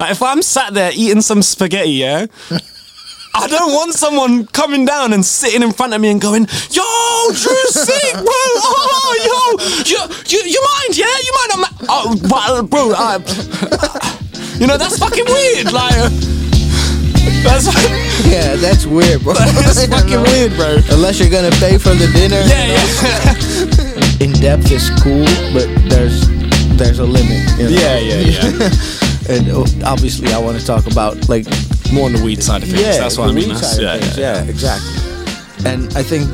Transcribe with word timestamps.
Like 0.00 0.12
if 0.12 0.22
I'm 0.22 0.40
sat 0.40 0.72
there 0.72 0.90
eating 0.94 1.20
some 1.20 1.42
spaghetti, 1.42 1.90
yeah. 1.90 2.26
I 3.34 3.46
don't 3.46 3.72
want 3.72 3.92
someone 3.92 4.46
coming 4.46 4.84
down 4.86 5.12
and 5.12 5.24
sitting 5.24 5.62
in 5.62 5.72
front 5.72 5.92
of 5.94 6.00
me 6.00 6.08
and 6.10 6.20
going, 6.20 6.46
"Yo, 6.70 6.82
sick, 7.32 8.14
bro. 8.14 8.24
Oh, 8.32 9.14
yo, 9.22 9.84
you, 9.84 9.98
you, 10.26 10.50
you 10.50 10.60
mind? 10.62 10.96
Yeah, 10.96 11.14
you 11.22 11.32
mind? 11.38 11.50
I'm, 11.52 11.86
oh, 11.88 12.16
well, 12.30 12.62
bro, 12.62 12.92
uh, 12.96 13.18
you 14.58 14.66
know 14.66 14.76
that's 14.76 14.98
fucking 14.98 15.26
weird. 15.26 15.72
Like, 15.72 15.94
that's 17.44 17.66
Yeah, 18.26 18.56
that's 18.56 18.86
weird, 18.86 19.22
bro. 19.22 19.34
that's 19.34 19.86
fucking 19.86 20.22
weird, 20.22 20.54
bro. 20.54 20.78
Unless 20.90 21.20
you're 21.20 21.30
gonna 21.30 21.50
pay 21.60 21.78
for 21.78 21.90
the 21.90 22.06
dinner. 22.14 22.40
Yeah, 22.46 22.66
yeah, 22.66 24.24
In 24.24 24.32
depth 24.40 24.70
is 24.72 24.90
cool, 25.02 25.24
but 25.52 25.68
there's 25.88 26.26
there's 26.76 26.98
a 26.98 27.04
limit. 27.06 27.48
you 27.58 27.64
know? 27.64 27.70
yeah, 27.70 27.98
yeah, 27.98 28.20
yeah. 28.20 28.68
And 29.30 29.48
uh, 29.48 29.60
obviously, 29.86 30.32
I 30.32 30.38
want 30.38 30.58
to 30.58 30.66
talk 30.66 30.90
about 30.90 31.28
like 31.28 31.46
More 31.92 32.06
on 32.06 32.12
the 32.12 32.22
weed 32.24 32.42
side 32.42 32.64
of 32.64 32.68
things. 32.68 32.82
yeah, 32.82 32.98
that's 32.98 33.16
what 33.16 33.30
I 33.30 33.32
mean. 33.32 33.50
yeah, 33.50 33.94
yeah, 33.94 34.14
yeah, 34.16 34.42
exactly. 34.44 34.90
And 35.64 35.86
I 35.96 36.02
think 36.02 36.26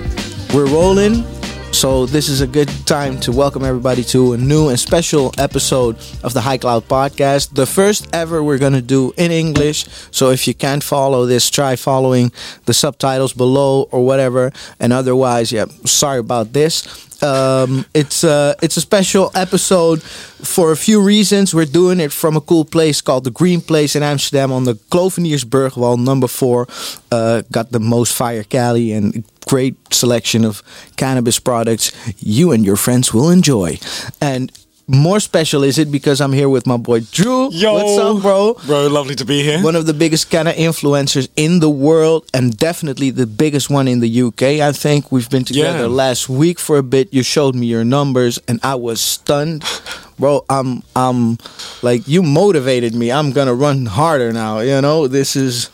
we're 0.55 0.67
rolling. 0.67 1.25
So 1.73 2.07
this 2.07 2.31
is 2.31 2.41
a 2.41 2.47
good 2.47 2.71
time 2.87 3.21
to 3.21 3.33
welcome 3.33 3.63
everybody 3.63 4.03
to 4.05 4.33
a 4.33 4.39
new 4.39 4.69
and 4.71 4.81
special 4.81 5.31
episode 5.37 5.97
of 6.25 6.33
the 6.33 6.41
High 6.41 6.57
Cloud 6.57 6.89
Podcast. 6.89 7.55
The 7.55 7.67
first 7.67 8.09
ever 8.15 8.43
we're 8.43 8.57
gonna 8.57 8.81
do 8.81 9.13
in 9.19 9.31
English. 9.31 9.85
So 10.11 10.31
if 10.31 10.49
you 10.49 10.55
can't 10.55 10.83
follow 10.83 11.27
this, 11.27 11.51
try 11.51 11.77
following 11.77 12.33
the 12.65 12.73
subtitles 12.73 13.35
below 13.35 13.89
or 13.93 14.07
whatever. 14.07 14.53
And 14.81 14.95
otherwise, 14.95 15.53
yeah, 15.53 15.67
sorry 15.85 16.21
about 16.21 16.55
this. 16.55 16.87
Um, 17.23 17.87
it's 17.95 18.25
uh, 18.25 18.55
it's 18.63 18.77
a 18.77 18.81
special 18.81 19.31
episode 19.35 20.03
for 20.03 20.73
a 20.73 20.77
few 20.77 21.03
reasons. 21.03 21.55
We're 21.55 21.65
doing 21.65 22.01
it 22.01 22.13
from 22.13 22.37
a 22.37 22.41
cool 22.41 22.65
place 22.65 23.01
called 23.01 23.25
the 23.25 23.31
Green 23.31 23.61
Place 23.61 23.97
in 23.97 24.03
Amsterdam 24.03 24.53
on 24.53 24.65
the 24.65 24.75
Kloveniersburgwal 24.75 25.99
number 25.99 26.29
four. 26.29 26.67
Uh, 27.11 27.43
got 27.51 27.73
the 27.73 27.81
most 27.81 28.15
fire 28.15 28.45
Cali 28.45 28.93
and 28.93 29.25
great 29.47 29.77
selection 29.93 30.45
of 30.45 30.63
cannabis 30.97 31.39
products 31.39 31.93
you 32.19 32.53
and 32.53 32.65
your 32.65 32.77
friends 32.77 33.15
will 33.15 33.31
enjoy. 33.31 33.79
And 34.21 34.53
more 34.89 35.19
special 35.19 35.65
is 35.65 35.79
it 35.79 35.91
because 35.91 36.21
I'm 36.21 36.33
here 36.33 36.49
with 36.49 36.67
my 36.67 36.77
boy 36.77 37.01
Drew. 37.01 37.51
Yo. 37.51 37.75
What's 37.75 37.99
up, 37.99 38.23
bro? 38.23 38.55
Bro, 38.67 38.87
lovely 38.89 39.17
to 39.17 39.25
be 39.25 39.43
here. 39.43 39.61
One 39.63 39.75
of 39.75 39.87
the 39.87 39.95
biggest 39.95 40.31
kind 40.31 40.47
of 40.47 40.55
influencers 40.55 41.29
in 41.35 41.59
the 41.59 41.71
world, 41.71 42.25
and 42.33 42.57
definitely 42.57 43.11
the 43.11 43.27
biggest 43.27 43.69
one 43.69 43.89
in 43.89 43.99
the 44.01 44.23
UK. 44.23 44.43
I 44.63 44.71
think 44.73 45.11
we've 45.11 45.29
been 45.29 45.45
together 45.45 45.81
Yeah. 45.81 45.87
last 45.87 46.29
week 46.29 46.59
for 46.61 46.79
a 46.79 46.83
bit. 46.85 47.13
You 47.13 47.23
showed 47.25 47.55
me 47.57 47.67
your 47.67 47.85
numbers, 47.85 48.39
and 48.47 48.61
I 48.63 48.77
was 48.77 49.01
stunned, 49.01 49.65
bro. 50.21 50.45
I'm, 50.49 50.83
I'm 50.95 51.39
like 51.83 52.07
you 52.07 52.23
motivated 52.23 52.95
me. 52.95 53.11
I'm 53.11 53.33
gonna 53.33 53.55
run 53.55 53.87
harder 53.87 54.33
now. 54.33 54.61
You 54.61 54.81
know, 54.81 55.09
this 55.09 55.35
is. 55.37 55.71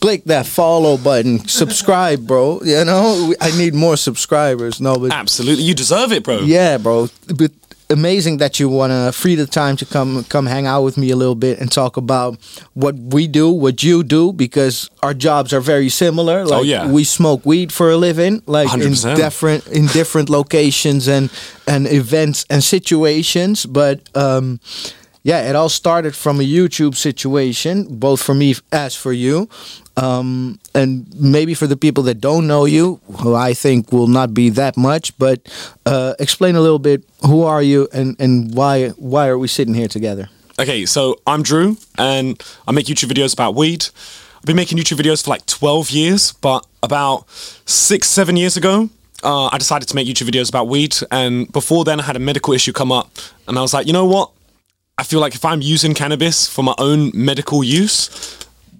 Click 0.00 0.22
that 0.26 0.46
follow 0.46 0.96
button, 0.96 1.46
subscribe, 1.48 2.24
bro. 2.26 2.60
You 2.64 2.84
know, 2.84 3.34
I 3.40 3.50
need 3.58 3.74
more 3.74 3.96
subscribers. 3.96 4.80
No, 4.80 4.94
but 4.96 5.12
Absolutely, 5.12 5.64
you 5.64 5.74
deserve 5.74 6.12
it, 6.12 6.22
bro. 6.22 6.38
yeah, 6.38 6.78
bro. 6.78 7.08
But 7.36 7.50
amazing 7.90 8.38
that 8.38 8.58
you 8.60 8.68
want 8.68 8.92
to 8.92 9.12
free 9.12 9.34
the 9.34 9.46
time 9.46 9.76
to 9.76 9.84
come 9.84 10.24
come 10.24 10.46
hang 10.46 10.66
out 10.66 10.82
with 10.84 10.96
me 10.96 11.10
a 11.10 11.16
little 11.16 11.34
bit 11.34 11.58
and 11.60 11.70
talk 11.72 11.96
about 11.96 12.38
what 12.74 12.94
we 12.94 13.26
do, 13.26 13.50
what 13.50 13.82
you 13.82 14.02
do, 14.04 14.32
because 14.32 14.88
our 15.02 15.14
jobs 15.14 15.52
are 15.52 15.60
very 15.60 15.88
similar. 15.88 16.44
Like 16.44 16.60
Oh, 16.60 16.62
yeah. 16.62 16.90
we 16.90 17.04
smoke 17.04 17.44
weed 17.44 17.72
for 17.72 17.90
a 17.90 17.96
living, 17.96 18.42
like 18.46 18.72
in 18.74 18.80
100%. 18.80 19.16
different 19.16 19.66
in 19.68 19.86
different 19.86 20.30
locations 20.30 21.08
and 21.08 21.30
and 21.66 21.86
events 21.86 22.46
and 22.48 22.62
situations. 22.64 23.66
But 23.66 24.00
um, 24.16 24.60
yeah, 25.22 25.48
it 25.48 25.56
all 25.56 25.68
started 25.68 26.14
from 26.14 26.40
a 26.40 26.44
YouTube 26.44 26.94
situation, 26.94 27.98
both 27.98 28.22
for 28.22 28.34
me 28.34 28.54
as 28.72 28.94
for 28.94 29.12
you. 29.12 29.48
Um, 29.96 30.58
and 30.74 31.06
maybe 31.20 31.52
for 31.52 31.66
the 31.66 31.76
people 31.76 32.02
that 32.04 32.20
don't 32.20 32.46
know 32.46 32.64
you, 32.64 33.00
who 33.20 33.34
I 33.34 33.52
think 33.52 33.92
will 33.92 34.06
not 34.06 34.32
be 34.32 34.48
that 34.50 34.76
much, 34.76 35.16
but 35.18 35.40
uh, 35.84 36.14
explain 36.18 36.56
a 36.56 36.60
little 36.60 36.78
bit 36.78 37.04
who 37.26 37.42
are 37.42 37.62
you 37.62 37.86
and, 37.92 38.16
and 38.18 38.54
why 38.54 38.88
why 38.90 39.28
are 39.28 39.36
we 39.36 39.46
sitting 39.46 39.74
here 39.74 39.88
together? 39.88 40.30
Okay, 40.58 40.86
so 40.86 41.20
I'm 41.26 41.42
Drew, 41.42 41.76
and 41.98 42.42
I 42.66 42.72
make 42.72 42.86
YouTube 42.86 43.10
videos 43.10 43.32
about 43.32 43.54
weed. 43.54 43.86
I've 44.36 44.44
been 44.44 44.56
making 44.56 44.78
YouTube 44.78 44.98
videos 44.98 45.24
for 45.24 45.30
like 45.30 45.44
12 45.46 45.90
years, 45.90 46.32
but 46.32 46.66
about 46.82 47.28
six, 47.66 48.08
seven 48.08 48.36
years 48.36 48.56
ago, 48.56 48.88
uh, 49.22 49.48
I 49.52 49.58
decided 49.58 49.88
to 49.88 49.94
make 49.96 50.06
YouTube 50.06 50.28
videos 50.28 50.48
about 50.48 50.68
weed. 50.68 50.96
And 51.10 51.50
before 51.52 51.84
then, 51.84 52.00
I 52.00 52.04
had 52.04 52.16
a 52.16 52.20
medical 52.20 52.54
issue 52.54 52.72
come 52.72 52.90
up, 52.90 53.10
and 53.48 53.58
I 53.58 53.62
was 53.62 53.74
like, 53.74 53.86
you 53.86 53.92
know 53.92 54.06
what? 54.06 54.30
I 55.00 55.02
feel 55.02 55.20
like 55.20 55.34
if 55.34 55.44
I'm 55.44 55.62
using 55.62 55.94
cannabis 55.94 56.46
for 56.54 56.62
my 56.62 56.74
own 56.78 57.10
medical 57.14 57.64
use, 57.64 58.10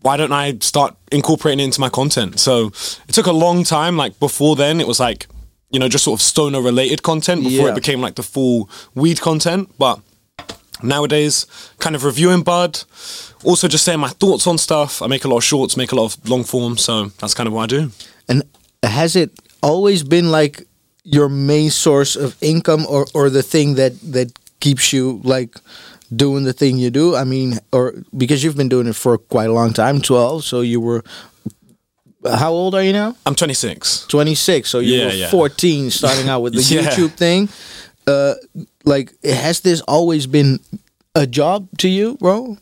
why 0.03 0.17
don't 0.19 0.33
I 0.33 0.59
start 0.61 0.95
incorporating 1.11 1.61
it 1.61 1.65
into 1.65 1.81
my 1.81 1.89
content? 1.89 2.39
So 2.39 2.67
it 3.09 3.15
took 3.15 3.27
a 3.27 3.33
long 3.33 3.65
time. 3.65 3.97
Like 3.97 4.19
before 4.21 4.55
then, 4.57 4.81
it 4.81 4.87
was 4.87 5.01
like, 5.01 5.27
you 5.71 5.79
know, 5.81 5.89
just 5.89 6.05
sort 6.05 6.21
of 6.21 6.23
stoner 6.23 6.61
related 6.61 7.03
content 7.03 7.43
before 7.43 7.67
Yeah. 7.67 7.73
it 7.73 7.75
became 7.75 8.01
like 8.03 8.17
the 8.17 8.23
full 8.23 8.69
weed 8.95 9.21
content. 9.21 9.71
But 9.79 10.01
nowadays 10.83 11.47
kind 11.79 11.95
of 11.97 12.05
reviewing 12.05 12.43
bud 12.43 12.73
also 13.45 13.69
just 13.69 13.85
saying 13.85 14.01
my 14.01 14.09
thoughts 14.09 14.47
on 14.47 14.57
stuff 14.57 15.03
i 15.03 15.07
make 15.07 15.27
a 15.27 15.29
lot 15.29 15.37
of 15.37 15.45
shorts 15.45 15.77
make 15.77 15.93
a 15.93 15.95
lot 15.95 16.07
of 16.07 16.29
long 16.29 16.43
form 16.43 16.79
so 16.79 17.05
that's 17.21 17.35
kind 17.35 17.47
of 17.47 17.53
what 17.53 17.65
i 17.65 17.67
do 17.79 17.91
And 18.31 18.43
has 18.83 19.15
it 19.15 19.31
always 19.63 20.03
been 20.03 20.31
like 20.31 20.67
your 21.05 21.29
main 21.29 21.71
source 21.71 22.17
of 22.17 22.35
income 22.41 22.87
or, 22.89 23.05
or 23.13 23.29
the 23.29 23.43
thing 23.43 23.75
that, 23.77 23.93
that 24.13 24.29
keeps 24.61 24.91
you 24.91 25.21
like 25.23 25.53
doing 26.15 26.45
the 26.45 26.53
thing 26.53 26.79
you 26.79 26.91
do? 26.91 27.15
I 27.17 27.25
mean, 27.25 27.59
or 27.73 27.95
because 28.17 28.43
you've 28.45 28.57
been 28.57 28.69
doing 28.69 28.87
it 28.87 28.97
for 28.97 29.19
quite 29.19 29.49
a 29.49 29.53
long 29.53 29.73
time, 29.73 30.01
12, 30.01 30.45
so 30.45 30.61
you 30.61 30.81
were. 30.81 31.03
How 32.25 32.51
old 32.53 32.75
are 32.75 32.83
you 32.83 32.93
now? 32.93 33.17
i'm 33.25 33.35
26 33.35 34.07
26 34.09 34.69
so 34.69 34.79
you 34.79 34.95
Yeah, 34.95 35.07
were 35.07 35.13
yeah. 35.13 35.31
14 35.31 35.91
starting 35.91 36.29
out 36.29 36.41
with 36.43 36.53
the 36.53 36.61
Yeah. 36.75 36.83
youtube 36.91 37.13
thing 37.13 37.49
uh 38.07 38.35
like 38.85 39.13
has 39.25 39.61
this 39.61 39.81
always 39.89 40.27
been 40.27 40.61
a 41.15 41.27
job 41.27 41.67
to 41.79 41.89
you 41.89 42.19
bro 42.21 42.59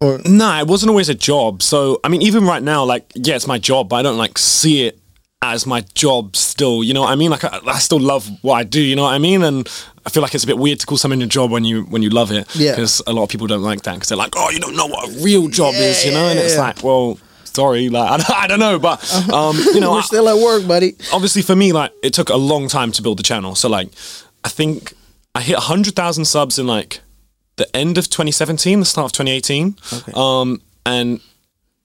or 0.00 0.20
nah 0.24 0.60
it 0.60 0.68
wasn't 0.68 0.88
always 0.88 1.08
a 1.08 1.16
job 1.16 1.62
so 1.64 1.98
i 2.04 2.08
mean 2.08 2.22
even 2.22 2.44
right 2.44 2.62
now 2.62 2.84
like 2.84 3.10
yeah 3.16 3.34
it's 3.34 3.48
my 3.48 3.58
job 3.58 3.88
but 3.88 3.96
i 3.96 4.02
don't 4.02 4.18
like 4.18 4.38
see 4.38 4.86
it 4.86 5.00
as 5.42 5.66
my 5.66 5.80
job 5.94 6.36
still 6.36 6.84
you 6.84 6.94
know 6.94 7.00
what 7.00 7.10
i 7.10 7.16
mean 7.16 7.30
like 7.32 7.42
i, 7.42 7.58
I 7.66 7.80
still 7.80 7.98
love 7.98 8.28
what 8.42 8.54
i 8.54 8.62
do 8.62 8.80
you 8.80 8.94
know 8.94 9.02
what 9.02 9.14
i 9.14 9.18
mean 9.18 9.42
and 9.42 9.68
I 10.04 10.10
feel 10.10 10.22
like 10.22 10.34
it's 10.34 10.44
a 10.44 10.46
bit 10.46 10.58
weird 10.58 10.80
to 10.80 10.86
call 10.86 10.98
something 10.98 11.22
a 11.22 11.26
job 11.26 11.50
when 11.50 11.64
you 11.64 11.82
when 11.84 12.02
you 12.02 12.10
love 12.10 12.32
it. 12.32 12.46
Yeah. 12.56 12.72
Because 12.72 13.02
a 13.06 13.12
lot 13.12 13.22
of 13.24 13.28
people 13.28 13.46
don't 13.46 13.62
like 13.62 13.82
that 13.82 13.94
because 13.94 14.08
they're 14.08 14.18
like, 14.18 14.32
oh, 14.36 14.50
you 14.50 14.58
don't 14.60 14.76
know 14.76 14.86
what 14.86 15.08
a 15.08 15.22
real 15.22 15.48
job 15.48 15.74
is, 15.74 16.04
you 16.04 16.12
know. 16.12 16.26
And 16.28 16.38
it's 16.38 16.54
Yeah. 16.54 16.60
like, 16.62 16.82
well, 16.82 17.18
sorry, 17.44 17.88
like 17.88 18.10
I, 18.10 18.16
don't- 18.16 18.30
I 18.44 18.46
don't 18.46 18.58
know, 18.60 18.78
but 18.78 18.98
um, 19.32 19.56
you 19.56 19.80
know, 19.80 19.92
we're 19.96 19.98
I- 19.98 20.02
still 20.02 20.28
at 20.28 20.36
work 20.42 20.66
buddy 20.66 20.96
obviously 21.12 21.42
for 21.42 21.54
me 21.54 21.72
like 21.72 21.92
it 22.02 22.12
took 22.14 22.30
a 22.30 22.36
long 22.36 22.66
time 22.68 22.90
to 22.92 23.02
build 23.02 23.18
the 23.18 23.22
channel 23.22 23.54
so 23.54 23.68
like 23.68 23.88
i 24.44 24.48
think 24.48 24.94
i 25.34 25.40
hit 25.42 25.56
100000 25.56 26.24
subs 26.24 26.58
in 26.58 26.66
like 26.66 27.00
the 27.56 27.76
end 27.76 27.98
of 27.98 28.08
2017 28.08 28.78
the 28.80 28.86
start 28.86 29.06
of 29.06 29.12
2018 29.12 29.76
um 30.16 30.62
and 30.86 31.20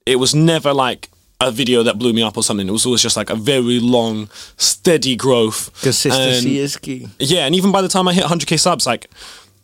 it 0.06 0.16
was 0.18 0.34
never 0.34 0.74
like 0.74 1.10
a 1.40 1.52
video 1.52 1.84
that 1.84 2.00
blew 2.00 2.14
me 2.14 2.24
up 2.24 2.36
or 2.36 2.42
something 2.44 2.68
it 2.68 2.72
was 2.72 2.86
always 2.86 3.02
just 3.02 3.16
like 3.16 3.30
a 3.30 3.36
very 3.36 3.80
long 3.80 4.28
steady 4.58 5.16
growth 5.16 5.70
consistency 5.84 6.50
And- 6.50 6.58
is 6.58 6.78
key 6.78 7.08
yeah, 7.20 7.46
and 7.46 7.54
even 7.56 7.72
by 7.72 7.82
the 7.82 7.88
time 7.88 8.08
I 8.08 8.14
hit 8.14 8.24
100k 8.24 8.60
subs, 8.60 8.86
like 8.88 9.08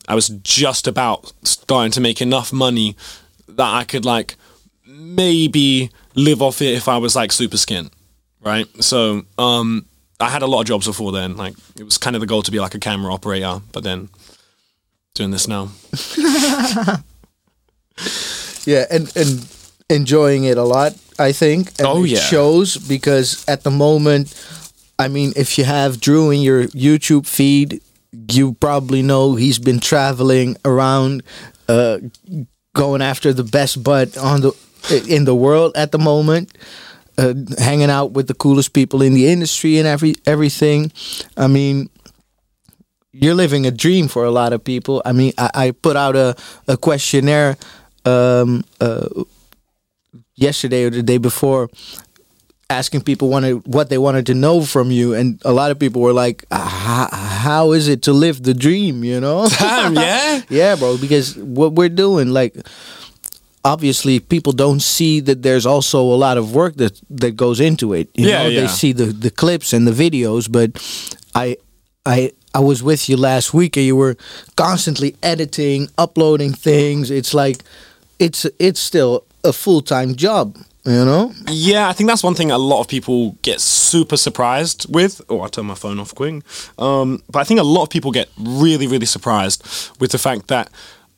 I 0.07 0.15
was 0.15 0.27
just 0.29 0.85
about 0.87 1.31
starting 1.43 1.91
to 1.93 2.01
make 2.01 2.21
enough 2.21 2.51
money 2.53 2.95
that 3.47 3.73
I 3.73 3.85
could 3.85 4.05
like 4.05 4.35
maybe 4.85 5.89
live 6.15 6.41
off 6.41 6.61
it 6.61 6.75
if 6.75 6.87
I 6.87 6.97
was 6.97 7.15
like 7.15 7.31
super 7.31 7.57
skint, 7.57 7.89
right? 8.41 8.67
So 8.83 9.23
um, 9.37 9.85
I 10.19 10.29
had 10.29 10.41
a 10.41 10.47
lot 10.47 10.59
of 10.61 10.67
jobs 10.67 10.85
before 10.87 11.11
then. 11.11 11.37
Like 11.37 11.55
it 11.79 11.83
was 11.83 11.97
kind 11.97 12.15
of 12.15 12.19
the 12.19 12.27
goal 12.27 12.41
to 12.43 12.51
be 12.51 12.59
like 12.59 12.75
a 12.75 12.79
camera 12.79 13.13
operator, 13.13 13.61
but 13.71 13.83
then 13.83 14.09
doing 15.15 15.31
this 15.31 15.47
now. 15.47 15.69
yeah 18.65 18.85
and 18.89 19.11
and 19.15 19.47
enjoying 19.89 20.43
it 20.45 20.57
a 20.57 20.63
lot 20.63 20.93
i 21.19 21.31
think 21.31 21.69
and 21.79 21.87
Oh, 21.87 22.03
it 22.03 22.11
yeah. 22.11 22.19
shows 22.19 22.77
because 22.77 23.43
at 23.47 23.63
the 23.63 23.71
moment 23.71 24.33
i 24.99 25.07
mean 25.07 25.33
if 25.35 25.57
you 25.57 25.63
have 25.65 25.99
drew 25.99 26.31
in 26.31 26.41
your 26.41 26.65
youtube 26.67 27.25
feed 27.27 27.81
you 28.31 28.53
probably 28.53 29.01
know 29.01 29.35
he's 29.35 29.59
been 29.59 29.79
traveling 29.79 30.55
around 30.65 31.23
uh 31.67 31.97
going 32.73 33.01
after 33.01 33.33
the 33.33 33.43
best 33.43 33.83
butt 33.83 34.17
on 34.17 34.41
the 34.41 34.51
in 35.07 35.25
the 35.25 35.35
world 35.35 35.71
at 35.75 35.91
the 35.91 35.99
moment 35.99 36.51
uh, 37.17 37.33
hanging 37.59 37.89
out 37.91 38.11
with 38.11 38.27
the 38.27 38.33
coolest 38.33 38.73
people 38.73 39.01
in 39.01 39.13
the 39.13 39.27
industry 39.27 39.77
and 39.77 39.87
every 39.87 40.15
everything 40.25 40.91
i 41.37 41.47
mean 41.47 41.89
you're 43.11 43.35
living 43.35 43.65
a 43.65 43.71
dream 43.71 44.07
for 44.07 44.25
a 44.25 44.31
lot 44.31 44.53
of 44.53 44.63
people. 44.63 45.01
I 45.05 45.11
mean, 45.11 45.33
I, 45.37 45.49
I 45.53 45.71
put 45.71 45.95
out 45.95 46.15
a, 46.15 46.35
a 46.67 46.77
questionnaire 46.77 47.57
um, 48.05 48.63
uh, 48.81 49.07
yesterday 50.43 50.83
or 50.85 50.89
the 50.91 51.03
day 51.03 51.17
before, 51.19 51.69
asking 52.69 53.01
people 53.01 53.29
wanted 53.29 53.65
what 53.67 53.89
they 53.89 53.97
wanted 53.97 54.25
to 54.27 54.33
know 54.33 54.61
from 54.65 54.91
you, 54.91 55.13
and 55.13 55.39
a 55.45 55.51
lot 55.53 55.71
of 55.71 55.77
people 55.79 56.01
were 56.01 56.13
like, 56.25 56.45
ah, 56.51 56.57
"How 56.67 57.07
how 57.47 57.71
is 57.73 57.87
it 57.87 58.01
to 58.03 58.13
live 58.13 58.43
the 58.43 58.53
dream?" 58.53 59.03
You 59.03 59.19
know? 59.19 59.47
Damn, 59.59 59.95
yeah. 59.95 60.41
yeah, 60.49 60.75
bro. 60.75 60.97
Because 60.97 61.35
what 61.37 61.73
we're 61.73 61.89
doing, 62.05 62.29
like, 62.33 62.55
obviously 63.63 64.19
people 64.19 64.53
don't 64.53 64.81
see 64.81 65.19
that 65.21 65.41
there's 65.43 65.65
also 65.65 66.01
a 66.01 66.17
lot 66.17 66.37
of 66.37 66.53
work 66.53 66.75
that 66.77 66.99
that 67.09 67.35
goes 67.35 67.59
into 67.59 67.93
it. 67.93 68.09
You 68.15 68.27
Yeah, 68.29 68.43
know, 68.43 68.49
yeah. 68.49 68.61
they 68.61 68.67
see 68.67 68.93
the 68.93 69.05
the 69.05 69.29
clips 69.31 69.73
and 69.73 69.87
the 69.87 69.93
videos, 69.95 70.47
but 70.51 70.69
I 71.35 71.57
I 72.05 72.31
I 72.53 72.59
was 72.59 72.81
with 72.83 73.09
you 73.09 73.17
last 73.17 73.53
week 73.53 73.77
and 73.77 73.85
you 73.85 73.95
were 73.95 74.15
constantly 74.55 75.15
editing, 75.21 75.87
uploading 75.97 76.53
things. 76.53 77.09
It's 77.09 77.33
like 77.33 77.63
it's 78.19 78.45
it's 78.59 78.79
still 78.79 79.23
a 79.43 79.53
full-time 79.53 80.15
job, 80.15 80.57
you 80.85 81.05
know? 81.05 81.33
Yeah, 81.49 81.89
I 81.89 81.93
think 81.93 82.09
that's 82.09 82.23
one 82.23 82.35
thing 82.35 82.51
a 82.51 82.57
lot 82.57 82.81
of 82.81 82.87
people 82.87 83.37
get 83.41 83.61
super 83.61 84.17
surprised 84.17 84.93
with. 84.93 85.21
Oh, 85.29 85.41
I 85.41 85.47
turned 85.47 85.67
my 85.67 85.75
phone 85.75 85.99
off 85.99 86.15
quick. 86.15 86.43
Um, 86.77 87.21
but 87.29 87.39
I 87.39 87.43
think 87.43 87.59
a 87.59 87.63
lot 87.63 87.83
of 87.83 87.89
people 87.89 88.11
get 88.11 88.29
really, 88.37 88.87
really 88.87 89.05
surprised 89.05 89.63
with 89.99 90.11
the 90.11 90.17
fact 90.17 90.47
that 90.47 90.71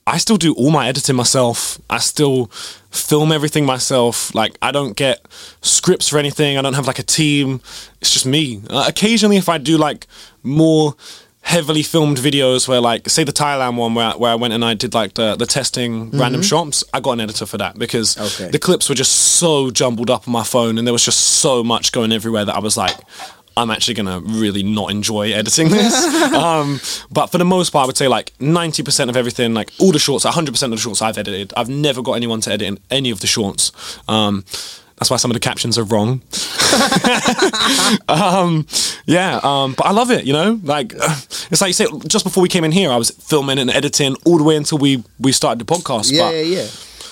I 0.07 0.17
still 0.19 0.37
do 0.37 0.53
all 0.53 0.69
my 0.69 0.87
editing 0.87 1.15
myself. 1.15 1.79
I 1.89 1.97
still 1.97 2.47
film 2.91 3.31
everything 3.31 3.65
myself. 3.65 4.33
Like 4.35 4.55
I 4.61 4.71
don't 4.71 4.95
get 4.95 5.25
scripts 5.61 6.07
for 6.07 6.19
anything. 6.19 6.57
I 6.57 6.61
don't 6.61 6.75
have 6.75 6.85
like 6.85 6.99
a 6.99 7.03
team. 7.03 7.59
It's 8.01 8.11
just 8.11 8.25
me. 8.25 8.61
Uh, 8.69 8.85
occasionally, 8.87 9.37
if 9.37 9.49
I 9.49 9.57
do 9.57 9.77
like 9.77 10.05
more 10.43 10.95
heavily 11.45 11.83
filmed 11.83 12.17
videos 12.17 12.67
where 12.67 12.81
like 12.81 13.07
say 13.07 13.23
the 13.23 13.31
Thailand 13.31 13.75
one 13.77 13.93
where, 13.93 14.11
where 14.13 14.31
I 14.31 14.35
went 14.35 14.53
and 14.53 14.65
I 14.65 14.73
did 14.73 14.95
like 14.95 15.13
the, 15.13 15.35
the 15.35 15.45
testing 15.45 16.09
random 16.09 16.41
shots 16.41 16.83
I 16.91 16.99
got 16.99 17.11
an 17.11 17.19
editor 17.21 17.45
for 17.45 17.57
that 17.59 17.77
because 17.77 18.17
Okay. 18.17 18.49
the 18.51 18.57
clips 18.57 18.89
were 18.89 18.95
just 18.95 19.11
so 19.13 19.69
jumbled 19.69 20.09
up 20.09 20.27
on 20.27 20.31
my 20.31 20.43
phone 20.43 20.79
and 20.79 20.87
there 20.87 20.91
was 20.91 21.05
just 21.05 21.19
so 21.19 21.63
much 21.63 21.91
going 21.91 22.11
everywhere 22.11 22.45
that 22.45 22.55
I 22.55 22.59
was 22.59 22.75
like 22.77 22.95
I'm 23.57 23.69
actually 23.69 23.93
gonna 23.93 24.19
really 24.21 24.63
not 24.63 24.89
enjoy 24.91 25.31
editing 25.33 25.69
this. 25.69 25.93
Um, 26.33 26.79
but 27.11 27.27
for 27.27 27.37
the 27.37 27.45
most 27.45 27.69
part 27.69 27.83
I 27.83 27.87
would 27.87 27.95
say 27.97 28.07
like 28.07 28.33
90% 28.39 29.09
of 29.09 29.15
everything 29.15 29.53
like 29.53 29.71
all 29.79 29.91
the 29.91 29.99
shorts 29.99 30.25
100% 30.25 30.63
of 30.63 30.71
the 30.71 30.77
shorts 30.77 31.01
I've 31.03 31.17
edited 31.19 31.53
I've 31.55 31.69
never 31.69 32.01
got 32.01 32.13
anyone 32.13 32.41
to 32.41 32.51
edit 32.51 32.67
in 32.67 32.79
any 32.89 33.11
of 33.11 33.19
the 33.21 33.27
shorts. 33.27 33.71
Um, 34.09 34.43
that's 34.97 35.09
why 35.09 35.17
some 35.17 35.31
of 35.31 35.35
the 35.35 35.39
captions 35.41 35.77
are 35.77 35.83
wrong 35.83 36.21
um, 38.09 38.65
yeah, 39.05 39.39
um, 39.43 39.73
but 39.73 39.85
I 39.85 39.91
love 39.91 40.11
it. 40.11 40.25
You 40.25 40.33
know, 40.33 40.59
like 40.63 40.93
it's 40.95 41.61
like 41.61 41.69
you 41.69 41.73
said. 41.73 41.87
Just 42.07 42.25
before 42.25 42.41
we 42.41 42.49
came 42.49 42.63
in 42.63 42.71
here, 42.71 42.91
I 42.91 42.97
was 42.97 43.11
filming 43.11 43.59
and 43.59 43.69
editing 43.69 44.15
all 44.25 44.37
the 44.37 44.43
way 44.43 44.55
until 44.55 44.77
we 44.77 45.03
we 45.19 45.31
started 45.31 45.59
the 45.59 45.65
podcast. 45.65 46.11
Yeah, 46.11 46.29
but, 46.29 46.35
yeah, 46.35 46.41
yeah. 46.41 46.67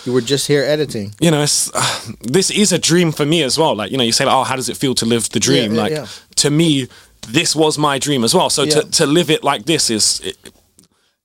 You 0.06 0.12
were 0.12 0.22
just 0.22 0.48
here 0.48 0.64
editing. 0.64 1.14
You 1.22 1.32
know, 1.32 1.44
it's, 1.44 1.74
uh, 1.74 2.12
this 2.22 2.52
is 2.52 2.72
a 2.72 2.80
dream 2.80 3.12
for 3.12 3.26
me 3.26 3.44
as 3.44 3.58
well. 3.58 3.76
Like 3.76 3.92
you 3.92 3.98
know, 3.98 4.04
you 4.04 4.12
say, 4.12 4.26
like, 4.26 4.36
"Oh, 4.36 4.44
how 4.44 4.56
does 4.56 4.70
it 4.70 4.78
feel 4.78 4.96
to 4.96 5.06
live 5.06 5.30
the 5.30 5.40
dream?" 5.40 5.74
yeah, 5.74 5.82
like 5.82 5.92
yeah. 5.92 6.08
to 6.38 6.50
me, 6.50 6.88
this 7.28 7.56
was 7.56 7.78
my 7.78 8.00
dream 8.00 8.24
as 8.24 8.34
well. 8.34 8.50
So 8.50 8.66
to 8.66 8.84
to 8.84 9.06
live 9.06 9.30
it 9.30 9.44
like 9.44 9.66
this 9.66 9.90
is. 9.90 10.20
It, 10.22 10.38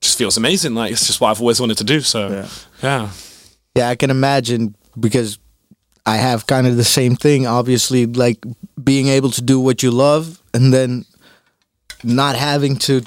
just 0.00 0.16
feels 0.16 0.36
amazing. 0.36 0.76
Like 0.76 0.92
it's 0.92 1.08
just 1.08 1.20
what 1.20 1.28
I've 1.28 1.40
always 1.40 1.58
wanted 1.58 1.76
to 1.78 1.84
do. 1.84 2.00
So 2.02 2.28
Yeah. 2.28 2.48
yeah. 2.84 3.10
Yeah, 3.74 3.88
I 3.88 3.96
can 3.96 4.10
imagine 4.10 4.76
because 4.96 5.40
I 6.08 6.16
have 6.16 6.46
kind 6.46 6.66
of 6.66 6.78
the 6.78 6.84
same 6.84 7.16
thing. 7.16 7.46
Obviously, 7.46 8.06
like 8.06 8.42
being 8.82 9.08
able 9.08 9.30
to 9.32 9.42
do 9.42 9.60
what 9.60 9.82
you 9.82 9.90
love 9.90 10.40
and 10.54 10.72
then 10.72 11.04
not 12.02 12.34
having 12.34 12.76
to 12.76 13.02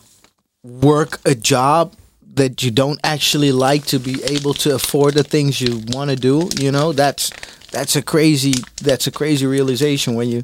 work 0.63 1.19
a 1.25 1.33
job 1.33 1.95
that 2.36 2.62
you 2.62 2.69
don't 2.69 3.00
actually 3.03 3.51
like 3.51 3.86
to 3.86 3.98
be 3.98 4.24
able 4.25 4.53
to 4.53 4.75
afford 4.75 5.15
the 5.15 5.24
things 5.24 5.59
you 5.59 5.81
want 5.88 6.12
to 6.12 6.15
do. 6.15 6.48
You 6.59 6.71
know, 6.71 6.94
that's 6.94 7.31
that's 7.71 7.95
a 7.95 8.03
crazy 8.03 8.53
that's 8.83 9.07
a 9.07 9.12
crazy 9.12 9.48
realization 9.48 10.13
when 10.13 10.30
you 10.30 10.44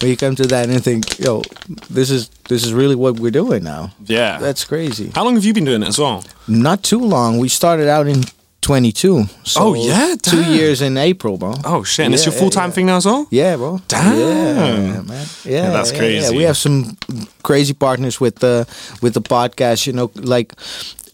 when 0.00 0.10
you 0.10 0.18
come 0.18 0.34
to 0.36 0.46
that 0.48 0.68
and 0.68 0.84
think, 0.84 1.18
yo, 1.18 1.42
this 1.88 2.10
is 2.10 2.28
this 2.50 2.62
is 2.62 2.74
really 2.74 2.94
what 2.94 3.18
we're 3.18 3.30
doing 3.30 3.64
now. 3.64 3.92
Yeah. 4.04 4.36
That's 4.38 4.66
crazy. 4.66 5.12
How 5.14 5.24
long 5.24 5.34
have 5.34 5.46
you 5.46 5.54
been 5.54 5.64
doing 5.64 5.82
it 5.82 5.88
as 5.88 5.98
well? 5.98 6.24
Not 6.46 6.82
too 6.82 7.00
long. 7.00 7.38
We 7.38 7.48
started 7.48 7.88
out 7.88 8.06
in 8.06 8.24
22. 8.66 9.26
So 9.44 9.60
Oh, 9.60 9.74
yeah? 9.74 10.16
two 10.20 10.42
years 10.42 10.82
in 10.82 10.96
April, 10.96 11.38
bro. 11.38 11.54
Oh 11.64 11.84
shit! 11.84 12.04
And 12.04 12.14
it's 12.14 12.26
your 12.26 12.32
full 12.34 12.50
time 12.50 12.70
yeah. 12.70 12.74
thing 12.74 12.86
now 12.86 12.96
as 12.96 13.06
well. 13.06 13.28
Yeah, 13.30 13.54
bro. 13.56 13.80
Damn. 13.86 14.18
Yeah, 14.18 15.00
man. 15.02 15.26
Yeah, 15.44 15.70
that's 15.70 15.92
yeah, 15.92 15.98
crazy. 15.98 16.32
Yeah. 16.32 16.36
We 16.36 16.42
have 16.42 16.56
some 16.56 16.96
crazy 17.44 17.74
partners 17.74 18.20
with 18.20 18.40
the 18.40 18.66
with 19.02 19.14
the 19.14 19.22
podcast. 19.22 19.86
You 19.86 19.92
know, 19.92 20.10
like 20.16 20.52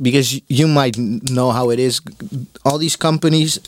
because 0.01 0.41
you 0.49 0.67
might 0.67 0.97
know 0.97 1.51
how 1.53 1.69
it 1.69 1.79
is. 1.79 2.01
All 2.65 2.79
these 2.79 2.97
companies, 2.97 3.61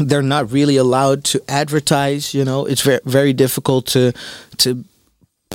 they're 0.00 0.20
not 0.36 0.50
really 0.50 0.76
allowed 0.76 1.22
to 1.30 1.38
advertise. 1.46 2.34
You 2.34 2.44
know, 2.44 2.66
it's 2.66 2.82
very 2.82 3.00
very 3.04 3.32
difficult 3.32 3.86
to 3.92 4.12
to 4.56 4.84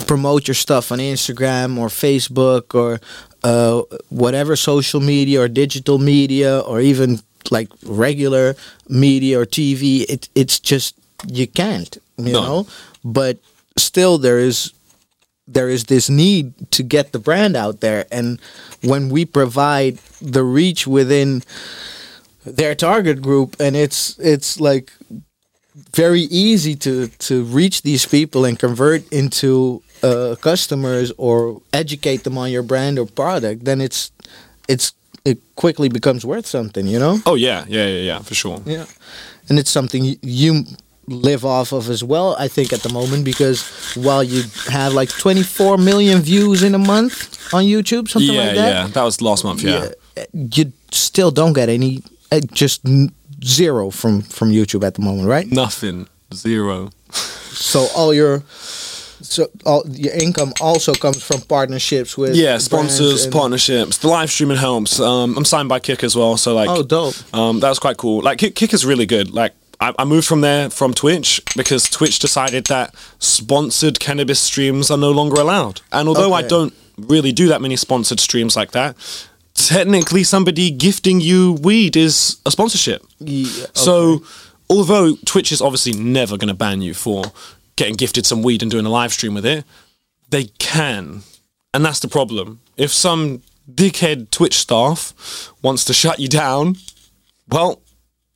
promote 0.08 0.48
your 0.48 0.56
stuff 0.56 0.92
on 0.92 1.00
Instagram 1.00 1.78
or 1.78 1.90
Facebook 1.90 2.74
or 2.76 3.02
uh, 3.44 3.82
whatever 4.10 4.56
social 4.56 5.02
media 5.02 5.42
or 5.42 5.50
digital 5.50 5.98
media 5.98 6.60
or 6.60 6.80
even 6.80 7.20
like 7.50 7.70
regular 7.86 8.56
media 8.88 9.40
or 9.40 9.46
TV. 9.46 10.06
It, 10.10 10.30
it's 10.36 10.60
just 10.60 10.96
you 11.28 11.48
can't, 11.48 11.98
you 12.18 12.34
No. 12.34 12.42
know. 12.42 12.68
But 13.04 13.38
still, 13.78 14.18
there 14.18 14.40
is 14.40 14.72
there 15.48 15.70
is 15.70 15.86
this 15.86 16.10
need 16.10 16.54
to 16.72 16.84
get 16.84 17.12
the 17.12 17.20
brand 17.20 17.56
out 17.58 17.80
there, 17.80 18.06
and 18.12 18.40
when 18.84 19.10
we 19.10 19.26
provide 19.26 19.98
the 20.22 20.44
reach 20.44 20.86
within 20.88 21.42
their 22.46 22.76
target 22.76 23.22
group, 23.22 23.56
and 23.60 23.76
it's 23.76 24.18
it's 24.20 24.60
like 24.60 24.92
very 25.94 26.22
easy 26.22 26.76
to 26.76 27.08
to 27.20 27.44
reach 27.44 27.82
these 27.82 28.06
people 28.06 28.46
and 28.46 28.60
convert 28.60 29.12
into 29.12 29.82
uh, 30.04 30.36
customers 30.42 31.12
or 31.18 31.62
educate 31.74 32.24
them 32.24 32.38
on 32.38 32.52
your 32.52 32.64
brand 32.64 32.98
or 33.00 33.06
product, 33.06 33.66
then 33.66 33.82
it's 33.82 34.12
it's 34.68 34.94
it 35.26 35.40
quickly 35.56 35.90
becomes 35.90 36.26
worth 36.26 36.46
something, 36.46 36.88
you 36.88 37.00
know. 37.00 37.20
Oh 37.26 37.36
yeah, 37.36 37.66
yeah, 37.68 37.86
yeah, 37.86 38.02
yeah, 38.02 38.20
for 38.20 38.36
sure. 38.36 38.62
Yeah, 38.66 38.86
and 39.50 39.60
it's 39.60 39.72
something 39.72 40.18
you 40.22 40.66
live 41.08 41.46
off 41.46 41.72
of 41.74 41.90
as 41.90 42.04
well. 42.04 42.36
I 42.40 42.48
think 42.48 42.74
at 42.74 42.82
the 42.82 42.90
moment 42.90 43.26
because 43.26 43.64
while 43.96 44.24
you 44.24 44.44
have 44.70 44.94
like 44.94 45.10
24 45.10 45.78
million 45.78 46.20
views 46.22 46.64
in 46.64 46.76
a 46.76 46.80
month 46.80 47.54
on 47.54 47.64
YouTube, 47.66 48.08
something 48.08 48.34
yeah, 48.34 48.42
like 48.42 48.56
that, 48.56 48.70
yeah. 48.70 48.82
Yeah. 48.82 48.88
That 48.88 49.04
was 49.04 49.22
last 49.22 49.44
month. 49.44 49.62
Yeah. 49.64 49.90
yeah, 50.16 50.26
you 50.34 50.72
still 50.92 51.32
don't 51.32 51.54
get 51.54 51.70
any, 51.70 52.04
uh, 52.32 52.40
just 52.52 52.82
zero 53.44 53.90
from 53.90 54.22
from 54.22 54.52
YouTube 54.52 54.86
at 54.86 54.96
the 54.96 55.02
moment, 55.02 55.28
right? 55.28 55.52
Nothing. 55.52 56.08
Zero. 56.34 56.92
So 57.52 57.88
all 57.96 58.14
your 58.14 58.44
so 59.22 59.48
all 59.66 59.84
your 59.90 60.14
income 60.14 60.54
also 60.62 60.94
comes 60.94 61.22
from 61.24 61.42
partnerships 61.42 62.18
with 62.18 62.36
Yeah, 62.36 62.58
sponsors, 62.58 63.28
partnerships. 63.28 63.98
The 64.00 64.08
live 64.08 64.30
streaming 64.32 64.58
helps. 64.58 65.00
Um, 65.00 65.38
I'm 65.38 65.46
signed 65.46 65.70
by 65.70 65.80
Kick 65.80 66.04
as 66.04 66.16
well, 66.16 66.38
so 66.38 66.54
like, 66.56 66.70
Oh, 66.70 66.84
dope. 66.84 67.16
um, 67.34 67.60
that 67.60 67.70
was 67.70 67.80
quite 67.80 67.98
cool. 67.98 68.22
Like, 68.22 68.38
Kick, 68.38 68.56
Kick 68.56 68.74
is 68.74 68.86
really 68.86 69.06
good. 69.06 69.34
Like, 69.34 69.54
I, 69.80 69.94
I 69.98 70.06
moved 70.06 70.28
from 70.28 70.42
there 70.42 70.70
from 70.70 70.94
Twitch 70.94 71.42
because 71.56 71.90
Twitch 71.90 72.20
decided 72.20 72.66
that 72.68 72.94
sponsored 73.20 74.00
cannabis 74.00 74.40
streams 74.40 74.92
are 74.92 74.98
no 74.98 75.12
longer 75.12 75.40
allowed. 75.42 75.82
And 75.92 76.08
although 76.08 76.34
I 76.34 76.42
don't 76.44 76.74
really 76.98 77.32
do 77.32 77.48
that 77.48 77.62
many 77.62 77.76
sponsored 77.76 78.20
streams 78.20 78.56
like 78.56 78.72
that, 78.72 78.96
technically 79.56 80.24
somebody 80.24 80.72
gifting 80.72 81.20
you 81.22 81.54
weed 81.62 81.96
is 81.98 82.38
a 82.46 82.52
sponsorship. 82.52 83.04
Yeah, 83.20 83.66
So, 83.74 84.24
although 84.70 85.16
Twitch 85.26 85.52
is 85.52 85.62
obviously 85.62 85.94
never 85.94 86.38
going 86.38 86.48
to 86.50 86.54
ban 86.54 86.82
you 86.82 86.94
for 86.94 87.24
getting 87.82 87.96
gifted 87.96 88.28
some 88.28 88.44
weed 88.44 88.62
and 88.62 88.70
doing 88.70 88.86
a 88.86 88.90
live 88.90 89.12
stream 89.12 89.34
with 89.34 89.44
it, 89.44 89.66
they 90.30 90.44
can. 90.60 91.24
And 91.74 91.84
that's 91.84 92.00
the 92.00 92.08
problem. 92.08 92.60
If 92.78 92.94
some 92.94 93.42
dickhead 93.74 94.30
Twitch 94.30 94.54
staff 94.56 95.52
wants 95.64 95.84
to 95.86 95.94
shut 95.94 96.20
you 96.20 96.28
down, 96.28 96.76
well, 97.50 97.82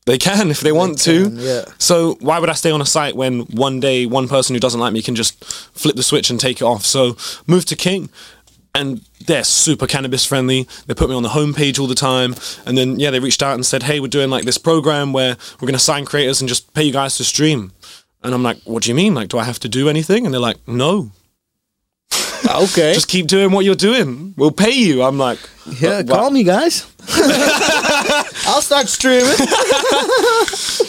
they 0.07 0.17
can 0.17 0.49
if 0.49 0.61
they 0.61 0.71
want 0.71 0.99
can, 0.99 1.29
to. 1.29 1.35
yeah. 1.35 1.65
So 1.77 2.15
why 2.21 2.39
would 2.39 2.49
I 2.49 2.53
stay 2.53 2.71
on 2.71 2.81
a 2.81 2.87
site 2.87 3.15
when 3.15 3.41
one 3.41 3.79
day 3.79 4.07
one 4.07 4.27
person 4.27 4.55
who 4.55 4.59
doesn't 4.59 4.79
like 4.79 4.93
me 4.93 5.03
can 5.03 5.13
just 5.13 5.43
flip 5.45 5.95
the 5.95 6.01
switch 6.01 6.31
and 6.31 6.39
take 6.39 6.57
it 6.59 6.63
off? 6.63 6.83
So 6.83 7.15
move 7.45 7.65
to 7.65 7.75
Kick 7.75 8.09
and 8.73 9.01
they're 9.27 9.43
super 9.43 9.85
cannabis 9.85 10.25
friendly. 10.25 10.67
They 10.87 10.95
put 10.95 11.09
me 11.09 11.15
on 11.15 11.23
the 11.23 11.29
homepage 11.29 11.79
all 11.79 11.87
the 11.87 11.93
time. 11.93 12.33
And 12.65 12.75
then 12.75 12.99
yeah, 12.99 13.11
they 13.11 13.19
reached 13.19 13.43
out 13.43 13.53
and 13.53 13.65
said, 13.65 13.83
Hey, 13.83 13.99
we're 13.99 14.07
doing 14.07 14.31
like 14.31 14.43
this 14.43 14.57
program 14.57 15.13
where 15.13 15.37
we're 15.61 15.67
gonna 15.67 15.77
sign 15.79 16.05
creators 16.05 16.41
and 16.41 16.49
just 16.49 16.73
pay 16.73 16.83
you 16.83 16.93
guys 16.93 17.15
to 17.17 17.23
stream. 17.23 17.71
And 18.25 18.33
I'm 18.33 18.43
like, 18.43 18.57
What 18.65 18.83
do 18.83 18.89
you 18.89 18.95
mean? 18.95 19.13
Like, 19.13 19.29
do 19.29 19.37
I 19.37 19.43
have 19.43 19.59
to 19.59 19.69
do 19.69 19.87
anything? 19.89 20.25
And 20.25 20.33
they're 20.33 20.41
like, 20.41 20.57
No. 20.67 21.11
Okay. 22.45 22.93
Just 22.99 23.07
keep 23.07 23.27
doing 23.27 23.51
what 23.51 23.65
you're 23.65 23.75
doing. 23.75 24.33
We'll 24.37 24.51
pay 24.51 24.71
you. 24.71 25.01
I'm 25.03 25.17
like, 25.17 25.39
yeah, 25.79 26.01
"Wha- 26.03 26.15
call 26.15 26.29
me, 26.31 26.43
guys. 26.43 26.85
I'll 28.47 28.61
start 28.61 28.87
streaming. 28.87 29.33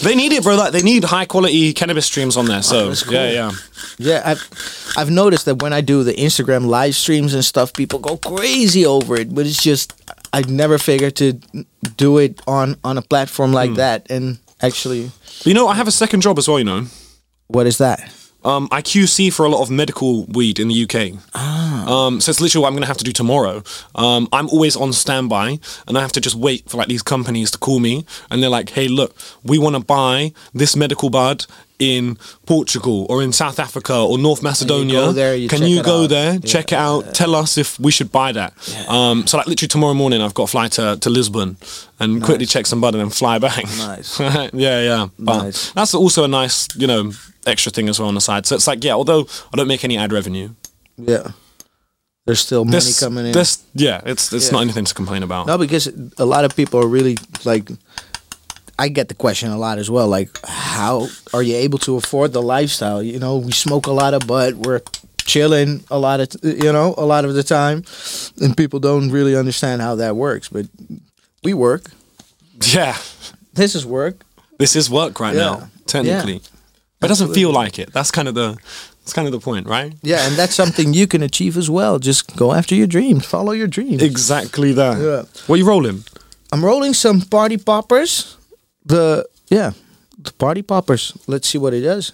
They 0.03 0.15
need 0.15 0.33
it, 0.33 0.43
bro. 0.45 0.57
Like 0.57 0.73
they 0.73 0.83
need 0.83 1.05
high 1.05 1.25
quality 1.25 1.73
cannabis 1.73 2.07
streams 2.07 2.37
on 2.37 2.45
there. 2.47 2.63
So 2.63 2.89
that's 2.89 3.03
cool. 3.03 3.15
yeah, 3.15 3.31
yeah. 3.31 3.51
Yeah, 3.99 4.23
I've 4.25 4.95
I've 4.97 5.11
noticed 5.11 5.47
that 5.47 5.63
when 5.63 5.73
I 5.73 5.81
do 5.81 6.05
the 6.05 6.13
Instagram 6.13 6.67
live 6.67 6.95
streams 6.95 7.35
and 7.35 7.45
stuff, 7.45 7.73
people 7.73 7.99
go 7.99 8.17
crazy 8.19 8.85
over 8.87 9.17
it. 9.17 9.35
But 9.35 9.47
it's 9.47 9.61
just 9.63 9.95
I 10.33 10.43
never 10.43 10.79
figured 10.79 11.17
to 11.17 11.33
do 11.97 12.19
it 12.19 12.41
on 12.47 12.77
on 12.85 12.99
a 12.99 13.03
platform 13.03 13.53
like 13.53 13.71
Hmm. 13.71 13.77
that. 13.77 14.11
And 14.11 14.39
actually, 14.61 15.11
you 15.45 15.55
know, 15.55 15.67
I 15.67 15.75
have 15.75 15.89
a 15.89 15.93
second 15.93 16.21
job 16.21 16.39
as 16.39 16.47
well. 16.47 16.59
You 16.59 16.65
know, 16.67 16.87
what 17.49 17.67
is 17.67 17.79
that? 17.79 18.13
Um, 18.45 18.69
I 18.71 18.81
QC 18.81 19.33
for 19.33 19.45
a 19.45 19.49
lot 19.49 19.63
of 19.63 19.71
medical 19.71 20.25
weed 20.27 20.61
in 20.61 20.69
the 20.69 20.85
UK. 20.85 21.19
Um, 21.89 22.21
so 22.21 22.31
it's 22.31 22.41
literally 22.41 22.63
what 22.63 22.69
I'm 22.69 22.75
going 22.75 22.83
to 22.83 22.89
have 22.89 22.97
to 22.99 23.05
do 23.05 23.13
tomorrow. 23.13 23.65
Um, 23.97 24.29
I'm 24.33 24.49
always 24.49 24.77
on 24.77 24.93
standby, 24.93 25.59
and 25.89 25.99
I 25.99 26.01
have 26.01 26.13
to 26.13 26.21
just 26.21 26.37
wait 26.37 26.69
for 26.69 26.77
like 26.77 26.87
these 26.87 27.03
companies 27.03 27.51
to 27.53 27.59
call 27.59 27.81
me, 27.81 28.05
and 28.31 28.41
they're 28.41 28.51
like, 28.51 28.71
"Hey, 28.71 28.87
look, 28.87 29.17
we 29.43 29.59
want 29.59 29.75
to 29.75 29.81
buy 29.81 30.33
this 30.55 30.77
medical 30.77 31.11
bud." 31.11 31.47
In 31.79 32.17
Portugal 32.47 33.05
or 33.11 33.23
in 33.23 33.33
South 33.33 33.59
Africa 33.59 33.95
or 33.95 34.17
North 34.17 34.43
Macedonia, 34.43 34.95
go 34.97 35.13
there, 35.13 35.37
you 35.37 35.47
can 35.47 35.59
check 35.59 35.69
you 35.69 35.81
it 35.81 35.85
go 35.85 36.05
out. 36.05 36.09
there, 36.09 36.39
check 36.39 36.73
it 36.73 36.77
out, 36.79 37.13
tell 37.15 37.35
us 37.35 37.59
if 37.59 37.79
we 37.79 37.91
should 37.93 38.11
buy 38.11 38.33
that? 38.33 38.55
Um, 38.89 39.27
so 39.27 39.37
like 39.37 39.47
literally 39.47 39.69
tomorrow 39.69 39.93
morning, 39.93 40.23
I've 40.23 40.33
got 40.33 40.47
to 40.47 40.51
fly 40.53 40.69
to, 40.69 40.97
to 40.99 41.11
Lisbon 41.11 41.59
and 42.01 42.23
quickly 42.23 42.47
check 42.47 42.65
some 42.65 42.81
bud 42.81 42.95
and 42.95 43.03
then 43.03 43.11
fly 43.11 43.39
back. 43.39 43.63
Nice. 43.77 44.19
yeah, 44.21 44.49
yeah. 44.55 45.09
But 45.19 45.43
Nice. 45.43 45.71
that's 45.73 45.93
also 45.95 46.25
a 46.25 46.29
nice, 46.29 46.67
you 46.77 46.87
know, 46.87 47.13
extra 47.47 47.71
thing 47.71 47.91
as 47.91 47.99
well 48.01 48.09
on 48.09 48.15
the 48.15 48.23
side. 48.23 48.47
So 48.47 48.55
it's 48.55 48.67
like, 48.67 48.83
yeah, 48.83 48.95
although 48.95 49.27
I 49.53 49.57
don't 49.57 49.69
make 49.69 49.85
any 49.85 49.99
ad 49.99 50.13
revenue, 50.15 50.51
Yeah. 50.97 51.33
There's 52.25 52.41
still 52.41 52.65
money 52.65 52.77
this, 52.79 52.99
coming 52.99 53.27
in. 53.27 53.33
this, 53.33 53.63
yeah, 53.75 54.01
it's 54.05 54.33
it's 54.33 54.47
Yeah. 54.47 54.53
not 54.53 54.63
anything 54.63 54.85
to 54.85 54.95
complain 54.95 55.23
about. 55.23 55.47
No, 55.47 55.57
because 55.59 55.87
a 56.19 56.25
lot 56.25 56.45
of 56.45 56.57
people 56.57 56.81
are 56.81 56.89
really 56.89 57.17
like. 57.45 57.71
I 58.79 58.89
get 58.89 59.09
the 59.09 59.15
question 59.15 59.51
a 59.51 59.59
lot 59.59 59.79
as 59.79 59.91
well. 59.91 60.07
Like, 60.09 60.31
how 60.45 61.07
are 61.33 61.43
you 61.43 61.57
able 61.57 61.79
to 61.81 61.97
afford 61.97 62.33
the 62.33 62.43
lifestyle? 62.43 63.03
You 63.03 63.19
know, 63.19 63.39
we 63.39 63.53
smoke 63.53 63.87
a 63.87 63.93
lot 63.93 64.13
of 64.15 64.27
bud. 64.27 64.55
We're 64.67 64.81
chilling 65.25 65.83
a 65.91 65.99
lot 65.99 66.21
of, 66.21 66.29
t- 66.29 66.39
you 66.65 66.73
know, 66.73 66.95
a 66.99 67.05
lot 67.07 67.25
of 67.25 67.35
the 67.35 67.43
time, 67.43 67.85
and 68.41 68.57
people 68.57 68.79
don't 68.81 69.11
really 69.11 69.35
understand 69.37 69.81
how 69.83 69.95
that 69.97 70.15
works. 70.17 70.49
But 70.49 70.67
we 71.43 71.55
work. 71.55 71.91
Yeah, 72.63 72.97
This 73.55 73.75
is 73.75 73.85
work. 73.87 74.25
this 74.59 74.77
is 74.77 74.89
work 74.91 75.21
right 75.21 75.35
Yeah. 75.35 75.43
now, 75.43 75.69
technically, 75.87 76.35
Yeah. 76.35 76.49
but 77.01 77.07
it 77.07 77.13
doesn't 77.13 77.35
feel 77.35 77.51
like 77.53 77.79
it. 77.79 77.93
That's 77.93 78.11
kind 78.11 78.29
of 78.29 78.35
the 78.35 78.57
that's 79.05 79.13
kind 79.13 79.29
of 79.29 79.33
the 79.33 79.39
point, 79.41 79.69
right? 79.69 79.93
Yeah, 80.03 80.27
and 80.27 80.37
that's 80.37 80.55
something 80.55 80.93
you 80.93 81.07
can 81.07 81.23
achieve 81.23 81.57
as 81.57 81.71
well. 81.71 81.99
Just 82.01 82.35
go 82.37 82.53
after 82.53 82.75
your 82.75 82.89
dreams. 82.89 83.25
Follow 83.25 83.53
your 83.53 83.69
dreams. 83.69 84.03
Exactly 84.03 84.73
that. 84.73 84.99
Yeah. 84.99 85.23
What 85.47 85.55
are 85.57 85.59
you 85.59 85.65
rolling? 85.67 86.05
I'm 86.53 86.65
rolling 86.65 86.93
some 86.95 87.21
party 87.21 87.57
poppers. 87.57 88.36
The 88.87 89.27
yeah, 89.49 89.73
the 90.19 90.33
party 90.33 90.63
poppers. 90.63 91.13
Let's 91.27 91.49
see 91.49 91.59
what 91.59 91.75
it 91.75 91.83
does. 91.83 92.13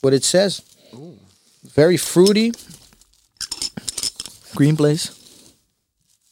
What 0.00 0.14
it 0.14 0.24
says. 0.24 0.62
Very 1.74 1.98
fruity. 1.98 2.52
Green 4.54 4.76
place. 4.76 5.16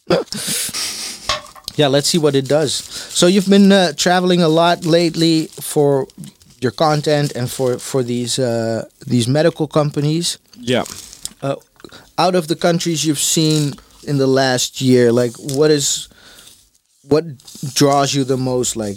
yeah, 1.77 1.87
let's 1.89 2.09
see 2.09 2.19
what 2.19 2.35
it 2.35 2.49
does. 2.49 2.73
So 2.75 3.27
you've 3.27 3.49
been 3.49 3.71
uh, 3.71 3.93
traveling 3.93 4.43
a 4.43 4.49
lot 4.49 4.87
lately 4.87 5.47
for 5.61 6.09
your 6.61 6.73
content 6.73 7.33
and 7.37 7.51
for 7.51 7.79
for 7.79 8.03
these 8.03 8.39
uh, 8.39 8.89
these 9.07 9.29
medical 9.29 9.69
companies. 9.69 10.39
Yeah. 10.59 10.85
Uh, 11.43 11.57
out 12.17 12.35
of 12.35 12.49
the 12.49 12.57
countries 12.57 13.05
you've 13.05 13.21
seen 13.21 13.75
in 14.07 14.17
the 14.17 14.27
last 14.27 14.81
year, 14.81 15.13
like 15.13 15.33
what 15.39 15.71
is 15.71 16.09
what 17.03 17.25
draws 17.75 18.15
you 18.15 18.25
the 18.25 18.37
most? 18.37 18.77
Like 18.77 18.97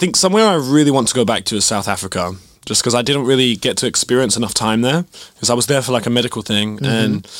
think 0.00 0.16
somewhere 0.16 0.46
I 0.46 0.54
really 0.54 0.90
want 0.90 1.08
to 1.08 1.14
go 1.14 1.24
back 1.24 1.44
to 1.44 1.56
is 1.56 1.64
South 1.66 1.86
Africa, 1.86 2.34
just 2.64 2.82
because 2.82 2.94
I 2.94 3.02
didn't 3.02 3.26
really 3.26 3.54
get 3.54 3.76
to 3.78 3.86
experience 3.86 4.36
enough 4.36 4.54
time 4.54 4.80
there, 4.80 5.04
because 5.34 5.50
I 5.50 5.54
was 5.54 5.66
there 5.66 5.82
for 5.82 5.92
like 5.92 6.06
a 6.06 6.10
medical 6.10 6.42
thing, 6.42 6.78
mm-hmm. 6.78 6.86
and 6.86 7.30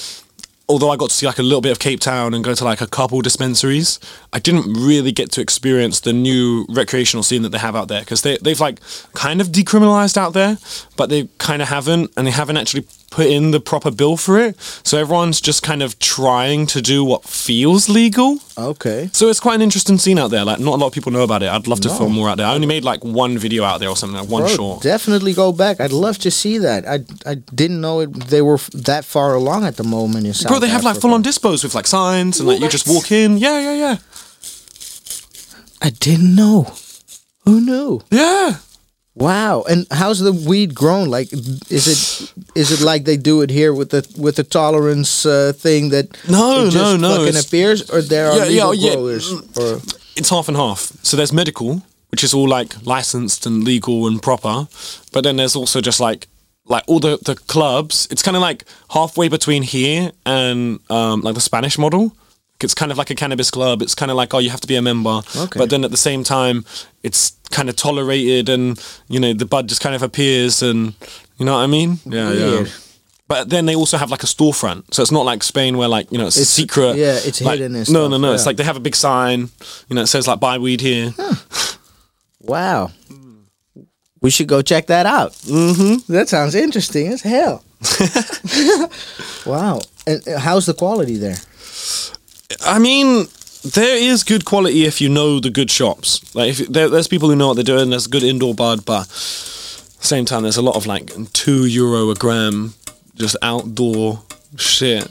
although 0.69 0.90
I 0.90 0.97
got 0.97 1.11
to 1.11 1.17
see 1.17 1.26
like 1.26 1.40
a 1.40 1.43
little 1.43 1.62
bit 1.62 1.73
of 1.73 1.81
Cape 1.81 1.99
Town 1.99 2.33
and 2.35 2.45
go 2.45 2.55
to 2.55 2.64
like 2.64 2.81
a 2.81 2.87
couple 2.87 3.21
dispensaries, 3.23 3.99
I 4.33 4.38
didn't 4.38 4.73
really 4.73 5.11
get 5.11 5.33
to 5.33 5.40
experience 5.40 6.00
the 6.00 6.12
new 6.12 6.64
recreational 6.69 7.25
scene 7.25 7.43
that 7.43 7.49
they 7.49 7.59
have 7.59 7.75
out 7.75 7.88
there, 7.88 8.00
because 8.00 8.23
they 8.23 8.37
they've 8.38 8.61
like 8.61 8.79
kind 9.14 9.40
of 9.40 9.49
decriminalized 9.49 10.17
out 10.17 10.33
there, 10.35 10.59
but 10.97 11.09
they 11.09 11.29
kind 11.38 11.62
of 11.62 11.69
haven't, 11.69 12.12
and 12.17 12.26
they 12.26 12.31
haven't 12.31 12.59
actually 12.59 12.85
put 13.11 13.26
in 13.26 13.50
the 13.50 13.61
proper 13.61 13.90
bill 13.90 14.17
for 14.17 14.38
it, 14.38 14.55
so 14.85 14.97
everyone's 14.99 15.40
just 15.40 15.62
kind 15.62 15.83
of 15.83 15.99
trying 15.99 16.64
to 16.67 16.81
do 16.81 17.05
what 17.05 17.25
feels 17.25 17.88
legal. 17.88 18.38
okay, 18.57 19.11
So 19.12 19.29
it's 19.29 19.40
quite 19.40 19.57
an 19.57 19.62
interesting 19.62 19.99
scene 19.99 20.19
out 20.19 20.31
there. 20.31 20.45
Like 20.45 20.61
not 20.61 20.75
a 20.75 20.76
lot 20.76 20.87
of 20.87 20.93
people 20.93 21.11
know 21.12 21.23
about 21.25 21.43
it. 21.43 21.49
I'd 21.50 21.67
love 21.67 21.81
to 21.81 21.88
film 21.90 22.12
more 22.12 22.29
out 22.29 22.37
there. 22.38 22.47
I 22.47 22.55
only 22.55 22.67
made 22.69 22.85
like 22.85 23.02
one 23.05 23.37
video 23.37 23.64
out 23.64 23.81
there 23.81 23.88
or 23.88 23.97
something, 23.97 24.19
like 24.21 24.29
one 24.31 24.43
Bro, 24.43 24.55
short. 24.55 24.83
definitely 24.83 25.33
go 25.35 25.50
back. 25.52 25.81
I'd 25.81 25.93
love 25.93 26.19
to 26.19 26.31
see 26.31 26.59
that. 26.59 26.87
I 26.87 27.00
I 27.26 27.35
didn't 27.55 27.81
know 27.81 28.00
it. 28.00 28.12
They 28.31 28.43
were 28.43 28.55
f- 28.55 28.71
that 28.90 29.05
far 29.05 29.35
along 29.35 29.64
at 29.64 29.76
the 29.76 29.85
moment 29.85 30.26
in 30.26 30.33
South 30.35 30.49
Bro, 30.49 30.61
they 30.61 30.69
have 30.69 30.85
like 30.85 31.00
full 31.00 31.12
on 31.14 31.23
dispos 31.23 31.62
with 31.64 31.75
like 31.75 31.87
signs 31.88 32.38
and 32.40 32.49
like 32.49 32.61
you 32.61 32.69
just 32.69 32.87
walk 32.88 33.11
in. 33.12 33.38
Yeah, 33.38 33.59
yeah, 33.61 33.75
yeah. 33.75 33.97
I 35.83 35.90
didn't 35.90 36.35
know. 36.37 36.73
Who 37.47 37.61
knew? 37.61 38.02
Yeah. 38.11 38.57
Wow! 39.21 39.62
And 39.69 39.87
how's 39.91 40.19
the 40.21 40.33
weed 40.33 40.75
grown? 40.75 41.09
Like, 41.11 41.31
is 41.33 41.87
it 41.87 42.33
is 42.55 42.73
it 42.73 42.81
like 42.85 43.05
they 43.05 43.19
do 43.19 43.43
it 43.43 43.50
here 43.50 43.75
with 43.75 43.91
the 43.91 44.03
with 44.19 44.37
the 44.37 44.45
tolerance 44.45 45.27
uh, 45.27 45.53
thing 45.55 45.91
that 45.91 46.07
No, 46.29 46.67
it 46.67 46.75
no, 46.75 46.97
no, 46.97 47.17
fucking 47.25 47.37
appears, 47.39 47.91
or 47.91 48.00
there 48.00 48.31
are 48.31 48.39
Yeah, 48.39 48.45
yeah, 48.45 48.67
legal 48.69 48.75
yeah. 48.75 48.95
growers? 48.95 49.33
Or 49.57 49.81
It's 50.17 50.31
half 50.31 50.49
and 50.49 50.57
half. 50.57 50.81
So 51.03 51.17
there's 51.19 51.33
medical, 51.33 51.83
which 52.11 52.25
is 52.25 52.33
all 52.33 52.49
like 52.49 52.75
licensed 52.87 53.47
and 53.47 53.62
legal 53.62 54.07
and 54.07 54.23
proper. 54.23 54.67
But 55.12 55.23
then 55.25 55.37
there's 55.37 55.55
also 55.55 55.81
just 55.83 56.00
like 56.00 56.27
like 56.65 56.85
all 56.87 57.00
the, 57.00 57.19
the 57.25 57.35
clubs. 57.35 58.09
It's 58.11 58.23
kind 58.23 58.37
of 58.37 58.41
like 58.43 58.65
halfway 58.91 59.29
between 59.29 59.62
here 59.62 60.12
and 60.25 60.81
um, 60.89 61.21
like 61.21 61.35
the 61.35 61.41
Spanish 61.41 61.77
model. 61.79 62.12
It's 62.64 62.75
kind 62.75 62.93
of 62.93 62.99
like 62.99 63.11
a 63.11 63.14
cannabis 63.14 63.50
club. 63.50 63.83
It's 63.83 63.95
kind 63.95 64.11
of 64.11 64.17
like, 64.17 64.33
oh, 64.35 64.38
you 64.38 64.50
have 64.50 64.61
to 64.61 64.69
be 64.69 64.76
a 64.76 64.83
member. 64.83 65.21
Okay. 65.37 65.59
But 65.59 65.71
then 65.71 65.85
at 65.85 65.90
the 65.90 65.97
same 65.97 66.23
time, 66.25 66.64
it's 67.02 67.33
kind 67.50 67.69
of 67.69 67.76
tolerated 67.76 68.49
and, 68.49 68.79
you 69.09 69.19
know, 69.21 69.33
the 69.33 69.45
bud 69.47 69.69
just 69.69 69.81
kind 69.81 69.95
of 69.95 70.02
appears 70.02 70.62
and, 70.62 70.95
you 71.38 71.45
know 71.47 71.52
what 71.55 71.62
I 71.62 71.67
mean? 71.67 71.99
Yeah, 72.05 72.31
Weird. 72.31 72.67
yeah. 72.67 72.73
But 73.29 73.49
then 73.49 73.67
they 73.67 73.76
also 73.76 73.97
have 73.97 74.11
like 74.11 74.23
a 74.25 74.26
storefront. 74.26 74.93
So 74.93 75.02
it's 75.02 75.12
not 75.12 75.25
like 75.25 75.43
Spain 75.45 75.76
where 75.79 75.88
like, 75.88 76.11
you 76.11 76.19
know, 76.19 76.26
it's, 76.26 76.37
It's- 76.37 76.49
secret. 76.50 76.97
yeah, 76.97 77.14
it's 77.23 77.40
like- 77.40 77.59
hidden 77.61 77.76
and 77.76 77.88
No, 77.88 78.00
stuff, 78.09 78.11
no, 78.11 78.19
no. 78.19 78.33
It's 78.35 78.45
like 78.47 78.57
they 78.57 78.64
have 78.64 78.76
a 78.76 78.81
big 78.81 78.97
sign, 78.97 79.50
you 79.88 79.95
know, 79.97 80.02
it 80.02 80.09
says 80.09 80.26
like 80.26 80.40
buy 80.40 80.59
weed 80.59 80.81
here. 80.81 81.14
wow, 82.40 82.90
we 84.21 84.31
should 84.31 84.49
go 84.49 84.62
check 84.62 84.87
that 84.88 85.07
out. 85.07 85.33
Mm-hmm. 85.33 86.12
That 86.12 86.29
sounds 86.29 86.55
interesting 86.55 87.07
as 87.09 87.23
hell. 87.23 87.64
wow! 89.47 89.81
And 90.07 90.26
uh, 90.29 90.38
how's 90.38 90.67
the 90.67 90.75
quality 90.75 91.17
there? 91.17 91.37
I 92.64 92.78
mean, 92.78 93.26
there 93.62 93.97
is 93.97 94.25
good 94.25 94.45
quality 94.45 94.85
if 94.85 95.00
you 95.00 95.09
know 95.09 95.40
the 95.40 95.50
good 95.50 95.71
shops. 95.71 96.35
Like, 96.35 96.50
if 96.50 96.69
there, 96.69 96.88
there's 96.88 97.09
people 97.09 97.28
who 97.28 97.37
know 97.37 97.49
what 97.49 97.54
they're 97.54 97.64
doing. 97.64 97.90
There's 97.90 98.07
good 98.07 98.23
indoor 98.23 98.54
bud, 98.54 98.85
but 98.85 99.07
same 99.07 100.25
time, 100.25 100.42
there's 100.42 100.57
a 100.57 100.62
lot 100.62 100.76
of 100.76 100.87
like 100.87 101.11
two 101.33 101.66
euro 101.66 102.11
a 102.11 102.14
gram, 102.14 102.75
just 103.16 103.37
outdoor 103.42 104.23
shit. 104.57 105.09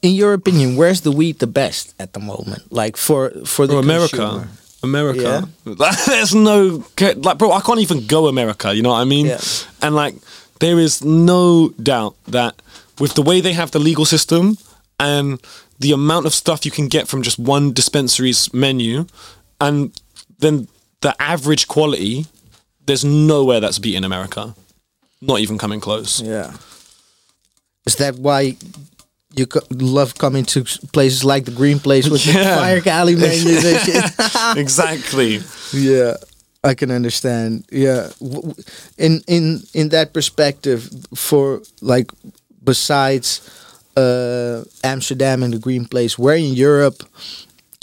In 0.00 0.12
your 0.14 0.32
opinion, 0.32 0.76
where's 0.76 1.02
the 1.02 1.12
weed 1.12 1.38
the 1.38 1.46
best 1.46 1.94
at 1.98 2.12
the 2.12 2.20
moment? 2.20 2.72
Like 2.72 2.96
for 2.96 3.30
for 3.44 3.66
the 3.66 3.74
Bro, 3.74 3.82
America, 3.82 4.16
consumer? 4.16 4.48
America. 4.82 5.48
There's 6.06 6.34
no 6.34 6.84
like, 7.16 7.38
bro. 7.38 7.52
I 7.52 7.60
can't 7.60 7.78
even 7.80 8.06
go 8.06 8.26
America. 8.26 8.74
You 8.74 8.82
know 8.82 8.90
what 8.90 9.00
I 9.00 9.04
mean? 9.04 9.26
Yeah. 9.26 9.40
And 9.80 9.94
like, 9.94 10.14
there 10.58 10.78
is 10.80 11.04
no 11.04 11.68
doubt 11.82 12.16
that 12.28 12.60
with 12.98 13.14
the 13.14 13.22
way 13.22 13.40
they 13.40 13.52
have 13.52 13.70
the 13.70 13.78
legal 13.78 14.04
system 14.04 14.56
and 14.98 15.40
the 15.82 15.92
amount 15.92 16.26
of 16.26 16.32
stuff 16.32 16.64
you 16.64 16.70
can 16.70 16.88
get 16.88 17.08
from 17.08 17.22
just 17.22 17.38
one 17.38 17.72
dispensary's 17.72 18.52
menu, 18.54 19.06
and 19.60 19.90
then 20.38 20.68
the 21.00 21.14
average 21.20 21.66
quality, 21.68 22.26
there's 22.86 23.04
nowhere 23.04 23.60
that's 23.60 23.78
beating 23.78 23.98
in 23.98 24.04
America. 24.04 24.54
Not 25.20 25.40
even 25.40 25.58
coming 25.58 25.80
close. 25.80 26.20
Yeah. 26.20 26.52
Is 27.86 27.96
that 27.96 28.16
why 28.16 28.56
you 29.34 29.46
co- 29.46 29.66
love 29.70 30.14
coming 30.18 30.44
to 30.46 30.64
places 30.92 31.24
like 31.24 31.44
the 31.44 31.50
Green 31.50 31.78
Place 31.78 32.08
with 32.08 32.24
the 32.24 32.32
Fire 32.58 32.80
Cali 32.80 33.14
menus 33.16 33.64
and 33.64 33.80
shit? 33.86 34.56
exactly. 34.56 35.40
yeah, 35.72 36.14
I 36.62 36.74
can 36.74 36.90
understand. 36.90 37.64
Yeah, 37.72 38.10
in 38.98 39.22
in 39.26 39.62
in 39.74 39.88
that 39.90 40.12
perspective, 40.12 40.88
for 41.14 41.62
like 41.80 42.10
besides 42.64 43.40
Amsterdam 44.84 45.42
and 45.42 45.52
the 45.52 45.58
Green 45.58 45.84
Place, 45.84 46.18
where 46.18 46.36
in 46.36 46.54
Europe 46.54 47.02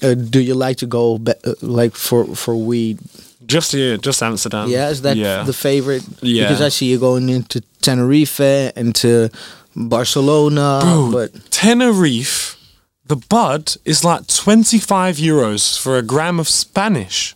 uh, 0.01 0.13
do 0.13 0.39
you 0.39 0.53
like 0.53 0.77
to 0.77 0.85
go? 0.85 1.19
Uh, 1.25 1.53
like 1.61 1.95
for 1.95 2.25
for 2.35 2.55
weed? 2.55 2.99
Just 3.45 3.71
here, 3.71 3.97
just 3.97 4.21
Amsterdam. 4.21 4.69
Yeah, 4.69 4.89
is 4.89 5.01
that 5.01 5.17
yeah. 5.17 5.43
the 5.43 5.53
favorite? 5.53 6.03
Yeah. 6.21 6.43
Because 6.43 6.61
I 6.61 6.69
see 6.69 6.85
you 6.85 6.99
going 6.99 7.29
into 7.29 7.61
Tenerife 7.81 8.39
and 8.39 8.93
to 8.95 9.29
Barcelona, 9.75 10.81
Bro, 10.83 11.09
but 11.11 11.51
Tenerife, 11.51 12.57
the 13.05 13.15
bud 13.15 13.75
is 13.85 14.03
like 14.03 14.27
25 14.27 15.17
euros 15.17 15.79
for 15.79 15.97
a 15.97 16.03
gram 16.03 16.39
of 16.39 16.47
Spanish. 16.47 17.35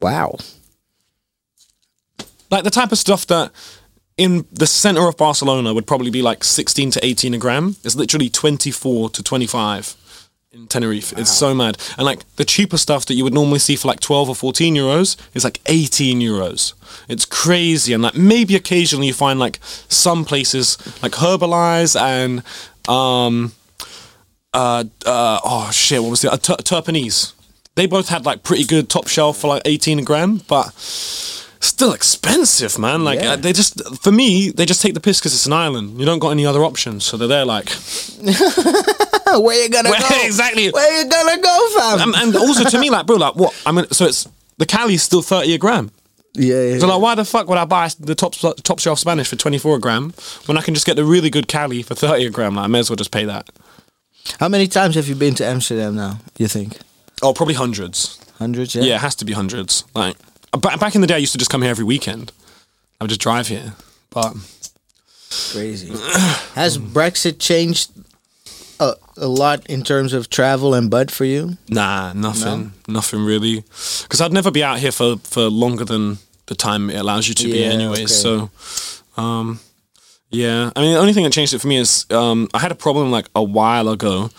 wow. 0.00 0.36
Like 2.50 2.64
the 2.64 2.70
type 2.70 2.92
of 2.92 2.98
stuff 2.98 3.26
that 3.28 3.50
in 4.16 4.46
the 4.52 4.66
center 4.66 5.08
of 5.08 5.16
Barcelona 5.16 5.72
would 5.72 5.86
probably 5.86 6.10
be 6.10 6.22
like 6.22 6.44
16 6.44 6.90
to 6.92 7.04
18 7.04 7.34
a 7.34 7.38
gram 7.38 7.76
It's 7.84 7.96
literally 7.96 8.28
24 8.28 9.10
to 9.10 9.22
25 9.22 9.96
in 10.52 10.66
Tenerife. 10.66 11.14
It's 11.16 11.30
so 11.30 11.54
mad. 11.54 11.78
And 11.96 12.04
like 12.04 12.20
the 12.36 12.44
cheaper 12.44 12.76
stuff 12.76 13.06
that 13.06 13.14
you 13.14 13.24
would 13.24 13.32
normally 13.32 13.58
see 13.58 13.74
for 13.74 13.88
like 13.88 14.00
12 14.00 14.28
or 14.28 14.34
14 14.34 14.74
euros 14.74 15.16
is 15.34 15.44
like 15.44 15.60
18 15.66 16.20
euros. 16.20 16.74
It's 17.08 17.24
crazy. 17.24 17.94
And 17.94 18.02
like 18.02 18.14
maybe 18.14 18.54
occasionally 18.54 19.06
you 19.06 19.14
find 19.14 19.38
like 19.40 19.58
some 19.88 20.24
places 20.24 20.76
like 21.02 21.14
Herbalize 21.14 21.96
and 21.96 22.42
um 22.88 23.52
uh 24.52 24.84
uh 25.06 25.40
oh 25.42 25.70
shit, 25.72 26.02
what 26.02 26.10
was 26.10 26.24
it? 26.24 26.32
Uh, 26.32 26.36
Tur- 26.36 26.56
Turpanese. 26.62 27.32
They 27.74 27.86
both 27.86 28.10
had 28.10 28.26
like 28.26 28.42
pretty 28.42 28.64
good 28.64 28.90
top 28.90 29.08
shelf 29.08 29.38
for 29.38 29.48
like 29.48 29.62
18 29.64 30.00
a 30.00 30.02
gram, 30.02 30.42
but 30.46 30.66
still 31.64 31.92
expensive, 31.92 32.78
man. 32.78 33.04
Like 33.04 33.20
Yeah. 33.20 33.32
uh, 33.32 33.36
they 33.36 33.52
just 33.52 33.80
for 34.02 34.12
me, 34.12 34.50
they 34.50 34.66
just 34.66 34.82
take 34.82 34.94
the 34.94 35.00
piss 35.00 35.18
because 35.20 35.34
it's 35.34 35.46
an 35.46 35.52
island. 35.52 35.98
You 35.98 36.04
don't 36.06 36.18
got 36.18 36.30
any 36.30 36.44
other 36.46 36.62
options, 36.64 37.04
so 37.04 37.16
they're 37.16 37.28
there 37.28 37.44
like 37.44 37.68
Where 38.22 39.62
you 39.62 39.68
gonna 39.70 39.90
Where- 39.90 40.00
go? 40.00 40.08
exactly. 40.24 40.70
Where 40.70 41.02
you 41.02 41.08
gonna 41.08 41.40
go, 41.40 41.68
fam? 41.78 42.00
and, 42.08 42.14
and 42.16 42.36
also 42.36 42.64
to 42.64 42.78
me, 42.78 42.90
like, 42.90 43.06
bro, 43.06 43.16
like, 43.16 43.34
what? 43.36 43.54
I 43.64 43.72
mean, 43.72 43.86
so 43.90 44.04
it's 44.04 44.28
the 44.58 44.66
Cali's 44.66 45.02
still 45.02 45.22
thirty 45.22 45.54
a 45.54 45.58
gram. 45.58 45.90
yeah, 46.34 46.60
yeah. 46.62 46.78
So 46.78 46.86
like, 46.86 47.00
why 47.00 47.14
the 47.14 47.24
fuck 47.24 47.48
would 47.48 47.58
I 47.58 47.64
buy 47.64 47.88
the 47.98 48.14
top 48.14 48.34
top 48.62 48.78
shelf 48.78 48.98
Spanish 48.98 49.28
for 49.28 49.36
twenty 49.36 49.58
four 49.58 49.76
a 49.76 49.80
gram 49.80 50.12
when 50.46 50.58
I 50.58 50.62
can 50.62 50.74
just 50.74 50.86
get 50.86 50.96
the 50.96 51.04
really 51.04 51.30
good 51.30 51.48
Cali 51.48 51.82
for 51.82 51.94
thirty 51.94 52.26
a 52.26 52.30
gram? 52.30 52.56
Like, 52.56 52.64
I 52.64 52.66
may 52.68 52.80
as 52.80 52.90
well 52.90 52.96
just 52.96 53.10
pay 53.10 53.24
that. 53.24 53.48
How 54.38 54.48
many 54.48 54.66
times 54.68 54.94
have 54.96 55.08
you 55.08 55.14
been 55.14 55.34
to 55.36 55.44
Amsterdam 55.46 55.96
now? 55.96 56.18
You 56.38 56.46
think 56.48 56.76
Oh, 57.22 57.32
probably 57.32 57.54
hundreds. 57.54 58.18
hundreds? 58.38 58.74
Yeah, 58.74 58.82
Yeah, 58.82 58.94
it 58.96 59.00
has 59.00 59.14
to 59.16 59.24
be 59.24 59.32
hundreds. 59.32 59.84
Like, 59.94 60.16
back 60.60 60.94
in 60.94 61.00
the 61.00 61.06
day, 61.06 61.14
I 61.14 61.18
used 61.18 61.32
to 61.32 61.38
just 61.38 61.50
come 61.50 61.62
here 61.62 61.70
every 61.70 61.84
weekend. 61.84 62.32
I 63.00 63.04
would 63.04 63.08
just 63.08 63.20
drive 63.20 63.48
here, 63.48 63.72
but 64.10 64.34
crazy. 65.52 65.88
Has 66.54 66.78
Brexit 66.78 67.38
changed 67.40 67.90
a, 68.78 68.94
a 69.16 69.26
lot 69.26 69.66
in 69.68 69.82
terms 69.82 70.12
of 70.12 70.30
travel 70.30 70.74
and 70.74 70.90
bud 70.90 71.10
for 71.10 71.24
you? 71.24 71.56
Nah, 71.68 72.12
nothing, 72.12 72.72
nothing 72.86 73.24
really. 73.24 73.56
Because 74.02 74.20
I'd 74.20 74.32
never 74.32 74.50
be 74.50 74.62
out 74.62 74.78
here 74.78 74.92
for 74.92 75.16
for 75.24 75.42
longer 75.42 75.84
than 75.84 76.18
the 76.46 76.54
time 76.54 76.90
it 76.90 76.96
allows 76.96 77.28
you 77.28 77.34
to 77.34 77.44
be, 77.44 77.58
Yeah, 77.60 77.66
anyways. 77.70 77.98
okay. 77.98 78.06
So, 78.06 78.50
um, 79.16 79.58
yeah. 80.30 80.70
I 80.76 80.80
mean, 80.80 80.92
the 80.94 80.98
only 81.00 81.12
thing 81.12 81.24
that 81.24 81.32
changed 81.32 81.54
it 81.54 81.60
for 81.60 81.68
me 81.68 81.76
is 81.78 82.06
um, 82.10 82.48
I 82.54 82.58
had 82.58 82.70
a 82.72 82.76
problem 82.76 83.10
like 83.10 83.26
a 83.34 83.42
while 83.42 83.88
ago 83.88 84.30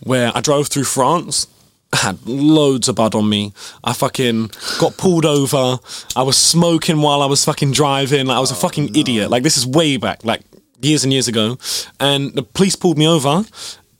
where 0.00 0.30
I 0.34 0.40
drove 0.40 0.68
through 0.68 0.84
France. 0.84 1.46
Had 1.94 2.18
loads 2.26 2.88
of 2.88 2.94
bud 2.96 3.14
on 3.14 3.28
me. 3.28 3.52
I 3.84 3.92
fucking 3.92 4.50
got 4.78 4.96
pulled 4.96 5.26
over. 5.26 5.78
I 6.16 6.22
was 6.22 6.38
smoking 6.38 7.02
while 7.02 7.20
I 7.22 7.26
was 7.26 7.44
fucking 7.44 7.72
driving. 7.72 8.26
Like 8.26 8.36
I 8.38 8.40
was 8.40 8.50
a 8.50 8.54
fucking 8.54 8.96
idiot. 8.96 9.30
Like 9.30 9.42
this 9.42 9.56
is 9.58 9.66
way 9.66 9.98
back, 9.98 10.24
like 10.24 10.40
years 10.80 11.04
and 11.04 11.12
years 11.12 11.28
ago. 11.28 11.58
And 12.00 12.32
the 12.34 12.42
police 12.42 12.76
pulled 12.76 12.96
me 12.96 13.06
over, 13.06 13.44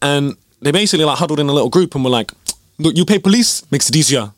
and 0.00 0.36
they 0.62 0.70
basically 0.72 1.04
like 1.04 1.18
huddled 1.18 1.38
in 1.38 1.48
a 1.48 1.52
little 1.52 1.68
group 1.70 1.94
and 1.94 2.02
were 2.02 2.10
like, 2.10 2.32
"Look, 2.78 2.96
you 2.96 3.04
pay 3.04 3.18
police 3.18 3.62
makes 3.70 3.88
it 3.90 3.96
easier." 3.96 4.32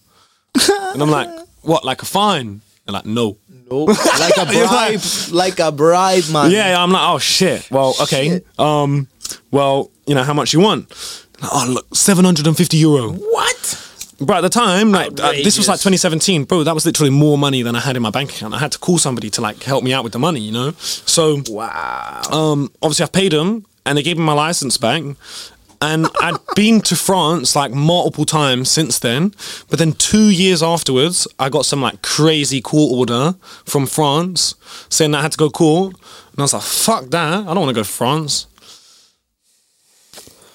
and 0.92 1.02
I'm 1.02 1.10
like, 1.10 1.28
"What? 1.62 1.84
Like 1.84 2.02
a 2.02 2.06
fine?" 2.06 2.60
They're 2.84 2.92
like, 2.92 3.06
"No." 3.06 3.36
No, 3.70 3.84
like 3.84 4.36
a 4.36 4.44
bribe, 4.52 5.00
like- 5.00 5.32
like 5.32 5.58
a 5.60 5.72
bribe, 5.72 6.24
man. 6.30 6.50
Yeah, 6.50 6.70
yeah, 6.70 6.82
I'm 6.82 6.90
like, 6.90 7.08
oh 7.08 7.18
shit. 7.18 7.70
Well, 7.70 7.94
okay. 8.02 8.28
Shit. 8.28 8.46
Um, 8.60 9.08
well, 9.50 9.90
you 10.06 10.14
know 10.14 10.22
how 10.22 10.34
much 10.34 10.52
you 10.52 10.60
want? 10.60 10.92
Oh 11.52 11.66
look, 11.68 11.94
750 11.94 12.76
euro. 12.76 13.12
What? 13.12 13.80
But 14.20 14.36
at 14.38 14.40
the 14.42 14.48
time, 14.48 14.92
like 14.92 15.08
uh, 15.20 15.32
this 15.32 15.58
was 15.58 15.66
like 15.68 15.78
2017, 15.80 16.44
bro. 16.44 16.62
That 16.62 16.74
was 16.74 16.86
literally 16.86 17.10
more 17.10 17.36
money 17.36 17.62
than 17.62 17.74
I 17.74 17.80
had 17.80 17.96
in 17.96 18.02
my 18.02 18.10
bank 18.10 18.30
account. 18.30 18.54
I 18.54 18.58
had 18.58 18.72
to 18.72 18.78
call 18.78 18.98
somebody 18.98 19.28
to 19.30 19.40
like 19.40 19.62
help 19.64 19.82
me 19.82 19.92
out 19.92 20.04
with 20.04 20.12
the 20.12 20.18
money, 20.20 20.40
you 20.40 20.52
know. 20.52 20.70
So 20.78 21.42
Wow. 21.48 22.22
um, 22.30 22.70
obviously 22.82 23.04
I 23.04 23.08
paid 23.08 23.32
them, 23.32 23.66
and 23.84 23.98
they 23.98 24.02
gave 24.02 24.16
me 24.16 24.22
my 24.24 24.32
license 24.32 24.76
back. 24.78 25.02
And 25.82 26.06
I'd 26.22 26.36
been 26.54 26.80
to 26.82 26.94
France 26.96 27.56
like 27.56 27.72
multiple 27.72 28.24
times 28.24 28.70
since 28.70 29.00
then. 29.00 29.34
But 29.68 29.80
then 29.80 29.92
two 29.94 30.30
years 30.30 30.62
afterwards, 30.62 31.26
I 31.40 31.48
got 31.48 31.66
some 31.66 31.82
like 31.82 32.00
crazy 32.00 32.60
court 32.60 32.92
order 32.92 33.34
from 33.66 33.86
France 33.86 34.54
saying 34.88 35.10
that 35.10 35.18
I 35.18 35.22
had 35.22 35.32
to 35.32 35.38
go 35.38 35.50
court. 35.50 35.94
And 36.32 36.38
I 36.38 36.42
was 36.42 36.54
like, 36.54 36.62
fuck 36.62 37.06
that. 37.10 37.32
I 37.40 37.44
don't 37.52 37.58
want 37.60 37.68
to 37.70 37.74
go 37.74 37.82
to 37.82 37.88
France. 37.88 38.46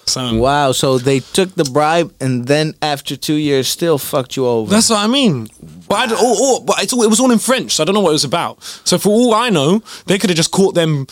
So 0.09 0.35
Wow. 0.35 0.71
So 0.71 0.97
they 0.97 1.19
took 1.19 1.55
the 1.55 1.63
bribe, 1.63 2.13
and 2.19 2.47
then 2.47 2.75
after 2.81 3.15
two 3.15 3.35
years, 3.35 3.67
still 3.67 3.97
fucked 3.97 4.35
you 4.35 4.45
over. 4.45 4.69
that's 4.71 4.89
what 4.89 4.99
I 4.99 5.07
mean. 5.07 5.47
But, 5.87 6.11
I, 6.11 6.13
or, 6.13 6.17
or, 6.17 6.19
oh, 6.21 6.57
oh, 6.57 6.59
but 6.61 6.93
all, 6.93 7.03
it 7.03 7.09
was 7.09 7.19
all 7.19 7.31
in 7.31 7.39
French, 7.39 7.73
so 7.73 7.83
I 7.83 7.85
don't 7.85 7.95
know 7.95 8.01
what 8.01 8.09
it 8.09 8.13
was 8.13 8.23
about. 8.23 8.61
So 8.83 8.97
for 8.97 9.09
all 9.09 9.33
I 9.33 9.49
know, 9.49 9.81
they 10.05 10.17
could 10.17 10.29
have 10.29 10.37
just 10.37 10.51
caught 10.51 10.75
them 10.75 11.07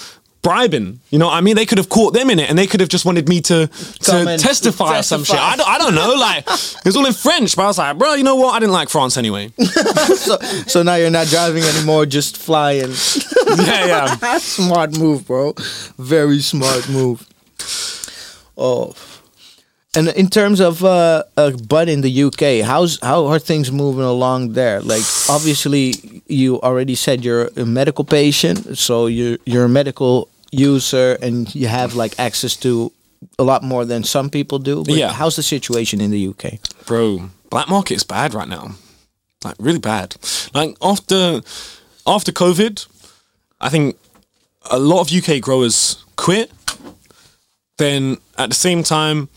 bribing. 0.48 1.00
You 1.10 1.20
know 1.20 1.28
what 1.28 1.34
I 1.34 1.42
mean? 1.42 1.56
They 1.56 1.66
could 1.66 1.78
have 1.78 1.90
caught 1.90 2.14
them 2.14 2.30
in 2.30 2.40
it, 2.40 2.50
and 2.50 2.58
they 2.58 2.68
could 2.68 2.80
have 2.80 2.90
just 2.90 3.06
wanted 3.06 3.28
me 3.28 3.42
to, 3.42 3.70
Come 4.04 4.26
to 4.26 4.32
and 4.32 4.42
testify, 4.42 5.00
or 5.00 5.04
some 5.04 5.24
shit. 5.24 5.38
I 5.38 5.56
don't, 5.56 5.68
I 5.68 5.78
don't 5.78 5.96
know. 5.96 6.14
Like 6.16 6.44
it 6.48 6.86
was 6.86 6.96
all 6.96 7.06
in 7.06 7.14
French, 7.14 7.56
but 7.56 7.64
I 7.64 7.68
was 7.68 7.78
like, 7.78 7.98
bro, 7.98 8.14
you 8.14 8.24
know 8.24 8.36
what? 8.36 8.56
I 8.56 8.60
didn't 8.60 8.74
like 8.74 8.90
France 8.90 9.18
anyway. 9.18 9.52
so, 10.16 10.38
so 10.68 10.84
now 10.84 10.96
you're 10.96 11.10
not 11.10 11.28
driving 11.28 11.64
anymore, 11.64 12.06
just 12.06 12.38
flying. 12.38 12.92
yeah, 13.58 14.16
yeah. 14.22 14.38
smart 14.38 14.98
move, 14.98 15.28
bro. 15.28 15.54
Very 15.98 16.40
smart 16.40 16.88
move. 16.90 17.28
Oh. 18.58 18.94
And 19.96 20.10
in 20.10 20.30
terms 20.30 20.60
of 20.60 20.84
uh, 20.84 21.24
uh, 21.38 21.52
bud 21.68 21.90
in 21.90 22.02
the 22.02 22.24
UK, 22.24 22.64
how's 22.66 23.00
how 23.02 23.26
are 23.28 23.40
things 23.40 23.72
moving 23.72 24.04
along 24.04 24.54
there? 24.54 24.80
Like, 24.82 25.04
obviously, 25.30 26.22
you 26.28 26.62
already 26.62 26.94
said 26.96 27.24
you're 27.26 27.50
a 27.56 27.66
medical 27.66 28.04
patient, 28.06 28.78
so 28.78 29.08
you're 29.08 29.38
you're 29.46 29.66
a 29.66 29.70
medical 29.70 30.28
user, 30.52 31.18
and 31.22 31.54
you 31.56 31.68
have 31.68 31.96
like 31.96 32.14
access 32.20 32.56
to 32.58 32.92
a 33.40 33.44
lot 33.44 33.64
more 33.64 33.86
than 33.86 34.04
some 34.04 34.30
people 34.30 34.60
do. 34.60 34.84
But 34.84 34.96
Yeah. 34.96 35.12
how's 35.14 35.36
the 35.36 35.44
situation 35.44 36.00
in 36.02 36.12
the 36.12 36.28
UK? 36.28 36.60
bro, 36.86 37.30
black 37.50 37.68
market 37.68 37.96
is 37.96 38.04
bad 38.04 38.34
right 38.34 38.48
now. 38.48 38.76
Like 39.44 39.56
really 39.60 39.80
bad. 39.80 40.16
Like 40.54 40.76
after 40.82 41.42
after 42.06 42.32
COVID, 42.32 42.86
I 43.62 43.70
think 43.70 43.96
a 44.70 44.78
lot 44.78 45.02
of 45.02 45.10
UK 45.12 45.42
growers 45.42 45.98
quit. 46.16 46.52
Then 47.78 48.18
at 48.38 48.50
the 48.50 48.56
same 48.56 48.84
time, 48.84 49.30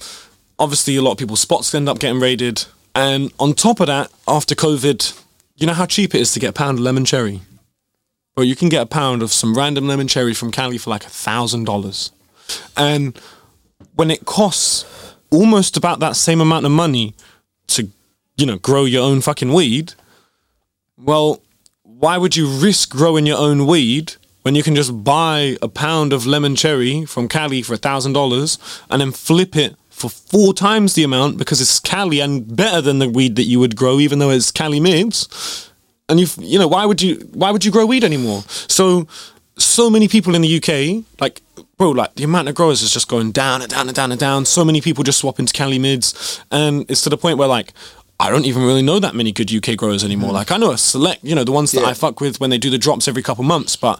obviously 0.58 0.96
a 0.96 1.02
lot 1.02 1.12
of 1.12 1.18
people's 1.18 1.40
spots 1.40 1.74
end 1.74 1.88
up 1.88 1.98
getting 1.98 2.20
raided. 2.20 2.64
And 2.94 3.32
on 3.38 3.54
top 3.54 3.80
of 3.80 3.86
that, 3.86 4.10
after 4.26 4.54
COVID, 4.54 5.20
you 5.56 5.66
know 5.66 5.74
how 5.74 5.86
cheap 5.86 6.14
it 6.14 6.20
is 6.20 6.32
to 6.32 6.40
get 6.40 6.50
a 6.50 6.52
pound 6.52 6.78
of 6.78 6.84
lemon 6.84 7.04
cherry? 7.04 7.40
Or 8.36 8.44
you 8.44 8.56
can 8.56 8.68
get 8.68 8.82
a 8.82 8.86
pound 8.86 9.22
of 9.22 9.32
some 9.32 9.56
random 9.56 9.86
lemon 9.86 10.08
cherry 10.08 10.34
from 10.34 10.50
Cali 10.50 10.78
for 10.78 10.90
like 10.90 11.04
a 11.04 11.10
thousand 11.10 11.64
dollars. 11.64 12.12
And 12.76 13.18
when 13.94 14.10
it 14.10 14.24
costs 14.24 15.14
almost 15.30 15.76
about 15.76 16.00
that 16.00 16.16
same 16.16 16.40
amount 16.40 16.66
of 16.66 16.72
money 16.72 17.14
to, 17.68 17.88
you 18.36 18.46
know, 18.46 18.58
grow 18.58 18.84
your 18.84 19.04
own 19.04 19.20
fucking 19.20 19.52
weed, 19.52 19.94
well, 20.96 21.42
why 21.82 22.16
would 22.16 22.36
you 22.36 22.48
risk 22.48 22.90
growing 22.90 23.26
your 23.26 23.38
own 23.38 23.66
weed 23.66 24.14
when 24.42 24.54
you 24.54 24.62
can 24.62 24.74
just 24.74 25.04
buy 25.04 25.56
a 25.60 25.68
pound 25.68 26.12
of 26.12 26.26
lemon 26.26 26.56
cherry 26.56 27.04
from 27.04 27.28
Cali 27.28 27.62
for 27.62 27.74
a 27.74 27.78
thousand 27.78 28.12
dollars 28.12 28.58
and 28.88 29.00
then 29.00 29.12
flip 29.12 29.56
it 29.56 29.76
for 29.90 30.08
four 30.08 30.54
times 30.54 30.94
the 30.94 31.04
amount 31.04 31.36
because 31.36 31.60
it's 31.60 31.78
Cali 31.78 32.20
and 32.20 32.56
better 32.56 32.80
than 32.80 32.98
the 32.98 33.08
weed 33.08 33.36
that 33.36 33.44
you 33.44 33.60
would 33.60 33.76
grow, 33.76 34.00
even 34.00 34.18
though 34.18 34.30
it's 34.30 34.50
Cali 34.50 34.80
mids. 34.80 35.70
And 36.08 36.18
you, 36.18 36.26
you 36.38 36.58
know, 36.58 36.68
why 36.68 36.86
would 36.86 37.02
you, 37.02 37.16
why 37.32 37.50
would 37.50 37.64
you 37.64 37.70
grow 37.70 37.86
weed 37.86 38.02
anymore? 38.02 38.42
So, 38.48 39.06
so 39.58 39.90
many 39.90 40.08
people 40.08 40.34
in 40.34 40.40
the 40.40 40.56
UK, 40.56 41.04
like, 41.20 41.42
bro, 41.76 41.90
like 41.90 42.14
the 42.14 42.24
amount 42.24 42.48
of 42.48 42.54
growers 42.54 42.80
is 42.82 42.92
just 42.92 43.08
going 43.08 43.30
down 43.30 43.60
and 43.60 43.70
down 43.70 43.88
and 43.88 43.94
down 43.94 44.10
and 44.10 44.18
down. 44.18 44.46
So 44.46 44.64
many 44.64 44.80
people 44.80 45.04
just 45.04 45.18
swap 45.18 45.38
into 45.38 45.52
Cali 45.52 45.78
mids, 45.78 46.42
and 46.50 46.90
it's 46.90 47.02
to 47.02 47.10
the 47.10 47.18
point 47.18 47.38
where 47.38 47.48
like. 47.48 47.72
I 48.20 48.28
don't 48.30 48.44
even 48.44 48.62
really 48.62 48.82
know 48.82 48.98
that 48.98 49.14
many 49.14 49.32
good 49.32 49.50
UK 49.52 49.76
growers 49.76 50.04
anymore. 50.04 50.32
Like 50.32 50.50
I 50.52 50.58
know 50.58 50.72
a 50.72 50.78
select, 50.78 51.24
you 51.24 51.34
know, 51.34 51.42
the 51.44 51.52
ones 51.52 51.72
that 51.72 51.80
Yeah. 51.80 51.88
I 51.88 51.94
fuck 51.94 52.20
with 52.20 52.38
when 52.38 52.50
they 52.50 52.58
do 52.58 52.68
the 52.68 52.78
drops 52.78 53.08
every 53.08 53.22
couple 53.22 53.44
months, 53.44 53.76
but 53.76 53.98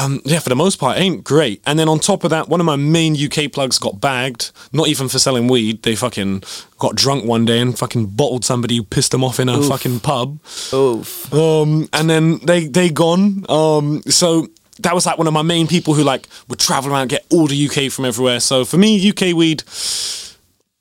um, 0.00 0.20
yeah, 0.24 0.38
for 0.38 0.48
the 0.48 0.56
most 0.56 0.78
part, 0.78 0.96
it 0.96 1.00
ain't 1.00 1.24
great. 1.24 1.60
And 1.66 1.78
then 1.78 1.88
on 1.88 1.98
top 1.98 2.24
of 2.24 2.30
that, 2.30 2.48
one 2.48 2.60
of 2.60 2.66
my 2.66 2.76
main 2.76 3.16
UK 3.16 3.52
plugs 3.52 3.78
got 3.78 4.00
bagged, 4.00 4.52
not 4.72 4.88
even 4.88 5.08
for 5.08 5.18
selling 5.18 5.48
weed. 5.48 5.82
They 5.82 5.96
fucking 5.96 6.44
got 6.78 6.94
drunk 6.94 7.24
one 7.24 7.44
day 7.44 7.58
and 7.58 7.76
fucking 7.76 8.06
bottled 8.06 8.44
somebody 8.44 8.76
who 8.76 8.84
pissed 8.84 9.10
them 9.10 9.24
off 9.24 9.40
in 9.40 9.48
a 9.48 9.60
fucking 9.62 10.00
pub. 10.00 10.38
Oof. 10.72 11.32
Um, 11.34 11.88
and 11.92 12.08
then 12.08 12.38
they 12.44 12.66
they 12.68 12.90
gone. 12.90 13.44
Um, 13.50 14.02
so 14.08 14.46
that 14.80 14.94
was 14.94 15.04
like 15.04 15.18
one 15.18 15.26
of 15.26 15.32
my 15.32 15.42
main 15.42 15.66
people 15.66 15.94
who 15.94 16.04
like 16.04 16.28
would 16.48 16.58
travel 16.60 16.92
around, 16.92 17.08
get 17.08 17.26
all 17.30 17.46
the 17.48 17.66
UK 17.68 17.90
from 17.92 18.04
everywhere. 18.04 18.40
So 18.40 18.64
for 18.64 18.78
me, 18.78 19.10
UK 19.10 19.34
weed 19.34 19.62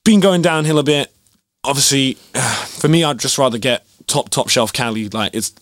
been 0.03 0.19
going 0.19 0.41
downhill 0.41 0.79
a 0.79 0.83
bit. 0.83 1.11
Obviously, 1.63 2.13
for 2.65 2.87
me, 2.87 3.03
I'd 3.03 3.19
just 3.19 3.37
rather 3.37 3.57
get 3.57 3.85
top 4.07 4.29
top 4.29 4.49
shelf 4.49 4.73
Cali. 4.73 5.09
Like 5.09 5.33
it's 5.33 5.53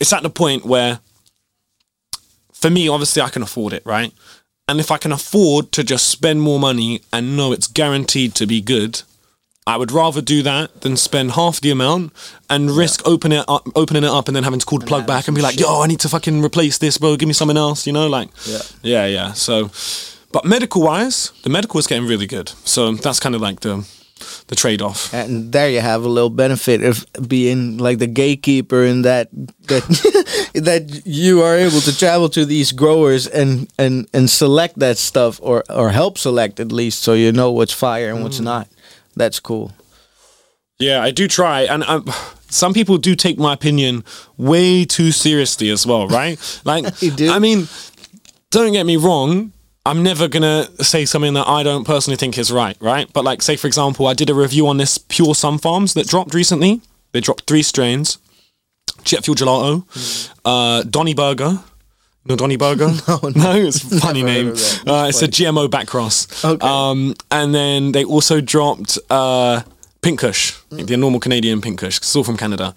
it's 0.00 0.12
at 0.12 0.22
the 0.22 0.30
point 0.30 0.64
where, 0.64 1.00
for 2.52 2.70
me, 2.70 2.88
obviously, 2.88 3.22
I 3.22 3.28
can 3.30 3.42
afford 3.42 3.72
it, 3.72 3.82
right? 3.86 4.12
And 4.68 4.80
if 4.80 4.90
I 4.90 4.96
can 4.96 5.12
afford 5.12 5.72
to 5.72 5.84
just 5.84 6.08
spend 6.08 6.40
more 6.40 6.58
money 6.58 7.02
and 7.12 7.36
know 7.36 7.52
it's 7.52 7.66
guaranteed 7.66 8.34
to 8.36 8.46
be 8.46 8.62
good, 8.62 9.02
I 9.66 9.76
would 9.76 9.92
rather 9.92 10.22
do 10.22 10.42
that 10.42 10.80
than 10.80 10.96
spend 10.96 11.32
half 11.32 11.60
the 11.60 11.70
amount 11.70 12.12
and 12.48 12.70
risk 12.70 13.06
opening 13.06 13.40
it 13.40 13.44
up, 13.48 13.66
opening 13.76 14.04
it 14.04 14.10
up 14.10 14.26
and 14.26 14.34
then 14.36 14.42
having 14.44 14.60
to 14.60 14.66
call 14.66 14.78
the 14.78 14.86
plug 14.86 15.06
back 15.06 15.26
and 15.28 15.34
be 15.34 15.42
like, 15.42 15.58
"Yo, 15.58 15.80
I 15.80 15.86
need 15.86 16.00
to 16.00 16.08
fucking 16.08 16.42
replace 16.42 16.78
this, 16.78 16.98
bro. 16.98 17.16
Give 17.16 17.26
me 17.28 17.34
something 17.34 17.56
else." 17.56 17.86
You 17.86 17.92
know, 17.92 18.06
like, 18.08 18.28
Yeah. 18.46 18.58
yeah, 18.82 19.06
yeah. 19.06 19.32
So, 19.32 19.70
but 20.32 20.44
medical 20.44 20.82
wise, 20.82 21.32
the 21.42 21.50
medical 21.50 21.78
is 21.80 21.86
getting 21.86 22.06
really 22.06 22.26
good. 22.26 22.52
So 22.64 22.92
that's 22.94 23.20
kind 23.20 23.34
of 23.34 23.40
like 23.40 23.60
the 23.60 23.86
the 24.46 24.54
trade 24.54 24.80
off. 24.80 25.12
and 25.12 25.52
there 25.52 25.68
you 25.70 25.80
have 25.80 26.04
a 26.04 26.08
little 26.08 26.30
benefit 26.30 26.82
of 26.82 27.04
being 27.28 27.78
like 27.78 27.98
the 27.98 28.06
gatekeeper 28.06 28.84
in 28.84 29.02
that 29.02 29.28
that 29.68 29.82
that 30.54 31.02
you 31.04 31.42
are 31.42 31.56
able 31.56 31.80
to 31.80 31.92
travel 31.96 32.28
to 32.28 32.44
these 32.46 32.72
growers 32.72 33.26
and 33.26 33.66
and 33.78 34.06
and 34.14 34.30
select 34.30 34.78
that 34.78 34.96
stuff 34.98 35.40
or 35.42 35.62
or 35.68 35.90
help 35.90 36.16
select 36.18 36.60
at 36.60 36.70
least 36.72 37.02
so 37.02 37.12
you 37.14 37.32
know 37.32 37.50
what's 37.50 37.72
fire 37.74 38.10
and 38.10 38.18
Mm. 38.18 38.22
what's 38.22 38.40
not 38.40 38.68
that's 39.16 39.40
cool 39.40 39.72
Yeah, 40.80 41.06
I 41.08 41.12
do 41.12 41.28
try, 41.28 41.62
and 41.70 41.82
um, 41.84 42.04
some 42.50 42.74
people 42.74 42.98
do 42.98 43.14
take 43.14 43.38
my 43.38 43.52
opinion 43.52 44.02
way 44.36 44.84
too 44.84 45.12
seriously 45.12 45.70
as 45.70 45.86
well, 45.86 46.08
right? 46.08 46.36
Like? 46.64 46.84
I 47.22 47.38
mean, 47.38 47.68
don't 48.50 48.72
get 48.72 48.84
me 48.84 48.96
wrong. 48.96 49.52
I'm 49.86 50.02
never 50.02 50.28
gonna 50.28 50.68
say 50.82 51.04
something 51.04 51.34
that 51.34 51.46
I 51.46 51.62
don't 51.62 51.84
personally 51.84 52.16
think 52.16 52.38
is 52.38 52.50
right, 52.50 52.76
right? 52.80 53.06
But 53.12 53.24
like, 53.24 53.42
say 53.42 53.56
for 53.56 53.66
example, 53.66 54.06
I 54.06 54.14
did 54.14 54.30
a 54.30 54.34
review 54.34 54.66
on 54.66 54.78
this 54.78 54.96
Pure 54.96 55.34
Sunfarms 55.34 55.94
that 55.94 56.06
dropped 56.08 56.32
recently. 56.32 56.80
They 57.12 57.20
dropped 57.20 57.46
three 57.46 57.62
strains: 57.62 58.18
Jet 59.04 59.24
Fuel 59.24 59.36
Gelato, 59.36 60.30
uh, 60.44 60.82
Donny 60.84 61.12
Burger. 61.14 61.60
No, 62.26 62.36
Donny 62.36 62.56
Burger. 62.56 62.88
No, 63.06 63.18
no, 63.36 63.52
it's 63.56 63.84
a 63.84 64.00
funny 64.00 64.22
name. 64.22 64.48
Uh, 64.86 65.06
it's 65.10 65.20
a 65.20 65.28
GMO 65.28 65.70
back 65.70 65.86
cross. 65.86 66.42
Okay. 66.42 66.66
Um, 66.66 67.14
and 67.30 67.54
then 67.54 67.92
they 67.92 68.04
also 68.04 68.40
dropped 68.40 68.98
uh, 69.10 69.60
Pink 70.00 70.20
Kush, 70.20 70.54
the 70.70 70.96
normal 70.96 71.20
Canadian 71.20 71.60
Pink 71.60 71.78
Kush. 71.80 71.98
It's 71.98 72.16
all 72.16 72.24
from 72.24 72.38
Canada. 72.38 72.74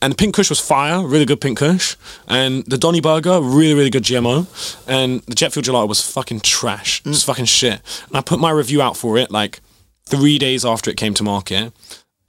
And 0.00 0.12
the 0.12 0.16
Pink 0.16 0.34
Kush 0.34 0.48
was 0.48 0.60
fire, 0.60 1.04
really 1.04 1.24
good 1.24 1.40
Pink 1.40 1.58
Kush. 1.58 1.96
And 2.28 2.64
the 2.66 2.78
Donny 2.78 3.00
Burger, 3.00 3.40
really, 3.40 3.74
really 3.74 3.90
good 3.90 4.04
GMO. 4.04 4.46
And 4.86 5.22
the 5.22 5.34
Jet 5.34 5.52
Fuel 5.52 5.62
Gelato 5.62 5.88
was 5.88 6.00
fucking 6.00 6.40
trash. 6.40 7.00
It 7.00 7.08
was 7.08 7.22
mm. 7.22 7.26
fucking 7.26 7.46
shit. 7.46 7.80
And 8.08 8.16
I 8.16 8.20
put 8.20 8.38
my 8.38 8.50
review 8.50 8.80
out 8.80 8.96
for 8.96 9.18
it 9.18 9.30
like 9.30 9.60
three 10.04 10.38
days 10.38 10.64
after 10.64 10.90
it 10.90 10.96
came 10.96 11.14
to 11.14 11.22
market. 11.22 11.72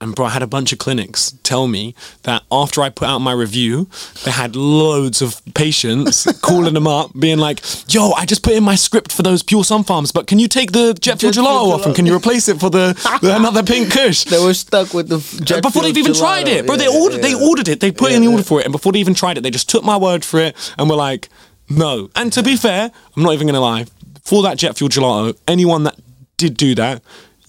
And 0.02 0.14
bro, 0.14 0.24
I 0.26 0.30
had 0.30 0.42
a 0.42 0.46
bunch 0.46 0.72
of 0.72 0.78
clinics 0.78 1.32
tell 1.42 1.66
me 1.68 1.94
that 2.22 2.42
after 2.50 2.80
I 2.80 2.88
put 2.88 3.06
out 3.06 3.18
my 3.18 3.32
review, 3.32 3.86
they 4.24 4.30
had 4.30 4.56
loads 4.56 5.20
of 5.20 5.42
patients 5.54 6.26
calling 6.40 6.72
them 6.72 6.86
up, 6.86 7.10
being 7.18 7.36
like, 7.36 7.60
"Yo, 7.92 8.12
I 8.12 8.24
just 8.24 8.42
put 8.42 8.54
in 8.54 8.64
my 8.64 8.76
script 8.76 9.12
for 9.12 9.22
those 9.22 9.42
Pure 9.42 9.64
Sunfarms, 9.64 10.10
but 10.10 10.26
can 10.26 10.38
you 10.38 10.48
take 10.48 10.72
the 10.72 10.94
Jet 10.94 11.20
Fuel 11.20 11.32
Fuel 11.34 11.44
Gelato 11.46 11.72
off 11.74 11.84
and 11.84 11.94
can 11.94 12.06
you 12.06 12.16
replace 12.16 12.48
it 12.48 12.58
for 12.58 12.70
the, 12.70 12.94
the 13.20 13.36
another 13.40 13.62
Pink 13.62 13.92
Kush?" 13.92 14.24
they 14.24 14.42
were 14.42 14.54
stuck 14.54 14.94
with 14.94 15.08
the 15.10 15.18
jet 15.44 15.62
before 15.62 15.82
they've 15.82 15.94
even 15.94 16.12
gelato. 16.12 16.18
tried 16.18 16.48
it, 16.48 16.66
bro. 16.66 16.76
they 16.76 16.84
Yeah, 16.84 16.98
ordered, 16.98 17.20
they 17.20 17.34
ordered 17.34 17.68
it. 17.68 17.80
They 17.80 17.92
put 17.92 18.12
in 18.12 18.22
the 18.22 18.28
order 18.28 18.42
for 18.42 18.58
it, 18.60 18.64
and 18.64 18.72
before 18.72 18.92
they 18.92 19.00
even 19.00 19.12
tried 19.12 19.36
it, 19.36 19.42
they 19.42 19.50
just 19.50 19.68
took 19.68 19.84
my 19.84 19.98
word 19.98 20.24
for 20.24 20.40
it 20.40 20.56
and 20.78 20.88
were 20.88 20.96
like, 20.96 21.28
"No." 21.68 22.08
And 22.16 22.32
to 22.32 22.42
be 22.42 22.56
fair, 22.56 22.90
I'm 23.16 23.22
not 23.22 23.34
even 23.34 23.46
gonna 23.46 23.60
lie. 23.60 23.84
For 24.24 24.42
that 24.44 24.56
jet 24.56 24.78
fuel 24.78 24.88
gelato, 24.88 25.36
anyone 25.46 25.82
that 25.84 25.96
did 26.38 26.56
do 26.56 26.74
that, 26.76 27.02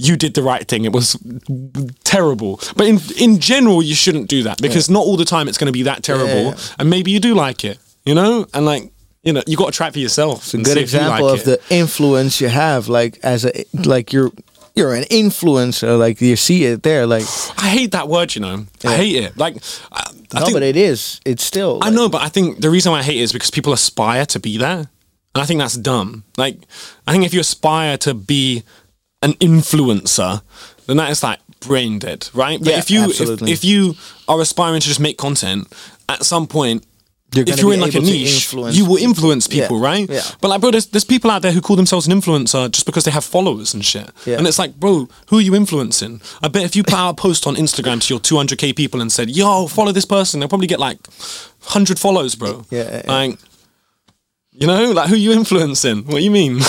you 0.07 0.15
did 0.17 0.33
the 0.33 0.43
right 0.43 0.67
thing. 0.67 0.85
It 0.85 0.91
was 0.93 1.15
terrible, 2.03 2.59
but 2.75 2.87
in 2.87 2.99
in 3.17 3.39
general, 3.39 3.81
you 3.81 3.95
shouldn't 3.95 4.27
do 4.29 4.43
that 4.43 4.61
because 4.61 4.89
not 4.89 5.01
all 5.05 5.17
the 5.17 5.25
time 5.25 5.47
it's 5.47 5.57
gonna 5.57 5.71
be 5.71 5.83
that 5.83 6.03
terrible, 6.03 6.43
Yeah. 6.51 6.55
and 6.79 6.89
maybe 6.89 7.11
you 7.11 7.19
do 7.19 7.33
like 7.35 7.63
it, 7.65 7.77
you 8.05 8.15
know, 8.15 8.45
and 8.53 8.65
like. 8.65 8.91
You 9.23 9.33
know, 9.33 9.43
you 9.45 9.55
got 9.55 9.67
to 9.67 9.77
try 9.77 9.87
it 9.87 9.93
for 9.93 9.99
yourself. 9.99 10.37
It's 10.45 10.55
a 10.55 10.57
good 10.57 10.79
example 10.79 11.29
of 11.29 11.43
the 11.43 11.59
influence 11.69 12.41
you 12.41 12.47
have 12.49 12.87
like 12.87 13.19
as 13.21 13.45
a 13.45 13.51
like 13.85 14.11
you're 14.11 14.31
you're 14.73 14.95
an 14.95 15.03
influencer 15.11 15.99
like 15.99 16.19
you 16.21 16.35
see 16.35 16.65
it 16.65 16.81
there 16.81 17.05
like 17.05 17.25
I 17.55 17.69
hate 17.69 17.91
that 17.91 18.07
word. 18.07 18.33
You 18.33 18.41
know, 18.41 18.65
I 18.83 18.95
hate 18.95 19.15
it. 19.23 19.37
Like, 19.37 19.57
I, 19.91 20.09
I 20.33 20.39
no 20.39 20.45
think 20.45 20.55
but 20.55 20.63
it 20.63 20.75
is 20.75 21.21
it's 21.23 21.43
still 21.43 21.77
I 21.83 21.91
know, 21.91 22.09
but 22.09 22.23
I 22.23 22.29
think 22.29 22.61
the 22.61 22.71
reason 22.71 22.91
why 22.93 22.97
I 22.97 23.03
hate 23.03 23.17
it 23.17 23.21
is 23.21 23.31
because 23.31 23.51
people 23.51 23.73
aspire 23.73 24.25
to 24.25 24.39
be 24.39 24.57
there. 24.57 24.89
And 25.35 25.41
I 25.43 25.45
think 25.45 25.59
that's 25.59 25.77
dumb. 25.77 26.23
Like, 26.37 26.57
I 27.05 27.11
think 27.11 27.23
if 27.23 27.31
you 27.33 27.41
aspire 27.41 27.97
to 27.99 28.15
be 28.15 28.63
an 29.21 29.33
influencer, 29.33 30.41
then 30.87 30.97
that 30.97 31.09
is 31.11 31.23
like 31.23 31.39
brain 31.59 31.99
dead, 31.99 32.29
right? 32.33 32.59
But 32.59 32.69
Yeah, 32.69 32.79
if 32.79 32.89
you 32.91 33.05
if, 33.05 33.41
if 33.43 33.63
you 33.63 33.95
are 34.27 34.39
aspiring 34.41 34.81
to 34.81 34.87
just 34.87 34.99
make 34.99 35.17
content, 35.17 35.71
at 36.09 36.23
some 36.25 36.47
point 36.47 36.83
You're 37.33 37.45
if 37.47 37.59
you're 37.61 37.73
in 37.73 37.79
like 37.79 37.93
a 37.95 37.99
niche, 38.01 38.51
you 38.53 38.83
will 38.85 38.97
influence 38.97 39.47
people, 39.47 39.79
Yeah, 39.79 39.85
right? 39.85 40.09
yeah. 40.09 40.21
But 40.41 40.47
like, 40.49 40.59
bro, 40.59 40.71
there's, 40.71 40.87
there's 40.87 41.05
people 41.05 41.29
out 41.31 41.41
there 41.43 41.51
who 41.53 41.61
call 41.61 41.75
themselves 41.77 42.07
an 42.07 42.13
influencer 42.19 42.69
just 42.71 42.85
because 42.85 43.05
they 43.05 43.11
have 43.11 43.23
followers 43.23 43.73
and 43.73 43.85
shit. 43.85 44.09
Yeah. 44.25 44.37
And 44.37 44.47
it's 44.47 44.59
like, 44.59 44.75
bro, 44.79 45.07
who 45.29 45.37
are 45.37 45.41
you 45.41 45.55
influencing? 45.55 46.19
I 46.41 46.47
bet 46.49 46.63
if 46.63 46.75
you 46.75 46.83
put 46.83 46.95
out 46.95 47.11
a 47.11 47.13
post 47.13 47.45
on 47.47 47.55
Instagram 47.55 48.01
to 48.05 48.13
your 48.13 48.19
200k 48.19 48.75
people 48.75 48.99
and 49.01 49.11
said, 49.11 49.29
"Yo, 49.29 49.67
follow 49.67 49.91
this 49.93 50.05
person," 50.05 50.39
they'll 50.39 50.49
probably 50.49 50.67
get 50.67 50.79
like 50.79 50.97
100 51.61 51.99
follows, 51.99 52.35
bro. 52.35 52.65
Yeah, 52.71 52.83
yeah, 52.83 53.01
yeah. 53.05 53.11
Like, 53.13 53.39
you 54.53 54.67
know, 54.67 54.91
like 54.91 55.09
who 55.09 55.15
you 55.15 55.31
influencing? 55.31 56.05
What 56.05 56.15
do 56.17 56.23
you 56.23 56.31
mean? 56.31 56.59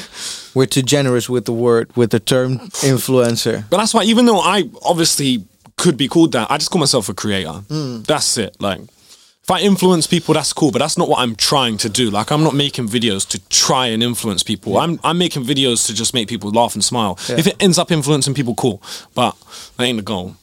we're 0.54 0.66
too 0.66 0.82
generous 0.82 1.28
with 1.28 1.44
the 1.44 1.52
word 1.52 1.94
with 1.96 2.10
the 2.10 2.20
term 2.20 2.58
influencer 2.58 3.64
But 3.70 3.78
that's 3.78 3.94
why, 3.94 4.04
even 4.04 4.26
though 4.26 4.40
I 4.40 4.64
obviously 4.84 5.44
could 5.76 5.96
be 5.96 6.08
called 6.08 6.32
that, 6.32 6.50
I 6.50 6.58
just 6.58 6.70
call 6.70 6.80
myself 6.80 7.08
a 7.08 7.14
creator. 7.14 7.52
Hmm. 7.52 8.02
That's 8.02 8.38
it. 8.38 8.60
Like, 8.60 8.80
if 8.80 9.50
I 9.50 9.60
influence 9.60 10.06
people, 10.06 10.34
that's 10.34 10.52
cool. 10.52 10.70
But 10.70 10.78
that's 10.78 10.96
not 10.96 11.08
what 11.08 11.18
I'm 11.18 11.34
trying 11.34 11.76
to 11.78 11.88
do. 11.88 12.10
Like, 12.10 12.30
I'm 12.30 12.44
not 12.44 12.54
making 12.54 12.86
videos 12.86 13.28
to 13.30 13.40
try 13.48 13.86
and 13.88 14.02
influence 14.02 14.44
people. 14.44 14.78
I'm 14.78 15.00
I'm 15.02 15.18
making 15.18 15.44
videos 15.44 15.86
to 15.86 15.94
just 15.94 16.14
make 16.14 16.28
people 16.28 16.50
laugh 16.50 16.74
and 16.74 16.84
smile. 16.84 17.18
If 17.28 17.46
it 17.46 17.56
ends 17.60 17.78
up 17.78 17.90
influencing 17.90 18.34
people, 18.34 18.54
cool. 18.54 18.80
But 19.14 19.36
that 19.76 19.84
ain't 19.84 19.96
the 19.98 20.02
goal. 20.02 20.36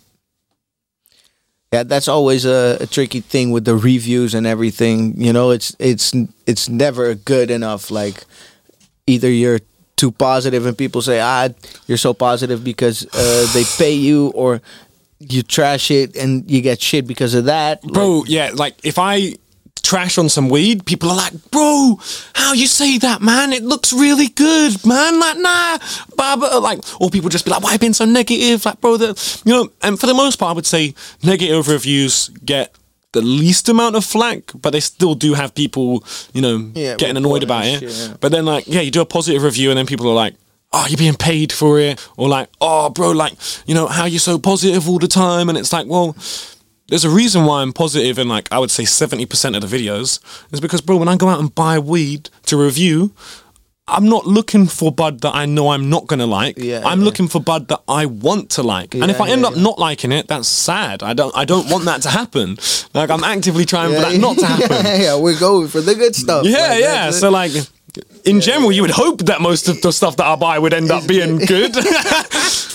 Yeah, 1.71 1.83
that's 1.83 2.07
always 2.07 2.45
a, 2.45 2.77
a 2.81 2.87
tricky 2.87 3.21
thing 3.21 3.51
with 3.51 3.65
the 3.65 3.75
reviews 3.75 4.33
and 4.33 4.47
everything. 4.47 5.21
You 5.21 5.31
know, 5.33 5.51
it's 5.51 5.75
it's 5.77 6.13
it's 6.47 6.67
never 6.67 7.13
good 7.13 7.51
enough. 7.51 7.91
Like 7.91 8.25
either 9.05 9.29
you're 9.29 9.59
too 9.95 10.11
positive 10.11 10.65
and 10.65 10.75
people 10.75 11.03
say, 11.03 11.19
"Ah, 11.19 11.49
you're 11.85 11.99
so 11.99 12.13
positive 12.13 12.63
because 12.63 13.05
uh, 13.13 13.45
they 13.53 13.63
pay 13.77 13.93
you," 13.93 14.29
or 14.29 14.61
you 15.19 15.43
trash 15.43 15.91
it 15.91 16.15
and 16.15 16.49
you 16.49 16.61
get 16.61 16.81
shit 16.81 17.05
because 17.05 17.35
of 17.35 17.45
that. 17.45 17.83
Bro, 17.83 18.23
yeah, 18.25 18.51
like 18.55 18.73
if 18.83 18.97
I 18.97 19.35
trash 19.89 20.19
on 20.19 20.29
some 20.29 20.49
weed, 20.49 20.85
people 20.85 21.09
are 21.09 21.17
like, 21.17 21.33
bro, 21.49 21.99
how 22.35 22.53
you 22.53 22.67
say 22.67 22.99
that, 22.99 23.21
man? 23.23 23.51
It 23.51 23.63
looks 23.63 23.91
really 23.91 24.27
good, 24.27 24.85
man. 24.85 25.19
Like, 25.19 25.37
nah, 25.37 25.79
blah, 26.15 26.33
uh, 26.33 26.37
blah, 26.37 26.57
like, 26.59 26.79
or 27.01 27.09
people 27.09 27.29
just 27.29 27.43
be 27.43 27.49
like, 27.49 27.63
why 27.63 27.73
you 27.73 27.79
been 27.79 27.95
so 27.95 28.05
negative? 28.05 28.63
Like, 28.65 28.79
bro, 28.81 28.97
the, 28.97 29.41
you 29.45 29.51
know, 29.51 29.71
and 29.81 29.99
for 29.99 30.05
the 30.05 30.13
most 30.13 30.37
part, 30.37 30.51
I 30.51 30.53
would 30.53 30.67
say 30.67 30.93
negative 31.23 31.67
reviews 31.67 32.29
get 32.45 32.75
the 33.13 33.21
least 33.21 33.67
amount 33.67 33.95
of 33.95 34.05
flack, 34.05 34.51
but 34.61 34.69
they 34.69 34.79
still 34.79 35.15
do 35.15 35.33
have 35.33 35.55
people, 35.55 36.03
you 36.33 36.41
know, 36.43 36.69
Yeah, 36.75 36.95
getting 36.95 37.17
annoyed 37.17 37.41
about 37.41 37.65
it. 37.65 37.81
yeah. 37.81 38.13
But 38.19 38.31
then, 38.31 38.45
like, 38.45 38.67
yeah, 38.67 38.81
you 38.81 38.91
do 38.91 39.01
a 39.01 39.05
positive 39.05 39.41
review, 39.41 39.71
and 39.71 39.77
then 39.79 39.87
people 39.87 40.07
are 40.07 40.13
like, 40.13 40.35
oh, 40.71 40.85
you're 40.87 40.99
being 40.99 41.15
paid 41.15 41.51
for 41.51 41.79
it, 41.79 41.99
or 42.15 42.29
like, 42.29 42.47
oh, 42.61 42.91
bro, 42.91 43.09
like, 43.09 43.33
you 43.65 43.73
know, 43.73 43.87
how 43.87 44.05
you're 44.05 44.19
so 44.19 44.37
positive 44.37 44.87
all 44.87 44.99
the 44.99 45.07
time, 45.07 45.49
and 45.49 45.57
it's 45.57 45.73
like, 45.73 45.87
well, 45.87 46.15
there's 46.89 47.05
a 47.05 47.09
reason 47.09 47.45
why 47.45 47.61
I'm 47.61 47.73
positive 47.73 48.19
in 48.19 48.27
like 48.27 48.47
I 48.51 48.59
would 48.59 48.71
say 48.71 48.83
70% 48.83 49.55
of 49.55 49.67
the 49.67 49.77
videos 49.77 50.19
is 50.51 50.59
because 50.59 50.81
bro 50.81 50.97
when 50.97 51.07
I 51.07 51.15
go 51.15 51.27
out 51.29 51.39
and 51.39 51.53
buy 51.53 51.79
weed 51.79 52.29
to 52.47 52.57
review 52.57 53.13
I'm 53.91 54.07
not 54.07 54.25
looking 54.25 54.67
for 54.67 54.91
bud 54.91 55.21
that 55.21 55.33
I 55.33 55.45
know 55.45 55.69
I'm 55.69 55.89
not 55.89 56.05
gonna 56.07 56.27
like. 56.27 56.57
Yeah, 56.57 56.83
I'm 56.85 56.99
yeah. 56.99 57.05
looking 57.05 57.27
for 57.27 57.41
bud 57.41 57.69
that 57.69 57.81
I 57.87 58.05
want 58.05 58.51
to 58.51 58.63
like. 58.63 58.93
Yeah, 58.93 59.01
and 59.01 59.11
if 59.11 59.19
I 59.19 59.29
end 59.29 59.45
up 59.45 59.57
not 59.57 59.79
liking 59.79 60.11
it, 60.11 60.27
that's 60.27 60.47
sad. 60.47 61.01
I 61.01 61.13
don't 61.13 61.35
I 61.35 61.45
don't 61.45 61.69
want 61.69 61.85
that 61.85 62.03
to 62.03 62.09
happen. 62.09 62.57
Like 62.93 63.09
I'm 63.09 63.23
actively 63.23 63.65
trying 63.65 63.93
for 63.93 63.99
that 64.01 64.19
not 64.19 64.37
to 64.37 64.45
happen. 64.53 64.85
yeah, 64.85 64.95
yeah, 64.95 65.15
we're 65.15 65.39
going 65.39 65.67
for 65.67 65.81
the 65.81 65.95
good 65.95 66.15
stuff. 66.15 66.45
Yeah, 66.45 66.67
Like, 66.67 66.79
yeah. 66.81 67.09
So 67.11 67.29
like 67.31 67.51
in 68.25 68.41
general, 68.41 68.71
you 68.71 68.81
would 68.81 68.91
hope 68.91 69.19
that 69.25 69.41
most 69.41 69.67
of 69.67 69.81
the 69.81 69.91
stuff 69.91 70.15
that 70.17 70.25
I 70.25 70.35
buy 70.35 70.59
would 70.59 70.73
end 70.73 70.91
up 70.91 71.07
being 71.07 71.37
good. 71.37 71.73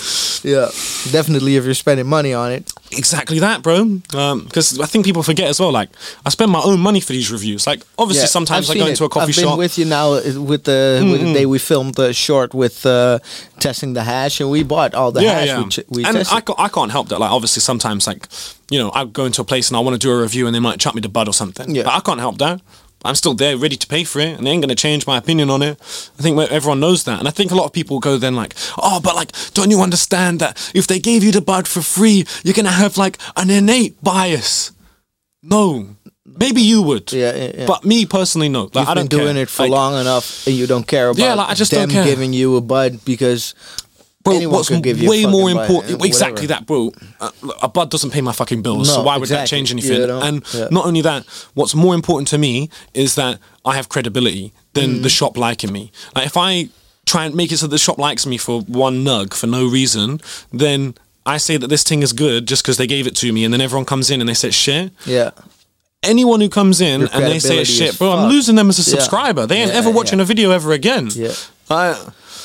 yeah, 0.43 0.69
definitely 1.11 1.55
if 1.55 1.65
you're 1.65 1.73
spending 1.73 2.07
money 2.07 2.33
on 2.33 2.51
it. 2.51 2.71
exactly 2.91 3.39
that, 3.39 3.61
bro. 3.63 3.85
Because 3.85 4.79
I 4.79 4.85
think 4.85 5.05
people 5.05 5.23
forget 5.23 5.47
as 5.47 5.59
well. 5.59 5.71
Like 5.71 5.89
I 6.25 6.29
spend 6.29 6.51
my 6.51 6.61
own 6.61 6.79
money 6.79 6.99
for 6.99 7.13
these 7.13 7.31
reviews. 7.31 7.65
Like 7.65 7.81
obviously, 7.97 8.23
Yeah, 8.23 8.27
sometimes 8.27 8.69
I've 8.69 8.75
I 8.75 8.79
go 8.79 8.87
into 8.87 9.03
a 9.05 9.09
coffee 9.09 9.29
I've 9.29 9.35
shop. 9.35 9.43
Mm-hmm. 9.43 9.51
been 9.51 9.57
with 9.57 9.77
you 9.79 9.85
now 9.85 10.13
uh, 10.13 10.41
with 10.41 10.63
the 10.65 11.07
with 11.11 11.21
the 11.21 11.33
day 11.33 11.45
we 11.45 11.57
filmed 11.59 11.95
the 11.95 12.13
short 12.13 12.53
with 12.53 12.85
uh, 12.85 13.19
testing 13.59 13.93
the 13.93 14.03
hash, 14.03 14.39
and 14.39 14.49
we 14.51 14.63
bought 14.63 14.93
all 14.93 15.11
the 15.11 15.23
hash. 15.23 15.57
We, 15.57 15.69
ch- 15.69 15.79
we 15.89 16.05
and 16.05 16.17
tested. 16.17 16.37
I, 16.37 16.41
ca- 16.41 16.55
I 16.57 16.67
can't 16.69 16.91
help 16.91 17.09
that. 17.09 17.19
Like, 17.19 17.31
obviously, 17.31 17.61
sometimes, 17.61 18.05
like, 18.07 18.27
you 18.69 18.77
know, 18.79 18.91
I 18.93 19.05
go 19.05 19.25
into 19.25 19.41
a 19.41 19.45
place 19.45 19.69
and 19.69 19.77
I 19.77 19.79
want 19.79 19.95
to 19.95 19.99
do 19.99 20.11
a 20.11 20.21
review 20.21 20.45
and 20.47 20.53
they 20.55 20.59
might 20.59 20.79
chuck 20.79 20.93
me 20.95 21.01
the 21.01 21.09
bud 21.09 21.27
or 21.27 21.33
something. 21.33 21.73
Yeah. 21.73 21.83
But 21.83 21.93
I 21.93 21.99
can't 22.01 22.19
help 22.19 22.37
that. 22.39 22.61
I'm 23.05 23.15
still 23.15 23.33
there, 23.33 23.57
ready 23.57 23.75
to 23.77 23.87
pay 23.87 24.03
for 24.03 24.19
it, 24.19 24.37
and 24.37 24.45
they 24.45 24.51
ain't 24.51 24.61
going 24.61 24.69
to 24.69 24.75
change 24.75 25.05
my 25.07 25.17
opinion 25.17 25.49
on 25.49 25.61
it. 25.61 25.79
I 26.17 26.21
think 26.21 26.37
everyone 26.51 26.79
knows 26.79 27.03
that. 27.05 27.19
And 27.19 27.27
I 27.27 27.31
think 27.31 27.51
a 27.51 27.55
lot 27.55 27.65
of 27.65 27.73
people 27.73 27.99
go 27.99 28.17
then, 28.17 28.35
like, 28.35 28.55
oh, 28.77 28.99
but, 28.99 29.15
like, 29.15 29.31
don't 29.53 29.71
you 29.71 29.81
understand 29.81 30.39
that 30.39 30.71
if 30.73 30.87
they 30.87 30.99
gave 30.99 31.23
you 31.23 31.31
the 31.31 31.41
bud 31.41 31.67
for 31.67 31.81
free, 31.81 32.25
you're 32.43 32.53
going 32.53 32.65
to 32.65 32.71
have, 32.71 32.97
like, 32.97 33.17
an 33.37 33.49
innate 33.49 34.01
bias? 34.03 34.71
No. 35.43 35.95
Maybe 36.25 36.61
you 36.61 36.81
would. 36.81 37.13
Yeah, 37.13 37.33
yeah, 37.35 37.51
yeah. 37.59 37.65
But 37.67 37.85
me 37.85 38.05
personally, 38.05 38.49
no. 38.49 38.63
Like, 38.63 38.75
You've 38.75 38.87
I 38.89 38.93
been 38.95 39.07
don't 39.07 39.19
doing 39.19 39.33
care. 39.35 39.43
it 39.43 39.49
for 39.49 39.63
Like, 39.63 39.71
long 39.71 40.01
enough, 40.01 40.45
and 40.47 40.55
you 40.55 40.67
don't 40.67 40.85
care 40.87 41.09
about 41.09 41.19
Yeah, 41.21 41.35
like, 41.35 41.49
I 41.49 41.53
just 41.53 41.71
don't 41.71 41.81
them 41.81 41.91
care. 41.91 42.03
giving 42.05 42.33
you 42.33 42.57
a 42.57 42.61
bud 42.61 43.05
because 43.05 43.53
Bro, 44.25 44.35
anyone 44.35 44.55
what's 44.55 44.67
could 44.69 44.81
give 44.83 44.97
you 44.99 45.07
a 45.07 45.09
way 45.11 45.25
more 45.25 45.49
important? 45.51 46.03
Exactly 46.03 46.47
whatever. 46.47 46.47
that, 46.47 46.65
bro. 46.65 46.91
Uh, 47.21 47.29
a 47.61 47.67
bud 47.69 47.89
doesn't 47.91 48.09
pay 48.09 48.21
my 48.21 48.31
fucking 48.33 48.61
bills, 48.63 48.89
so 48.89 48.97
No, 48.97 49.03
why 49.03 49.17
would 49.17 49.29
that 49.29 49.43
exactly. 49.43 49.57
change 49.57 49.71
anything? 49.71 50.09
And 50.09 50.43
Yeah. 50.53 50.67
not 50.71 50.85
only 50.87 51.01
that, 51.01 51.25
what's 51.53 51.75
more 51.75 51.93
important 51.95 52.27
to 52.29 52.37
me 52.37 52.69
is 52.93 53.15
that 53.15 53.39
I 53.63 53.75
have 53.75 53.87
credibility 53.87 54.51
than 54.73 54.95
Mm. 54.99 55.03
the 55.03 55.09
shop 55.09 55.37
liking 55.37 55.71
me. 55.71 55.91
Like 56.15 56.25
if 56.25 56.35
I 56.37 56.69
try 57.05 57.25
and 57.25 57.35
make 57.35 57.51
it 57.51 57.59
so 57.59 57.67
the 57.67 57.77
shop 57.77 57.99
likes 57.99 58.25
me 58.25 58.37
for 58.37 58.61
one 58.61 59.05
nug 59.05 59.33
for 59.35 59.45
no 59.47 59.63
reason, 59.65 60.19
then 60.51 60.95
I 61.27 61.37
say 61.37 61.57
that 61.57 61.67
this 61.67 61.83
thing 61.83 62.01
is 62.03 62.11
good 62.11 62.47
just 62.47 62.63
because 62.63 62.77
they 62.77 62.87
gave 62.87 63.05
it 63.07 63.15
to 63.17 63.31
me, 63.31 63.43
and 63.45 63.53
then 63.53 63.61
everyone 63.61 63.85
comes 63.85 64.09
in 64.09 64.21
and 64.21 64.27
they 64.27 64.33
say 64.33 64.49
shit. 64.51 64.91
Yeah. 65.05 65.29
Anyone 66.03 66.39
who 66.41 66.49
comes 66.49 66.81
in 66.81 67.01
Your 67.01 67.09
and 67.13 67.25
they 67.25 67.39
say 67.39 67.63
shit, 67.63 67.97
bro, 67.97 68.11
I'm 68.11 68.17
fucked. 68.23 68.31
losing 68.33 68.55
them 68.55 68.69
as 68.69 68.77
a 68.79 68.81
Yeah. 68.89 68.97
subscriber. 68.97 69.47
They 69.47 69.57
ain't 69.57 69.71
Yeah, 69.71 69.77
ever 69.79 69.89
watching 69.89 70.19
yeah. 70.19 70.23
a 70.23 70.25
video 70.25 70.51
ever 70.51 70.71
again. 70.71 71.09
Yeah. 71.15 71.31
I, 71.69 71.95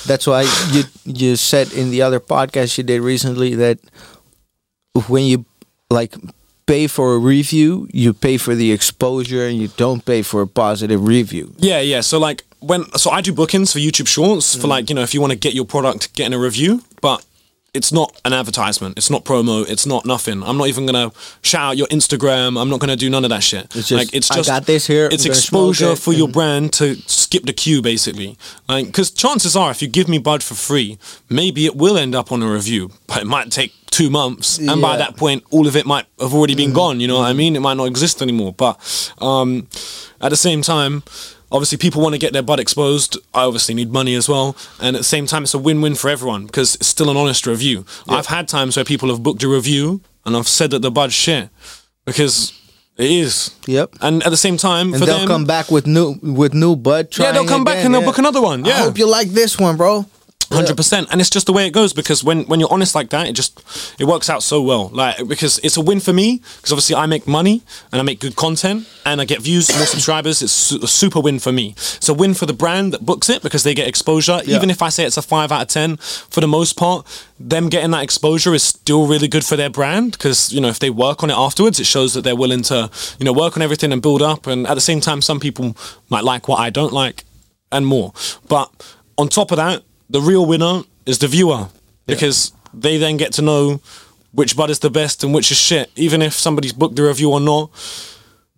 That's 0.07 0.27
why 0.27 0.43
you 0.73 0.85
you 1.05 1.37
said 1.37 1.73
in 1.73 1.91
the 1.91 2.03
other 2.03 2.21
podcast 2.21 2.79
you 2.79 2.85
did 2.85 3.01
recently 3.03 3.55
that 3.57 3.79
when 5.09 5.25
you 5.25 5.45
like 5.91 6.15
pay 6.67 6.87
for 6.87 7.15
a 7.15 7.19
review, 7.19 7.89
you 7.93 8.13
pay 8.13 8.37
for 8.37 8.55
the 8.55 8.73
exposure 8.73 9.47
and 9.47 9.59
you 9.59 9.69
don't 9.77 10.05
pay 10.05 10.23
for 10.23 10.43
a 10.43 10.47
positive 10.47 11.05
review. 11.07 11.53
Yeah, 11.59 11.81
yeah. 11.81 12.01
So 12.01 12.19
like 12.19 12.45
when 12.61 12.85
so 12.97 13.11
I 13.11 13.21
do 13.21 13.33
bookings 13.33 13.73
for 13.73 13.79
YouTube 13.79 14.07
Shorts 14.09 14.57
Mm. 14.57 14.61
for 14.61 14.67
like 14.69 14.89
you 14.89 14.95
know 14.95 15.03
if 15.03 15.15
you 15.15 15.21
want 15.21 15.33
to 15.33 15.39
get 15.39 15.55
your 15.55 15.65
product, 15.65 16.15
getting 16.15 16.35
a 16.35 16.39
review, 16.39 16.83
but 17.01 17.25
it's 17.73 17.93
not 17.93 18.21
an 18.25 18.33
advertisement. 18.33 18.99
It's 18.99 19.11
not 19.11 19.25
promo. 19.25 19.69
It's 19.69 19.87
not 19.87 20.05
nothing. 20.05 20.43
I'm 20.43 20.57
not 20.57 20.69
even 20.69 20.87
gonna 20.87 21.13
shout 21.43 21.71
out 21.71 21.77
your 21.77 21.87
Instagram. 21.89 22.61
I'm 22.61 22.69
not 22.69 22.81
gonna 22.81 22.97
do 22.97 23.09
none 23.09 23.25
of 23.25 23.31
that 23.31 23.43
shit. 23.43 23.65
It's 23.77 23.89
just, 23.89 23.93
like 23.93 24.15
it's 24.15 24.31
I 24.31 24.43
got 24.43 24.67
this 24.67 24.87
here, 24.87 25.09
It's 25.11 25.25
I'm 25.25 25.31
gonna 25.31 25.41
smoke 25.41 25.71
exposure 25.71 25.93
it, 25.93 25.99
for 25.99 26.13
your 26.13 26.29
brand 26.29 26.73
to 26.75 26.97
skip 27.07 27.45
the 27.45 27.53
queue 27.53 27.83
basically. 27.83 28.37
Like 28.69 28.87
because 28.87 29.11
chances 29.11 29.57
are 29.57 29.71
if 29.71 29.83
you 29.83 29.89
give 29.89 30.09
me 30.09 30.19
Bud 30.19 30.43
for 30.43 30.55
free, 30.55 30.99
maybe 31.29 31.67
it 31.67 31.77
will 31.77 31.97
end 31.97 32.15
up 32.15 32.33
on 32.33 32.43
a 32.43 32.51
review, 32.51 32.91
but 33.07 33.19
it 33.19 33.27
might 33.27 33.51
take 33.53 33.73
two 33.91 34.09
months, 34.11 34.59
and 34.59 34.67
by 34.69 34.73
Yeah. 34.75 34.81
Mm-hmm. 34.81 34.99
that 34.99 35.17
point, 35.17 35.45
all 35.51 35.67
of 35.67 35.77
it 35.77 35.85
might 35.87 36.07
have 36.21 36.33
already 36.33 36.55
been 36.55 36.73
gone. 36.73 37.01
You 37.01 37.09
know 37.09 37.19
what 37.19 37.29
I 37.29 37.33
mean? 37.33 37.57
It 37.57 37.61
might 37.61 37.77
not 37.77 37.85
exist 37.85 38.23
anymore. 38.23 38.53
But 38.53 38.79
um, 39.19 39.67
at 40.21 40.31
the 40.31 40.37
same 40.37 40.63
time, 40.63 41.03
obviously, 41.51 41.79
people 41.79 42.03
want 42.03 42.15
to 42.15 42.19
get 42.19 42.33
their 42.33 42.43
butt 42.43 42.61
exposed. 42.61 43.19
I 43.35 43.43
obviously 43.45 43.75
need 43.75 43.93
money 43.93 44.15
as 44.15 44.29
well, 44.29 44.57
and 44.81 44.97
at 44.97 45.01
the 45.01 45.05
same 45.05 45.27
time, 45.27 45.43
it's 45.45 45.55
a 45.55 45.59
win-win 45.59 45.95
for 45.95 46.11
everyone 46.11 46.47
because 46.47 46.75
it's 46.77 46.87
still 46.87 47.11
an 47.11 47.17
honest 47.17 47.47
review. 47.47 47.85
I've 48.09 48.27
had 48.27 48.49
times 48.49 48.77
where 48.77 48.85
people 48.85 49.09
have 49.09 49.23
booked 49.23 49.43
a 49.43 49.49
review 49.49 50.01
and 50.25 50.37
I've 50.37 50.49
said 50.49 50.71
that 50.71 50.83
the 50.83 50.91
bud's 50.91 51.15
shit 51.15 51.49
because 52.05 52.53
it 52.97 53.11
is. 53.11 53.55
Yep. 53.67 53.97
And 54.01 54.23
at 54.23 54.31
the 54.31 54.37
same 54.37 54.57
time, 54.57 54.93
And 54.93 55.03
they'll 55.03 55.19
them, 55.21 55.29
come 55.29 55.45
back 55.45 55.71
with 55.71 55.87
new 55.87 56.19
with 56.23 56.55
new 56.55 56.77
bud. 56.77 57.17
Yeah, 57.19 57.33
they'll 57.33 57.47
come 57.47 57.65
back 57.65 57.75
again, 57.75 57.87
and 57.87 57.95
they'll 57.95 58.03
yeah. 58.03 58.07
book 58.07 58.19
another 58.19 58.43
one, 58.43 58.65
Yeah. 58.65 58.75
I 58.75 58.79
hope 58.79 58.99
you 58.99 59.09
like 59.09 59.29
this 59.31 59.59
one, 59.59 59.77
bro. 59.77 60.07
Hundred 60.53 60.77
percent, 60.77 61.07
and 61.13 61.21
it's 61.21 61.31
just 61.31 61.47
the 61.47 61.53
way 61.53 61.69
it 61.69 61.71
goes 61.71 61.93
because 61.93 62.25
when 62.25 62.43
when 62.47 62.59
you're 62.59 62.73
honest 62.73 62.93
like 62.93 63.11
that, 63.11 63.29
it 63.29 63.35
just 63.35 63.63
it 64.01 64.05
works 64.05 64.29
out 64.29 64.43
so 64.43 64.61
well. 64.61 64.89
Like 64.89 65.29
because 65.29 65.61
it's 65.63 65.77
a 65.77 65.81
win 65.81 66.01
for 66.01 66.13
me 66.13 66.43
because 66.57 66.73
obviously 66.73 66.97
I 66.97 67.07
make 67.07 67.29
money 67.29 67.63
and 67.93 68.01
I 68.01 68.03
make 68.03 68.19
good 68.19 68.35
content 68.35 68.89
and 69.07 69.21
I 69.21 69.27
get 69.27 69.41
views, 69.43 69.73
more 69.77 69.87
subscribers. 69.87 70.43
It's 70.43 70.73
a 70.73 70.89
super 70.89 71.21
win 71.21 71.39
for 71.39 71.53
me. 71.53 71.75
It's 71.77 72.09
a 72.09 72.15
win 72.15 72.35
for 72.35 72.47
the 72.47 72.53
brand 72.53 72.93
that 72.93 73.07
books 73.07 73.29
it 73.29 73.43
because 73.43 73.63
they 73.63 73.75
get 73.75 73.87
exposure. 73.87 74.41
Yeah. 74.45 74.57
Even 74.57 74.71
if 74.71 74.83
I 74.83 74.89
say 74.89 75.05
it's 75.05 75.17
a 75.17 75.23
five 75.23 75.53
out 75.53 75.63
of 75.63 75.69
ten, 75.69 75.99
for 75.99 76.41
the 76.41 76.49
most 76.49 76.73
part, 76.77 77.07
them 77.39 77.69
getting 77.69 77.93
that 77.93 78.03
exposure 78.03 78.53
is 78.53 78.65
still 78.65 79.07
really 79.07 79.29
good 79.29 79.45
for 79.45 79.55
their 79.55 79.71
brand 79.71 80.13
because 80.13 80.53
you 80.53 80.61
know 80.61 80.69
if 80.69 80.81
they 80.81 80.91
work 80.91 81.23
on 81.23 81.31
it 81.31 81.37
afterwards, 81.37 81.79
it 81.79 81.87
shows 81.87 82.15
that 82.15 82.23
they're 82.23 82.35
willing 82.35 82.63
to 82.63 82.91
you 83.21 83.25
know 83.25 83.33
work 83.33 83.57
on 83.57 83.63
everything 83.63 83.93
and 83.93 84.03
build 84.03 84.21
up. 84.21 84.49
And 84.49 84.67
at 84.67 84.75
the 84.75 84.81
same 84.81 85.01
time, 85.01 85.23
some 85.23 85.39
people 85.39 85.77
might 86.09 86.25
like 86.25 86.49
what 86.49 86.59
I 86.59 86.71
don't 86.71 86.93
like 86.93 87.23
and 87.71 87.87
more. 87.87 88.13
But 88.49 88.69
on 89.17 89.29
top 89.29 89.53
of 89.53 89.57
that, 89.59 89.85
the 90.11 90.21
real 90.21 90.45
winner 90.45 90.83
is 91.07 91.19
the 91.19 91.29
viewer 91.29 91.69
because 92.07 92.53
they 92.75 92.99
then 92.99 93.17
get 93.17 93.33
to 93.35 93.43
know 93.43 93.81
which 94.33 94.57
bud 94.57 94.71
is 94.71 94.81
the 94.81 94.91
best 94.91 95.25
and 95.25 95.33
which 95.33 95.51
is 95.51 95.57
shit. 95.57 95.91
Even 95.97 96.21
if 96.21 96.35
somebody's 96.35 96.73
booked 96.73 96.97
the 96.97 97.03
review 97.03 97.31
or 97.31 97.41
not, 97.41 97.71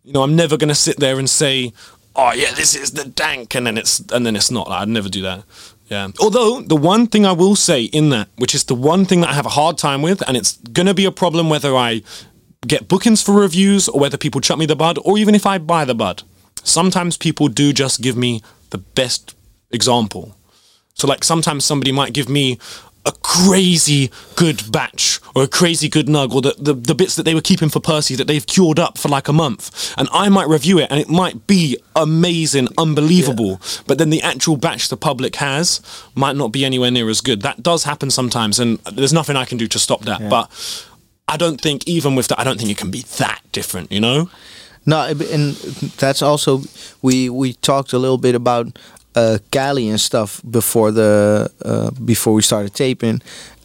you 0.03 0.13
know, 0.13 0.23
I'm 0.23 0.35
never 0.35 0.57
gonna 0.57 0.75
sit 0.75 0.99
there 0.99 1.19
and 1.19 1.29
say, 1.29 1.73
"Oh 2.17 2.33
yeah, 2.33 2.53
this 2.53 2.75
is 2.75 2.93
the 2.93 3.05
dank," 3.05 3.55
and 3.55 3.67
then 3.67 3.79
it's 3.79 4.01
and 4.13 4.27
then 4.27 4.35
it's 4.35 4.51
not. 4.51 4.69
I'd 4.69 4.89
never 4.89 5.09
do 5.09 5.23
that. 5.23 5.45
Yeah. 5.89 6.09
Although 6.21 6.63
the 6.63 6.77
one 6.77 7.07
thing 7.07 7.27
I 7.27 7.33
will 7.33 7.57
say 7.57 7.83
in 7.85 8.09
that, 8.11 8.29
which 8.37 8.55
is 8.55 8.65
the 8.65 8.75
one 8.75 9.05
thing 9.05 9.21
that 9.21 9.31
I 9.31 9.35
have 9.35 9.47
a 9.47 9.57
hard 9.61 9.77
time 9.79 10.03
with, 10.03 10.27
and 10.27 10.37
it's 10.37 10.59
gonna 10.73 10.95
be 10.95 11.05
a 11.05 11.13
problem 11.13 11.51
whether 11.51 11.77
I 11.77 12.03
get 12.67 12.89
bookings 12.89 13.23
for 13.23 13.33
reviews 13.33 13.89
or 13.89 14.01
whether 14.01 14.17
people 14.17 14.41
chuck 14.41 14.59
me 14.59 14.67
the 14.67 14.77
bud 14.77 14.99
or 15.05 15.19
even 15.19 15.35
if 15.35 15.47
I 15.47 15.59
buy 15.59 15.85
the 15.85 15.95
bud. 15.95 16.23
Sometimes 16.65 17.17
people 17.17 17.49
do 17.49 17.73
just 17.73 18.01
give 18.01 18.17
me 18.17 18.41
the 18.71 18.79
best 18.79 19.35
example. 19.71 20.37
So 20.95 21.07
like 21.07 21.25
sometimes 21.25 21.65
somebody 21.65 21.93
might 21.93 22.13
give 22.13 22.29
me 22.29 22.59
a 23.05 23.13
crazy 23.23 24.11
good 24.37 24.71
batch 24.71 25.19
or 25.35 25.43
a 25.43 25.49
crazy 25.49 25.89
good 25.89 26.07
nug 26.07 26.33
or 26.33 26.41
the, 26.41 26.55
the, 26.59 26.75
the 26.75 26.95
bits 26.95 27.17
that 27.17 27.25
they 27.25 27.35
were 27.35 27.41
keeping 27.41 27.69
for 27.69 27.81
Percy 27.81 28.15
that 28.15 28.27
they've 28.29 28.47
cured 28.47 28.79
up 28.79 28.97
for 28.97 29.09
like 29.09 29.27
a 29.27 29.33
month. 29.33 29.93
And 29.99 30.09
I 30.13 30.29
might 30.29 30.49
review 30.49 30.79
it 30.79 30.87
and 30.91 31.01
it 31.01 31.09
might 31.09 31.47
be 31.47 31.79
amazing, 31.97 32.69
unbelievable. 32.79 33.61
But 33.87 33.99
then 33.99 34.11
the 34.11 34.23
actual 34.23 34.57
batch 34.57 34.89
the 34.89 34.97
public 34.97 35.37
has 35.37 35.81
might 36.15 36.37
not 36.37 36.53
be 36.53 36.65
anywhere 36.65 36.91
near 36.91 37.09
as 37.09 37.21
good. 37.21 37.43
That 37.43 37.63
does 37.63 37.85
happen 37.85 38.11
sometimes 38.11 38.61
and 38.61 38.79
there's 38.85 39.13
nothing 39.13 39.37
I 39.37 39.47
can 39.47 39.59
do 39.59 39.67
to 39.69 39.79
stop 39.79 40.03
that. 40.03 40.29
But 40.31 40.51
I 41.27 41.37
don't 41.37 41.61
think 41.61 41.89
even 41.89 42.15
with 42.15 42.29
that, 42.29 42.39
I 42.39 42.45
don't 42.45 42.59
think 42.59 42.71
it 42.71 42.77
can 42.77 42.91
be 42.91 43.03
that 43.19 43.41
different, 43.51 43.91
you 43.91 44.01
know? 44.01 44.31
No, 44.85 45.03
and 45.07 45.55
that's 45.97 46.23
also 46.23 46.63
we 47.03 47.31
we 47.31 47.53
talked 47.53 47.93
a 47.93 47.99
little 47.99 48.19
bit 48.19 48.35
about 48.35 48.77
uh, 49.15 49.39
Cali 49.51 49.89
and 49.89 50.01
stuff 50.01 50.41
before 50.49 50.91
the 50.91 51.51
uh, 51.65 51.91
before 52.05 52.33
we 52.35 52.43
started 52.43 52.75
taping, 52.75 53.21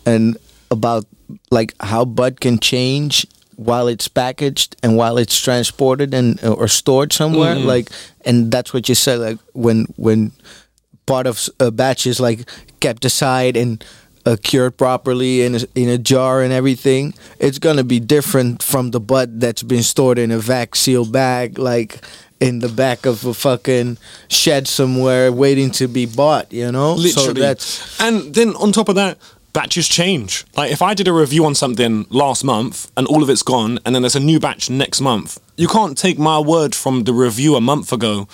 and 0.06 0.38
about 0.72 1.06
like 1.52 1.74
how 1.80 2.06
bud 2.06 2.40
can 2.40 2.60
change 2.60 3.26
while 3.56 3.88
it's 3.88 4.08
packaged 4.08 4.76
and 4.84 4.96
while 4.98 5.18
it's 5.18 5.40
transported 5.42 6.14
and 6.14 6.44
uh, 6.44 6.54
or 6.54 6.68
stored 6.68 7.12
somewhere. 7.12 7.56
Like, 7.56 7.90
and 8.26 8.52
that's 8.52 8.74
what 8.74 8.88
you 8.88 8.96
said. 8.96 9.20
Like 9.20 9.40
when 9.54 9.86
when 9.96 10.32
part 11.06 11.28
of 11.28 11.50
a 11.60 11.72
batch 11.72 12.06
is 12.06 12.20
like 12.20 12.48
kept 12.80 13.06
aside 13.06 13.58
and 13.58 13.84
uh, 14.26 14.36
cured 14.44 14.78
properly 14.78 15.42
in 15.42 15.56
a, 15.56 15.60
in 15.74 15.90
a 15.90 15.98
jar 15.98 16.42
and 16.42 16.52
everything, 16.54 17.14
it's 17.40 17.60
gonna 17.60 17.84
be 17.84 18.00
different 18.00 18.62
from 18.62 18.92
the 18.92 19.00
bud 19.00 19.40
that's 19.40 19.64
been 19.64 19.84
stored 19.84 20.20
in 20.20 20.32
a 20.32 20.38
vac 20.38 20.76
sealed 20.76 21.12
bag, 21.12 21.58
like 21.58 22.00
in 22.39 22.60
the 22.60 22.69
back 22.69 23.06
of 23.06 23.26
a 23.26 23.34
fucking 23.34 23.97
shed 24.28 24.67
somewhere, 24.67 25.32
waiting 25.32 25.71
to 25.71 25.88
be 25.88 26.06
bought. 26.06 26.52
You 26.52 26.71
know, 26.71 26.95
so 26.97 27.21
Literally. 27.21 27.41
that's 27.41 28.00
and 28.02 28.34
then 28.34 28.56
on 28.56 28.71
top 28.71 28.89
of 28.89 28.95
that, 28.95 29.17
batches 29.54 29.88
change. 29.88 30.45
Like 30.56 30.71
if 30.71 30.82
I 30.82 30.93
did 30.93 31.08
a 31.08 31.13
review 31.13 31.43
on 31.45 31.56
something 31.56 32.06
last 32.10 32.43
month 32.43 32.91
and 32.95 33.08
all 33.08 33.23
of 33.23 33.30
it's 33.30 33.41
gone, 33.43 33.80
and 33.86 33.95
then 33.95 34.04
there's 34.04 34.15
a 34.15 34.19
new 34.19 34.39
batch 34.39 34.69
next 34.69 35.02
month, 35.02 35.39
you 35.56 35.67
can't 35.67 35.97
take 35.97 36.19
my 36.19 36.39
word 36.39 36.76
from 36.76 37.06
the 37.06 37.13
review 37.13 37.56
a 37.56 37.62
month 37.62 37.91
ago 37.91 38.28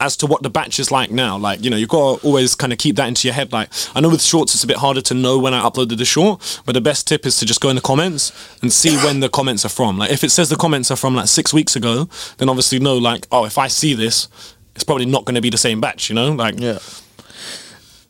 as 0.00 0.16
to 0.16 0.26
what 0.26 0.42
the 0.42 0.50
batch 0.50 0.80
is 0.80 0.90
like 0.90 1.10
now. 1.10 1.36
Like, 1.36 1.62
you 1.62 1.70
know, 1.70 1.76
you've 1.76 1.88
got 1.88 2.20
to 2.20 2.26
always 2.26 2.54
kind 2.54 2.72
of 2.72 2.78
keep 2.78 2.96
that 2.96 3.06
into 3.06 3.28
your 3.28 3.34
head. 3.34 3.52
Like, 3.52 3.68
I 3.94 4.00
know 4.00 4.08
with 4.08 4.22
shorts 4.22 4.54
it's 4.54 4.64
a 4.64 4.66
bit 4.66 4.78
harder 4.78 5.02
to 5.02 5.14
know 5.14 5.38
when 5.38 5.54
I 5.54 5.60
uploaded 5.62 5.98
the 5.98 6.04
short, 6.04 6.62
but 6.64 6.72
the 6.72 6.80
best 6.80 7.06
tip 7.06 7.26
is 7.26 7.38
to 7.38 7.46
just 7.46 7.60
go 7.60 7.68
in 7.68 7.76
the 7.76 7.82
comments 7.82 8.32
and 8.62 8.72
see 8.72 8.96
when 8.96 9.20
the 9.20 9.28
comments 9.28 9.64
are 9.64 9.70
from. 9.70 9.98
Like, 9.98 10.10
if 10.10 10.24
it 10.24 10.30
says 10.30 10.48
the 10.48 10.56
comments 10.56 10.90
are 10.90 10.96
from 10.96 11.14
like 11.14 11.28
six 11.28 11.52
weeks 11.52 11.76
ago, 11.76 12.08
then 12.38 12.48
obviously 12.48 12.78
know, 12.78 12.96
like, 12.96 13.26
oh, 13.30 13.44
if 13.44 13.58
I 13.58 13.68
see 13.68 13.94
this, 13.94 14.28
it's 14.74 14.84
probably 14.84 15.06
not 15.06 15.24
going 15.24 15.34
to 15.34 15.40
be 15.40 15.50
the 15.50 15.58
same 15.58 15.80
batch, 15.80 16.08
you 16.08 16.14
know? 16.14 16.32
Like, 16.32 16.58
yeah. 16.58 16.78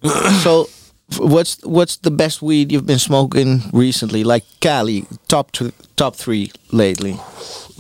so, 0.43 0.69
what's 1.19 1.61
what's 1.65 1.97
the 1.97 2.11
best 2.11 2.43
weed 2.43 2.71
you've 2.71 2.87
been 2.87 2.99
smoking 2.99 3.63
recently? 3.73 4.25
Like 4.25 4.45
Cali, 4.61 5.07
top 5.29 5.53
two, 5.53 5.73
top 5.97 6.17
three 6.17 6.53
lately. 6.71 7.19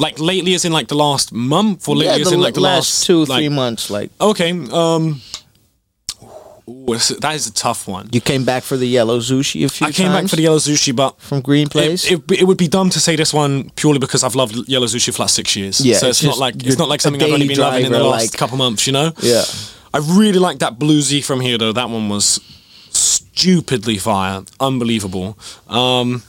Like 0.00 0.18
lately 0.18 0.54
as 0.54 0.64
in 0.64 0.72
like 0.72 0.88
the 0.88 0.96
last 0.96 1.32
month 1.32 1.88
or 1.88 1.94
lately 1.94 2.16
yeah, 2.16 2.26
as 2.26 2.32
in 2.32 2.40
like 2.40 2.54
the 2.54 2.60
last, 2.60 3.00
last, 3.00 3.06
two 3.06 3.24
like, 3.26 3.38
three 3.38 3.48
months. 3.48 3.90
Like 3.90 4.10
Okay, 4.20 4.50
um 4.50 5.20
ooh, 6.68 6.96
that 7.20 7.32
is 7.34 7.46
a 7.46 7.52
tough 7.52 7.86
one. 7.86 8.08
you 8.12 8.20
came 8.20 8.44
back 8.44 8.62
for 8.62 8.76
the 8.76 8.86
yellow 8.86 9.18
sushi 9.20 9.64
a 9.64 9.68
few 9.68 9.86
I 9.86 9.92
came 9.92 10.12
back 10.12 10.28
for 10.28 10.36
the 10.36 10.42
yellow 10.42 10.58
sushi, 10.58 10.94
but 10.94 11.20
from 11.20 11.40
Green 11.40 11.68
Place. 11.68 12.10
it, 12.10 12.20
it, 12.30 12.40
it 12.40 12.44
would 12.44 12.58
be 12.58 12.68
dumb 12.68 12.90
to 12.90 13.00
say 13.00 13.14
this 13.16 13.32
one 13.34 13.70
purely 13.76 13.98
because 13.98 14.24
I've 14.24 14.34
loved 14.34 14.54
yellow 14.68 14.86
sushi 14.86 15.14
for 15.14 15.22
like 15.22 15.30
six 15.30 15.54
years. 15.54 15.80
Yeah, 15.80 15.98
so 15.98 16.08
it's 16.08 16.22
it's, 16.22 16.26
not 16.26 16.38
like 16.38 16.54
it's 16.66 16.78
not 16.78 16.88
like 16.88 17.00
something 17.00 17.22
I've 17.22 17.32
only 17.32 17.48
been 17.48 17.58
loving 17.58 17.86
in 17.86 17.92
the 17.92 18.02
last 18.02 18.32
like- 18.32 18.38
couple 18.38 18.56
months. 18.56 18.86
You 18.86 18.92
know. 18.92 19.12
Yeah. 19.22 19.44
I 19.92 19.98
really 19.98 20.38
like 20.38 20.60
that 20.60 20.78
bluesy 20.78 21.24
from 21.24 21.40
here 21.40 21.58
though. 21.58 21.72
That 21.72 21.90
one 21.90 22.08
was 22.08 22.40
stupidly 22.90 23.98
fire, 23.98 24.42
unbelievable. 24.60 25.36
Um, 25.68 26.22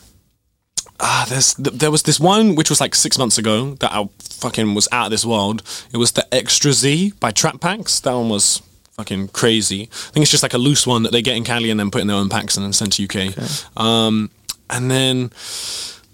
ah, 1.02 1.26
there's 1.28 1.54
th- 1.56 1.76
there 1.76 1.92
was 1.92 2.04
this 2.04 2.20
one 2.20 2.56
which 2.56 2.70
was 2.70 2.80
like 2.80 2.96
six 2.96 3.18
months 3.18 3.38
ago 3.38 3.76
that 3.76 3.92
I 3.92 4.08
fucking 4.20 4.74
was 4.74 4.88
out 4.92 5.06
of 5.06 5.12
this 5.12 5.26
world. 5.26 5.64
It 5.92 5.98
was 5.98 6.12
the 6.14 6.26
Extra 6.34 6.72
Z 6.72 7.14
by 7.20 7.32
Trap 7.32 7.60
Packs. 7.60 8.00
That 8.00 8.14
one 8.14 8.30
was 8.30 8.62
fucking 8.94 9.30
crazy. 9.30 9.84
I 9.84 10.12
think 10.12 10.24
it's 10.24 10.32
just 10.32 10.44
like 10.44 10.54
a 10.54 10.58
loose 10.60 10.86
one 10.86 11.04
that 11.04 11.12
they 11.12 11.22
get 11.22 11.36
in 11.36 11.44
Cali 11.44 11.70
and 11.72 11.80
then 11.80 11.92
put 11.92 12.02
in 12.02 12.08
their 12.08 12.18
own 12.18 12.30
packs 12.30 12.56
and 12.56 12.64
then 12.66 12.74
send 12.74 12.94
to 12.94 13.04
UK. 13.04 13.36
Um, 13.78 14.30
and 14.70 14.90
then. 14.90 15.32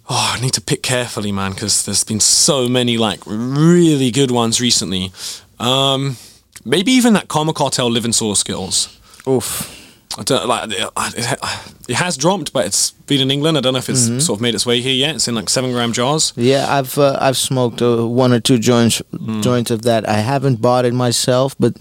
Oh, 0.10 0.36
I 0.38 0.40
need 0.40 0.54
to 0.54 0.62
pick 0.62 0.84
carefully, 0.84 1.34
man, 1.34 1.52
because 1.52 1.84
there's 1.86 2.06
been 2.06 2.22
so 2.22 2.70
many 2.70 2.98
like 2.98 3.20
really 3.26 4.10
good 4.10 4.32
ones 4.32 4.62
recently. 4.62 5.12
Um, 5.60 6.16
maybe 6.64 6.94
even 6.94 7.12
that 7.14 7.28
Karma 7.28 7.52
Cartel 7.52 7.92
Living 7.92 8.14
Source 8.14 8.40
Skittles. 8.40 8.98
Oof. 9.28 9.87
I 10.18 10.24
don't 10.24 10.48
like 10.48 10.72
it, 10.72 11.40
it 11.88 11.96
has 11.96 12.18
dropped, 12.18 12.52
but 12.52 12.66
it's 12.66 12.92
been 13.06 13.22
in 13.22 13.30
England. 13.30 13.56
I 13.58 13.62
don't 13.62 13.74
know 13.74 13.80
if 13.80 13.88
it's 13.90 14.08
Mm-hmm. 14.10 14.20
sort 14.20 14.38
of 14.38 14.42
made 14.42 14.56
its 14.56 14.66
way 14.66 14.82
here 14.82 14.94
yet. 14.94 15.16
It's 15.16 15.28
in 15.28 15.36
like 15.36 15.48
seven 15.50 15.72
gram 15.72 15.94
jars. 15.94 16.34
Yeah, 16.36 16.66
I've 16.68 16.98
uh, 16.98 17.18
I've 17.22 17.38
smoked 17.38 17.82
uh, 17.82 18.06
one 18.08 18.34
or 18.34 18.40
two 18.40 18.58
joints 18.58 19.02
Mm. 19.14 19.44
joints 19.44 19.70
of 19.72 19.82
that. 19.84 20.08
I 20.10 20.20
haven't 20.20 20.62
bought 20.62 20.86
it 20.86 20.94
myself, 20.94 21.56
but 21.60 21.74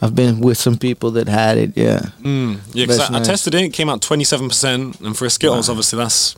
I've 0.00 0.14
been 0.14 0.40
with 0.40 0.58
some 0.58 0.78
people 0.78 1.10
that 1.12 1.28
had 1.28 1.58
it. 1.58 1.72
Yeah, 1.76 2.00
Mm. 2.22 2.58
Yeah, 2.72 2.86
That's 2.86 3.10
I, 3.10 3.18
I 3.18 3.20
tested 3.22 3.54
it. 3.54 3.62
It 3.64 3.72
came 3.72 3.88
out 3.90 4.00
twenty 4.00 4.24
seven 4.24 4.48
percent, 4.48 5.00
and 5.00 5.16
for 5.16 5.26
a 5.26 5.30
Skittles, 5.30 5.68
obviously 5.68 5.96
that's 5.98 6.36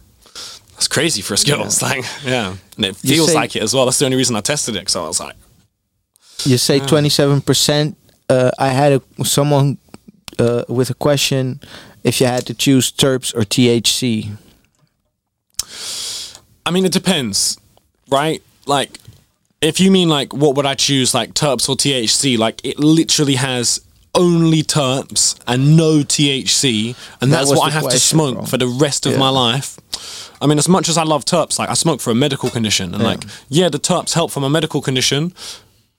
that's 0.74 0.88
crazy 0.88 1.20
for 1.22 1.34
a 1.34 1.36
Skittles. 1.36 1.82
Like, 1.88 2.04
yeah, 2.24 2.56
and 2.76 2.86
it 2.86 2.96
feels 2.96 3.28
say- 3.28 3.34
like 3.34 3.54
it 3.56 3.62
as 3.62 3.74
well. 3.74 3.84
That's 3.84 3.98
the 3.98 4.06
only 4.06 4.16
reason 4.16 4.34
I 4.36 4.40
tested 4.40 4.76
it. 4.76 4.88
So 4.88 5.04
I 5.04 5.08
was 5.08 5.20
like, 5.20 5.36
you 6.44 6.56
say 6.58 6.78
twenty 6.80 7.10
seven 7.10 7.40
percent. 7.42 7.96
Uh, 8.30 8.50
I 8.58 8.68
had 8.68 8.92
a, 9.18 9.24
someone 9.24 9.76
uh, 10.38 10.64
with 10.68 10.90
a 10.90 10.94
question: 10.94 11.60
if 12.02 12.20
you 12.20 12.26
had 12.26 12.46
to 12.46 12.54
choose 12.54 12.90
terps 12.92 13.34
or 13.34 13.40
THC. 13.42 14.36
I 16.66 16.70
mean, 16.70 16.84
it 16.84 16.92
depends, 16.92 17.58
right? 18.10 18.42
Like, 18.66 18.98
if 19.60 19.80
you 19.80 19.90
mean 19.90 20.08
like 20.08 20.32
what 20.32 20.56
would 20.56 20.66
I 20.66 20.74
choose, 20.74 21.14
like 21.14 21.34
terps 21.34 21.68
or 21.68 21.76
THC? 21.76 22.38
Like, 22.38 22.64
it 22.64 22.78
literally 22.78 23.34
has 23.34 23.80
only 24.14 24.62
terps 24.62 25.38
and 25.46 25.76
no 25.76 25.98
THC, 26.00 26.94
and 27.20 27.32
That 27.32 27.38
that's 27.38 27.50
what 27.50 27.66
I 27.68 27.70
have 27.70 27.88
to 27.90 27.98
smoke 27.98 28.46
for 28.46 28.56
the 28.56 28.66
rest 28.68 29.06
of 29.06 29.12
Yeah. 29.12 29.18
my 29.18 29.28
life. 29.28 29.78
I 30.40 30.46
mean, 30.46 30.58
as 30.58 30.68
much 30.68 30.88
as 30.88 30.96
I 30.96 31.02
love 31.04 31.24
terps, 31.24 31.58
like 31.58 31.68
I 31.68 31.74
smoke 31.74 32.00
for 32.00 32.10
a 32.10 32.14
medical 32.14 32.50
condition, 32.50 32.94
and 32.94 33.02
like, 33.02 33.24
yeah, 33.48 33.68
the 33.68 33.78
terps 33.78 34.14
help 34.14 34.30
from 34.30 34.44
a 34.44 34.50
medical 34.50 34.80
condition, 34.80 35.32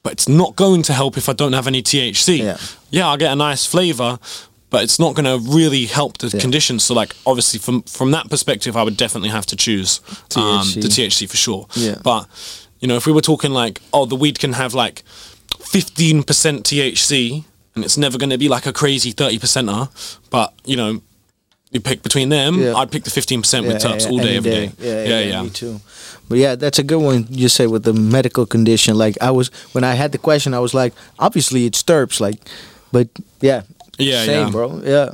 but 0.05 0.13
it's 0.13 0.29
not 0.29 0.55
going 0.55 0.83
to 0.83 0.93
help 0.93 1.17
if 1.17 1.27
I 1.27 1.33
don't 1.33 1.53
have 1.53 1.65
any 1.65 1.81
THC. 1.81 2.37
Yeah. 2.37 2.57
yeah 2.91 3.07
I'll 3.07 3.17
get 3.17 3.33
a 3.33 3.35
nice 3.35 3.65
flavor, 3.65 4.19
but 4.69 4.83
it's 4.83 4.99
not 4.99 5.15
going 5.15 5.25
to 5.25 5.39
really 5.51 5.85
help 5.85 6.19
the 6.19 6.29
condition. 6.29 6.77
So, 6.77 6.93
like, 6.93 7.15
obviously, 7.25 7.59
from 7.59 7.81
from 7.81 8.11
that 8.11 8.29
perspective, 8.29 8.77
I 8.77 8.83
would 8.83 8.97
definitely 8.97 9.29
have 9.29 9.47
to 9.47 9.55
choose 9.55 10.01
um, 10.35 10.61
THC. 10.61 10.81
the 10.83 10.87
THC 10.89 11.27
for 11.27 11.37
sure. 11.37 11.65
Yeah. 11.73 11.95
But 12.03 12.27
you 12.81 12.87
know, 12.87 12.97
if 12.97 13.07
we 13.07 13.13
were 13.13 13.21
talking 13.21 13.49
like, 13.49 13.81
oh, 13.93 14.05
the 14.05 14.15
weed 14.15 14.37
can 14.37 14.53
have 14.53 14.75
like 14.75 15.01
fifteen 15.59 16.21
percent 16.21 16.65
THC, 16.65 17.43
and 17.73 17.83
it's 17.83 17.97
never 17.97 18.19
going 18.19 18.29
to 18.29 18.37
be 18.37 18.47
like 18.47 18.67
a 18.67 18.73
crazy 18.73 19.09
thirty 19.09 19.39
percenter, 19.39 19.89
but 20.29 20.53
you 20.65 20.77
know. 20.77 21.01
You 21.71 21.81
pick 21.81 22.03
between 22.03 22.29
them. 22.29 22.59
Yeah. 22.59 22.75
I'd 22.75 22.89
pick 22.89 23.03
the 23.03 23.09
fifteen 23.09 23.41
percent 23.41 23.67
with 23.67 23.81
terps 23.81 24.09
all 24.09 24.19
day, 24.19 24.37
every 24.37 24.51
day. 24.51 24.71
Yeah, 24.79 25.03
yeah, 25.03 25.19
yeah. 25.19 25.43
Me 25.43 25.49
too. 25.49 25.81
But 26.27 26.37
yeah, 26.39 26.55
that's 26.55 26.79
a 26.79 26.83
good 26.83 27.01
one. 27.01 27.27
You 27.29 27.49
say 27.49 27.67
with 27.67 27.83
the 27.83 27.93
medical 27.93 28.45
condition. 28.45 28.97
Like 28.97 29.15
I 29.21 29.31
was 29.31 29.49
when 29.73 29.83
I 29.83 29.93
had 29.93 30.11
the 30.11 30.17
question, 30.17 30.53
I 30.53 30.59
was 30.59 30.73
like, 30.73 30.93
obviously 31.19 31.65
it's 31.65 31.83
terps. 31.83 32.19
Like, 32.19 32.39
but 32.91 33.07
yeah, 33.41 33.61
Yeah, 33.97 34.25
same, 34.25 34.45
yeah. 34.47 34.51
bro. 34.51 34.81
Yeah, 34.83 35.09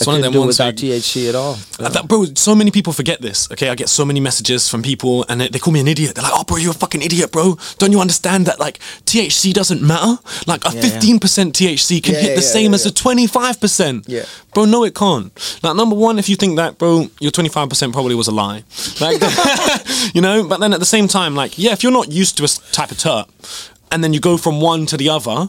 It's 0.00 0.08
I 0.08 0.12
one 0.12 0.16
of 0.20 0.22
them 0.22 0.32
do 0.32 0.40
ones 0.40 0.58
without 0.58 0.64
where- 0.82 0.98
THC 0.98 1.28
at 1.28 1.34
all. 1.34 1.58
Bro, 2.06 2.24
so 2.34 2.54
many 2.54 2.70
people 2.70 2.92
forget 2.94 3.20
this. 3.20 3.50
Okay, 3.52 3.68
I 3.68 3.74
get 3.74 3.90
so 3.90 4.04
many 4.06 4.18
messages 4.18 4.66
from 4.66 4.82
people, 4.82 5.26
and 5.28 5.40
they, 5.42 5.48
they 5.48 5.58
call 5.58 5.74
me 5.74 5.80
an 5.80 5.88
idiot. 5.88 6.14
They're 6.14 6.24
like, 6.24 6.32
"Oh, 6.34 6.42
bro, 6.44 6.56
you're 6.56 6.70
a 6.70 6.74
fucking 6.74 7.02
idiot, 7.02 7.30
bro. 7.32 7.58
Don't 7.78 7.92
you 7.92 8.00
understand 8.00 8.46
that 8.46 8.58
like 8.58 8.78
THC 9.04 9.52
doesn't 9.52 9.82
matter? 9.82 10.18
Like 10.46 10.64
a 10.64 10.70
Yeah, 10.70 10.74
yeah. 10.76 10.80
fifteen 10.80 11.18
percent 11.20 11.54
THC 11.54 12.02
can 12.02 12.14
hit 12.14 12.34
the 12.34 12.40
same 12.42 12.72
as 12.72 12.86
a 12.86 12.90
twenty 12.90 13.26
five 13.26 13.60
percent. 13.60 14.06
Yeah. 14.08 14.24
bro, 14.54 14.64
no, 14.64 14.84
it 14.84 14.94
can't. 14.94 15.30
Like 15.62 15.76
number 15.76 15.94
one, 15.96 16.18
if 16.18 16.28
you 16.30 16.36
think 16.36 16.56
that, 16.56 16.78
bro, 16.78 17.08
your 17.20 17.30
twenty 17.30 17.50
five 17.50 17.68
percent 17.68 17.92
probably 17.92 18.14
was 18.14 18.26
a 18.28 18.32
lie. 18.32 18.64
Like, 19.00 19.20
you 20.14 20.20
know. 20.22 20.48
But 20.48 20.60
then 20.60 20.72
at 20.72 20.80
the 20.80 20.86
same 20.86 21.08
time, 21.08 21.34
like, 21.34 21.58
yeah, 21.58 21.72
if 21.72 21.82
you're 21.82 21.92
not 21.92 22.10
used 22.10 22.38
to 22.38 22.44
a 22.44 22.48
type 22.72 22.90
of 22.90 22.96
terp, 22.96 23.26
and 23.92 24.02
then 24.02 24.12
you 24.14 24.20
go 24.20 24.36
from 24.38 24.60
one 24.62 24.86
to 24.86 24.96
the 24.96 25.08
other, 25.10 25.48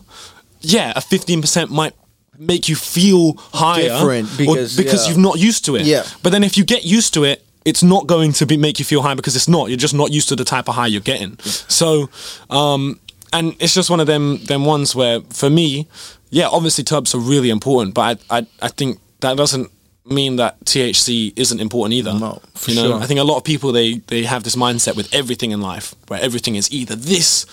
yeah, 0.59 0.91
a 0.95 1.01
fifteen 1.01 1.39
percent 1.41 1.71
might 1.71 1.93
make 2.37 2.69
you 2.69 2.75
feel 2.75 3.33
higher 3.53 3.89
Different, 3.89 4.33
or- 4.33 4.37
because, 4.37 4.77
because 4.77 5.03
yeah. 5.03 5.09
you've 5.09 5.21
not 5.21 5.37
used 5.39 5.65
to 5.65 5.75
it. 5.75 5.83
Yeah. 5.83 6.03
But 6.23 6.31
then 6.31 6.43
if 6.43 6.57
you 6.57 6.63
get 6.63 6.83
used 6.85 7.13
to 7.15 7.23
it, 7.23 7.43
it's 7.63 7.83
not 7.83 8.07
going 8.07 8.33
to 8.33 8.45
be 8.45 8.57
make 8.57 8.79
you 8.79 8.85
feel 8.85 9.03
high 9.03 9.13
because 9.13 9.35
it's 9.35 9.47
not. 9.47 9.69
You're 9.69 9.77
just 9.77 9.93
not 9.93 10.11
used 10.11 10.29
to 10.29 10.35
the 10.35 10.43
type 10.45 10.67
of 10.67 10.75
high 10.75 10.87
you're 10.87 11.01
getting. 11.01 11.37
So, 11.39 12.09
um, 12.49 12.99
and 13.31 13.55
it's 13.59 13.75
just 13.75 13.89
one 13.89 13.99
of 13.99 14.07
them 14.07 14.43
them 14.45 14.65
ones 14.65 14.95
where 14.95 15.21
for 15.29 15.49
me, 15.49 15.87
yeah, 16.31 16.47
obviously 16.47 16.83
terps 16.83 17.13
are 17.13 17.19
really 17.19 17.49
important, 17.51 17.93
but 17.93 18.19
I 18.31 18.39
I, 18.39 18.47
I 18.63 18.67
think 18.69 18.99
that 19.19 19.37
doesn't 19.37 19.69
mean 20.05 20.37
that 20.37 20.59
THC 20.65 21.33
isn't 21.35 21.61
important 21.61 21.93
either. 21.93 22.13
No, 22.13 22.41
you 22.65 22.75
know, 22.75 22.87
sure. 22.93 22.99
I 22.99 23.05
think 23.05 23.19
a 23.19 23.23
lot 23.23 23.37
of 23.37 23.43
people 23.43 23.71
they 23.71 23.99
they 24.07 24.23
have 24.23 24.43
this 24.43 24.55
mindset 24.55 24.95
with 24.95 25.13
everything 25.13 25.51
in 25.51 25.61
life 25.61 25.93
where 26.07 26.19
everything 26.19 26.55
is 26.55 26.71
either 26.71 26.95
this 26.95 27.45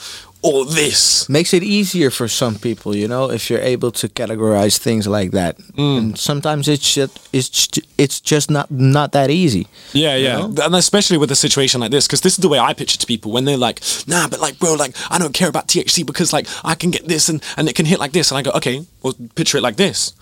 or 0.48 0.64
this. 0.66 1.28
Makes 1.28 1.54
it 1.54 1.62
easier 1.62 2.10
for 2.10 2.28
some 2.28 2.56
people, 2.56 2.96
you 2.96 3.08
know, 3.08 3.30
if 3.30 3.50
you're 3.50 3.60
able 3.60 3.90
to 3.92 4.08
categorize 4.08 4.78
things 4.78 5.06
like 5.06 5.30
that. 5.32 5.58
Mm. 5.76 5.98
And 5.98 6.18
sometimes 6.18 6.68
it's 6.68 6.94
just 6.94 7.28
it's 7.32 7.68
it's 7.96 8.20
just 8.20 8.50
not 8.50 8.70
not 8.70 9.12
that 9.12 9.30
easy. 9.30 9.66
Yeah, 9.92 10.16
yeah, 10.16 10.38
know? 10.38 10.54
and 10.62 10.74
especially 10.74 11.18
with 11.18 11.30
a 11.30 11.36
situation 11.36 11.80
like 11.80 11.90
this, 11.90 12.06
because 12.06 12.22
this 12.22 12.32
is 12.32 12.38
the 12.38 12.48
way 12.48 12.58
I 12.58 12.74
picture 12.74 12.88
it 12.96 13.00
to 13.00 13.06
people 13.06 13.32
when 13.32 13.44
they're 13.44 13.56
like, 13.56 13.80
"Nah, 14.06 14.28
but 14.28 14.40
like, 14.40 14.58
bro, 14.58 14.74
like, 14.74 14.96
I 15.10 15.18
don't 15.18 15.34
care 15.34 15.48
about 15.48 15.68
THC 15.68 16.04
because 16.04 16.32
like 16.32 16.46
I 16.64 16.74
can 16.74 16.90
get 16.90 17.06
this 17.06 17.28
and 17.28 17.42
and 17.56 17.68
it 17.68 17.74
can 17.74 17.86
hit 17.86 17.98
like 17.98 18.12
this," 18.12 18.30
and 18.30 18.38
I 18.38 18.42
go, 18.42 18.50
"Okay, 18.52 18.86
well, 19.02 19.14
picture 19.34 19.58
it 19.58 19.62
like 19.62 19.76
this. 19.76 20.12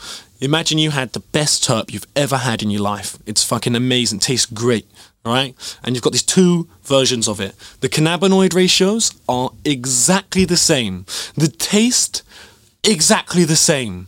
Imagine 0.41 0.79
you 0.79 0.91
had 0.91 1.13
the 1.13 1.21
best 1.21 1.65
terp 1.65 1.91
you've 1.93 2.07
ever 2.15 2.37
had 2.37 2.63
in 2.63 2.71
your 2.71 2.83
life. 2.83 3.19
It's 3.25 3.43
fucking 3.43 3.75
amazing, 3.75 4.19
tastes 4.19 4.45
great, 4.45 4.87
all 5.27 5.33
right? 5.33 5.55
And 5.83 5.95
you've 5.95 6.05
got 6.05 6.13
these 6.13 6.23
two 6.23 6.69
versions 6.85 7.27
of 7.29 7.41
it. 7.41 7.55
The 7.81 7.89
cannabinoid 7.89 8.55
ratios 8.55 9.13
are 9.29 9.51
exactly 9.65 10.45
the 10.45 10.57
same. 10.57 11.05
The 11.35 11.49
taste, 11.49 12.23
exactly 12.85 13.45
the 13.45 13.57
same. 13.57 14.07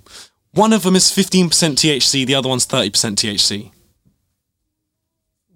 One 0.52 0.72
of 0.72 0.82
them 0.84 0.96
is 0.96 1.04
15% 1.10 1.48
THC, 1.50 2.24
the 2.24 2.34
other 2.34 2.48
one's 2.48 2.66
30% 2.66 3.16
THC. 3.16 3.70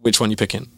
Which 0.00 0.20
one 0.20 0.30
you 0.30 0.36
picking? 0.36 0.68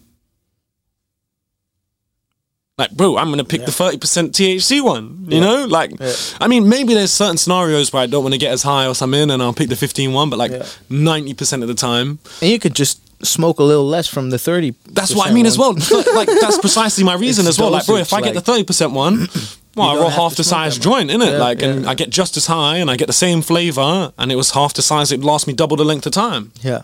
Like, 2.77 2.91
bro, 2.91 3.17
I'm 3.17 3.31
gonna 3.31 3.45
pick 3.45 3.65
the 3.65 3.71
30% 3.71 4.33
THC 4.33 4.83
one. 4.83 5.27
You 5.29 5.41
know, 5.41 5.65
like, 5.65 5.93
I 6.41 6.49
mean, 6.49 6.69
maybe 6.69 6.93
there's 6.93 7.13
certain 7.13 7.37
scenarios 7.37 7.93
where 7.93 8.03
I 8.03 8.07
don't 8.07 8.25
want 8.25 8.35
to 8.35 8.39
get 8.39 8.53
as 8.53 8.65
high 8.65 8.87
or 8.89 8.97
something, 8.97 9.31
and 9.31 9.41
I'll 9.41 9.53
pick 9.55 9.69
the 9.69 9.77
15 9.77 10.13
one. 10.13 10.29
But 10.29 10.41
like, 10.41 10.51
Yeah. 10.51 10.67
90% 10.91 11.63
of 11.63 11.69
the 11.69 11.75
time, 11.75 12.19
And 12.43 12.51
you 12.51 12.59
could 12.59 12.75
just 12.75 12.99
smoke 13.25 13.59
a 13.59 13.63
little 13.65 13.87
less 13.87 14.07
from 14.07 14.31
the 14.31 14.39
30. 14.39 14.75
that's 14.91 15.15
what 15.15 15.29
I 15.29 15.33
mean 15.33 15.47
as 15.47 15.59
well. 15.59 15.73
like, 16.15 16.29
that's 16.29 16.59
precisely 16.59 17.05
my 17.05 17.15
reason 17.27 17.47
It's 17.47 17.57
as 17.57 17.61
well. 17.61 17.71
Like, 17.71 17.87
bro, 17.87 17.97
if 17.97 18.13
I 18.13 18.21
get 18.21 18.35
the 18.35 18.41
30% 18.41 18.93
one. 18.93 19.29
Well, 19.77 19.89
I 19.89 19.93
don't 19.95 20.03
roll 20.03 20.11
have 20.11 20.19
half 20.23 20.31
to 20.33 20.37
the 20.37 20.45
smoke 20.45 20.61
size 20.61 20.75
that 20.77 20.83
joint, 20.83 21.11
innit? 21.11 21.33
Yeah, 21.33 21.39
like, 21.39 21.61
and 21.61 21.83
yeah. 21.83 21.91
I 21.91 21.95
get 21.95 22.09
just 22.09 22.37
as 22.37 22.47
high, 22.47 22.77
and 22.77 22.89
I 22.89 22.97
get 22.97 23.09
the 23.09 23.13
same 23.13 23.43
flavor, 23.43 24.13
and 24.17 24.31
it 24.31 24.37
was 24.37 24.53
half 24.53 24.73
the 24.73 24.83
size. 24.83 25.11
It 25.11 25.25
lasts 25.25 25.49
me 25.49 25.53
double 25.53 25.77
the 25.77 25.85
length 25.85 26.07
of 26.07 26.13
time. 26.13 26.53
Yeah. 26.63 26.83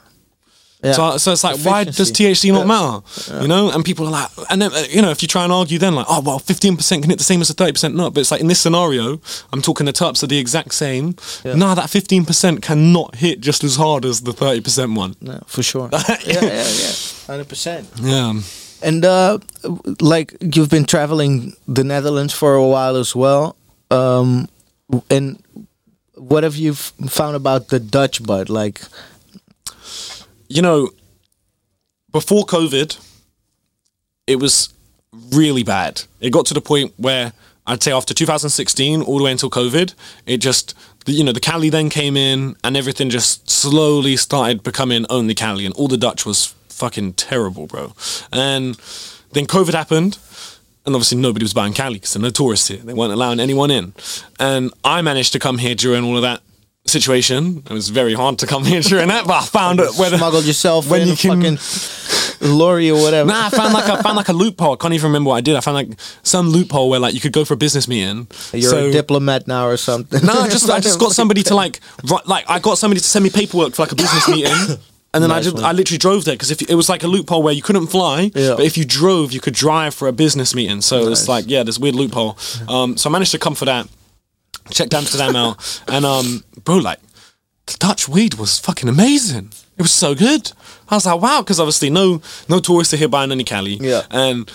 Yeah. 0.82 0.92
So, 0.92 1.16
so 1.18 1.32
it's 1.32 1.44
like, 1.44 1.58
why 1.60 1.84
does 1.84 2.10
THC 2.10 2.52
not 2.52 2.60
Yeah. 2.60 2.64
matter? 2.64 3.42
You 3.42 3.48
know, 3.48 3.70
and 3.70 3.84
people 3.84 4.06
are 4.06 4.10
like, 4.10 4.30
and 4.48 4.62
then 4.62 4.70
you 4.88 5.02
know, 5.02 5.10
if 5.10 5.20
you 5.20 5.28
try 5.28 5.44
and 5.44 5.52
argue, 5.52 5.78
then 5.78 5.94
like, 5.94 6.06
oh 6.08 6.20
well, 6.22 6.38
fifteen 6.38 6.76
percent 6.76 7.02
can 7.02 7.10
hit 7.10 7.18
the 7.18 7.24
same 7.24 7.40
as 7.42 7.48
the 7.48 7.54
thirty 7.54 7.72
percent 7.72 7.94
not. 7.94 8.14
But 8.14 8.20
it's 8.22 8.30
like 8.30 8.40
in 8.40 8.46
this 8.46 8.60
scenario, 8.60 9.20
I'm 9.52 9.60
talking 9.60 9.84
the 9.84 9.92
terps 9.92 10.22
are 10.22 10.26
the 10.26 10.38
exact 10.38 10.72
same. 10.74 11.16
Nah, 11.44 11.74
that 11.74 11.90
fifteen 11.90 12.24
percent 12.24 12.62
cannot 12.62 13.16
hit 13.16 13.40
just 13.40 13.62
as 13.62 13.76
hard 13.76 14.04
as 14.06 14.22
the 14.22 14.32
thirty 14.32 14.60
percent 14.62 14.92
one. 14.94 15.16
No, 15.20 15.42
for 15.46 15.62
sure. 15.62 15.90
yeah, 15.92 16.16
yeah, 16.26 16.40
yeah. 16.42 16.62
100%. 17.28 17.86
Yeah. 18.02 18.40
And 18.82 19.04
uh, 19.04 19.38
like 20.00 20.34
you've 20.40 20.70
been 20.70 20.86
traveling 20.86 21.54
the 21.68 21.84
Netherlands 21.84 22.32
for 22.32 22.54
a 22.54 22.66
while 22.66 22.96
as 22.96 23.14
well. 23.14 23.54
Um, 23.90 24.48
and 25.10 25.42
what 26.14 26.42
have 26.44 26.56
you 26.56 26.72
f- 26.72 26.92
found 27.08 27.36
about 27.36 27.68
the 27.68 27.78
Dutch 27.78 28.22
bud? 28.22 28.48
Like, 28.48 28.80
you 30.50 30.60
know, 30.60 30.90
before 32.12 32.44
COVID, 32.44 32.98
it 34.26 34.36
was 34.36 34.74
really 35.32 35.62
bad. 35.62 36.02
It 36.20 36.30
got 36.30 36.44
to 36.46 36.54
the 36.54 36.60
point 36.60 36.92
where 36.96 37.32
I'd 37.66 37.82
say 37.82 37.92
after 37.92 38.12
2016, 38.12 39.00
all 39.02 39.18
the 39.18 39.24
way 39.24 39.30
until 39.30 39.48
COVID, 39.48 39.94
it 40.26 40.38
just, 40.38 40.74
you 41.06 41.22
know, 41.22 41.32
the 41.32 41.40
Cali 41.40 41.70
then 41.70 41.88
came 41.88 42.16
in 42.16 42.56
and 42.64 42.76
everything 42.76 43.10
just 43.10 43.48
slowly 43.48 44.16
started 44.16 44.64
becoming 44.64 45.06
only 45.08 45.34
Cali 45.34 45.64
and 45.64 45.74
all 45.76 45.86
the 45.86 45.96
Dutch 45.96 46.26
was 46.26 46.46
fucking 46.68 47.12
terrible, 47.12 47.68
bro. 47.68 47.94
And 48.32 48.74
then 49.32 49.46
COVID 49.46 49.72
happened. 49.72 50.18
And 50.86 50.94
obviously 50.94 51.18
nobody 51.18 51.44
was 51.44 51.52
buying 51.52 51.74
Cali 51.74 51.94
because 51.94 52.14
there 52.14 52.22
are 52.22 52.24
no 52.24 52.30
tourists 52.30 52.66
here. 52.68 52.78
They 52.78 52.94
weren't 52.94 53.12
allowing 53.12 53.38
anyone 53.38 53.70
in. 53.70 53.92
And 54.40 54.72
I 54.82 55.02
managed 55.02 55.32
to 55.34 55.38
come 55.38 55.58
here 55.58 55.74
during 55.74 56.04
all 56.04 56.16
of 56.16 56.22
that 56.22 56.40
situation. 56.90 57.62
It 57.68 57.72
was 57.72 57.88
very 57.88 58.14
hard 58.14 58.38
to 58.40 58.46
come 58.46 58.64
here 58.72 58.80
during 58.82 59.08
that, 59.08 59.26
but 59.26 59.42
I 59.42 59.46
found 59.46 59.80
it 59.80 59.90
whether 59.98 60.18
smuggled 60.18 60.44
yourself 60.44 60.90
when 60.90 61.02
in 61.02 61.08
you 61.08 61.14
a 61.14 61.16
can- 61.16 61.56
fucking 61.56 62.56
lorry 62.56 62.90
or 62.90 63.00
whatever. 63.00 63.28
Nah, 63.28 63.46
I 63.46 63.50
found 63.50 63.72
like 63.74 63.88
I 63.88 64.02
found 64.02 64.16
like 64.16 64.28
a 64.28 64.32
loophole. 64.32 64.72
I 64.72 64.76
can't 64.76 64.94
even 64.94 65.08
remember 65.08 65.28
what 65.28 65.36
I 65.36 65.40
did. 65.40 65.56
I 65.56 65.60
found 65.60 65.74
like 65.76 66.00
some 66.22 66.48
loophole 66.48 66.88
where 66.90 67.00
like 67.00 67.14
you 67.14 67.20
could 67.20 67.32
go 67.32 67.44
for 67.44 67.54
a 67.54 67.56
business 67.56 67.86
meeting. 67.88 68.26
You're 68.52 68.70
So- 68.70 68.88
a 68.88 68.92
diplomat 68.92 69.46
now 69.46 69.66
or 69.66 69.76
something. 69.76 70.24
No, 70.24 70.32
I 70.32 70.48
just 70.48 70.68
I 70.70 70.80
just 70.80 70.98
got 71.00 71.12
somebody 71.20 71.42
to 71.44 71.54
like 71.54 71.80
write, 72.10 72.26
like 72.26 72.44
I 72.48 72.58
got 72.58 72.78
somebody 72.78 73.00
to 73.00 73.06
send 73.06 73.22
me 73.22 73.30
paperwork 73.30 73.74
for 73.74 73.82
like 73.82 73.92
a 73.92 73.96
business 73.96 74.28
meeting. 74.34 74.78
And 75.12 75.24
then 75.24 75.32
I 75.32 75.40
just 75.40 75.56
one. 75.56 75.64
I 75.64 75.72
literally 75.72 75.98
drove 75.98 76.24
there 76.24 76.34
because 76.34 76.52
if 76.52 76.62
it 76.62 76.74
was 76.76 76.88
like 76.88 77.02
a 77.02 77.08
loophole 77.08 77.42
where 77.42 77.52
you 77.52 77.62
couldn't 77.62 77.88
fly, 77.88 78.30
Yeah. 78.32 78.54
but 78.56 78.64
if 78.64 78.78
you 78.78 78.84
drove, 78.84 79.32
you 79.32 79.40
could 79.40 79.54
drive 79.54 79.92
for 79.92 80.06
a 80.06 80.12
business 80.12 80.54
meeting. 80.54 80.80
So 80.82 81.00
Nice. 81.02 81.20
it's 81.22 81.28
like 81.28 81.46
yeah, 81.48 81.64
this 81.64 81.80
weird 81.80 81.96
loophole. 81.96 82.38
Um, 82.68 82.96
so 82.96 83.10
I 83.10 83.12
managed 83.12 83.32
to 83.32 83.38
come 83.40 83.56
for 83.56 83.64
that, 83.64 83.88
checked 84.70 84.94
Amsterdam 84.94 85.36
out, 85.36 85.82
and 85.88 86.04
um, 86.04 86.44
bro, 86.64 86.76
like 86.76 86.98
the 87.66 87.76
Dutch 87.78 88.08
weed 88.08 88.34
was 88.34 88.58
fucking 88.58 88.88
amazing. 88.88 89.50
It 89.78 89.82
was 89.82 89.92
so 89.92 90.14
good. 90.14 90.52
I 90.90 90.96
was 90.96 91.06
like, 91.06 91.20
wow, 91.20 91.40
because 91.40 91.60
obviously 91.60 91.90
no 91.90 92.20
no 92.48 92.58
tourists 92.60 92.92
are 92.94 92.98
here 92.98 93.08
buying 93.08 93.32
any 93.32 93.44
Cali. 93.44 93.74
Yeah. 93.80 94.02
And 94.10 94.50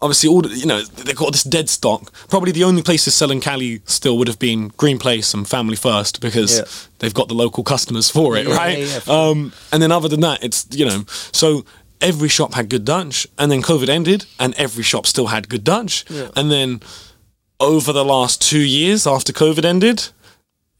obviously 0.00 0.28
all 0.28 0.42
the, 0.42 0.50
you 0.50 0.66
know 0.66 0.82
they 0.82 1.12
got 1.14 1.32
this 1.32 1.42
dead 1.42 1.68
stock. 1.68 2.12
Probably 2.28 2.52
the 2.52 2.64
only 2.64 2.82
places 2.82 3.14
selling 3.14 3.40
Cali 3.40 3.80
still 3.86 4.18
would 4.18 4.28
have 4.28 4.38
been 4.38 4.68
Green 4.76 4.98
Place 4.98 5.34
and 5.34 5.48
Family 5.48 5.76
First 5.76 6.20
because 6.20 6.58
Yeah. 6.58 6.64
they've 6.98 7.14
got 7.14 7.28
the 7.28 7.34
local 7.34 7.64
customers 7.64 8.10
for 8.10 8.36
it, 8.36 8.46
Yeah, 8.46 8.56
right? 8.56 8.78
yeah, 8.78 8.84
yeah, 8.84 9.00
for 9.00 9.10
um, 9.12 9.52
and 9.72 9.82
then 9.82 9.90
other 9.92 10.08
than 10.08 10.20
that, 10.20 10.42
it's 10.44 10.66
you 10.70 10.84
know 10.86 11.04
so. 11.32 11.64
Every 12.00 12.28
shop 12.28 12.54
had 12.54 12.68
good 12.68 12.84
Dutch, 12.84 13.26
and 13.40 13.50
then 13.50 13.60
COVID 13.60 13.88
ended, 13.88 14.24
and 14.38 14.54
every 14.54 14.84
shop 14.84 15.04
still 15.04 15.26
had 15.26 15.48
good 15.48 15.64
Dutch. 15.64 16.04
And 16.36 16.48
then 16.48 16.78
over 17.60 17.92
the 17.92 18.04
last 18.04 18.40
two 18.42 18.60
years 18.60 19.06
after 19.06 19.32
COVID 19.32 19.64
ended, 19.64 20.08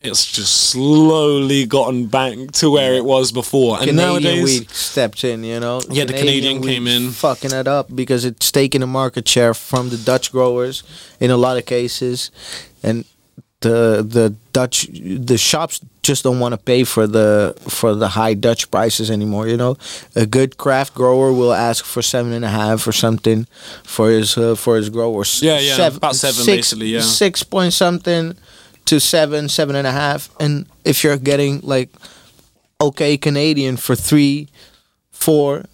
it's 0.01 0.31
just 0.31 0.70
slowly 0.70 1.66
gotten 1.66 2.07
back 2.07 2.53
to 2.53 2.70
where 2.70 2.95
it 2.95 3.05
was 3.05 3.33
before. 3.33 3.79
And 3.79 3.89
Canadian 3.89 4.22
nowadays, 4.22 4.61
weed 4.61 4.70
stepped 4.70 5.24
in, 5.24 5.43
you 5.43 5.59
know. 5.59 5.81
Yeah, 5.91 6.05
the 6.05 6.12
Canadian 6.12 6.62
came 6.62 6.87
in. 6.87 7.11
fucking 7.11 7.53
it 7.53 7.66
up 7.66 7.95
because 7.95 8.24
it's 8.24 8.53
taking 8.53 8.83
a 8.83 8.87
market 8.87 9.26
share 9.26 9.55
from 9.55 9.89
the 9.89 9.97
Dutch 9.97 10.31
growers 10.31 10.85
in 11.18 11.33
a 11.33 11.37
lot 11.37 11.57
of 11.57 11.66
cases, 11.66 12.31
and 12.83 13.05
the 13.61 14.06
the 14.09 14.34
Dutch 14.52 14.86
the 14.92 15.36
shops 15.36 15.80
just 16.02 16.22
don't 16.22 16.40
want 16.40 16.52
to 16.52 16.59
pay 16.59 16.84
for 16.84 17.06
the 17.06 17.54
for 17.68 17.94
the 17.94 18.09
high 18.09 18.34
Dutch 18.34 18.70
prices 18.70 19.11
anymore. 19.11 19.48
You 19.48 19.56
know, 19.56 19.76
a 20.14 20.26
good 20.26 20.56
craft 20.56 20.94
grower 20.94 21.32
will 21.32 21.52
ask 21.52 21.84
for 21.84 22.02
seven 22.02 22.32
and 22.32 22.44
a 22.44 22.48
half 22.48 22.86
or 22.86 22.92
something 22.92 23.46
for 23.84 24.11
his 24.11 24.38
uh, 24.38 24.54
for 24.54 24.76
his 24.76 24.90
growers. 24.90 25.42
Yeah, 25.42 25.59
yeah, 25.59 25.88
about 25.88 26.16
seven 26.16 26.44
six- 26.44 26.56
basically, 26.56 26.88
yeah. 26.88 27.00
six 27.00 27.42
point 27.42 27.72
something 27.72 28.36
to 28.86 29.00
seven, 29.00 29.48
seven 29.48 29.76
and 29.76 29.86
a 29.86 29.92
half, 29.92 30.30
and 30.40 30.66
if 30.84 31.04
you're 31.04 31.18
getting 31.18 31.61
like 31.62 31.90
okay 32.80 33.16
Canadian 33.16 33.76
for 33.76 33.94
three, 33.94 34.48
four, 35.11 35.64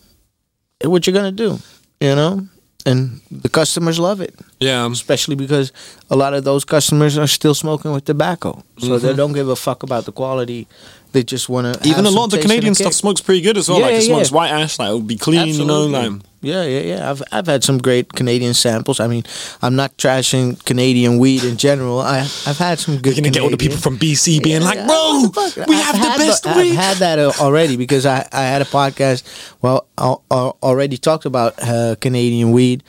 what 0.82 1.06
you're 1.06 1.14
gonna 1.14 1.32
do, 1.32 1.58
you 2.00 2.14
know? 2.14 2.48
And 2.86 3.20
the 3.30 3.48
customers 3.48 3.98
love 3.98 4.20
it, 4.20 4.34
yeah, 4.60 4.86
especially 4.90 5.36
because 5.36 5.72
a 6.10 6.16
lot 6.16 6.34
of 6.34 6.44
those 6.44 6.66
customers 6.66 7.16
are 7.16 7.26
still 7.26 7.54
smoking 7.54 7.92
with 7.92 8.04
tobacco, 8.04 8.62
so 8.78 8.98
they 8.98 9.14
don't 9.14 9.32
give 9.32 9.48
a 9.48 9.56
fuck 9.56 9.82
about 9.82 10.04
the 10.04 10.12
quality. 10.12 10.68
They 11.12 11.22
just 11.22 11.48
want 11.48 11.64
to 11.72 11.80
Mm-hmm. 11.80 11.88
even 11.88 12.04
a 12.04 12.10
lot 12.10 12.24
of 12.24 12.30
the 12.32 12.40
Canadian 12.40 12.74
stuff 12.74 12.92
smokes 12.92 13.22
pretty 13.22 13.40
good 13.40 13.56
as 13.56 13.68
well. 13.70 13.78
Yeah, 13.78 13.86
like 13.86 13.94
it 13.94 14.02
yeah, 14.02 14.14
smokes 14.14 14.30
white 14.32 14.50
ash, 14.50 14.78
like 14.78 14.88
it'll 14.88 15.00
be 15.00 15.16
clean, 15.16 15.48
you 15.54 15.64
know, 15.64 15.86
like 15.86 16.12
yeah, 16.44 16.64
yeah, 16.64 16.80
yeah. 16.80 17.10
I've 17.10 17.22
I've 17.32 17.46
had 17.46 17.64
some 17.64 17.78
great 17.78 18.12
Canadian 18.12 18.54
samples. 18.54 19.00
I 19.00 19.06
mean, 19.06 19.24
I'm 19.62 19.74
not 19.76 19.96
trashing 19.96 20.64
Canadian 20.64 21.18
weed 21.18 21.44
in 21.44 21.56
general. 21.56 22.00
I 22.00 22.20
I've 22.46 22.58
had 22.58 22.78
some 22.78 22.98
good. 22.98 23.16
you're 23.16 23.22
gonna 23.22 23.32
get 23.32 23.42
all 23.42 23.50
the 23.50 23.56
people 23.56 23.78
from 23.78 23.98
BC 23.98 24.42
being 24.42 24.62
like, 24.62 24.76
Yeah, 24.76 24.86
bro, 24.86 25.28
what 25.32 25.54
the 25.54 25.64
we 25.68 25.74
I've 25.76 25.94
have 25.94 26.18
the 26.18 26.24
best 26.24 26.46
I've 26.46 26.74
had 26.74 26.96
that 26.98 27.18
already 27.40 27.76
because 27.76 28.06
I, 28.06 28.28
I 28.32 28.42
had 28.42 28.62
a 28.62 28.66
podcast. 28.66 29.24
Well, 29.62 29.86
I, 29.98 30.14
I 30.30 30.52
already 30.62 30.98
talked 30.98 31.24
about 31.24 31.54
uh, 31.62 31.96
Canadian 32.00 32.52
weed, 32.52 32.82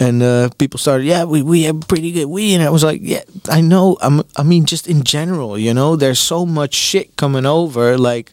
and 0.00 0.22
uh, 0.22 0.48
people 0.58 0.78
started, 0.78 1.04
yeah, 1.04 1.24
we, 1.24 1.42
we 1.42 1.62
have 1.62 1.80
pretty 1.86 2.10
good 2.12 2.26
weed, 2.26 2.54
and 2.54 2.62
I 2.62 2.70
was 2.70 2.82
like, 2.82 3.00
yeah, 3.02 3.22
I 3.48 3.60
know. 3.60 3.96
I'm, 4.00 4.22
I 4.36 4.42
mean, 4.42 4.64
just 4.66 4.88
in 4.88 5.04
general, 5.04 5.58
you 5.58 5.72
know, 5.72 5.96
there's 5.96 6.18
so 6.18 6.44
much 6.44 6.74
shit 6.74 7.16
coming 7.16 7.46
over, 7.46 7.96
like. 7.98 8.32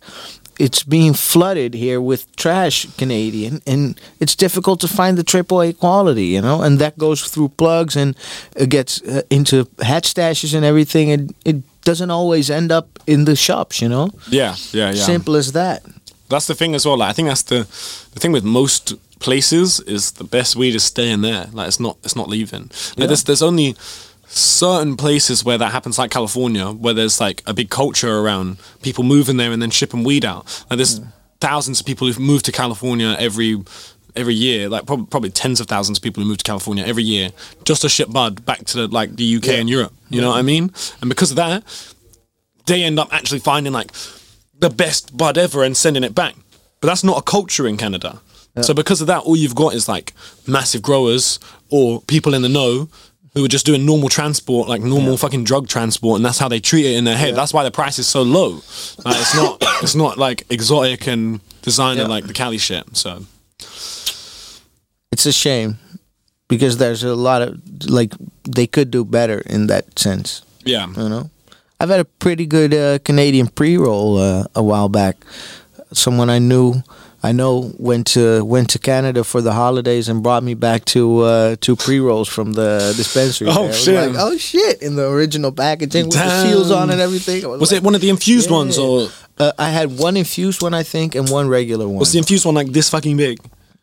It's 0.60 0.84
being 0.84 1.14
flooded 1.16 1.74
here 1.74 2.01
with 2.01 2.26
trash 2.36 2.86
Canadian, 2.97 3.62
and 3.66 3.95
it's 4.20 4.36
difficult 4.36 4.80
to 4.82 4.88
find 4.88 5.18
the 5.18 5.24
AAA 5.24 5.74
quality, 5.80 6.26
you 6.36 6.41
know. 6.41 6.62
And 6.62 6.80
that 6.80 6.97
goes 6.97 7.22
through 7.24 7.49
plugs 7.57 7.95
and 7.95 8.16
it 8.55 8.70
gets 8.70 9.01
uh, 9.01 9.22
into 9.30 9.66
hat 9.82 10.03
stashes 10.03 10.53
and 10.53 10.66
everything, 10.66 11.12
and 11.12 11.34
it 11.45 11.55
doesn't 11.86 12.12
always 12.12 12.49
end 12.49 12.72
up 12.72 12.86
in 13.07 13.26
the 13.26 13.36
shops, 13.36 13.82
you 13.82 13.89
know. 13.89 14.10
Yeah, 14.30 14.55
yeah, 14.74 14.91
yeah. 14.93 15.05
Simple 15.05 15.36
as 15.38 15.51
that. 15.53 15.82
That's 16.30 16.45
the 16.47 16.55
thing 16.55 16.76
as 16.76 16.86
well. 16.86 16.97
Like 16.97 17.10
I 17.10 17.14
think 17.14 17.28
that's 17.30 17.43
the 17.43 17.66
the 18.14 18.20
thing 18.20 18.34
with 18.34 18.43
most 18.43 18.93
places 19.20 19.80
is 19.86 20.12
the 20.12 20.24
best 20.24 20.55
way 20.55 20.72
to 20.72 20.80
stay 20.80 21.10
in 21.12 21.22
there. 21.22 21.47
Like 21.53 21.68
it's 21.68 21.80
not 21.80 21.97
it's 22.03 22.16
not 22.16 22.28
leaving. 22.30 22.64
Like 22.64 22.97
Yeah. 22.97 23.07
there's 23.07 23.24
there's 23.24 23.41
only 23.41 23.76
certain 24.30 24.96
places 24.96 25.44
where 25.44 25.58
that 25.58 25.72
happens, 25.72 25.98
like 25.98 26.12
California, 26.12 26.70
where 26.72 26.94
there's 26.94 27.20
like 27.20 27.42
a 27.46 27.54
big 27.54 27.70
culture 27.70 28.20
around 28.20 28.58
people 28.82 29.04
moving 29.04 29.38
there 29.38 29.52
and 29.52 29.62
then 29.62 29.72
shipping 29.72 30.04
weed 30.04 30.24
out. 30.24 30.66
Like 30.70 30.78
there's 30.78 31.00
hmm. 31.00 31.06
thousands 31.42 31.80
of 31.80 31.86
people 31.86 32.08
who've 32.08 32.20
moved 32.20 32.46
to 32.46 32.52
California 32.52 33.16
every 33.20 33.62
every 34.16 34.34
year, 34.34 34.70
like 34.70 34.86
prob- 34.86 35.10
probably 35.10 35.30
tens 35.30 35.60
of 35.60 35.68
thousands 35.68 35.98
of 35.98 36.04
people 36.04 36.22
who 36.22 36.30
move 36.30 36.38
to 36.38 36.44
California 36.44 36.84
every 36.86 37.04
year 37.04 37.30
just 37.64 37.82
to 37.84 37.90
ship 37.90 38.12
bud 38.12 38.46
back 38.46 38.66
to 38.66 38.88
like 38.88 39.16
the 39.16 39.36
UK 39.38 39.46
Yeah. 39.46 39.54
and 39.54 39.70
Europe. 39.70 39.94
You 40.10 40.22
know 40.22 40.30
what 40.30 40.38
I 40.38 40.42
mean? 40.42 40.72
And 41.02 41.10
because 41.10 41.32
of 41.32 41.38
that, 41.38 41.64
they 42.66 42.84
end 42.84 43.00
up 43.00 43.14
actually 43.14 43.40
finding 43.40 43.74
like 43.74 43.92
the 44.58 44.70
best 44.70 45.16
bud 45.16 45.38
ever 45.38 45.64
and 45.64 45.76
sending 45.76 46.04
it 46.04 46.14
back. 46.14 46.36
But 46.82 46.88
that's 46.88 47.04
not 47.04 47.18
a 47.18 47.22
culture 47.22 47.68
in 47.68 47.78
Canada. 47.78 48.22
So 48.62 48.74
because 48.74 49.00
of 49.00 49.08
that, 49.08 49.20
all 49.20 49.38
you've 49.38 49.56
got 49.56 49.74
is 49.74 49.88
like 49.88 50.14
massive 50.46 50.82
growers 50.82 51.40
or 51.70 52.02
people 52.02 52.34
in 52.34 52.42
the 52.42 52.50
know 52.50 52.90
who 53.34 53.46
are 53.46 53.48
just 53.48 53.66
doing 53.66 53.86
normal 53.86 54.10
transport, 54.10 54.68
like 54.68 54.82
normal 54.82 55.16
fucking 55.18 55.44
drug 55.44 55.68
transport, 55.68 56.18
and 56.18 56.26
that's 56.26 56.40
how 56.40 56.48
they 56.48 56.60
treat 56.60 56.86
it 56.86 56.96
in 56.98 57.04
their 57.04 57.18
head. 57.18 57.36
That's 57.36 57.54
why 57.54 57.64
the 57.64 57.72
price 57.72 58.00
is 58.00 58.08
so 58.08 58.22
low. 58.24 58.62
Like, 59.06 59.20
it's 59.20 59.36
not 59.36 59.58
it's 59.84 59.96
not 59.96 60.18
like 60.18 60.46
exotic 60.50 61.08
and 61.08 61.40
designer 61.62 62.02
Yeah. 62.02 62.08
like 62.08 62.26
the 62.28 62.34
Cali 62.34 62.58
shit. 62.58 62.96
So 62.98 63.26
It's 65.12 65.26
a 65.26 65.32
shame 65.32 65.78
because 66.48 66.78
there's 66.78 67.04
a 67.04 67.16
lot 67.16 67.42
of 67.42 67.60
like 67.90 68.14
they 68.44 68.68
could 68.68 68.92
do 68.92 69.04
better 69.06 69.40
in 69.46 69.68
that 69.68 69.98
sense. 70.00 70.42
yeah. 70.66 70.88
You 70.88 71.10
know, 71.10 71.30
I've 71.80 71.90
had 71.90 72.00
a 72.00 72.06
pretty 72.06 72.46
good 72.46 72.74
uh, 72.74 73.00
Canadian 73.00 73.48
pre-roll 73.48 74.18
uh, 74.18 74.44
a 74.56 74.64
while 74.64 74.90
back. 74.90 75.18
Someone 75.94 76.30
I 76.30 76.40
knew, 76.40 76.84
I 77.22 77.34
know, 77.34 77.74
went 77.78 78.08
to 78.16 78.46
went 78.46 78.70
to 78.72 78.80
Canada 78.80 79.24
for 79.26 79.42
the 79.42 79.52
holidays 79.52 80.08
and 80.08 80.24
brought 80.24 80.42
me 80.42 80.54
back 80.54 80.86
to 80.86 81.20
uh, 81.22 81.56
two 81.60 81.76
pre-rolls 81.76 82.30
from 82.30 82.54
the 82.54 82.94
dispensary. 82.96 83.50
Oh, 83.52 83.64
there. 83.66 83.74
Shit. 83.74 84.12
Like, 84.12 84.16
oh 84.20 84.38
shit! 84.38 84.82
In 84.82 84.96
the 84.96 85.10
original 85.10 85.52
packaging 85.52 86.06
with 86.06 86.14
the 86.16 86.44
seals 86.46 86.72
on 86.72 86.90
and 86.90 87.02
everything. 87.02 87.44
I 87.44 87.48
Was 87.48 87.72
like, 87.72 87.82
it 87.82 87.84
one 87.84 87.94
of 87.96 88.02
the 88.02 88.10
infused 88.10 88.50
Yeah. 88.50 88.56
ones 88.56 88.78
or 88.78 89.10
Uh, 89.38 89.52
I 89.58 89.70
had 89.70 90.00
one 90.00 90.18
infused 90.18 90.62
one, 90.62 90.74
I 90.74 90.84
think, 90.84 91.16
and 91.16 91.30
one 91.30 91.48
regular 91.50 91.88
one. 91.88 91.98
was 92.00 92.12
the 92.12 92.18
infused 92.20 92.46
one 92.46 92.56
like 92.56 92.72
this 92.74 92.90
fucking 92.90 93.18
big? 93.18 93.40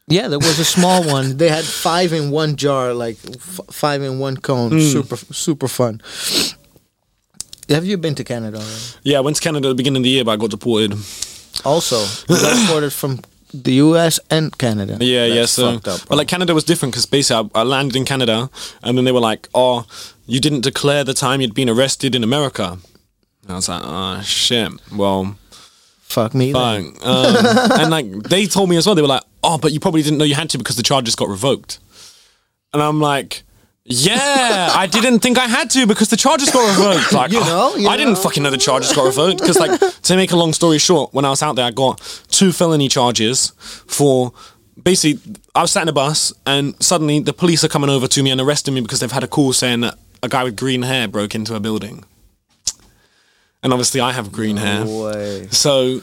Yeah, 0.09 0.28
there 0.28 0.39
was 0.39 0.59
a 0.59 0.64
small 0.64 1.03
one. 1.16 1.37
They 1.37 1.49
had 1.49 1.64
five 1.64 2.12
in 2.12 2.30
one 2.30 2.57
jar, 2.57 2.95
like 2.95 3.16
f- 3.24 3.61
five 3.70 4.03
in 4.03 4.18
one 4.18 4.37
cone. 4.37 4.70
Hmm. 4.72 4.80
Super, 4.80 5.16
super 5.32 5.68
fun. 5.68 6.01
Have 7.68 7.84
you 7.84 7.97
been 7.99 8.14
to 8.14 8.24
Canada 8.24 8.59
already? 8.59 8.80
Yeah, 9.03 9.18
I 9.18 9.20
went 9.20 9.37
to 9.37 9.43
Canada 9.43 9.68
at 9.68 9.70
the 9.72 9.74
beginning 9.74 10.01
of 10.01 10.05
the 10.05 10.11
year, 10.11 10.24
but 10.24 10.32
I 10.32 10.37
got 10.37 10.51
deported. 10.51 10.95
Also, 11.64 12.02
exported 12.28 12.92
from 12.92 13.20
the 13.52 13.74
U.S. 13.74 14.20
and 14.30 14.57
Canada. 14.59 14.98
Yeah, 15.00 15.26
yeah. 15.26 15.46
So, 15.46 15.74
up, 15.76 15.82
but 15.84 16.11
like 16.16 16.28
Canada 16.28 16.54
was 16.54 16.64
different 16.64 16.92
because 16.94 17.07
basically 17.07 17.50
I, 17.54 17.61
I 17.61 17.62
landed 17.62 17.96
in 17.96 18.04
Canada, 18.04 18.50
and 18.82 18.96
then 18.96 19.04
they 19.04 19.12
were 19.12 19.20
like, 19.20 19.48
"Oh, 19.54 19.86
you 20.26 20.40
didn't 20.40 20.62
declare 20.62 21.04
the 21.04 21.14
time 21.14 21.40
you'd 21.40 21.54
been 21.54 21.68
arrested 21.70 22.14
in 22.14 22.24
America." 22.24 22.78
And 23.42 23.52
I 23.52 23.54
was 23.54 23.68
like, 23.68 23.82
"Oh 23.84 24.20
shit." 24.22 24.72
Well, 24.94 25.36
fuck 26.02 26.34
me. 26.34 26.52
Um, 26.52 26.96
and 27.04 27.90
like 27.90 28.11
they 28.24 28.46
told 28.46 28.68
me 28.68 28.76
as 28.76 28.86
well, 28.86 28.94
they 28.94 29.02
were 29.02 29.09
like, 29.09 29.24
"Oh, 29.42 29.59
but 29.59 29.72
you 29.72 29.80
probably 29.80 30.02
didn't 30.02 30.18
know 30.18 30.24
you 30.24 30.34
had 30.34 30.50
to 30.50 30.59
because 30.59 30.76
the 30.76 30.82
charges 30.82 31.14
got 31.14 31.28
revoked." 31.28 31.78
And 32.72 32.82
I'm 32.82 33.00
like. 33.00 33.42
Yeah, 33.89 34.72
I 34.74 34.89
didn't 34.89 35.20
think 35.20 35.39
I 35.39 35.47
had 35.47 35.70
to 35.70 35.87
because 35.87 36.09
the 36.09 36.16
charges 36.16 36.51
got 36.51 36.68
revoked. 36.76 37.12
Like, 37.12 37.30
You 37.30 37.41
know, 37.41 37.76
you 37.76 37.89
I 37.89 37.97
didn't 37.97 38.16
fucking 38.16 38.43
know 38.43 38.51
the 38.51 38.59
charges 38.59 38.93
got 38.93 39.05
revoked. 39.05 39.41
Because, 39.41 39.59
like, 39.59 39.78
to 40.03 40.16
make 40.16 40.32
a 40.32 40.37
long 40.37 40.53
story 40.53 40.78
short, 40.78 41.14
when 41.14 41.24
I 41.24 41.30
was 41.30 41.41
out 41.41 41.55
there, 41.55 41.64
I 41.64 41.70
got 41.70 42.01
two 42.28 42.51
felony 42.51 42.89
charges 42.89 43.53
for 43.87 44.32
basically. 44.82 45.39
I 45.55 45.62
was 45.62 45.70
sat 45.70 45.82
in 45.82 45.89
a 45.89 45.93
bus, 45.93 46.32
and 46.45 46.74
suddenly 46.82 47.20
the 47.20 47.32
police 47.32 47.62
are 47.62 47.68
coming 47.68 47.89
over 47.89 48.09
to 48.09 48.22
me 48.22 48.30
and 48.30 48.41
arresting 48.41 48.74
me 48.74 48.80
because 48.80 49.01
they've 49.01 49.12
had 49.12 49.24
a 49.24 49.28
call 49.28 49.53
saying 49.53 49.80
that 49.82 49.97
a 50.22 50.28
guy 50.28 50.43
with 50.43 50.57
green 50.57 50.82
hair 50.82 51.07
broke 51.07 51.34
into 51.34 51.55
a 51.55 51.61
building. 51.61 52.05
And 53.62 53.72
obviously, 53.72 54.01
I 54.01 54.12
have 54.12 54.32
green 54.32 54.57
hair. 54.57 54.84
Way. 54.84 55.49
So 55.51 56.03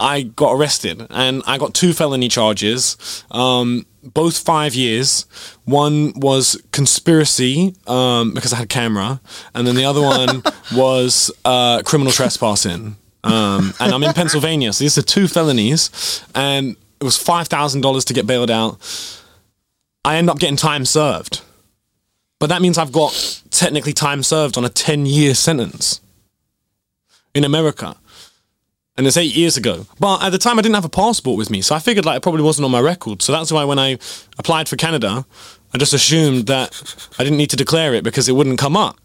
I 0.00 0.22
got 0.22 0.54
arrested 0.54 1.06
and 1.10 1.42
I 1.46 1.58
got 1.58 1.74
two 1.74 1.92
felony 1.92 2.28
charges, 2.28 3.22
um, 3.30 3.84
both 4.02 4.38
five 4.38 4.74
years. 4.74 5.26
One 5.64 6.14
was 6.16 6.60
conspiracy 6.72 7.76
um, 7.86 8.32
because 8.32 8.54
I 8.54 8.56
had 8.56 8.64
a 8.64 8.68
camera, 8.68 9.20
and 9.54 9.66
then 9.66 9.74
the 9.74 9.84
other 9.84 10.00
one 10.00 10.42
was 10.74 11.30
uh, 11.44 11.82
criminal 11.84 12.12
trespassing. 12.12 12.96
Um, 13.22 13.74
and 13.78 13.92
I'm 13.92 14.02
in 14.02 14.14
Pennsylvania, 14.14 14.72
so 14.72 14.82
these 14.82 14.96
are 14.96 15.02
two 15.02 15.28
felonies, 15.28 16.24
and 16.34 16.76
it 16.98 17.04
was 17.04 17.18
five 17.18 17.48
thousand 17.48 17.82
dollars 17.82 18.06
to 18.06 18.14
get 18.14 18.26
bailed 18.26 18.50
out. 18.50 18.78
I 20.02 20.16
end 20.16 20.30
up 20.30 20.38
getting 20.38 20.56
time 20.56 20.86
served, 20.86 21.42
but 22.38 22.48
that 22.48 22.62
means 22.62 22.78
I've 22.78 22.92
got 22.92 23.42
technically 23.50 23.92
time 23.92 24.22
served 24.22 24.56
on 24.56 24.64
a 24.64 24.70
ten-year 24.70 25.34
sentence 25.34 26.00
in 27.34 27.44
America 27.44 27.96
and 28.96 29.06
it's 29.06 29.16
eight 29.16 29.34
years 29.34 29.56
ago. 29.56 29.86
But 29.98 30.22
at 30.22 30.30
the 30.30 30.38
time, 30.38 30.58
I 30.58 30.62
didn't 30.62 30.74
have 30.74 30.84
a 30.84 30.90
passport 30.90 31.38
with 31.38 31.50
me, 31.50 31.62
so 31.62 31.74
I 31.74 31.78
figured 31.78 32.04
like 32.04 32.16
it 32.18 32.22
probably 32.22 32.42
wasn't 32.42 32.64
on 32.64 32.70
my 32.70 32.80
record. 32.80 33.22
So 33.22 33.32
that's 33.32 33.52
why 33.52 33.64
when 33.64 33.78
I 33.78 33.98
applied 34.38 34.68
for 34.68 34.76
Canada, 34.76 35.24
I 35.72 35.78
just 35.78 35.92
assumed 35.92 36.46
that 36.46 36.70
I 37.18 37.24
didn't 37.24 37.38
need 37.38 37.50
to 37.50 37.56
declare 37.56 37.94
it 37.94 38.04
because 38.04 38.28
it 38.28 38.32
wouldn't 38.32 38.58
come 38.58 38.76
up. 38.76 38.98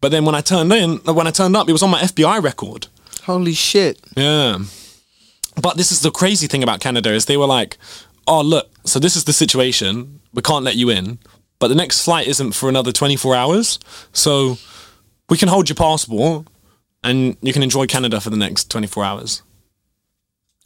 But 0.00 0.10
then 0.10 0.24
when 0.24 0.34
I 0.34 0.40
turned 0.40 0.72
in, 0.72 1.00
uh, 1.08 1.14
when 1.14 1.26
I 1.26 1.30
turned 1.30 1.56
up, 1.56 1.68
it 1.68 1.72
was 1.72 1.82
on 1.82 1.90
my 1.90 2.00
FBI 2.00 2.42
record. 2.42 2.88
Holy 3.24 3.54
shit. 3.54 3.98
Yeah. 4.16 4.58
But 5.60 5.76
this 5.76 5.90
is 5.92 6.00
the 6.00 6.10
crazy 6.10 6.46
thing 6.46 6.62
about 6.62 6.80
Canada 6.80 7.10
is 7.10 7.24
they 7.26 7.36
were 7.36 7.46
like, 7.46 7.78
"Oh, 8.26 8.42
look, 8.42 8.70
so 8.84 8.98
this 8.98 9.16
is 9.16 9.24
the 9.24 9.32
situation. 9.32 10.20
We 10.32 10.42
can't 10.42 10.64
let 10.64 10.76
you 10.76 10.90
in, 10.90 11.18
but 11.58 11.68
the 11.68 11.74
next 11.74 12.04
flight 12.04 12.26
isn't 12.26 12.52
for 12.52 12.68
another 12.68 12.92
24 12.92 13.34
hours. 13.34 13.78
So 14.12 14.58
we 15.28 15.38
can 15.38 15.48
hold 15.48 15.68
your 15.68 15.76
passport 15.76 16.46
and 17.04 17.36
you 17.40 17.52
can 17.52 17.62
enjoy 17.62 17.86
Canada 17.86 18.20
for 18.20 18.30
the 18.30 18.36
next 18.36 18.70
24 18.70 19.04
hours." 19.04 19.42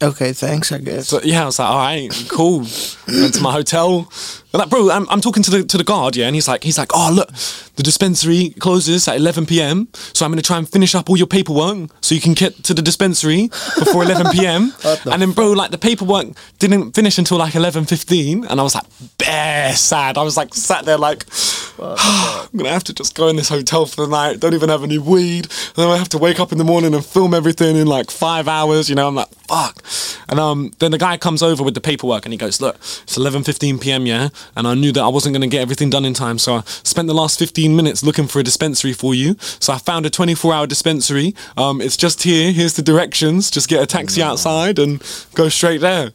Okay, 0.01 0.31
thanks, 0.31 0.71
I 0.71 0.77
guess. 0.77 1.09
So 1.09 1.19
yeah, 1.23 1.43
I 1.43 1.45
was 1.45 1.59
like, 1.59 1.67
oh, 1.67 1.71
all 1.71 1.77
right, 1.77 2.25
cool. 2.29 2.59
Went 3.07 3.33
to 3.33 3.41
my 3.41 3.51
hotel. 3.51 4.09
I'm 4.53 4.59
like, 4.59 4.69
bro, 4.69 4.89
I'm, 4.89 5.07
I'm 5.09 5.19
talking 5.19 5.43
to 5.43 5.51
the 5.51 5.63
to 5.63 5.77
the 5.77 5.83
guard, 5.83 6.15
yeah, 6.15 6.25
and 6.25 6.35
he's 6.35 6.47
like, 6.47 6.63
he's 6.63 6.77
like, 6.77 6.91
oh 6.93 7.11
look, 7.13 7.29
the 7.75 7.83
dispensary 7.83 8.51
closes 8.59 9.07
at 9.09 9.17
11 9.17 9.45
p.m. 9.45 9.89
So 10.13 10.25
I'm 10.25 10.31
gonna 10.31 10.41
try 10.41 10.57
and 10.57 10.67
finish 10.67 10.95
up 10.95 11.09
all 11.09 11.17
your 11.17 11.27
paperwork 11.27 11.89
so 12.01 12.15
you 12.15 12.21
can 12.21 12.33
get 12.33 12.63
to 12.63 12.73
the 12.73 12.81
dispensary 12.81 13.49
before 13.77 14.03
11 14.03 14.31
p.m. 14.31 14.69
the 14.81 15.09
and 15.11 15.21
then, 15.21 15.33
bro, 15.33 15.51
like 15.51 15.71
the 15.71 15.77
paperwork 15.77 16.27
didn't 16.59 16.93
finish 16.93 17.17
until 17.17 17.37
like 17.37 17.53
11:15, 17.53 18.49
and 18.49 18.59
I 18.59 18.63
was 18.63 18.75
like, 18.75 18.85
bare 19.17 19.73
sad. 19.73 20.17
I 20.17 20.23
was 20.23 20.37
like 20.37 20.55
sat 20.55 20.85
there 20.85 20.97
like, 20.97 21.25
I'm 21.79 22.57
gonna 22.57 22.69
have 22.69 22.85
to 22.85 22.93
just 22.93 23.15
go 23.15 23.27
in 23.27 23.35
this 23.35 23.49
hotel 23.49 23.85
for 23.85 24.05
the 24.05 24.11
night. 24.11 24.39
Don't 24.39 24.53
even 24.53 24.69
have 24.69 24.83
any 24.83 24.97
weed. 24.97 25.45
And 25.45 25.75
then 25.75 25.89
I 25.89 25.97
have 25.97 26.09
to 26.09 26.17
wake 26.17 26.39
up 26.39 26.53
in 26.53 26.57
the 26.57 26.63
morning 26.63 26.95
and 26.95 27.05
film 27.05 27.33
everything 27.33 27.75
in 27.75 27.85
like 27.85 28.09
five 28.09 28.47
hours. 28.47 28.89
You 28.89 28.95
know, 28.95 29.07
I'm 29.07 29.15
like, 29.15 29.29
fuck. 29.47 29.83
And 30.29 30.39
um, 30.39 30.71
then 30.79 30.91
the 30.91 30.97
guy 30.97 31.17
comes 31.17 31.41
over 31.43 31.63
with 31.63 31.73
the 31.73 31.81
paperwork 31.81 32.25
and 32.25 32.33
he 32.33 32.37
goes, 32.37 32.61
look, 32.61 32.75
it's 32.75 33.17
11:15 33.17 33.81
p.m. 33.81 34.05
Yeah, 34.05 34.29
and 34.55 34.67
I 34.67 34.73
knew 34.75 34.91
that 34.91 35.01
I 35.01 35.07
wasn't 35.07 35.33
gonna 35.33 35.47
get 35.47 35.61
everything 35.61 35.89
done 35.89 36.05
in 36.05 36.13
time, 36.13 36.37
so 36.39 36.55
I 36.55 36.61
spent 36.65 37.07
the 37.07 37.13
last 37.13 37.39
15 37.39 37.75
minutes 37.75 38.03
looking 38.03 38.27
for 38.27 38.39
a 38.39 38.43
dispensary 38.43 38.93
for 38.93 39.13
you. 39.15 39.35
So 39.59 39.73
I 39.73 39.77
found 39.77 40.05
a 40.05 40.09
24-hour 40.09 40.67
dispensary. 40.67 41.35
Um, 41.57 41.81
it's 41.81 41.97
just 41.97 42.23
here. 42.23 42.51
Here's 42.51 42.73
the 42.73 42.81
directions. 42.81 43.49
Just 43.51 43.67
get 43.69 43.81
a 43.81 43.85
taxi 43.85 44.21
outside 44.21 44.79
and 44.79 45.01
go 45.35 45.49
straight 45.49 45.81
there. 45.81 46.03
And 46.05 46.13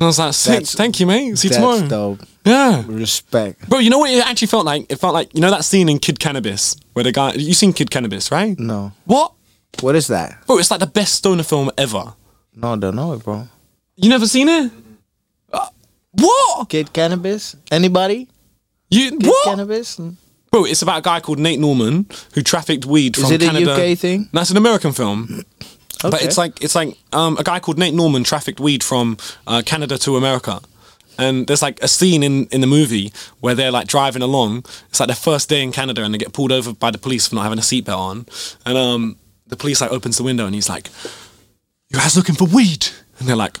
I 0.00 0.06
was 0.06 0.18
like, 0.18 0.32
sick. 0.34 0.52
That's- 0.52 0.74
Thank 0.74 1.00
you, 1.00 1.06
mate. 1.06 1.36
See 1.38 1.48
you 1.48 1.54
tomorrow. 1.54 1.86
dope. 1.86 2.20
Yeah. 2.44 2.82
Respect. 2.86 3.68
Bro, 3.68 3.80
you 3.80 3.90
know 3.90 3.98
what 3.98 4.10
it 4.10 4.26
actually 4.26 4.48
felt 4.48 4.64
like? 4.64 4.86
It 4.90 4.96
felt 4.96 5.14
like 5.14 5.32
you 5.34 5.40
know 5.40 5.50
that 5.50 5.64
scene 5.64 5.88
in 5.88 5.98
Kid 6.00 6.18
Cannabis 6.18 6.74
where 6.94 7.04
the 7.04 7.12
guy 7.12 7.34
you 7.34 7.54
seen 7.54 7.72
Kid 7.72 7.90
Cannabis, 7.90 8.32
right? 8.32 8.58
No. 8.58 8.92
What? 9.04 9.32
What 9.80 9.94
is 9.94 10.08
that? 10.08 10.44
Bro, 10.46 10.58
it's 10.58 10.70
like 10.70 10.80
the 10.80 10.86
best 10.86 11.14
stoner 11.14 11.44
film 11.44 11.70
ever. 11.78 12.14
No, 12.54 12.72
I 12.74 12.76
don't 12.76 12.96
know 12.96 13.12
it, 13.14 13.24
bro. 13.24 13.48
You 13.96 14.08
never 14.10 14.26
seen 14.26 14.48
it? 14.48 14.70
Uh, 15.52 15.68
what? 16.12 16.68
Kid 16.68 16.92
Cannabis? 16.92 17.56
Anybody? 17.70 18.28
You 18.90 19.10
Kid 19.18 19.26
what? 19.26 19.44
Cannabis? 19.44 19.98
Bro, 20.50 20.66
it's 20.66 20.82
about 20.82 20.98
a 20.98 21.02
guy 21.02 21.20
called 21.20 21.38
Nate 21.38 21.58
Norman 21.58 22.06
who 22.34 22.42
trafficked 22.42 22.84
weed 22.84 23.16
Is 23.16 23.24
from 23.24 23.32
it 23.32 23.42
a 23.42 23.46
Canada. 23.46 23.72
UK 23.92 23.98
thing? 23.98 24.28
That's 24.32 24.50
an 24.50 24.56
American 24.58 24.92
film. 24.92 25.28
Okay. 25.30 25.68
But 26.10 26.24
it's 26.24 26.36
like 26.36 26.60
it's 26.64 26.74
like 26.74 26.98
um, 27.12 27.36
a 27.38 27.44
guy 27.44 27.60
called 27.60 27.78
Nate 27.78 27.94
Norman 27.94 28.24
trafficked 28.24 28.58
weed 28.58 28.82
from 28.82 29.16
uh, 29.46 29.62
Canada 29.64 29.96
to 29.98 30.16
America. 30.16 30.60
And 31.16 31.46
there's 31.46 31.62
like 31.62 31.80
a 31.80 31.86
scene 31.86 32.24
in, 32.24 32.46
in 32.46 32.60
the 32.60 32.66
movie 32.66 33.12
where 33.38 33.54
they're 33.54 33.70
like 33.70 33.86
driving 33.86 34.20
along. 34.20 34.64
It's 34.88 34.98
like 34.98 35.06
their 35.06 35.14
first 35.14 35.48
day 35.48 35.62
in 35.62 35.70
Canada 35.70 36.02
and 36.02 36.12
they 36.12 36.18
get 36.18 36.32
pulled 36.32 36.50
over 36.50 36.72
by 36.72 36.90
the 36.90 36.98
police 36.98 37.28
for 37.28 37.36
not 37.36 37.42
having 37.44 37.58
a 37.60 37.62
seatbelt 37.62 37.96
on. 37.96 38.26
And 38.66 38.76
um, 38.76 39.16
the 39.46 39.54
police 39.56 39.80
like 39.80 39.92
opens 39.92 40.16
the 40.16 40.24
window 40.24 40.44
and 40.44 40.56
he's 40.56 40.68
like, 40.68 40.90
You 41.92 41.98
guys 41.98 42.16
looking 42.16 42.34
for 42.34 42.46
weed? 42.46 42.88
And 43.18 43.28
they're 43.28 43.36
like, 43.36 43.58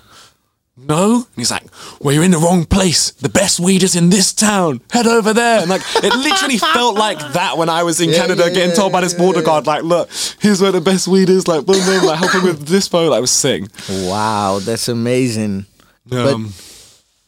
No. 0.76 1.16
And 1.16 1.26
he's 1.36 1.50
like, 1.50 1.64
Well, 2.00 2.14
you're 2.14 2.24
in 2.24 2.30
the 2.30 2.38
wrong 2.38 2.64
place. 2.64 3.10
The 3.10 3.28
best 3.28 3.60
weed 3.60 3.82
is 3.82 3.94
in 3.94 4.10
this 4.10 4.32
town. 4.32 4.80
Head 4.90 5.06
over 5.06 5.32
there. 5.34 5.60
And 5.60 5.68
like, 5.68 5.82
it 5.96 6.14
literally 6.14 6.58
felt 6.74 6.96
like 6.96 7.18
that 7.34 7.58
when 7.58 7.68
I 7.68 7.82
was 7.82 8.00
in 8.00 8.08
Yeah, 8.10 8.16
Canada 8.22 8.44
yeah, 8.44 8.54
getting 8.54 8.70
yeah, 8.70 8.76
told 8.76 8.92
by 8.92 9.02
this 9.02 9.14
border 9.14 9.42
guard, 9.42 9.66
like, 9.66 9.82
look, 9.82 10.08
here's 10.40 10.62
where 10.62 10.72
the 10.72 10.80
best 10.80 11.06
weed 11.08 11.28
is. 11.28 11.46
Like, 11.46 11.66
boom, 11.66 11.84
boom, 11.84 12.04
like, 12.04 12.18
help 12.18 12.32
him 12.32 12.44
with 12.44 12.66
this 12.66 12.88
phone. 12.88 13.10
Like, 13.10 13.18
it 13.18 13.20
was 13.22 13.30
sick. 13.30 13.64
Wow, 13.88 14.60
that's 14.62 14.88
amazing. 14.88 15.66
Um, 16.10 16.52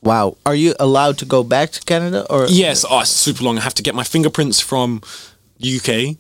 Wow. 0.02 0.36
Are 0.44 0.55
you 0.55 0.74
allowed 0.78 1.16
to 1.18 1.24
go 1.24 1.42
back 1.42 1.70
to 1.70 1.80
Canada 1.80 2.26
or 2.28 2.46
yes, 2.46 2.84
oh, 2.88 3.00
it's 3.00 3.09
super 3.11 3.42
long. 3.42 3.57
I 3.57 3.62
have 3.62 3.72
to 3.74 3.82
get 3.82 3.94
my 3.94 4.05
fingerprints 4.05 4.61
from 4.61 5.00
UK. 5.64 6.16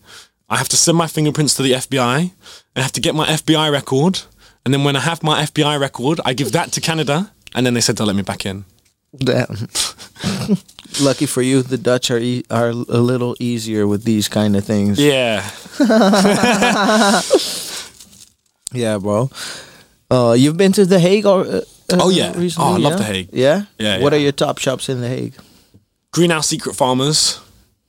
I 0.48 0.56
have 0.56 0.70
to 0.70 0.76
send 0.76 0.96
my 0.96 1.06
fingerprints 1.06 1.54
to 1.56 1.62
the 1.62 1.72
FBI. 1.72 2.30
I 2.76 2.80
have 2.80 2.92
to 2.92 3.00
get 3.00 3.14
my 3.14 3.26
FBI 3.26 3.70
record. 3.70 4.22
And 4.64 4.72
then 4.72 4.82
when 4.84 4.96
I 4.96 5.00
have 5.00 5.22
my 5.22 5.42
FBI 5.42 5.78
record, 5.78 6.20
I 6.24 6.32
give 6.34 6.52
that 6.52 6.72
to 6.72 6.80
Canada. 6.80 7.30
And 7.54 7.64
then 7.66 7.74
they 7.74 7.80
said 7.80 7.96
they'll 7.96 8.06
let 8.06 8.16
me 8.16 8.22
back 8.22 8.46
in. 8.46 8.64
Damn. 9.16 9.46
Lucky 11.00 11.26
for 11.26 11.42
you, 11.42 11.62
the 11.62 11.76
Dutch 11.78 12.10
are 12.10 12.18
e- 12.18 12.44
are 12.50 12.68
a 12.70 12.72
little 13.00 13.36
easier 13.38 13.86
with 13.86 14.04
these 14.04 14.28
kind 14.28 14.56
of 14.56 14.64
things. 14.64 14.98
Yeah. 14.98 15.42
Yeah, 18.72 18.98
bro. 18.98 19.30
Uh, 20.10 20.34
you've 20.36 20.56
been 20.56 20.72
to 20.72 20.84
The 20.84 20.98
Hague 20.98 21.26
or? 21.26 21.40
Uh, 21.46 21.60
uh, 21.92 21.98
Oh, 22.00 22.08
yeah. 22.10 22.32
recently, 22.36 22.70
Oh, 22.70 22.74
I 22.74 22.78
love? 22.78 22.98
The 22.98 23.04
Hague. 23.04 23.28
Yeah. 23.32 23.64
Yeah, 23.78 24.00
What 24.00 24.12
yeah. 24.12 24.18
are 24.18 24.22
your 24.22 24.32
top 24.32 24.58
shops 24.58 24.88
in 24.88 25.00
The 25.00 25.08
Hague? 25.08 25.34
Greenhouse 26.12 26.48
Secret 26.48 26.74
Farmers 26.74 27.40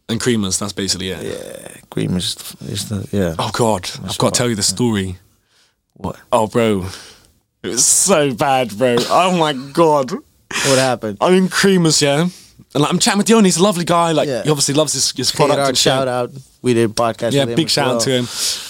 and 0.09 0.19
Cremers. 0.19 0.59
That's 0.59 0.73
basically 0.73 1.09
it. 1.09 1.23
Yeah, 1.23 1.77
Cream 1.89 2.15
is 2.17 2.35
is 2.67 2.89
the 2.89 3.07
yeah. 3.11 3.35
Oh, 3.39 3.49
God. 3.53 3.89
I've 4.03 4.17
got 4.17 4.33
to 4.33 4.37
tell 4.37 4.49
you 4.49 4.55
the 4.55 4.63
story. 4.63 5.17
What? 5.95 6.19
Oh, 6.31 6.47
bro. 6.47 6.87
It 7.63 7.69
was 7.69 7.85
so 7.85 8.33
bad, 8.33 8.77
bro. 8.77 8.97
Oh, 9.09 9.37
my 9.37 9.53
God. 9.53 10.11
What 10.11 10.77
happened? 10.77 11.17
I'm 11.21 11.33
in 11.33 11.47
Cremers, 11.47 12.01
yeah. 12.01 12.21
And 12.21 12.81
like, 12.81 12.91
I'm 12.91 12.99
chatting 12.99 13.17
with 13.17 13.27
Dion. 13.27 13.45
He's 13.45 13.57
a 13.57 13.63
lovely 13.63 13.85
guy. 13.85 14.11
Like, 14.11 14.27
Yeah. 14.27 14.43
he 14.43 14.49
obviously 14.49 14.75
loves 14.75 14.93
his, 14.93 15.11
his 15.11 15.31
product 15.31 15.59
and 15.59 15.77
shit. 15.77 15.83
shout 15.83 16.07
out. 16.07 16.31
We 16.61 16.73
did 16.73 16.91
a 16.91 16.93
podcast. 16.93 17.31
Yeah, 17.31 17.41
with 17.41 17.51
him 17.51 17.55
big 17.55 17.65
as 17.67 17.71
shout 17.71 17.95
out 17.95 18.01
to 18.01 18.11
him. 18.11 18.27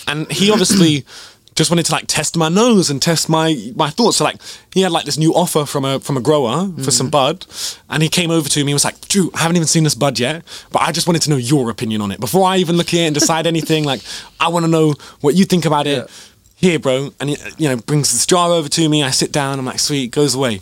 And 0.07 0.31
he 0.31 0.51
obviously 0.51 1.05
just 1.55 1.71
wanted 1.71 1.85
to 1.85 1.93
like 1.93 2.05
test 2.07 2.35
my 2.37 2.49
nose 2.49 2.89
and 2.89 3.01
test 3.01 3.29
my 3.29 3.71
my 3.75 3.89
thoughts. 3.89 4.17
So 4.17 4.25
like 4.25 4.37
he 4.73 4.81
had 4.81 4.91
like 4.91 5.05
this 5.05 5.17
new 5.17 5.33
offer 5.33 5.65
from 5.65 5.85
a 5.85 5.99
from 5.99 6.17
a 6.17 6.21
grower 6.21 6.69
for 6.83 6.91
some 6.91 7.07
mm. 7.07 7.11
bud, 7.11 7.45
and 7.89 8.03
he 8.03 8.09
came 8.09 8.29
over 8.29 8.47
to 8.49 8.63
me 8.63 8.71
and 8.71 8.75
was 8.75 8.83
like, 8.83 8.99
"Drew, 9.07 9.31
I 9.33 9.39
haven't 9.39 9.55
even 9.55 9.67
seen 9.67 9.85
this 9.85 9.95
bud 9.95 10.19
yet, 10.19 10.43
but 10.71 10.81
I 10.81 10.91
just 10.91 11.07
wanted 11.07 11.21
to 11.23 11.29
know 11.29 11.37
your 11.37 11.69
opinion 11.69 12.01
on 12.01 12.11
it 12.11 12.19
before 12.19 12.45
I 12.45 12.57
even 12.57 12.75
look 12.75 12.89
at 12.89 12.95
it 12.95 13.05
and 13.05 13.13
decide 13.13 13.47
anything. 13.55 13.85
Like, 13.85 14.01
I 14.39 14.49
want 14.49 14.65
to 14.65 14.71
know 14.71 14.93
what 15.21 15.35
you 15.35 15.45
think 15.45 15.65
about 15.65 15.87
it." 15.87 16.09
Here, 16.55 16.79
bro, 16.79 17.11
and 17.19 17.29
he, 17.29 17.37
you 17.57 17.69
know 17.69 17.75
brings 17.77 18.11
this 18.11 18.25
jar 18.25 18.49
over 18.51 18.69
to 18.69 18.89
me. 18.89 19.03
I 19.03 19.11
sit 19.11 19.31
down. 19.31 19.59
I'm 19.59 19.65
like, 19.65 19.79
"Sweet," 19.79 20.11
goes 20.11 20.35
away. 20.35 20.61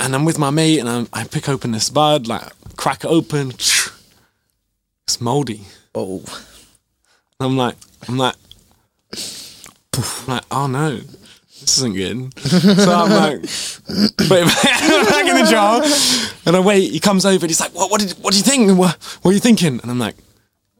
And 0.00 0.14
I'm 0.14 0.24
with 0.24 0.38
my 0.38 0.50
mate, 0.50 0.78
and 0.80 0.88
I'm, 0.88 1.08
I 1.12 1.24
pick 1.24 1.48
open 1.48 1.70
this 1.70 1.88
bud, 1.88 2.26
like 2.26 2.42
crack 2.76 3.04
it 3.04 3.08
open. 3.08 3.52
It's 5.08 5.20
moldy. 5.20 5.62
Oh, 5.96 6.22
I'm 7.40 7.56
like, 7.56 7.74
I'm 8.08 8.16
like, 8.16 8.36
I'm 9.12 10.26
like, 10.28 10.44
oh 10.52 10.68
no, 10.68 10.96
this 11.60 11.76
isn't 11.78 11.94
good. 11.94 12.38
So 12.40 12.92
I'm 12.92 13.10
like, 13.10 13.40
put 14.16 14.38
it 14.38 14.46
back, 14.46 15.26
in 15.26 15.44
the 15.44 15.48
jar, 15.50 15.82
and 16.46 16.54
I 16.56 16.60
wait. 16.60 16.92
He 16.92 17.00
comes 17.00 17.26
over 17.26 17.44
and 17.44 17.50
he's 17.50 17.58
like, 17.60 17.74
what, 17.74 17.90
what, 17.90 18.00
did, 18.00 18.12
what 18.12 18.30
do 18.32 18.38
you 18.38 18.44
think? 18.44 18.78
What, 18.78 18.94
what 19.22 19.32
are 19.32 19.34
you 19.34 19.40
thinking? 19.40 19.80
And 19.82 19.90
I'm 19.90 19.98
like, 19.98 20.14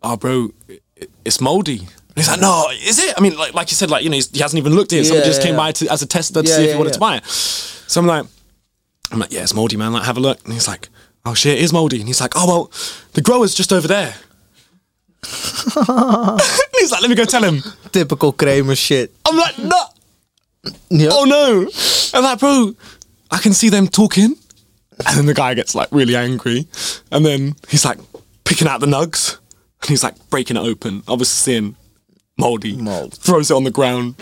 oh, 0.05 0.17
bro, 0.17 0.51
it- 0.69 0.83
it's 1.25 1.41
moldy. 1.41 1.89
And 2.15 2.19
he's 2.19 2.29
like, 2.29 2.41
no, 2.41 2.69
is 2.71 2.99
it? 2.99 3.15
I 3.17 3.23
mean, 3.23 3.39
like, 3.39 3.55
like 3.55 3.71
you 3.71 3.75
said, 3.75 3.91
like 3.91 4.05
you 4.05 4.11
know, 4.11 4.17
he's, 4.17 4.31
he 4.31 4.41
hasn't 4.41 4.59
even 4.59 4.75
looked 4.75 4.93
at 4.93 4.99
it. 4.99 5.07
Someone 5.07 5.25
just 5.25 5.41
yeah, 5.41 5.47
came 5.47 5.55
yeah. 5.55 5.61
by 5.61 5.73
to, 5.73 5.89
as 5.91 6.03
a 6.03 6.07
tester 6.07 6.43
to 6.43 6.49
Yeah, 6.49 6.57
see 6.57 6.63
if 6.63 6.67
yeah, 6.69 6.73
he 6.75 6.79
wanted 6.79 6.91
yeah. 6.91 6.95
to 6.95 7.01
buy 7.01 7.17
it. 7.17 7.25
So 7.25 8.01
I'm 8.03 8.07
like, 8.07 8.27
I'm 9.11 9.19
like, 9.19 9.33
yeah, 9.33 9.43
it's 9.43 9.55
moldy, 9.55 9.79
man. 9.79 9.95
Like, 9.95 10.05
have 10.05 10.19
a 10.19 10.21
look. 10.21 10.45
And 10.45 10.53
he's 10.53 10.69
like, 10.69 10.91
oh 11.25 11.33
shit, 11.33 11.59
it 11.59 11.65
is 11.65 11.73
moldy. 11.73 12.01
And 12.01 12.07
he's 12.07 12.21
like, 12.21 12.33
oh 12.37 12.47
well, 12.47 12.73
the 13.15 13.23
grower's 13.23 13.55
just 13.55 13.73
over 13.73 13.89
there. 13.89 14.15
and 15.25 16.41
he's 16.79 16.93
like, 16.93 17.01
let 17.01 17.09
me 17.09 17.17
go 17.17 17.25
tell 17.25 17.43
him. 17.43 17.63
typical 17.93 18.33
Kramer 18.33 18.75
shit. 18.75 19.11
I'm 19.27 19.37
like, 19.37 19.59
no. 19.59 19.83
Yeah. 20.91 21.09
Oh 21.13 21.25
no. 21.25 21.71
I'm 22.15 22.25
like, 22.25 22.39
bro, 22.41 22.75
I 23.31 23.39
can 23.39 23.55
see 23.55 23.71
them 23.71 23.89
talking. 23.89 24.37
And 25.07 25.19
then 25.19 25.27
the 25.27 25.35
guy 25.35 25.55
gets 25.55 25.75
like 25.75 25.89
really 25.91 26.15
angry. 26.15 26.67
And 27.11 27.25
then 27.25 27.55
he's 27.69 27.85
like 27.87 27.99
picking 28.45 28.69
out 28.69 28.81
the 28.81 28.87
nugs. 28.87 29.39
And 29.81 29.89
he's 29.89 30.05
like 30.05 30.15
breaking 30.29 30.57
it 30.57 30.61
open. 30.61 31.03
Obviously 31.09 31.53
seeing 31.53 31.77
moldy. 32.39 32.77
Mold. 32.77 33.15
Throws 33.15 33.51
it 33.51 33.55
on 33.55 33.65
the 33.65 33.71
ground. 33.71 34.15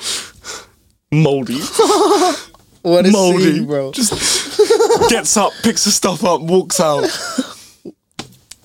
Moldy. 1.12 1.60
What 2.82 3.04
a 3.04 3.10
moldy. 3.10 3.56
scene, 3.56 3.66
bro. 3.66 3.92
Just 3.92 4.10
gets 5.10 5.36
up, 5.36 5.52
picks 5.62 5.84
the 5.84 5.90
stuff 5.90 6.24
up, 6.24 6.40
walks 6.40 6.80
out. 6.80 7.04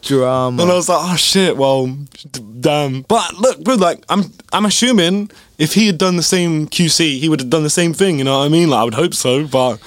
Drama. 0.01 0.61
And 0.63 0.71
I 0.71 0.75
was 0.75 0.87
like, 0.87 0.99
oh 1.01 1.15
shit, 1.17 1.57
well, 1.57 1.87
d- 1.87 2.45
damn. 2.61 3.01
But 3.01 3.33
look, 3.33 3.61
bro, 3.63 3.75
like 3.75 4.05
I'm 4.07 4.31
I'm 4.53 4.65
assuming 4.65 5.31
if 5.57 5.73
he 5.73 5.87
had 5.87 5.97
done 5.97 6.15
the 6.15 6.23
same 6.23 6.67
QC, 6.67 7.19
he 7.19 7.27
would 7.27 7.41
have 7.41 7.49
done 7.49 7.63
the 7.63 7.69
same 7.69 7.91
thing, 7.93 8.19
you 8.19 8.23
know 8.23 8.39
what 8.39 8.45
I 8.45 8.47
mean? 8.49 8.69
Like 8.69 8.79
I 8.79 8.83
would 8.85 8.93
hope 8.93 9.13
so, 9.13 9.45
but 9.47 9.79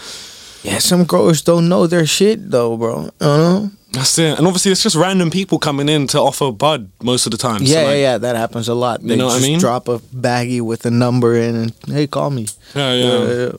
Yeah, 0.63 0.79
some 0.79 1.05
growers 1.05 1.43
don't 1.43 1.69
know 1.69 1.87
their 1.87 2.07
shit 2.07 2.51
though, 2.51 2.77
bro. 2.77 3.03
You 3.05 3.11
know? 3.21 3.71
that's 3.93 4.19
it. 4.19 4.39
And 4.39 4.47
obviously 4.47 4.73
it's 4.73 4.83
just 4.83 4.97
random 4.97 5.31
people 5.31 5.59
coming 5.59 5.89
in 5.89 6.07
to 6.09 6.19
offer 6.21 6.53
bud 6.53 6.91
most 7.03 7.27
of 7.27 7.33
the 7.33 7.39
time. 7.39 7.65
So, 7.67 7.73
Yeah, 7.73 7.83
like, 7.83 7.89
yeah, 7.93 7.97
yeah. 7.97 8.19
That 8.19 8.37
happens 8.37 8.69
a 8.69 8.75
lot. 8.75 9.03
They 9.03 9.17
know 9.17 9.27
what 9.27 9.33
I 9.33 9.39
just 9.39 9.49
mean? 9.49 9.59
drop 9.61 9.89
a 9.89 9.99
baggie 9.99 10.61
with 10.61 10.85
a 10.87 10.91
number 10.91 11.37
in 11.37 11.55
and 11.57 11.73
hey, 11.87 12.07
call 12.07 12.31
me. 12.31 12.47
Yeah, 12.75 12.93
yeah. 12.95 13.53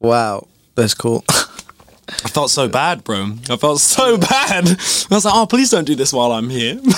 Wow, 0.00 0.46
that's 0.74 0.94
cool. 0.94 1.24
I 1.28 2.28
felt 2.28 2.50
so 2.50 2.68
bad, 2.68 3.02
bro. 3.04 3.32
I 3.50 3.56
felt 3.56 3.80
so 3.80 4.16
bad. 4.32 4.68
I 4.68 5.14
was 5.14 5.24
like, 5.24 5.34
oh, 5.34 5.46
please 5.46 5.70
don't 5.70 5.84
do 5.86 5.94
this 5.94 6.12
while 6.12 6.32
I'm 6.32 6.48
here. 6.50 6.80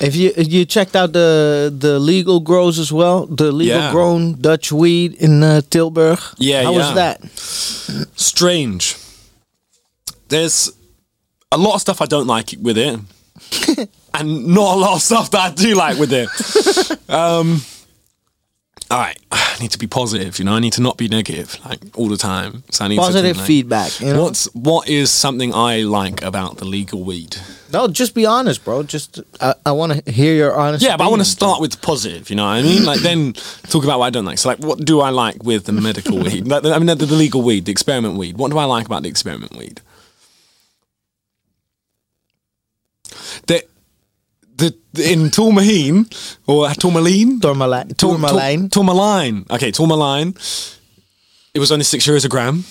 If 0.00 0.16
you 0.16 0.32
if 0.36 0.50
you 0.50 0.64
checked 0.64 0.96
out 0.96 1.12
the 1.12 1.70
the 1.76 1.98
legal 1.98 2.40
grows 2.40 2.78
as 2.78 2.90
well, 2.92 3.26
the 3.26 3.52
legal 3.52 3.78
Yeah. 3.78 3.92
grown 3.92 4.40
Dutch 4.40 4.72
weed 4.72 5.14
in 5.14 5.42
uh, 5.42 5.60
Tilburg. 5.70 6.18
Yeah, 6.38 6.62
how 6.64 6.72
was 6.72 6.94
that? 6.94 7.20
strange. 8.16 8.96
There's 10.28 10.70
a 11.52 11.58
lot 11.58 11.74
of 11.74 11.80
stuff 11.80 12.00
I 12.00 12.06
don't 12.06 12.26
like 12.26 12.54
with 12.62 12.78
it, 12.78 13.00
and 14.14 14.46
not 14.46 14.76
a 14.76 14.78
lot 14.80 14.94
of 14.94 15.02
stuff 15.02 15.30
that 15.32 15.40
I 15.40 15.50
do 15.54 15.74
like 15.74 15.98
with 15.98 16.12
it. 16.12 16.28
um, 17.10 17.60
all 18.90 18.98
right, 18.98 19.16
I 19.30 19.56
need 19.60 19.70
to 19.70 19.78
be 19.78 19.86
positive. 19.86 20.40
You 20.40 20.44
know, 20.44 20.54
I 20.54 20.58
need 20.58 20.72
to 20.72 20.82
not 20.82 20.96
be 20.96 21.06
negative 21.06 21.56
like 21.64 21.78
all 21.94 22.08
the 22.08 22.16
time. 22.16 22.64
So 22.70 22.84
I 22.84 22.88
need 22.88 22.96
Positive 22.96 23.36
like, 23.36 23.46
feedback. 23.46 24.00
You 24.00 24.14
know? 24.14 24.24
What's 24.24 24.52
what 24.52 24.88
is 24.88 25.12
something 25.12 25.54
I 25.54 25.82
like 25.82 26.22
about 26.22 26.56
the 26.56 26.64
legal 26.64 27.04
weed? 27.04 27.36
No, 27.72 27.86
just 27.86 28.16
be 28.16 28.26
honest, 28.26 28.64
bro. 28.64 28.82
Just 28.82 29.20
I, 29.40 29.54
I 29.64 29.72
want 29.72 30.04
to 30.04 30.10
hear 30.10 30.34
your 30.34 30.56
honest. 30.56 30.84
Yeah, 30.84 30.96
but 30.96 31.04
I 31.04 31.08
want 31.08 31.20
to 31.20 31.28
start 31.28 31.60
with 31.60 31.80
positive. 31.80 32.30
You 32.30 32.36
know 32.36 32.44
what 32.44 32.56
I 32.56 32.62
mean? 32.62 32.84
Like 32.84 33.00
then 33.00 33.34
talk 33.68 33.84
about 33.84 34.00
what 34.00 34.06
I 34.06 34.10
don't 34.10 34.24
like. 34.24 34.38
So 34.38 34.48
like, 34.48 34.58
what 34.58 34.84
do 34.84 35.00
I 35.00 35.10
like 35.10 35.44
with 35.44 35.66
the 35.66 35.72
medical 35.72 36.18
weed? 36.24 36.48
Like, 36.48 36.64
I 36.64 36.78
mean, 36.78 36.86
the, 36.86 36.96
the 36.96 37.14
legal 37.14 37.42
weed, 37.42 37.66
the 37.66 37.72
experiment 37.72 38.16
weed. 38.16 38.38
What 38.38 38.50
do 38.50 38.58
I 38.58 38.64
like 38.64 38.86
about 38.86 39.04
the 39.04 39.08
experiment 39.08 39.56
weed? 39.56 39.80
The 43.46 43.64
the, 44.60 45.10
in 45.10 45.30
Tourmaline 45.30 46.06
or 46.46 46.68
Tourmaline, 46.70 47.40
Tourmaline. 47.40 47.88
Tour- 47.94 48.12
Tourmaline. 48.12 48.68
Tourmaline. 48.70 49.46
Okay, 49.50 49.70
Tourmaline. 49.70 50.34
It 51.52 51.58
was 51.58 51.72
only 51.72 51.84
six 51.84 52.06
euros 52.06 52.24
a 52.24 52.28
gram. 52.28 52.64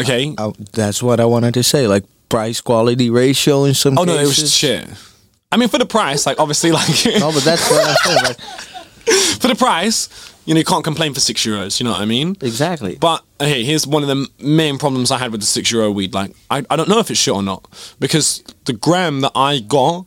Okay. 0.00 0.34
Oh, 0.38 0.48
oh, 0.58 0.64
that's 0.72 1.02
what 1.02 1.20
I 1.20 1.24
wanted 1.24 1.54
to 1.54 1.62
say. 1.62 1.86
Like 1.86 2.04
price 2.28 2.60
quality 2.60 3.10
ratio 3.10 3.64
in 3.64 3.74
some 3.74 3.98
Oh 3.98 4.04
no, 4.04 4.16
it 4.18 4.26
was 4.26 4.54
shit. 4.54 4.86
I 5.50 5.56
mean, 5.56 5.68
for 5.68 5.78
the 5.78 5.86
price, 5.86 6.26
like 6.26 6.38
obviously, 6.38 6.72
like 6.72 6.88
No, 7.18 7.32
but 7.32 7.42
that's 7.42 7.70
what 7.70 7.98
saying. 8.04 8.22
Like, 8.22 8.40
for 9.40 9.48
the 9.48 9.54
price, 9.54 10.08
you 10.44 10.54
know, 10.54 10.58
you 10.58 10.64
can't 10.64 10.84
complain 10.84 11.14
for 11.14 11.20
six 11.20 11.42
euros. 11.44 11.80
You 11.80 11.84
know 11.84 11.92
what 11.92 12.00
I 12.00 12.04
mean? 12.04 12.36
exactly. 12.40 12.96
But 12.96 13.24
hey, 13.38 13.64
here's 13.64 13.86
one 13.86 14.02
of 14.02 14.08
the 14.08 14.28
main 14.44 14.78
problems 14.78 15.10
I 15.10 15.18
had 15.18 15.32
with 15.32 15.40
the 15.40 15.46
six 15.46 15.70
euro 15.70 15.90
weed. 15.90 16.14
Like, 16.14 16.34
I, 16.50 16.64
I 16.70 16.76
don't 16.76 16.88
know 16.88 16.98
if 16.98 17.10
it's 17.10 17.20
shit 17.20 17.34
or 17.34 17.42
not 17.42 17.66
because 17.98 18.42
the 18.64 18.72
gram 18.72 19.20
that 19.22 19.32
I 19.34 19.60
got 19.60 20.06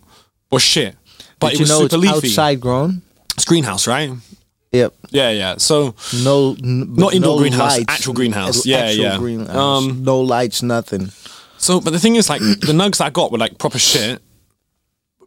was 0.51 0.61
shit, 0.61 0.95
but 1.39 1.47
Did 1.51 1.53
it 1.53 1.59
you 1.59 1.63
was 1.63 1.69
know 1.69 1.75
super 1.87 1.95
it's 2.05 2.13
leafy. 2.13 2.27
outside 2.29 2.59
grown? 2.61 3.01
It's 3.35 3.45
greenhouse, 3.45 3.87
right? 3.87 4.11
Yep. 4.71 4.93
Yeah, 5.09 5.31
yeah. 5.31 5.55
So 5.57 5.95
No, 6.23 6.55
n- 6.63 6.93
Not 6.95 7.13
indoor 7.13 7.35
no 7.35 7.39
greenhouse, 7.41 7.77
lights. 7.77 7.85
actual 7.89 8.13
greenhouse. 8.13 8.57
Actual 8.59 8.71
Yeah, 8.71 8.89
yeah. 8.91 9.17
greenhouse. 9.17 9.55
Um, 9.55 10.03
no 10.03 10.19
lights, 10.21 10.61
nothing. 10.63 11.11
So, 11.57 11.79
but 11.81 11.91
the 11.93 11.99
thing 11.99 12.15
is, 12.15 12.29
like, 12.29 12.39
the 12.41 12.73
nugs 12.73 13.01
I 13.01 13.09
got 13.09 13.31
were 13.31 13.37
like 13.37 13.57
proper 13.57 13.77
shit 13.79 14.21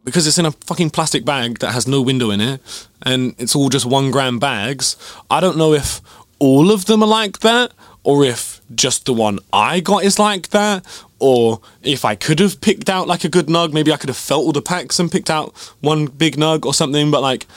because 0.03 0.27
it's 0.27 0.37
in 0.37 0.45
a 0.45 0.51
fucking 0.51 0.89
plastic 0.91 1.25
bag 1.25 1.59
that 1.59 1.71
has 1.71 1.87
no 1.87 2.01
window 2.01 2.29
in 2.31 2.41
it, 2.41 2.61
and 3.03 3.33
it's 3.37 3.55
all 3.55 3.69
just 3.69 3.85
one 3.85 4.11
gram 4.11 4.37
bags. 4.39 4.95
I 5.31 5.39
don't 5.39 5.57
know 5.57 5.73
if 5.73 6.01
all 6.39 6.71
of 6.71 6.85
them 6.85 7.01
are 7.03 7.07
like 7.07 7.39
that, 7.39 7.71
or 8.03 8.23
if 8.25 8.61
just 8.75 9.05
the 9.05 9.13
one 9.13 9.39
I 9.53 9.79
got 9.79 10.03
is 10.03 10.19
like 10.19 10.49
that, 10.49 10.85
or 11.25 11.59
if 11.81 12.05
I 12.05 12.13
could 12.13 12.39
have 12.39 12.61
picked 12.61 12.87
out 12.87 13.07
like 13.07 13.23
a 13.23 13.29
good 13.29 13.47
nug. 13.47 13.73
Maybe 13.73 13.91
I 13.91 13.97
could 13.97 14.09
have 14.09 14.17
felt 14.17 14.45
all 14.45 14.51
the 14.51 14.61
packs 14.61 14.99
and 14.99 15.11
picked 15.11 15.31
out 15.31 15.57
one 15.81 16.05
big 16.05 16.37
nug 16.37 16.67
or 16.67 16.73
something. 16.73 17.09
But 17.09 17.21
like, 17.23 17.47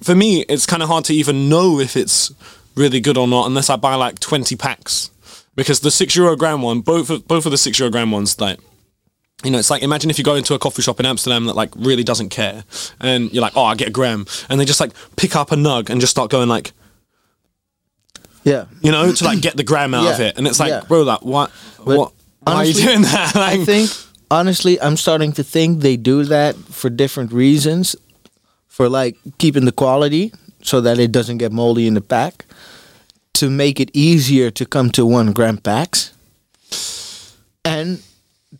for 0.00 0.14
me, 0.14 0.42
it's 0.48 0.64
kind 0.64 0.80
of 0.80 0.88
hard 0.88 1.04
to 1.06 1.12
even 1.12 1.48
know 1.48 1.80
if 1.80 1.96
it's 1.96 2.32
really 2.76 3.00
good 3.00 3.18
or 3.18 3.26
not 3.26 3.46
unless 3.46 3.68
I 3.68 3.74
buy 3.74 3.96
like 3.96 4.20
20 4.20 4.54
packs. 4.54 5.10
Because 5.56 5.80
the 5.80 5.90
six 5.90 6.14
euro 6.14 6.36
gram 6.36 6.62
one, 6.62 6.80
both 6.82 7.10
of, 7.10 7.26
both 7.26 7.46
of 7.46 7.50
the 7.50 7.58
six 7.58 7.80
euro 7.80 7.90
gram 7.90 8.12
ones, 8.12 8.40
like, 8.40 8.60
you 9.42 9.50
know, 9.50 9.58
it's 9.58 9.70
like 9.70 9.82
imagine 9.82 10.08
if 10.08 10.16
you 10.16 10.24
go 10.24 10.36
into 10.36 10.54
a 10.54 10.58
coffee 10.60 10.82
shop 10.82 11.00
in 11.00 11.06
Amsterdam 11.06 11.46
that 11.46 11.56
like 11.56 11.70
really 11.74 12.04
doesn't 12.04 12.28
care, 12.28 12.62
and 13.00 13.32
you're 13.32 13.42
like, 13.42 13.56
oh, 13.56 13.64
I 13.64 13.74
get 13.74 13.88
a 13.88 13.90
gram, 13.90 14.24
and 14.48 14.60
they 14.60 14.64
just 14.64 14.78
like 14.78 14.92
pick 15.16 15.34
up 15.34 15.50
a 15.50 15.56
nug 15.56 15.90
and 15.90 16.00
just 16.00 16.12
start 16.12 16.30
going 16.30 16.48
like, 16.48 16.72
Yeah. 18.44 18.66
you 18.82 18.92
know, 18.92 19.12
to 19.12 19.24
like 19.24 19.40
get 19.40 19.56
the 19.56 19.64
gram 19.64 19.94
out 19.94 20.12
of 20.14 20.20
it, 20.20 20.38
and 20.38 20.46
it's 20.46 20.60
like, 20.60 20.70
yeah. 20.70 20.82
bro, 20.86 21.02
like 21.02 21.22
what, 21.22 21.50
what, 21.82 22.12
why 22.40 22.52
are 22.52 22.64
you 22.64 22.70
honestly, 22.70 22.82
doing 22.84 23.02
that? 23.02 23.34
Like, 23.34 23.60
I 23.60 23.64
think 23.64 23.90
honestly, 24.30 24.80
I'm 24.80 24.96
starting 24.96 25.32
to 25.32 25.42
think 25.44 25.80
they 25.80 25.96
do 25.96 26.24
that 26.24 26.56
for 26.56 26.90
different 26.90 27.32
reasons, 27.32 27.96
for 28.66 28.88
like 28.88 29.16
keeping 29.38 29.64
the 29.64 29.72
quality 29.72 30.32
so 30.62 30.80
that 30.80 30.98
it 30.98 31.12
doesn't 31.12 31.38
get 31.38 31.52
moldy 31.52 31.86
in 31.86 31.94
the 31.94 32.00
pack, 32.00 32.44
to 33.34 33.50
make 33.50 33.80
it 33.80 33.90
easier 33.94 34.50
to 34.50 34.66
come 34.66 34.90
to 34.90 35.06
one 35.06 35.32
gram 35.32 35.58
packs, 35.58 36.12
and 37.64 38.02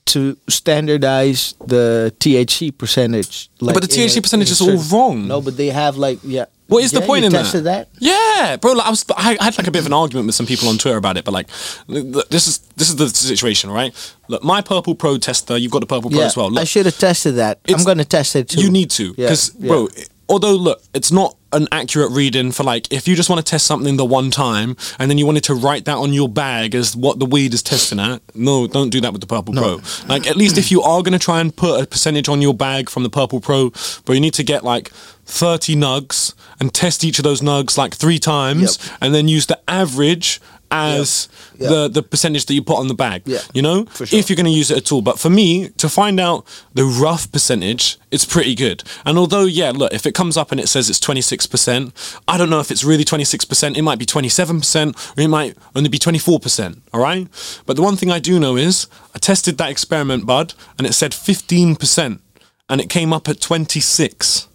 to 0.07 0.37
standardize 0.49 1.55
the 1.67 2.15
THC 2.21 2.77
percentage. 2.77 3.51
Like 3.61 3.75
but 3.75 3.89
the 3.89 3.95
a- 4.03 4.07
THC 4.07 4.23
percentage 4.23 4.51
is 4.51 4.61
all 4.61 4.77
wrong. 4.91 5.29
No, 5.29 5.41
but 5.41 5.57
they 5.57 5.69
have 5.69 5.97
like 5.97 6.19
yeah. 6.23 6.47
What 6.69 6.85
is 6.85 6.93
the 6.93 7.01
point 7.01 7.25
in 7.25 7.33
tested 7.33 7.65
that? 7.65 7.89
Yeah, 7.99 8.57
bro. 8.61 8.73
Like, 8.73 8.87
I 8.87 8.91
was, 8.91 9.05
I, 9.17 9.37
had 9.41 9.57
like 9.57 9.67
a 9.67 9.71
bit 9.71 9.81
of 9.81 9.87
an 9.87 9.95
argument 9.95 10.27
with 10.27 10.35
some 10.35 10.45
people 10.45 10.69
on 10.69 10.77
Twitter 10.77 10.99
about 10.99 11.17
it, 11.17 11.25
but 11.25 11.33
like, 11.33 11.49
th- 11.89 12.13
th- 12.13 12.29
this 12.29 12.47
is 12.47 12.59
this 12.77 12.91
is 12.91 12.97
the 12.97 13.09
situation, 13.09 13.71
right? 13.71 13.95
Look, 14.29 14.45
my 14.45 14.61
Purpl 14.61 14.99
Pro 14.99 15.17
tester, 15.17 15.57
you've 15.57 15.73
got 15.73 15.81
the 15.81 15.87
Purpl 15.87 16.11
Pro 16.11 16.21
as 16.21 16.37
well. 16.37 16.57
I 16.59 16.65
should 16.65 16.85
have 16.85 16.99
tested 16.99 17.37
that. 17.37 17.61
I'm 17.69 17.85
gonna 17.85 18.05
test 18.05 18.37
it 18.37 18.51
too. 18.51 18.61
you 18.61 18.71
need 18.71 18.91
to, 18.91 19.15
because 19.15 19.55
yeah. 19.59 19.69
bro. 19.69 19.89
Although, 20.29 20.55
look, 20.57 20.83
it's 20.95 21.11
not 21.11 21.37
an 21.55 21.67
accurate 21.73 22.11
reading 22.13 22.53
for 22.53 22.63
like 22.63 22.93
if 22.93 23.09
you 23.09 23.17
just 23.17 23.31
want 23.31 23.39
to 23.45 23.51
test 23.51 23.67
something 23.67 23.97
the 23.97 24.05
one 24.05 24.31
time 24.31 24.77
and 24.99 25.11
then 25.11 25.17
you 25.17 25.25
wanted 25.25 25.43
to 25.45 25.55
write 25.55 25.87
that 25.87 25.97
on 25.97 26.13
your 26.13 26.29
bag 26.29 26.75
as 26.75 26.95
what 26.95 27.19
the 27.19 27.25
weed 27.25 27.55
is 27.55 27.63
testing 27.63 27.99
at. 27.99 28.21
No, 28.35 28.67
don't 28.67 28.91
do 28.91 29.01
that 29.01 29.13
with 29.15 29.23
the 29.23 29.27
Purpl 29.27 29.57
Pro. 29.57 29.81
Like, 30.07 30.27
at 30.27 30.37
least 30.37 30.59
if 30.59 30.71
you 30.71 30.83
are 30.83 31.03
gonna 31.03 31.19
try 31.19 31.41
and 31.41 31.55
put 31.57 31.83
a 31.83 31.87
percentage 31.87 32.29
on 32.29 32.43
your 32.43 32.53
bag 32.53 32.91
from 32.91 33.03
the 33.03 33.09
Purpl 33.11 33.43
Pro, 33.43 33.71
but 34.05 34.13
you 34.13 34.21
need 34.21 34.35
to 34.35 34.43
get 34.43 34.63
like 34.63 34.91
30 35.25 35.75
nugs 35.77 36.35
and 36.61 36.75
test 36.75 37.03
each 37.05 37.19
of 37.19 37.23
those 37.25 37.41
nugs 37.41 37.79
like 37.79 37.95
three 37.95 38.19
times 38.19 38.79
Yep. 38.83 38.99
and 39.01 39.15
then 39.15 39.29
use 39.29 39.47
the 39.47 39.59
average 39.69 40.41
as 40.71 41.29
the 41.59 41.89
the 41.89 42.03
percentage 42.03 42.47
that 42.47 42.55
you 42.55 42.63
put 42.63 42.77
on 42.79 42.89
the 42.89 42.95
bag. 42.95 43.23
Yeah, 43.27 43.41
You 43.55 43.63
know, 43.63 43.87
sure. 43.95 44.07
if 44.13 44.29
you're 44.29 44.37
going 44.37 44.47
to 44.47 44.53
use 44.53 44.71
it 44.71 44.77
at 44.79 44.93
all. 44.93 45.03
But 45.03 45.19
for 45.19 45.31
me, 45.31 45.69
to 45.71 45.89
find 45.89 46.21
out 46.21 46.45
the 46.75 46.85
rough 46.85 47.31
percentage, 47.33 47.99
it's 48.11 48.25
pretty 48.25 48.55
good. 48.55 48.83
And 49.05 49.17
although, 49.19 49.45
yeah, 49.45 49.71
look, 49.75 49.93
if 49.93 50.07
it 50.07 50.15
comes 50.15 50.37
up 50.37 50.53
and 50.53 50.61
it 50.61 50.69
says 50.69 50.89
it's 50.91 51.01
26%, 51.01 51.93
I 52.29 52.37
don't 52.39 52.51
know 52.51 52.61
if 52.61 52.71
it's 52.71 52.85
really 52.85 53.05
26%. 53.05 53.77
It 53.77 53.83
might 53.83 53.99
be 53.99 54.07
27%, 54.07 55.17
or 55.19 55.21
it 55.23 55.29
might 55.29 55.57
only 55.75 55.89
be 55.89 55.99
24%. 55.99 56.81
All 56.93 57.01
right. 57.01 57.29
But 57.67 57.77
the 57.77 57.83
one 57.83 57.97
thing 57.97 58.11
I 58.11 58.19
do 58.19 58.39
know 58.39 58.57
is 58.57 58.87
I 59.15 59.19
tested 59.19 59.59
that 59.59 59.71
experiment 59.71 60.27
bud, 60.27 60.55
and 60.77 60.87
it 60.87 60.93
said 60.95 61.13
15%, 61.13 62.21
and 62.69 62.81
it 62.81 62.89
came 62.91 63.13
up 63.13 63.29
at 63.29 63.41
26. 63.41 64.47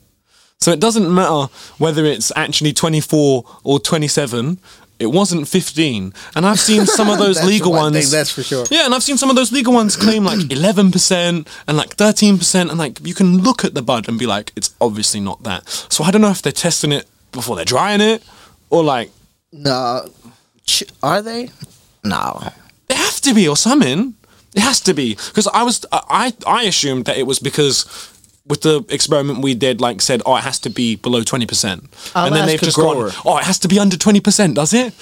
So 0.59 0.72
it 0.72 0.80
doesn't 0.80 1.14
matter 1.14 1.51
whether 1.78 2.05
it's 2.05 2.32
actually 2.38 2.72
24 2.72 3.43
or 3.66 3.80
27. 3.80 4.59
It 4.99 5.07
wasn't 5.07 5.47
15. 5.47 6.13
And 6.35 6.45
I've 6.45 6.59
seen 6.59 6.85
some 6.85 7.09
of 7.09 7.17
those 7.25 7.43
legal 7.43 7.71
one 7.71 7.93
ones. 7.93 8.09
thing, 8.09 8.17
that's 8.17 8.31
for 8.31 8.43
sure. 8.43 8.65
Yeah, 8.71 8.85
and 8.85 8.93
I've 8.95 9.03
seen 9.03 9.17
some 9.17 9.29
of 9.29 9.35
those 9.35 9.51
legal 9.51 9.73
ones 9.73 9.95
claim 9.95 10.23
like 10.23 10.39
11% 10.47 11.47
and 11.67 11.77
like 11.77 11.97
13%. 11.97 12.69
And 12.69 12.77
like 12.77 13.05
you 13.05 13.13
can 13.13 13.39
look 13.39 13.65
at 13.65 13.73
the 13.73 13.81
bud 13.81 14.07
and 14.07 14.17
be 14.17 14.25
like, 14.25 14.51
it's 14.55 14.73
obviously 14.79 15.19
not 15.19 15.43
that. 15.43 15.67
So 15.67 16.03
I 16.03 16.11
don't 16.11 16.21
know 16.21 16.29
if 16.29 16.41
they're 16.41 16.51
testing 16.53 16.91
it 16.91 17.07
before 17.31 17.55
they're 17.55 17.65
drying 17.65 18.01
it 18.01 18.23
or 18.69 18.83
like 18.83 19.09
No, 19.51 20.07
Ch- 20.65 20.83
are 21.01 21.21
they? 21.21 21.49
No. 22.03 22.41
They 22.87 22.95
have 22.95 23.19
to 23.21 23.33
be 23.33 23.47
or 23.47 23.57
something. 23.57 24.13
It 24.55 24.61
has 24.61 24.79
to 24.81 24.93
be 24.93 25.15
because 25.15 25.47
I 25.47 25.63
was 25.63 25.83
I 25.91 26.31
I 26.45 26.63
assumed 26.63 27.05
that 27.05 27.17
it 27.17 27.25
was 27.25 27.39
because 27.39 27.85
with 28.45 28.61
the 28.61 28.85
experiment 28.89 29.39
we 29.39 29.53
did, 29.55 29.79
like 29.79 30.01
said, 30.01 30.21
oh, 30.25 30.35
it 30.35 30.43
has 30.43 30.59
to 30.59 30.69
be 30.69 30.95
below 30.95 31.23
twenty 31.23 31.45
percent, 31.45 31.85
I'll 32.15 32.27
and 32.27 32.35
then 32.35 32.47
they've 32.47 32.59
just 32.59 32.75
grower. 32.75 33.09
gone, 33.09 33.21
oh, 33.25 33.37
it 33.37 33.45
has 33.45 33.59
to 33.59 33.67
be 33.67 33.79
under 33.79 33.97
twenty 33.97 34.19
percent, 34.19 34.55
does 34.55 34.73
it? 34.73 34.93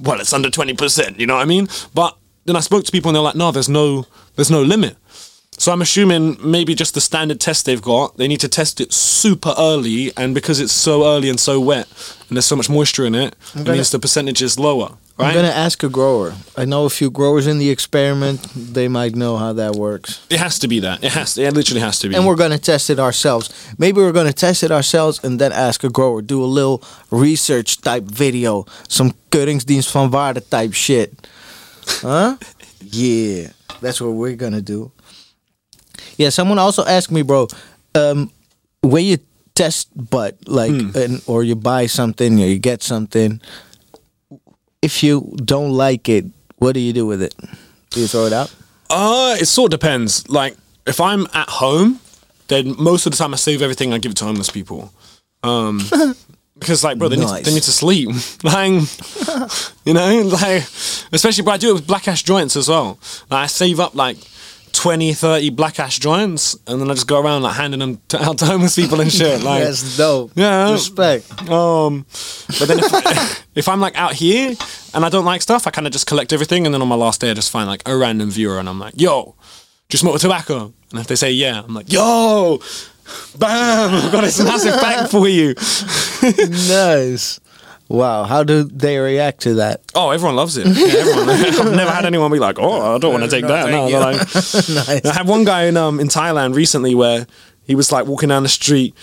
Well, 0.00 0.20
it's 0.20 0.32
under 0.32 0.50
twenty 0.50 0.74
percent. 0.74 1.20
You 1.20 1.26
know 1.26 1.36
what 1.36 1.42
I 1.42 1.46
mean? 1.46 1.68
But 1.94 2.16
then 2.44 2.56
I 2.56 2.60
spoke 2.60 2.84
to 2.84 2.92
people 2.92 3.10
and 3.10 3.16
they're 3.16 3.22
like, 3.22 3.36
no, 3.36 3.50
there's 3.52 3.68
no 3.68 4.06
there's 4.36 4.50
no 4.50 4.62
limit. 4.62 4.96
So 5.56 5.70
I'm 5.70 5.82
assuming 5.82 6.36
maybe 6.42 6.74
just 6.74 6.94
the 6.94 7.00
standard 7.00 7.40
test 7.40 7.64
they've 7.64 7.80
got, 7.80 8.16
they 8.16 8.26
need 8.26 8.40
to 8.40 8.48
test 8.48 8.80
it 8.80 8.92
super 8.92 9.54
early, 9.56 10.12
and 10.16 10.34
because 10.34 10.58
it's 10.58 10.72
so 10.72 11.06
early 11.06 11.28
and 11.28 11.38
so 11.38 11.60
wet, 11.60 11.86
and 12.28 12.36
there's 12.36 12.44
so 12.44 12.56
much 12.56 12.68
moisture 12.68 13.06
in 13.06 13.14
it, 13.14 13.36
it 13.54 13.68
means 13.68 13.92
the 13.92 14.00
percentage 14.00 14.42
is 14.42 14.58
lower, 14.58 14.96
right? 15.18 15.28
I'm 15.28 15.34
gonna 15.34 15.48
ask 15.48 15.82
a 15.82 15.88
grower. 15.88 16.34
I 16.56 16.64
know 16.64 16.84
a 16.84 16.90
few 16.90 17.10
growers 17.10 17.46
in 17.46 17.58
the 17.58 17.70
experiment. 17.70 18.42
They 18.54 18.88
might 18.88 19.14
know 19.14 19.36
how 19.36 19.52
that 19.54 19.76
works. 19.76 20.26
It 20.30 20.38
has 20.38 20.58
to 20.60 20.68
be 20.68 20.80
that. 20.80 21.04
It 21.04 21.12
has. 21.12 21.34
To, 21.34 21.42
it 21.42 21.54
literally 21.54 21.80
has 21.80 21.98
to 22.00 22.08
be. 22.08 22.14
And 22.14 22.26
we're 22.26 22.36
gonna 22.36 22.58
test 22.58 22.90
it 22.90 22.98
ourselves. 22.98 23.50
Maybe 23.78 24.00
we're 24.00 24.12
gonna 24.12 24.32
test 24.32 24.62
it 24.62 24.70
ourselves 24.70 25.22
and 25.24 25.40
then 25.40 25.52
ask 25.52 25.84
a 25.84 25.90
grower. 25.90 26.22
Do 26.22 26.42
a 26.42 26.46
little 26.46 26.82
research 27.10 27.80
type 27.80 28.04
video. 28.04 28.66
Some 28.88 29.12
keuringsdienst 29.30 29.92
van 29.92 30.10
waarde 30.10 30.48
type 30.48 30.72
shit. 30.74 31.12
Huh? 31.86 32.36
yeah. 32.80 33.48
That's 33.80 34.00
what 34.00 34.10
we're 34.10 34.36
gonna 34.36 34.62
do. 34.62 34.90
Yeah, 36.16 36.30
someone 36.30 36.58
also 36.58 36.84
asked 36.84 37.10
me, 37.10 37.22
bro, 37.22 37.48
um, 37.94 38.30
when 38.82 39.04
you 39.04 39.18
test 39.54 39.88
but 39.94 40.36
like, 40.46 40.70
and, 40.70 41.22
or 41.26 41.42
you 41.44 41.54
buy 41.54 41.86
something 41.86 42.40
or 42.40 42.46
you 42.46 42.58
get 42.58 42.82
something, 42.82 43.40
if 44.84 45.02
you 45.02 45.34
don't 45.36 45.72
like 45.72 46.08
it, 46.08 46.24
what 46.58 46.72
do 46.74 46.80
you 46.80 46.92
do 46.92 47.06
with 47.06 47.22
it? 47.22 47.34
Do 47.90 48.00
you 48.00 48.06
throw 48.06 48.26
it 48.26 48.32
out? 48.32 48.54
Uh, 48.90 49.36
it 49.40 49.46
sort 49.46 49.72
of 49.72 49.80
depends. 49.80 50.28
Like, 50.28 50.56
if 50.86 51.00
I'm 51.00 51.26
at 51.32 51.48
home 51.48 52.00
then 52.48 52.74
most 52.78 53.06
of 53.06 53.12
the 53.12 53.18
time 53.18 53.32
I 53.32 53.36
save 53.36 53.62
everything. 53.62 53.92
I 53.92 53.98
give 53.98 54.12
it 54.12 54.18
to 54.18 54.24
homeless 54.24 54.50
people. 54.50 54.92
Um, 55.42 55.80
because 56.58 56.84
like, 56.84 56.98
bro, 56.98 57.08
they, 57.08 57.16
need 57.16 57.28
to, 57.28 57.42
they 57.42 57.54
need 57.54 57.62
to 57.62 57.72
sleep. 57.72 58.08
like, 58.42 58.72
you 59.84 59.94
know, 59.94 60.22
like, 60.22 60.62
especially, 61.12 61.44
but 61.44 61.52
I 61.52 61.56
do 61.56 61.70
it 61.70 61.74
with 61.74 61.86
black 61.86 62.08
ash 62.08 62.22
joints 62.22 62.56
as 62.56 62.68
well. 62.68 62.98
Like, 63.30 63.44
I 63.44 63.46
save 63.46 63.80
up 63.80 63.94
like 63.94 64.18
20, 64.84 65.14
30 65.14 65.48
black 65.48 65.80
ash 65.80 65.98
joints, 65.98 66.58
and 66.66 66.78
then 66.78 66.90
I 66.90 66.92
just 66.92 67.06
go 67.06 67.18
around 67.18 67.40
like 67.40 67.56
handing 67.56 67.80
them 67.80 68.02
to, 68.08 68.22
out 68.22 68.36
to 68.40 68.44
homeless 68.44 68.76
people 68.76 69.00
and 69.00 69.10
shit. 69.10 69.42
Like, 69.42 69.64
That's 69.64 69.96
dope. 69.96 70.32
Yeah. 70.34 70.72
Respect. 70.72 71.26
um, 71.50 72.04
but 72.58 72.68
then 72.68 72.80
if, 72.80 73.46
if 73.54 73.66
I'm 73.66 73.80
like 73.80 73.96
out 73.96 74.12
here 74.12 74.54
and 74.92 75.02
I 75.02 75.08
don't 75.08 75.24
like 75.24 75.40
stuff, 75.40 75.66
I 75.66 75.70
kind 75.70 75.86
of 75.86 75.92
just 75.94 76.06
collect 76.06 76.34
everything, 76.34 76.66
and 76.66 76.74
then 76.74 76.82
on 76.82 76.88
my 76.88 76.96
last 76.96 77.22
day, 77.22 77.30
I 77.30 77.34
just 77.34 77.50
find 77.50 77.66
like 77.66 77.80
a 77.86 77.96
random 77.96 78.30
viewer, 78.30 78.58
and 78.58 78.68
I'm 78.68 78.78
like, 78.78 78.92
"Yo, 79.00 79.34
do 79.88 79.94
you 79.94 79.98
smoke 79.98 80.20
tobacco?" 80.20 80.74
And 80.90 81.00
if 81.00 81.06
they 81.06 81.16
say 81.16 81.32
yeah, 81.32 81.62
I'm 81.66 81.72
like, 81.72 81.90
"Yo, 81.90 82.58
bam, 83.38 83.94
I've 83.94 84.12
got 84.12 84.20
this 84.20 84.38
massive 84.38 84.74
bag 84.74 85.08
for 85.08 85.26
you." 85.26 85.54
nice. 86.68 87.40
Wow. 87.88 88.24
How 88.24 88.44
do 88.44 88.64
they 88.64 88.98
react 88.98 89.42
to 89.42 89.54
that? 89.54 89.82
Oh, 89.94 90.10
everyone 90.10 90.36
loves 90.36 90.56
it. 90.56 90.66
Yeah, 90.66 90.98
everyone. 91.00 91.28
I've 91.30 91.76
never 91.76 91.90
had 91.90 92.06
anyone 92.06 92.32
be 92.32 92.38
like, 92.38 92.58
"Oh, 92.58 92.94
I 92.94 92.98
don't 92.98 93.12
want 93.12 93.24
to 93.24 93.30
take 93.30 93.46
that." 93.46 93.70
No, 93.70 93.88
they're 93.88 94.00
like, 94.00 94.16
nice. 94.34 95.04
I 95.04 95.12
had 95.14 95.26
one 95.28 95.44
guy 95.44 95.64
in 95.64 95.76
um 95.76 96.00
in 96.00 96.08
Thailand 96.08 96.54
recently 96.54 96.94
where 96.94 97.26
he 97.64 97.74
was 97.74 97.92
like 97.92 98.06
walking 98.06 98.30
down 98.30 98.42
the 98.42 98.48
street 98.48 98.94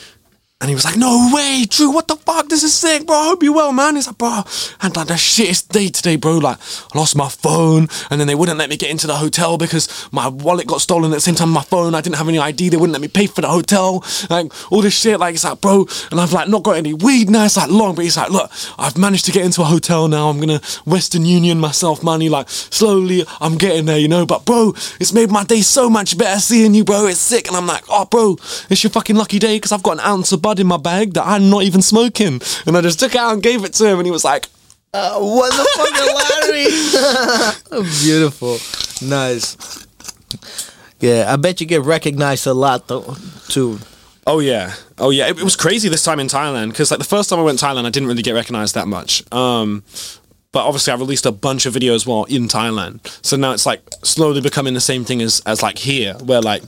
and 0.62 0.70
he 0.70 0.76
was 0.76 0.86
like, 0.86 0.96
No 0.96 1.32
way, 1.34 1.66
Drew, 1.68 1.90
what 1.92 2.08
the 2.08 2.16
fuck? 2.16 2.48
This 2.48 2.62
is 2.62 2.74
sick, 2.74 3.08
bro. 3.08 3.16
I 3.16 3.26
hope 3.26 3.42
you're 3.42 3.54
well, 3.54 3.72
man. 3.74 3.96
He's 3.96 4.06
like, 4.06 4.20
bro, 4.20 4.30
I 4.30 4.44
had 4.80 4.96
like 4.96 5.08
the 5.08 5.16
shittest 5.16 5.70
day 5.70 5.90
today, 5.90 6.18
bro. 6.18 6.38
Like, 6.38 6.60
I 6.94 6.98
lost 6.98 7.16
my 7.16 7.30
phone, 7.30 7.88
and 8.12 8.20
then 8.20 8.28
they 8.28 8.36
wouldn't 8.36 8.60
let 8.60 8.70
me 8.70 8.78
get 8.78 8.92
into 8.92 9.08
the 9.08 9.16
hotel 9.16 9.58
because 9.58 10.08
my 10.12 10.28
wallet 10.28 10.68
got 10.68 10.82
stolen 10.82 11.12
at 11.12 11.16
the 11.16 11.22
same 11.22 11.34
time 11.34 11.50
my 11.50 11.64
phone. 11.64 11.96
I 11.96 12.02
didn't 12.02 12.18
have 12.18 12.28
any 12.28 12.38
ID, 12.38 12.70
they 12.70 12.78
wouldn't 12.78 12.94
let 12.94 13.02
me 13.02 13.08
pay 13.08 13.26
for 13.26 13.42
the 13.42 13.48
hotel. 13.48 14.04
Like 14.30 14.52
all 14.72 14.82
this 14.82 14.94
shit. 14.94 15.20
Like 15.20 15.34
it's 15.34 15.44
like, 15.44 15.60
bro, 15.62 15.88
and 16.12 16.22
I've 16.22 16.32
like 16.32 16.48
not 16.48 16.62
got 16.62 16.78
any 16.78 16.94
weed 16.94 17.32
now. 17.32 17.46
It's 17.46 17.58
like 17.58 17.72
long, 17.72 17.96
but 17.96 18.04
he's 18.04 18.18
like, 18.18 18.30
look, 18.30 18.52
I've 18.78 18.98
managed 18.98 19.26
to 19.26 19.32
get 19.32 19.44
into 19.44 19.62
a 19.62 19.66
hotel 19.66 20.08
now. 20.08 20.30
I'm 20.30 20.40
gonna 20.40 20.62
Western 20.86 21.26
Union 21.26 21.60
myself 21.60 22.04
money. 22.04 22.30
Like 22.30 22.50
slowly 22.50 23.26
I'm 23.40 23.58
getting 23.58 23.86
there, 23.86 23.98
you 23.98 24.08
know. 24.08 24.28
But 24.28 24.46
bro, 24.46 24.74
it's 25.00 25.12
made 25.12 25.32
my 25.32 25.44
day 25.44 25.62
so 25.62 25.90
much 25.90 26.18
better 26.18 26.40
seeing 26.40 26.76
you, 26.76 26.84
bro. 26.84 27.08
It's 27.08 27.20
sick. 27.20 27.48
And 27.48 27.58
I'm 27.58 27.66
like, 27.66 27.84
oh 27.90 28.06
bro, 28.06 28.38
it's 28.70 28.84
your 28.84 28.92
fucking 28.92 29.16
lucky 29.16 29.40
day 29.40 29.58
because 29.58 29.72
I've 29.72 29.82
got 29.82 29.94
an 29.94 30.02
ounce 30.02 30.32
of 30.32 30.42
bud 30.52 30.60
in 30.60 30.68
my 30.68 30.78
bag 30.78 31.14
that 31.14 31.26
I'm 31.26 31.50
not 31.50 31.64
even 31.64 31.82
smoking. 31.82 32.42
And 32.66 32.76
I 32.76 32.82
just 32.82 33.00
took 33.00 33.16
it 33.16 33.22
out 33.22 33.34
and 33.34 33.42
gave 33.42 33.64
it 33.64 33.72
to 33.74 33.88
him 33.88 34.00
and 34.00 34.06
he 34.06 34.12
was 34.12 34.26
like, 34.26 34.48
Uh, 34.94 35.18
what 35.20 35.52
the 35.54 35.66
fucking 35.78 36.14
lottery? 37.72 37.86
Beautiful. 38.04 38.58
Nice. 39.08 39.88
Yeah, 41.00 41.32
I 41.32 41.38
bet 41.38 41.62
you 41.62 41.68
get 41.68 41.84
recognized 41.84 42.46
a 42.48 42.54
lot 42.54 42.88
though 42.90 43.16
too. 43.48 43.80
Oh 44.28 44.40
yeah, 44.40 44.74
oh 45.00 45.10
yeah. 45.10 45.28
It, 45.30 45.40
it 45.40 45.44
was 45.44 45.56
crazy 45.56 45.88
this 45.90 46.04
time 46.04 46.20
in 46.20 46.28
Thailand 46.28 46.70
because 46.70 46.92
like 46.92 47.00
the 47.00 47.06
first 47.06 47.30
time 47.30 47.40
I 47.40 47.44
went 47.44 47.58
to 47.60 47.66
Thailand, 47.66 47.86
I 47.86 47.90
didn't 47.90 48.10
really 48.10 48.22
get 48.22 48.34
recognized 48.34 48.76
that 48.76 48.88
much. 48.88 49.24
Um, 49.34 49.84
but 50.54 50.66
obviously, 50.66 50.92
I 50.94 50.96
released 50.98 51.26
a 51.26 51.32
bunch 51.32 51.66
of 51.66 51.74
videos 51.74 52.06
while 52.06 52.26
in 52.26 52.48
Thailand, 52.48 53.00
so 53.26 53.38
now 53.38 53.52
it's 53.52 53.66
like 53.66 53.82
slowly 54.04 54.42
becoming 54.42 54.74
the 54.74 54.82
same 54.82 55.06
thing 55.06 55.22
as 55.22 55.42
as 55.46 55.62
like 55.64 55.78
here, 55.78 56.14
where 56.26 56.42
like 56.42 56.64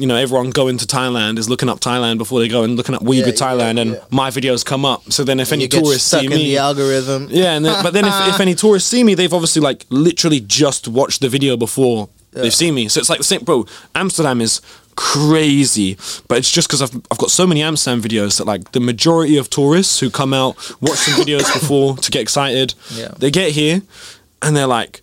you 0.00 0.06
know 0.06 0.16
everyone 0.16 0.50
going 0.50 0.78
to 0.78 0.86
Thailand 0.86 1.38
is 1.38 1.48
looking 1.48 1.68
up 1.68 1.80
Thailand 1.80 2.18
before 2.18 2.40
they 2.40 2.48
go 2.48 2.62
and 2.64 2.76
looking 2.76 2.94
up 2.94 3.02
weed 3.02 3.20
Yeah, 3.20 3.26
with 3.26 3.36
Thailand, 3.38 3.74
yeah, 3.76 3.82
and 3.82 3.90
yeah. 3.92 4.04
my 4.10 4.30
videos 4.30 4.64
come 4.64 4.84
up. 4.84 5.12
So 5.12 5.22
then 5.24 5.38
if 5.40 5.52
any 5.52 5.62
you 5.62 5.68
get 5.68 5.84
tourists 5.84 6.10
see 6.10 6.24
in 6.26 6.30
me, 6.30 6.36
the 6.44 6.58
algorithm. 6.58 7.28
yeah, 7.30 7.52
and 7.54 7.64
then, 7.64 7.82
but 7.82 7.92
then 7.92 8.04
if, 8.04 8.34
if 8.34 8.40
any 8.40 8.54
tourists 8.64 8.88
see 8.90 9.04
me, 9.04 9.14
they've 9.14 9.32
obviously 9.32 9.62
like 9.62 9.86
literally 9.90 10.40
just 10.40 10.88
watched 10.88 11.20
the 11.20 11.28
video 11.28 11.56
before 11.56 12.08
they've 12.32 12.54
seen 12.54 12.74
me. 12.74 12.88
So 12.88 13.00
it's 13.00 13.10
like 13.10 13.18
the 13.18 13.24
same, 13.24 13.42
bro. 13.44 13.66
Amsterdam 13.94 14.40
is 14.40 14.60
crazy, 15.00 15.96
but 16.28 16.36
it's 16.38 16.50
just 16.50 16.68
because 16.68 16.82
I've 16.82 16.94
I've 17.10 17.16
got 17.18 17.30
so 17.30 17.46
many 17.46 17.62
Amsterdam 17.62 18.02
videos 18.02 18.36
that 18.38 18.44
like 18.46 18.72
the 18.72 18.80
majority 18.80 19.38
of 19.38 19.48
tourists 19.48 19.98
who 19.98 20.10
come 20.10 20.34
out 20.34 20.56
watch 20.82 20.98
some 20.98 21.14
videos 21.24 21.50
before 21.60 21.96
to 21.96 22.10
get 22.10 22.20
excited. 22.20 22.74
Yeah. 22.94 23.08
they 23.18 23.30
get 23.30 23.52
here 23.52 23.80
and 24.42 24.54
they're 24.54 24.66
like, 24.66 25.00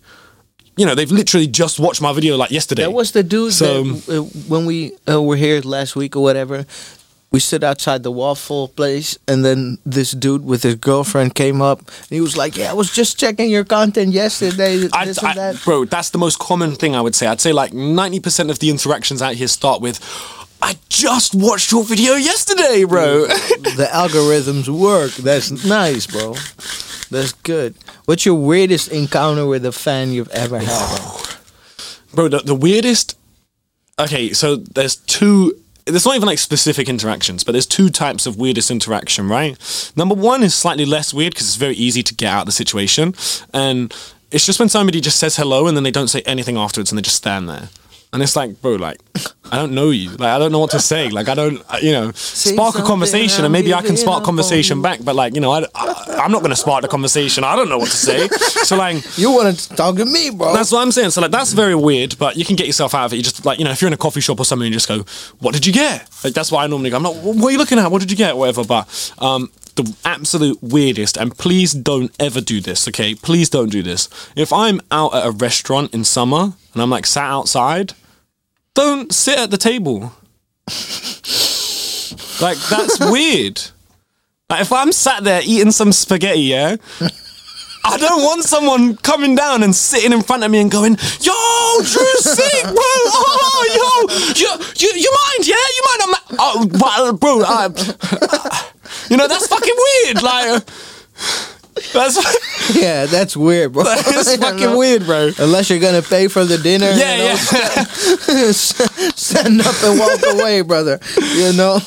you 0.76 0.86
know, 0.86 0.94
they've 0.94 1.10
literally 1.10 1.48
just 1.48 1.80
watched 1.80 2.00
my 2.00 2.12
video 2.12 2.36
like 2.36 2.52
yesterday. 2.52 2.82
That 2.82 2.92
was 2.92 3.10
the 3.10 3.24
dude 3.24 3.52
So- 3.52 3.82
that 3.82 4.18
uh, 4.18 4.22
when 4.48 4.66
we 4.66 4.92
uh, 5.10 5.20
were 5.20 5.36
here 5.36 5.60
last 5.62 5.96
week 5.96 6.14
or 6.16 6.22
whatever. 6.22 6.64
We 7.30 7.40
stood 7.40 7.62
outside 7.62 8.02
the 8.04 8.10
waffle 8.10 8.68
place, 8.68 9.18
and 9.28 9.44
then 9.44 9.78
this 9.84 10.12
dude 10.12 10.46
with 10.46 10.62
his 10.62 10.76
girlfriend 10.76 11.34
came 11.34 11.60
up, 11.60 11.80
and 11.80 12.08
he 12.08 12.22
was 12.22 12.36
like, 12.38 12.56
"Yeah, 12.56 12.70
I 12.70 12.72
was 12.74 12.90
just 12.90 13.18
checking 13.18 13.50
your 13.50 13.64
content 13.64 14.12
yesterday. 14.14 14.78
This 14.78 14.92
I, 14.94 15.02
and 15.04 15.18
I- 15.18 15.34
that." 15.34 15.62
bro, 15.62 15.84
that's 15.84 16.08
the 16.10 16.18
most 16.18 16.38
common 16.38 16.74
thing 16.74 16.94
I 16.96 17.02
would 17.02 17.14
say. 17.14 17.26
I'd 17.26 17.40
say 17.40 17.52
like 17.52 17.72
90% 17.72 18.50
of 18.50 18.60
the 18.60 18.70
interactions 18.70 19.20
out 19.20 19.34
here 19.34 19.46
start 19.48 19.82
with, 19.82 20.00
I 20.62 20.76
just 20.88 21.34
watched 21.34 21.70
your 21.70 21.84
video 21.84 22.14
yesterday, 22.14 22.84
bro. 22.84 23.26
the 23.26 23.88
algorithms 23.92 24.68
work. 24.68 25.12
That's 25.12 25.50
nice, 25.66 26.06
bro. 26.06 26.32
That's 27.10 27.32
good. 27.42 27.74
What's 28.06 28.24
your 28.26 28.34
weirdest 28.36 28.88
encounter 28.90 29.46
with 29.46 29.64
a 29.66 29.72
fan 29.72 30.12
you've 30.12 30.30
ever 30.30 30.58
had? 30.60 31.00
bro, 32.14 32.28
the, 32.28 32.38
the 32.38 32.54
weirdest. 32.54 33.16
Okay, 33.98 34.32
so 34.32 34.56
there's 34.56 34.96
two. 34.96 35.54
There's 35.90 36.04
not 36.04 36.16
even 36.16 36.26
like 36.26 36.38
specific 36.38 36.88
interactions, 36.88 37.44
but 37.44 37.52
there's 37.52 37.66
two 37.66 37.88
types 37.88 38.26
of 38.26 38.36
weirdest 38.36 38.70
interaction, 38.70 39.28
right? 39.28 39.56
Number 39.96 40.14
one 40.14 40.42
is 40.42 40.54
slightly 40.54 40.84
less 40.84 41.14
weird 41.14 41.32
because 41.32 41.46
it's 41.46 41.56
very 41.56 41.74
easy 41.74 42.02
to 42.02 42.14
get 42.14 42.32
out 42.32 42.40
of 42.40 42.46
the 42.46 42.52
situation, 42.52 43.14
and 43.52 43.94
it's 44.30 44.44
just 44.44 44.58
when 44.60 44.68
somebody 44.68 45.00
just 45.00 45.18
says 45.18 45.36
hello 45.36 45.66
and 45.66 45.76
then 45.76 45.84
they 45.84 45.90
don't 45.90 46.08
say 46.08 46.20
anything 46.26 46.56
afterwards 46.58 46.92
and 46.92 46.98
they 46.98 47.02
just 47.02 47.16
stand 47.16 47.48
there, 47.48 47.68
and 48.12 48.22
it's 48.22 48.36
like, 48.36 48.60
bro, 48.60 48.74
like 48.74 49.00
I 49.50 49.56
don't 49.56 49.72
know 49.72 49.90
you, 49.90 50.10
like 50.10 50.28
I 50.28 50.38
don't 50.38 50.52
know 50.52 50.58
what 50.58 50.70
to 50.72 50.80
say, 50.80 51.08
like 51.08 51.28
I 51.28 51.34
don't, 51.34 51.62
you 51.82 51.92
know, 51.92 52.12
spark 52.12 52.78
a 52.78 52.82
conversation 52.82 53.44
and 53.44 53.52
maybe 53.52 53.72
I 53.72 53.82
can 53.82 53.96
spark 53.96 54.24
conversation 54.24 54.82
back, 54.82 55.00
but 55.02 55.16
like 55.16 55.34
you 55.34 55.40
know, 55.40 55.52
I, 55.52 55.64
I 55.74 55.97
I'm 56.18 56.32
not 56.32 56.42
gonna 56.42 56.56
spark 56.56 56.82
the 56.82 56.88
conversation. 56.88 57.44
I 57.44 57.56
don't 57.56 57.68
know 57.68 57.78
what 57.78 57.90
to 57.90 57.96
say, 57.96 58.28
so 58.28 58.76
like. 58.76 59.04
You 59.18 59.32
want 59.32 59.58
to 59.58 59.68
talk 59.74 59.96
to 59.96 60.04
me, 60.04 60.30
bro? 60.30 60.52
That's 60.54 60.70
what 60.70 60.80
I'm 60.80 60.92
saying. 60.92 61.10
So 61.10 61.20
like 61.20 61.30
that's 61.32 61.52
very 61.52 61.74
weird, 61.74 62.16
but 62.18 62.36
you 62.36 62.44
can 62.44 62.54
get 62.56 62.66
yourself 62.66 62.94
out 62.94 63.06
of 63.06 63.12
it. 63.12 63.16
You 63.16 63.22
just 63.22 63.44
like 63.44 63.58
you 63.58 63.64
know, 63.64 63.72
if 63.72 63.80
you're 63.80 63.88
in 63.88 63.92
a 63.92 63.96
coffee 63.96 64.20
shop 64.20 64.38
or 64.38 64.44
something, 64.44 64.66
you 64.66 64.72
just 64.72 64.86
go, 64.88 65.04
"What 65.40 65.54
did 65.54 65.66
you 65.66 65.72
get?" 65.72 66.08
Like 66.22 66.34
that's 66.34 66.52
why 66.52 66.62
I 66.64 66.66
normally 66.68 66.90
go. 66.90 66.96
I'm 66.96 67.02
not. 67.02 67.16
What 67.16 67.48
are 67.48 67.50
you 67.50 67.58
looking 67.58 67.78
at? 67.78 67.90
What 67.90 68.00
did 68.00 68.10
you 68.10 68.16
get? 68.16 68.36
Whatever. 68.36 68.64
But 68.64 69.12
um, 69.18 69.50
the 69.74 69.96
absolute 70.04 70.58
weirdest, 70.62 71.16
and 71.16 71.36
please 71.36 71.72
don't 71.72 72.14
ever 72.20 72.40
do 72.40 72.60
this. 72.60 72.86
Okay, 72.88 73.14
please 73.14 73.48
don't 73.50 73.70
do 73.70 73.82
this. 73.82 74.08
If 74.36 74.52
I'm 74.52 74.80
out 74.90 75.14
at 75.14 75.26
a 75.26 75.30
restaurant 75.30 75.94
in 75.94 76.04
summer 76.04 76.52
and 76.74 76.82
I'm 76.82 76.90
like 76.90 77.06
sat 77.06 77.24
outside, 77.28 77.94
don't 78.74 79.12
sit 79.12 79.38
at 79.38 79.50
the 79.50 79.58
table. 79.58 80.12
like 82.40 82.58
that's 82.68 83.00
weird. 83.10 83.62
Like 84.50 84.62
if 84.62 84.72
I'm 84.72 84.92
sat 84.92 85.24
there 85.24 85.42
eating 85.44 85.72
some 85.72 85.92
spaghetti, 85.92 86.40
yeah. 86.40 86.76
I 87.84 87.98
don't 87.98 88.22
want 88.22 88.44
someone 88.44 88.96
coming 88.96 89.34
down 89.34 89.62
and 89.62 89.76
sitting 89.76 90.10
in 90.10 90.22
front 90.22 90.42
of 90.42 90.50
me 90.50 90.58
and 90.58 90.70
going, 90.70 90.96
"Yo, 91.20 91.34
Drew, 91.84 92.14
sick, 92.16 92.62
bro. 92.62 92.72
Oh, 92.74 93.66
yo, 93.68 94.32
you, 94.34 94.64
you, 94.78 95.00
you 95.00 95.12
mind? 95.12 95.46
Yeah, 95.46 95.54
you 95.54 95.82
mind? 95.84 96.00
I'm, 96.02 96.10
like, 96.10 96.22
oh, 96.38 97.08
uh, 97.08 97.12
bro, 97.12 97.42
I, 97.44 98.64
you 99.10 99.18
know 99.18 99.28
that's 99.28 99.48
fucking 99.48 99.74
weird. 99.76 100.22
Like, 100.22 100.64
that's 101.92 102.74
yeah, 102.74 103.04
that's 103.04 103.36
weird, 103.36 103.74
bro. 103.74 103.84
that's 103.84 104.36
fucking 104.38 104.78
weird, 104.78 105.04
bro. 105.04 105.30
Unless 105.38 105.68
you're 105.68 105.78
gonna 105.78 106.00
pay 106.00 106.26
for 106.26 106.46
the 106.46 106.56
dinner. 106.56 106.90
Yeah, 106.92 107.16
you 107.16 107.18
know, 107.18 107.28
yeah. 107.28 108.52
stand 108.52 109.60
up 109.60 109.76
and 109.82 109.98
walk 109.98 110.20
away, 110.26 110.62
brother. 110.62 110.98
You 111.34 111.52
know. 111.52 111.80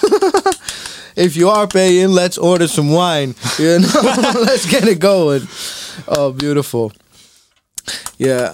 If 1.16 1.36
you 1.36 1.50
are 1.50 1.68
paying, 1.68 2.10
let's 2.10 2.38
order 2.38 2.68
some 2.68 2.92
wine. 2.92 3.36
You 3.60 3.80
know, 3.80 4.02
let's 4.42 4.66
get 4.70 4.88
it 4.88 5.00
going. 5.00 5.48
Oh, 6.08 6.32
beautiful. 6.32 6.92
Yeah. 8.18 8.54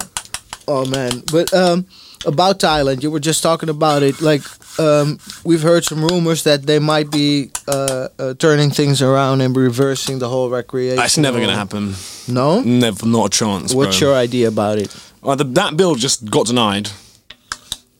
Oh 0.69 0.85
man, 0.85 1.23
but 1.31 1.53
um, 1.53 1.85
about 2.25 2.59
Thailand, 2.59 3.01
you 3.01 3.09
were 3.09 3.21
just 3.21 3.41
talking 3.41 3.69
about 3.69 4.03
it. 4.03 4.19
Like, 4.21 4.41
um, 4.79 5.17
we've 5.45 5.61
heard 5.61 5.85
some 5.85 6.03
rumors 6.03 6.43
that 6.43 6.63
they 6.63 6.77
might 6.79 7.09
be 7.09 7.51
uh, 7.69 8.09
uh, 8.19 8.33
turning 8.33 8.69
things 8.69 9.01
around 9.01 9.39
and 9.39 9.55
reversing 9.55 10.19
the 10.19 10.27
whole 10.27 10.49
recreation. 10.49 10.97
That's 10.97 11.17
never 11.17 11.39
gonna 11.39 11.55
happen. 11.55 11.95
No. 12.27 12.61
Never, 12.61 13.05
not 13.05 13.27
a 13.27 13.29
chance. 13.29 13.73
What's 13.73 13.99
bro. 13.99 14.09
your 14.09 14.17
idea 14.17 14.49
about 14.49 14.77
it? 14.77 14.93
Well, 15.21 15.37
the, 15.37 15.45
that 15.45 15.77
bill 15.77 15.95
just 15.95 16.29
got 16.29 16.47
denied, 16.47 16.89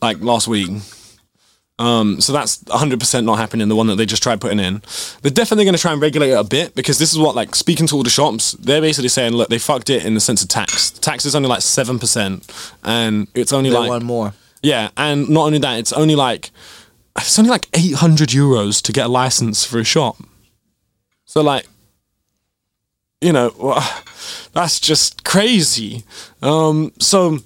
like 0.01 0.19
last 0.19 0.47
week. 0.47 0.69
Um, 1.79 2.19
so 2.21 2.33
that's 2.33 2.57
100% 2.63 3.23
not 3.23 3.37
happening. 3.37 3.67
The 3.67 3.75
one 3.75 3.87
that 3.87 3.97
they 3.97 4.05
just 4.05 4.23
tried 4.23 4.41
putting 4.41 4.59
in. 4.59 4.81
They're 5.21 5.31
definitely 5.31 5.65
going 5.65 5.75
to 5.75 5.81
try 5.81 5.91
and 5.93 6.01
regulate 6.01 6.31
it 6.31 6.39
a 6.39 6.43
bit 6.43 6.73
because 6.73 6.97
this 6.97 7.11
is 7.11 7.19
what, 7.19 7.35
like, 7.35 7.53
speaking 7.53 7.85
to 7.87 7.95
all 7.95 8.03
the 8.03 8.09
shops, 8.09 8.53
they're 8.53 8.81
basically 8.81 9.09
saying, 9.09 9.33
look, 9.33 9.49
they 9.49 9.59
fucked 9.59 9.89
it 9.89 10.03
in 10.05 10.15
the 10.15 10.19
sense 10.19 10.41
of 10.41 10.49
tax. 10.49 10.89
Tax 10.91 11.25
is 11.25 11.35
only 11.35 11.49
like 11.49 11.59
7%, 11.59 12.73
and 12.83 13.27
it's 13.35 13.53
only 13.53 13.69
They 13.69 13.77
like. 13.77 13.89
want 13.89 14.03
more. 14.05 14.33
Yeah, 14.63 14.89
and 14.97 15.29
not 15.29 15.45
only 15.45 15.59
that, 15.59 15.79
it's 15.79 15.93
only 15.93 16.15
like. 16.15 16.49
It's 17.15 17.37
only 17.39 17.49
like 17.49 17.67
800 17.73 18.29
euros 18.29 18.81
to 18.83 18.91
get 18.91 19.07
a 19.07 19.09
license 19.09 19.65
for 19.65 19.79
a 19.79 19.83
shop. 19.83 20.17
So, 21.25 21.41
like, 21.41 21.65
you 23.21 23.33
know, 23.33 23.49
that's 24.53 24.79
just 24.79 25.23
crazy. 25.23 26.03
Um, 26.41 26.91
so 26.99 27.39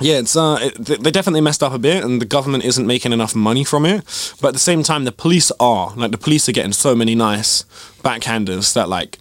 yeah, 0.00 0.18
it's 0.18 0.36
uh, 0.36 0.58
it, 0.60 1.02
they 1.02 1.10
definitely 1.10 1.40
messed 1.40 1.62
up 1.62 1.72
a 1.72 1.78
bit, 1.78 2.02
and 2.02 2.20
the 2.20 2.26
government 2.26 2.64
isn't 2.64 2.86
making 2.86 3.12
enough 3.12 3.34
money 3.34 3.62
from 3.62 3.86
it. 3.86 4.02
But 4.40 4.48
at 4.48 4.54
the 4.54 4.60
same 4.60 4.82
time, 4.82 5.04
the 5.04 5.12
police 5.12 5.52
are 5.60 5.94
like 5.94 6.10
the 6.10 6.18
police 6.18 6.48
are 6.48 6.52
getting 6.52 6.72
so 6.72 6.96
many 6.96 7.14
nice 7.14 7.62
backhanders 8.02 8.74
that 8.74 8.88
like, 8.88 9.18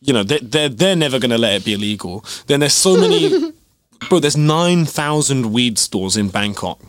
you 0.00 0.12
know, 0.12 0.24
they 0.24 0.38
they're 0.38 0.68
they're 0.68 0.96
never 0.96 1.20
gonna 1.20 1.38
let 1.38 1.54
it 1.54 1.64
be 1.64 1.74
illegal. 1.74 2.24
Then 2.48 2.60
there's 2.60 2.72
so 2.72 2.96
many, 2.96 3.52
bro. 4.08 4.18
There's 4.18 4.36
nine 4.36 4.84
thousand 4.84 5.52
weed 5.52 5.78
stores 5.78 6.16
in 6.16 6.28
Bangkok. 6.28 6.80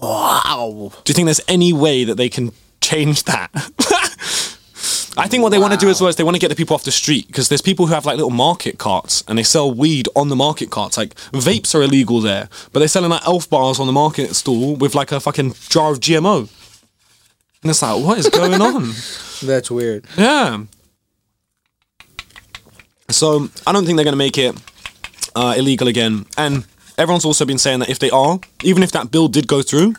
Wow. 0.00 0.92
Do 1.04 1.10
you 1.10 1.14
think 1.14 1.26
there's 1.26 1.42
any 1.48 1.72
way 1.72 2.04
that 2.04 2.14
they 2.14 2.28
can 2.28 2.52
change 2.80 3.24
that? 3.24 3.50
I 5.20 5.28
think 5.28 5.42
what 5.42 5.50
they 5.50 5.58
want 5.58 5.74
to 5.74 5.78
do 5.78 5.90
as 5.90 6.00
well 6.00 6.08
is 6.08 6.16
they 6.16 6.24
want 6.24 6.34
to 6.36 6.40
get 6.40 6.48
the 6.48 6.54
people 6.56 6.74
off 6.74 6.84
the 6.84 6.90
street 6.90 7.26
because 7.26 7.50
there's 7.50 7.60
people 7.60 7.86
who 7.86 7.94
have 7.94 8.06
like 8.06 8.16
little 8.16 8.30
market 8.30 8.78
carts 8.78 9.22
and 9.28 9.36
they 9.36 9.42
sell 9.42 9.72
weed 9.72 10.08
on 10.16 10.30
the 10.30 10.36
market 10.36 10.70
carts. 10.70 10.96
Like 10.96 11.14
vapes 11.32 11.74
are 11.74 11.82
illegal 11.82 12.20
there, 12.20 12.48
but 12.72 12.78
they're 12.78 12.88
selling 12.88 13.10
like 13.10 13.26
elf 13.26 13.48
bars 13.50 13.78
on 13.78 13.86
the 13.86 13.92
market 13.92 14.34
stall 14.34 14.76
with 14.76 14.94
like 14.94 15.12
a 15.12 15.20
fucking 15.20 15.52
jar 15.68 15.92
of 15.92 16.00
GMO. 16.00 16.48
And 17.62 17.70
it's 17.70 17.82
like, 17.82 18.02
what 18.02 18.18
is 18.18 18.30
going 18.30 18.60
on? 18.62 18.92
That's 19.42 19.70
weird. 19.70 20.06
Yeah. 20.16 20.64
So 23.10 23.50
I 23.66 23.72
don't 23.72 23.84
think 23.84 23.96
they're 23.96 24.04
going 24.04 24.12
to 24.12 24.16
make 24.16 24.38
it 24.38 24.58
uh, 25.36 25.54
illegal 25.58 25.88
again. 25.88 26.24
And 26.38 26.64
everyone's 26.96 27.26
also 27.26 27.44
been 27.44 27.58
saying 27.58 27.80
that 27.80 27.90
if 27.90 27.98
they 27.98 28.10
are, 28.10 28.40
even 28.62 28.82
if 28.82 28.92
that 28.92 29.10
bill 29.10 29.28
did 29.28 29.46
go 29.46 29.60
through, 29.60 29.94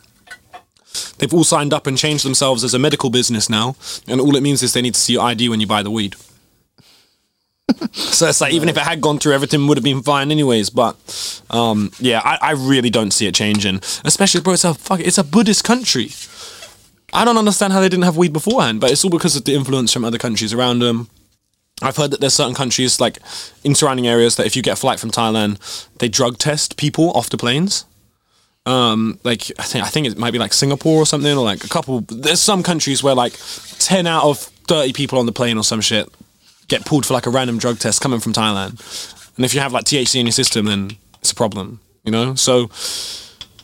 they've 1.22 1.34
all 1.34 1.43
signed 1.43 1.72
up 1.72 1.88
and 1.88 1.97
changed 1.97 2.26
themselves 2.26 2.63
as 2.63 2.74
a 2.74 2.80
medical 2.80 3.11
business 3.11 3.49
now. 3.49 3.76
And 4.07 4.19
all 4.19 4.36
it 4.36 4.41
means 4.41 4.63
is 4.63 4.74
they 4.74 4.82
need 4.82 4.95
to 4.95 4.99
see 4.99 5.13
your 5.13 5.24
ID 5.24 5.47
when 5.49 5.61
you 5.61 5.67
buy 5.67 5.84
the 5.84 5.91
weed. 5.91 6.15
so 7.91 8.28
it's 8.28 8.41
like 8.41 8.53
even 8.53 8.67
if 8.67 8.76
it 8.76 8.84
had 8.84 8.99
gone 8.99 9.19
through, 9.19 9.34
everything 9.34 9.67
would 9.67 9.78
have 9.78 9.84
been 9.84 10.01
fine 10.01 10.32
anyways. 10.32 10.72
But 10.72 11.41
um, 11.51 11.91
yeah, 11.99 12.22
I, 12.26 12.38
I 12.41 12.51
really 12.51 12.89
don't 12.89 13.11
see 13.11 13.28
it 13.28 13.36
changing. 13.36 13.78
Especially, 14.03 14.41
bro, 14.41 14.53
it's 14.53 14.65
a 14.65 14.74
fuck, 14.74 14.99
it's 14.99 15.19
a 15.19 15.24
Buddhist 15.24 15.63
country. 15.63 16.09
I 17.13 17.24
don't 17.24 17.38
understand 17.38 17.72
how 17.72 17.82
they 17.82 17.89
didn't 17.89 18.05
have 18.05 18.17
weed 18.17 18.34
beforehand, 18.34 18.82
but 18.82 18.89
it's 18.89 19.03
all 19.03 19.11
because 19.11 19.36
of 19.36 19.45
the 19.45 19.53
influence 19.53 19.93
from 19.93 20.03
other 20.03 20.17
countries 20.17 20.53
around 20.53 20.80
them. 20.80 21.07
I've 21.84 21.97
heard 21.97 22.11
that 22.11 22.19
there's 22.19 22.34
certain 22.34 22.55
countries, 22.55 22.99
like 22.99 23.19
in 23.63 23.76
surrounding 23.76 24.07
areas, 24.07 24.38
that 24.38 24.45
if 24.45 24.55
you 24.55 24.61
get 24.61 24.74
a 24.74 24.76
flight 24.76 24.99
from 24.99 25.11
Thailand, 25.11 25.88
they 25.97 26.07
drug 26.07 26.38
test 26.38 26.78
people 26.78 27.11
off 27.11 27.30
the 27.30 27.38
planes. 27.38 27.86
Um, 28.66 29.20
like 29.24 29.51
I 29.57 29.64
think 29.64 29.84
I 29.86 29.88
think 29.89 30.07
it 30.07 30.18
might 30.18 30.32
be 30.32 30.39
like 30.39 30.53
Singapore 30.53 31.01
or 31.01 31.05
something, 31.05 31.36
or 31.36 31.43
like 31.43 31.64
a 31.64 31.68
couple. 31.70 32.01
There's 32.01 32.41
some 32.41 32.62
countries 32.64 33.01
where 33.03 33.16
like 33.16 33.34
ten 33.80 34.05
out 34.07 34.24
of 34.24 34.38
thirty 34.68 34.93
people 34.93 35.18
on 35.20 35.26
the 35.26 35.32
plane 35.32 35.57
or 35.57 35.64
some 35.64 35.82
shit 35.82 36.07
get 36.68 36.86
pulled 36.86 37.05
for 37.05 37.14
like 37.14 37.26
a 37.26 37.30
random 37.30 37.57
drug 37.57 37.80
test 37.80 38.01
coming 38.01 38.20
from 38.20 38.34
Thailand. 38.34 38.80
And 39.36 39.45
if 39.45 39.53
you 39.53 39.59
have 39.62 39.74
like 39.74 39.86
THC 39.86 40.20
in 40.20 40.26
your 40.28 40.32
system, 40.34 40.66
then 40.68 40.91
it's 41.20 41.32
a 41.32 41.36
problem, 41.36 41.80
you 42.03 42.12
know. 42.12 42.36
So 42.36 42.70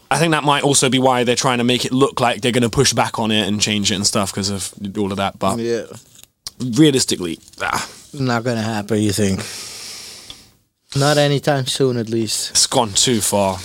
I 0.10 0.18
think 0.18 0.32
that 0.32 0.44
might 0.44 0.64
also 0.64 0.90
be 0.90 1.00
why 1.00 1.24
they're 1.24 1.36
trying 1.36 1.60
to 1.60 1.64
make 1.64 1.86
it 1.86 1.92
look 1.92 2.20
like 2.20 2.42
they're 2.42 2.52
going 2.52 2.64
to 2.64 2.70
push 2.70 2.94
back 2.94 3.20
on 3.20 3.30
it 3.32 3.48
and 3.48 3.62
change 3.62 3.92
it 3.92 3.96
and 3.96 4.08
stuff 4.08 4.32
because 4.32 4.50
of 4.50 4.74
all 4.98 5.12
of 5.12 5.18
that. 5.18 5.38
But 5.38 5.60
Yeah. 5.60 5.84
realistically, 6.60 7.40
ah, 7.62 7.88
Not 8.14 8.44
gonna 8.44 8.62
happen, 8.64 9.00
you 9.02 9.12
think? 9.12 9.42
Not 10.96 11.18
anytime 11.18 11.68
soon, 11.68 11.98
at 11.98 12.10
least. 12.10 12.52
it's 12.52 12.68
gone 12.68 12.94
too 12.94 13.22
far. 13.22 13.60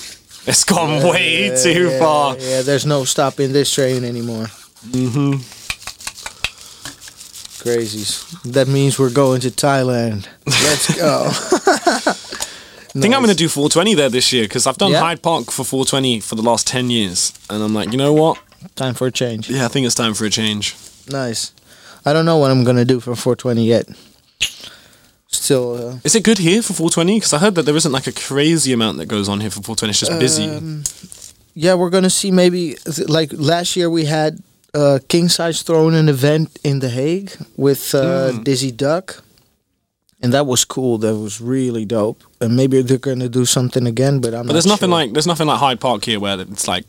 It's 0.46 0.64
gone 0.64 1.02
way 1.08 1.48
Yeah, 1.48 1.56
too 1.56 1.90
yeah, 1.90 1.98
far. 1.98 2.36
Yeah, 2.36 2.62
there's 2.62 2.84
no 2.86 3.04
stopping 3.04 3.52
this 3.52 3.72
train 3.72 4.04
anymore. 4.04 4.46
Mm-hmm. 4.90 5.34
Crazies. 7.62 8.42
That 8.42 8.66
means 8.66 8.98
we're 8.98 9.12
going 9.12 9.40
to 9.42 9.50
Thailand. 9.50 10.26
Let's 10.46 10.96
go. 10.96 11.26
I 11.28 11.30
think 13.00 13.14
I'm 13.14 13.20
going 13.22 13.28
to 13.28 13.36
do 13.36 13.48
420 13.48 13.94
there 13.94 14.08
this 14.08 14.32
year 14.32 14.44
because 14.44 14.66
I've 14.66 14.78
done 14.78 14.90
Yeah? 14.90 15.00
Hyde 15.00 15.22
Park 15.22 15.50
for 15.52 15.64
420 15.64 16.18
for 16.20 16.34
the 16.34 16.42
last 16.42 16.66
10 16.66 16.90
years. 16.90 17.32
And 17.48 17.62
I'm 17.62 17.72
like, 17.72 17.92
you 17.92 17.98
know 17.98 18.12
what? 18.12 18.38
Time 18.74 18.94
for 18.94 19.06
a 19.06 19.12
change. 19.12 19.48
Yeah, 19.48 19.64
I 19.64 19.68
think 19.68 19.86
it's 19.86 19.94
time 19.94 20.14
for 20.14 20.24
a 20.24 20.30
change. 20.30 20.74
Nice. 21.08 21.52
I 22.04 22.12
don't 22.12 22.24
know 22.24 22.36
what 22.38 22.50
I'm 22.50 22.64
gonna 22.64 22.84
do 22.84 22.98
for 22.98 23.14
420 23.14 23.64
yet. 23.64 23.86
Still, 25.32 25.74
uh, 25.94 25.98
Is 26.04 26.14
it 26.14 26.22
good 26.24 26.38
here 26.38 26.62
for 26.62 26.72
420? 26.74 27.16
Because 27.16 27.32
I 27.32 27.38
heard 27.38 27.54
that 27.56 27.62
there 27.64 27.76
isn't 27.76 27.92
like 27.92 28.06
a 28.06 28.12
crazy 28.12 28.72
amount 28.72 28.98
that 28.98 29.06
goes 29.06 29.28
on 29.28 29.40
here 29.40 29.50
for 29.50 29.62
420. 29.62 29.90
It's 29.90 30.00
just 30.00 30.18
busy. 30.20 30.44
Um, 30.48 30.84
yeah, 31.54 31.74
we're 31.74 31.90
gonna 31.90 32.10
see 32.10 32.30
maybe 32.30 32.76
like 33.08 33.30
last 33.32 33.76
year 33.76 33.90
we 33.90 34.04
had 34.04 34.38
uh, 34.74 34.98
king 35.08 35.28
size 35.28 35.62
throwing 35.62 35.94
an 35.96 36.08
event 36.08 36.58
in 36.64 36.78
The 36.80 36.88
Hague 36.88 37.32
with 37.56 37.94
uh, 37.94 38.32
Hmm. 38.32 38.42
Dizzy 38.42 38.70
Duck, 38.72 39.22
and 40.22 40.32
that 40.32 40.46
was 40.46 40.64
cool. 40.64 40.98
That 40.98 41.16
was 41.16 41.40
really 41.40 41.84
dope. 41.84 42.22
And 42.42 42.56
maybe 42.56 42.82
they're 42.82 42.98
gonna 42.98 43.28
do 43.28 43.44
something 43.44 43.86
again, 43.86 44.20
but 44.20 44.34
I'm. 44.34 44.46
But 44.46 44.54
there's 44.54 44.66
nothing 44.66 44.90
like 44.90 45.12
there's 45.12 45.28
nothing 45.28 45.46
like 45.46 45.60
Hyde 45.60 45.80
Park 45.80 46.04
here 46.04 46.18
where 46.18 46.40
it's 46.40 46.66
like, 46.66 46.84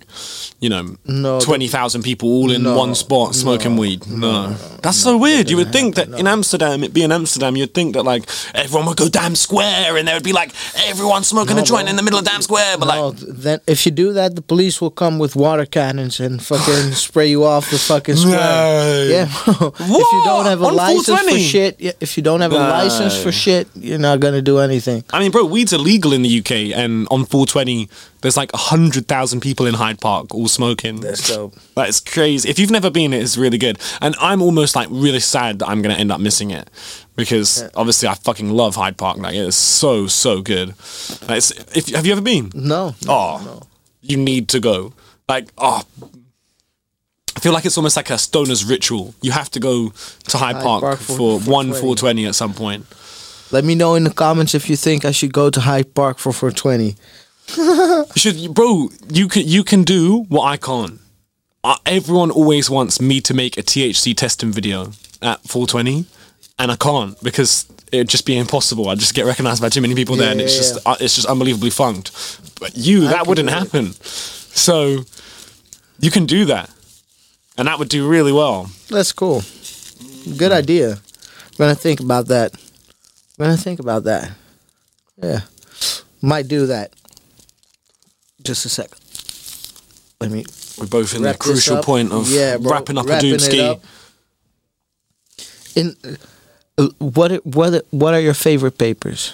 you 0.60 0.68
know, 0.68 0.98
No, 1.06 1.40
twenty 1.40 1.68
thousand 1.68 2.02
people 2.02 2.28
all 2.28 2.52
in 2.52 2.64
No, 2.64 2.76
one 2.76 2.96
spot 2.96 3.36
smoking 3.36 3.76
no, 3.76 3.82
weed. 3.82 4.08
No, 4.08 4.50
that's 4.82 4.98
so 4.98 5.16
weird. 5.16 5.52
You 5.52 5.58
would 5.58 5.72
think 5.72 5.94
that 5.96 6.10
in 6.10 6.26
Amsterdam, 6.26 6.84
it'd 6.84 6.94
be 6.94 7.04
in 7.04 7.12
Amsterdam, 7.12 7.56
you'd 7.56 7.74
think 7.74 7.94
that 7.94 8.02
like 8.02 8.28
everyone 8.56 8.88
would 8.88 8.98
go 8.98 9.10
Dam 9.10 9.36
Square 9.36 9.98
and 9.98 10.08
there 10.08 10.16
would 10.16 10.24
be 10.24 10.34
like 10.34 10.52
everyone 10.88 11.24
smoking 11.24 11.60
a 11.60 11.64
joint 11.64 11.88
in 11.88 11.98
the 11.98 12.04
middle 12.04 12.18
of 12.18 12.26
Dam 12.26 12.42
Square. 12.42 12.80
But 12.80 12.88
like, 12.88 13.16
then 13.18 13.60
if 13.68 13.86
you 13.86 13.92
do 13.92 14.12
that, 14.14 14.36
the 14.36 14.42
police 14.42 14.82
will 14.82 14.90
come 14.90 15.20
with 15.20 15.36
water 15.36 15.68
cannons 15.68 16.20
and 16.20 16.42
fucking 16.44 16.94
spray 17.06 17.28
you 17.28 17.44
off 17.44 17.70
the 17.70 17.78
fucking 17.78 18.16
square. 18.16 19.06
Yeah, 19.08 19.26
if 19.48 19.80
you 19.80 20.24
don't 20.26 20.46
have 20.46 20.62
a 20.62 20.66
On 20.66 20.76
license 20.76 21.20
for 21.30 21.38
shit, 21.38 21.76
if 22.02 22.18
you 22.18 22.24
don't 22.24 22.42
have 22.42 22.54
a 22.54 22.58
license 22.58 23.22
for 23.22 23.32
shit, 23.32 23.68
you're 23.76 24.00
not 24.00 24.20
gonna 24.20 24.42
do 24.42 24.58
anything. 24.58 25.04
I 25.14 25.20
mean, 25.20 25.32
bro, 25.32 25.43
weed's 25.46 25.74
illegal 25.74 26.14
in 26.14 26.22
the 26.22 26.40
UK, 26.40 26.52
and 26.78 27.08
on 27.12 27.26
420, 27.26 27.90
there's 28.22 28.38
like 28.38 28.52
hundred 28.54 29.08
thousand 29.08 29.42
people 29.42 29.66
in 29.66 29.74
Hyde 29.74 30.00
Park 30.00 30.34
all 30.34 30.48
smoking. 30.48 31.02
That's 31.02 31.28
dope. 31.28 31.56
That 31.76 31.90
is 31.90 32.00
crazy. 32.00 32.50
If 32.50 32.60
you've 32.60 32.72
never 32.72 32.90
been, 32.90 33.14
it 33.14 33.22
is 33.22 33.38
really 33.38 33.58
good. 33.58 33.80
And 34.02 34.16
I'm 34.20 34.42
almost 34.42 34.76
like 34.76 34.88
really 34.92 35.20
sad 35.20 35.60
that 35.60 35.68
I'm 35.70 35.82
gonna 35.82 35.96
end 35.96 36.12
up 36.12 36.20
missing 36.22 36.52
it 36.52 36.70
because 37.16 37.64
obviously 37.76 38.08
I 38.08 38.14
fucking 38.16 38.50
love 38.50 38.76
Hyde 38.76 38.98
Park. 38.98 39.18
Like 39.18 39.36
it 39.36 39.40
is 39.40 39.56
so 39.58 40.08
so 40.08 40.42
good. 40.42 40.70
Like, 41.28 41.38
it's, 41.38 41.52
if 41.76 41.90
have 41.90 42.06
you 42.06 42.12
ever 42.14 42.22
been? 42.22 42.52
No. 42.54 42.96
Oh, 43.08 43.62
you 44.02 44.18
need 44.18 44.48
to 44.50 44.60
go. 44.60 44.94
Like 45.28 45.50
oh. 45.58 45.84
I 47.36 47.40
feel 47.40 47.52
like 47.52 47.66
it's 47.66 47.78
almost 47.78 47.98
like 47.98 48.10
a 48.12 48.18
stoner's 48.20 48.64
ritual. 48.64 49.16
You 49.22 49.32
have 49.32 49.50
to 49.52 49.60
go 49.60 49.90
to 49.90 50.38
Hyde, 50.38 50.56
Hyde 50.56 50.64
Park, 50.64 50.82
Park 50.82 51.00
for, 51.00 51.06
for- 51.40 51.40
for 51.42 51.50
one 51.52 51.70
420 51.70 52.28
at 52.28 52.36
some 52.36 52.54
point. 52.54 52.86
Let 53.54 53.64
me 53.64 53.76
know 53.76 53.94
in 53.94 54.04
the 54.04 54.10
comments 54.10 54.56
if 54.56 54.68
you 54.68 54.76
think 54.76 55.06
I 55.06 55.12
should 55.12 55.32
go 55.32 55.52
to 55.52 55.60
Hyde 55.62 55.94
Park 55.94 56.18
for 56.18 56.34
420. 56.34 56.96
You 57.56 58.06
should, 58.16 58.52
bro. 58.56 58.90
You 59.10 59.28
can 59.28 59.48
you 59.48 59.64
can 59.64 59.84
do 59.84 60.24
what 60.28 60.46
I 60.46 60.58
can't. 60.58 61.00
Uh, 61.64 61.78
everyone 61.86 62.32
always 62.32 62.68
wants 62.72 63.00
me 63.00 63.22
to 63.22 63.34
make 63.36 63.56
a 63.56 63.62
THC 63.62 64.18
testing 64.18 64.52
video 64.52 64.92
at 65.22 65.40
420, 65.44 66.06
and 66.58 66.72
I 66.72 66.76
can't 66.76 67.22
because 67.22 67.68
it'd 67.92 68.10
just 68.10 68.26
be 68.26 68.36
impossible. 68.40 68.90
I'd 68.90 68.98
just 68.98 69.14
get 69.14 69.26
recognized 69.28 69.62
by 69.62 69.70
too 69.70 69.82
many 69.82 69.94
people 69.94 70.16
there, 70.16 70.32
and 70.32 70.40
Yeah, 70.40 70.46
it's 70.48 70.56
yeah, 70.56 70.62
just 70.62 70.88
uh, 70.88 70.96
it's 71.00 71.16
just 71.16 71.28
unbelievably 71.28 71.70
funked. 71.70 72.10
But 72.60 72.76
you, 72.76 73.02
that 73.02 73.28
wouldn't 73.28 73.50
it. 73.50 73.54
happen. 73.54 73.94
So 73.94 75.06
you 76.00 76.10
can 76.10 76.26
do 76.26 76.46
that, 76.46 76.72
and 77.56 77.68
that 77.68 77.78
would 77.78 77.90
do 77.90 78.10
really 78.10 78.32
well. 78.32 78.72
That's 78.90 79.14
cool. 79.14 79.44
Good 80.38 80.52
idea. 80.52 80.94
I'm 80.94 81.58
gonna 81.60 81.76
think 81.76 82.00
about 82.00 82.28
that. 82.30 82.52
I'm 83.44 83.50
gonna 83.50 83.58
think 83.58 83.82
about 83.82 84.06
that. 84.06 84.32
Yeah. 85.22 85.42
Might 86.22 86.48
do 86.48 86.68
that. 86.68 86.94
Just 88.42 88.66
a 88.66 88.70
second. 88.70 88.98
Let 90.22 90.32
me 90.32 90.46
We're 90.78 90.88
both 90.88 91.14
in 91.14 91.24
the 91.24 91.34
crucial 91.34 91.84
point 91.84 92.14
of 92.14 92.30
Yeah, 92.30 92.56
bro, 92.56 92.72
wrapping 92.72 92.98
up 92.98 93.06
wrapping 93.06 93.36
a 93.42 93.72
up. 93.72 93.84
In 95.76 95.94
uh, 96.78 96.88
what 97.00 97.34
are- 97.34 97.42
what 97.44 97.86
what 97.90 98.14
are 98.14 98.22
your 98.22 98.34
favorite 98.34 98.78
papers? 98.78 99.34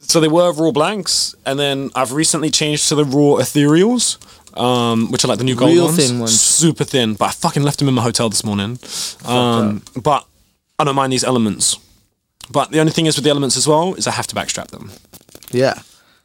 So 0.00 0.20
they 0.20 0.28
were 0.28 0.52
raw 0.52 0.70
blanks, 0.70 1.34
and 1.46 1.58
then 1.58 1.90
I've 1.94 2.12
recently 2.12 2.50
changed 2.50 2.88
to 2.90 2.96
the 2.96 3.04
raw 3.06 3.40
ethereals, 3.40 4.18
um, 4.58 5.10
which 5.10 5.24
are 5.24 5.28
like 5.28 5.38
the 5.38 5.44
new 5.44 5.56
gold 5.56 5.72
Real 5.72 5.86
ones. 5.86 5.96
thin 5.96 6.18
ones. 6.20 6.38
Super 6.38 6.84
thin, 6.84 7.14
but 7.14 7.24
I 7.30 7.32
fucking 7.32 7.62
left 7.62 7.78
them 7.78 7.88
in 7.88 7.94
my 7.94 8.02
hotel 8.02 8.28
this 8.28 8.44
morning. 8.44 8.78
Um, 9.24 9.82
but 10.02 10.26
I 10.78 10.84
don't 10.84 10.94
mind 10.96 11.14
these 11.14 11.24
elements. 11.24 11.78
But 12.50 12.70
the 12.70 12.80
only 12.80 12.92
thing 12.92 13.06
is 13.06 13.16
with 13.16 13.24
the 13.24 13.30
elements 13.30 13.56
as 13.56 13.66
well 13.66 13.94
is 13.94 14.06
I 14.06 14.12
have 14.12 14.26
to 14.28 14.34
backstrap 14.34 14.68
them. 14.68 14.90
Yeah. 15.50 15.74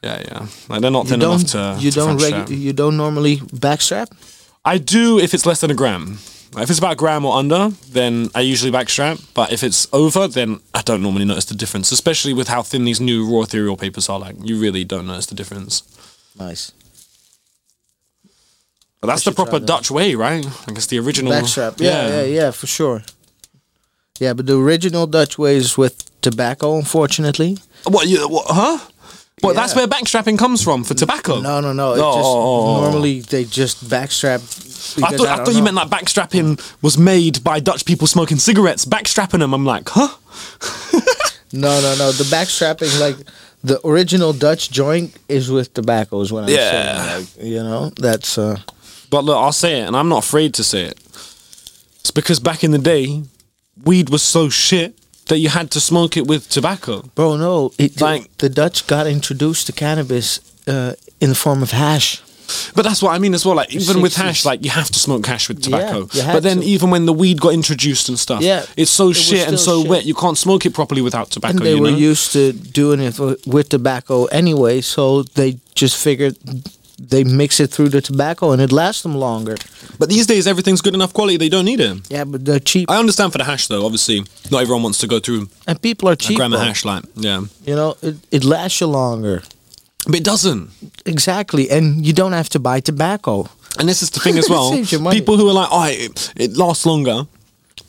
Yeah, 0.04 0.20
yeah. 0.22 0.48
Like 0.70 0.82
they're 0.82 0.92
not 0.92 1.06
You 1.06 1.10
thin 1.12 1.22
enough 1.22 1.46
don't 1.52 1.78
to. 1.78 1.84
you 1.84 1.92
to 1.92 2.00
don't 2.00 2.18
regu- 2.20 2.58
you 2.60 2.74
don't 2.74 2.98
normally 2.98 3.38
backstrap? 3.38 4.08
I 4.66 4.78
do 4.78 5.20
if 5.20 5.34
it's 5.34 5.46
less 5.46 5.62
than 5.62 5.72
a 5.72 5.76
gram. 5.76 6.20
If 6.58 6.70
it's 6.70 6.80
about 6.80 6.94
a 6.94 6.96
gram 6.96 7.24
or 7.24 7.38
under, 7.38 7.70
then 7.92 8.30
I 8.36 8.42
usually 8.42 8.72
backstrap. 8.72 9.24
But 9.34 9.54
if 9.54 9.64
it's 9.64 9.88
over, 9.94 10.28
then 10.28 10.60
I 10.74 10.82
don't 10.82 11.02
normally 11.02 11.24
notice 11.26 11.46
the 11.46 11.56
difference. 11.56 11.92
Especially 11.94 12.34
with 12.34 12.50
how 12.50 12.62
thin 12.62 12.84
these 12.84 13.00
new 13.00 13.26
raw 13.26 13.44
ethereal 13.44 13.78
papers 13.78 14.10
are. 14.10 14.20
Like 14.20 14.36
you 14.44 14.60
really 14.60 14.84
don't 14.84 15.08
notice 15.08 15.28
the 15.28 15.36
difference. 15.36 15.84
Nice. 16.38 16.72
But 19.00 19.08
that's 19.08 19.24
the 19.24 19.32
proper. 19.32 19.60
Dutch 19.60 19.90
way, 19.90 20.14
right? 20.16 20.46
I 20.68 20.72
guess 20.74 20.86
the 20.88 21.00
original 21.00 21.32
Backstrap. 21.32 21.80
Yeah, 21.80 22.08
yeah, 22.08 22.24
yeah, 22.24 22.52
for 22.52 22.68
sure. 22.68 23.04
Yeah, 24.20 24.34
but 24.34 24.46
the 24.46 24.58
original 24.60 25.08
Dutch 25.08 25.40
way 25.40 25.56
is 25.56 25.76
with 25.78 26.11
tobacco, 26.22 26.78
unfortunately. 26.78 27.58
What? 27.86 28.08
You, 28.08 28.28
what? 28.28 28.46
Huh? 28.50 28.78
But 29.42 29.56
that's 29.56 29.76
where 29.76 29.88
backstrapping 29.88 30.38
comes 30.38 30.64
from 30.64 30.84
for 30.84 30.94
tobacco. 30.94 31.42
No, 31.42 31.60
no, 31.62 31.74
no. 31.74 31.94
It 31.96 32.00
Oh, 32.00 32.14
just 32.14 32.26
oh, 32.28 32.78
oh, 32.78 32.82
normally 32.84 33.22
they 33.22 33.44
just 33.46 33.84
backstrap. 33.90 34.36
I 35.04 35.10
thought, 35.18 35.28
I 35.28 35.36
don't 35.38 35.46
thought 35.46 35.56
you 35.56 35.64
meant 35.64 35.76
like 35.76 35.90
backstrapping 35.90 36.60
was 36.84 36.98
made 36.98 37.44
by 37.44 37.60
Dutch 37.60 37.86
people 37.86 38.06
smoking 38.08 38.38
cigarettes, 38.38 38.86
backstrapping 38.86 39.40
them. 39.40 39.54
I'm 39.54 39.66
like, 39.66 39.90
huh? 39.90 40.10
No, 41.54 41.82
no, 41.82 41.96
no. 41.98 42.12
The 42.14 42.24
backstrapping, 42.26 42.98
like 43.02 43.18
the 43.64 43.86
original 43.86 44.32
Dutch 44.32 44.72
joint, 44.72 45.14
is 45.28 45.52
with 45.52 45.74
tobacco. 45.74 46.22
Is 46.22 46.32
what 46.32 46.44
I'm 46.46 46.50
Yeah. 46.50 46.72
saying. 46.72 47.20
Like, 47.38 47.44
you 47.46 47.64
know, 47.64 47.90
that's 47.90 48.38
uh, 48.38 48.58
But 49.10 49.26
look, 49.26 49.36
I'll 49.38 49.52
say 49.52 49.82
it, 49.82 49.88
and 49.88 49.96
I'm 49.98 50.08
not 50.08 50.24
afraid 50.24 50.54
to 50.56 50.64
say 50.64 50.84
it. 50.84 50.98
It's 52.00 52.12
because 52.12 52.40
back 52.40 52.64
in 52.64 52.72
the 52.72 52.78
day, 52.78 53.24
weed 53.84 54.10
was 54.10 54.22
so 54.22 54.48
shit 54.50 54.98
that 55.32 55.40
you 55.40 55.48
had 55.50 55.72
to 55.72 55.80
smoke 55.80 56.18
it 56.18 56.28
with 56.28 56.50
tobacco. 56.50 57.02
bro. 57.16 57.38
No, 57.38 57.72
it, 57.78 58.02
Like- 58.02 58.28
the 58.38 58.50
Dutch 58.50 58.86
got 58.88 59.08
introduced 59.08 59.66
to 59.68 59.72
cannabis 59.74 60.40
uh, 60.68 60.94
in 61.22 61.30
the 61.30 61.36
form 61.36 61.64
of 61.64 61.72
hash. 61.72 62.22
But 62.76 62.84
that's 62.84 63.02
what 63.02 63.16
I 63.16 63.20
mean 63.20 63.34
as 63.34 63.46
well. 63.46 63.56
Like 63.56 63.74
even 63.74 64.02
with 64.02 64.14
hash, 64.18 64.44
like 64.44 64.60
you 64.66 64.72
have 64.72 64.90
to 64.96 65.00
smoke 65.00 65.26
hash 65.26 65.48
with 65.48 65.64
tobacco. 65.64 66.08
had 66.08 66.34
but 66.34 66.44
then 66.44 66.60
to. 66.60 66.66
even 66.66 66.90
when 66.90 67.06
the 67.06 67.14
weed 67.14 67.40
got 67.40 67.54
introduced 67.54 68.10
and 68.10 68.20
stuff, 68.20 68.42
Yeah, 68.42 68.66
it's 68.76 68.92
so 68.92 69.12
it 69.12 69.16
shit 69.16 69.48
and 69.48 69.58
so 69.58 69.82
shit. 69.82 69.90
wet 69.90 70.06
you 70.06 70.14
can't 70.14 70.38
smoke 70.38 70.66
it 70.66 70.74
properly 70.74 71.02
without 71.02 71.28
tobacco. 71.32 71.58
and 71.58 71.66
they 71.66 71.76
were 71.80 71.92
know? 71.92 72.10
used 72.10 72.34
to 72.34 72.52
doing 72.52 73.00
it 73.00 73.18
with 73.48 73.70
tobacco 73.70 74.26
anyway, 74.26 74.82
so 74.82 75.24
they 75.40 75.60
just 75.76 75.96
figured 76.04 76.36
they 77.10 77.24
mix 77.24 77.60
it 77.60 77.70
through 77.72 77.90
the 77.90 78.02
tobacco 78.02 78.52
and 78.52 78.62
it 78.62 78.72
lasts 78.72 79.02
them 79.04 79.16
longer. 79.16 79.56
but 80.00 80.10
these 80.10 80.26
days 80.28 80.46
everything's 80.48 80.82
good 80.82 80.94
enough 80.94 81.14
quality; 81.14 81.38
they 81.38 81.50
don't 81.50 81.66
need 81.66 81.80
it. 81.80 82.10
Yeah, 82.12 82.26
but 82.26 82.46
they're 82.46 82.60
cheap, 82.60 82.90
I 82.90 82.98
understand 83.00 83.32
for 83.32 83.38
the 83.38 83.44
hash 83.46 83.68
though. 83.68 83.86
Obviously, 83.86 84.22
not 84.52 84.62
everyone 84.62 84.84
wants 84.84 85.00
to 85.00 85.08
go 85.08 85.20
through 85.20 85.50
and 85.68 85.82
people 85.82 86.08
are 86.10 86.14
a 86.14 86.16
cheap. 86.16 86.38
gram 86.38 86.54
of 86.54 86.60
hash. 86.60 86.86
Like, 86.86 87.04
yeah, 87.16 87.42
You 87.66 87.76
know, 87.76 87.96
it, 88.02 88.16
it 88.32 88.44
lasts 88.44 88.80
you 88.82 88.88
longer. 88.88 89.42
but 90.06 90.16
it 90.16 90.24
doesn't. 90.24 90.70
Exactly, 91.06 91.70
and 91.70 92.06
you 92.06 92.14
don't 92.14 92.34
have 92.34 92.50
to 92.50 92.60
buy 92.60 92.80
tobacco. 92.82 93.48
And 93.80 93.88
this 93.88 94.02
is 94.04 94.10
the 94.10 94.20
thing 94.20 94.38
as 94.38 94.50
well. 94.54 94.72
Saves 94.72 94.92
your 94.92 95.02
money. 95.02 95.20
People 95.20 95.38
who 95.38 95.48
are 95.50 95.54
like, 95.54 95.70
oh, 95.72 95.86
it, 95.90 96.34
it 96.36 96.58
lasts 96.58 96.86
longer, 96.86 97.26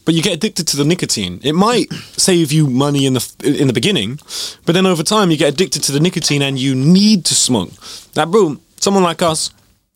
but 0.04 0.14
you 0.14 0.22
get 0.22 0.34
addicted 0.34 0.66
to 0.68 0.76
the 0.76 0.84
nicotine. 0.84 1.40
It 1.42 1.54
might 1.54 1.92
save 2.16 2.52
you 2.52 2.66
money 2.68 3.04
in 3.06 3.14
the 3.14 3.24
in 3.60 3.66
the 3.66 3.72
beginning, 3.72 4.18
but 4.64 4.72
then 4.74 4.86
over 4.86 5.02
time 5.02 5.30
you 5.30 5.36
get 5.36 5.52
addicted 5.54 5.82
to 5.84 5.92
the 5.92 6.00
nicotine 6.00 6.42
and 6.42 6.58
you 6.58 6.74
need 6.74 7.24
to 7.26 7.34
smoke. 7.34 7.70
That 8.14 8.30
bro, 8.30 8.56
someone 8.82 9.02
like 9.02 9.22
us, 9.22 9.50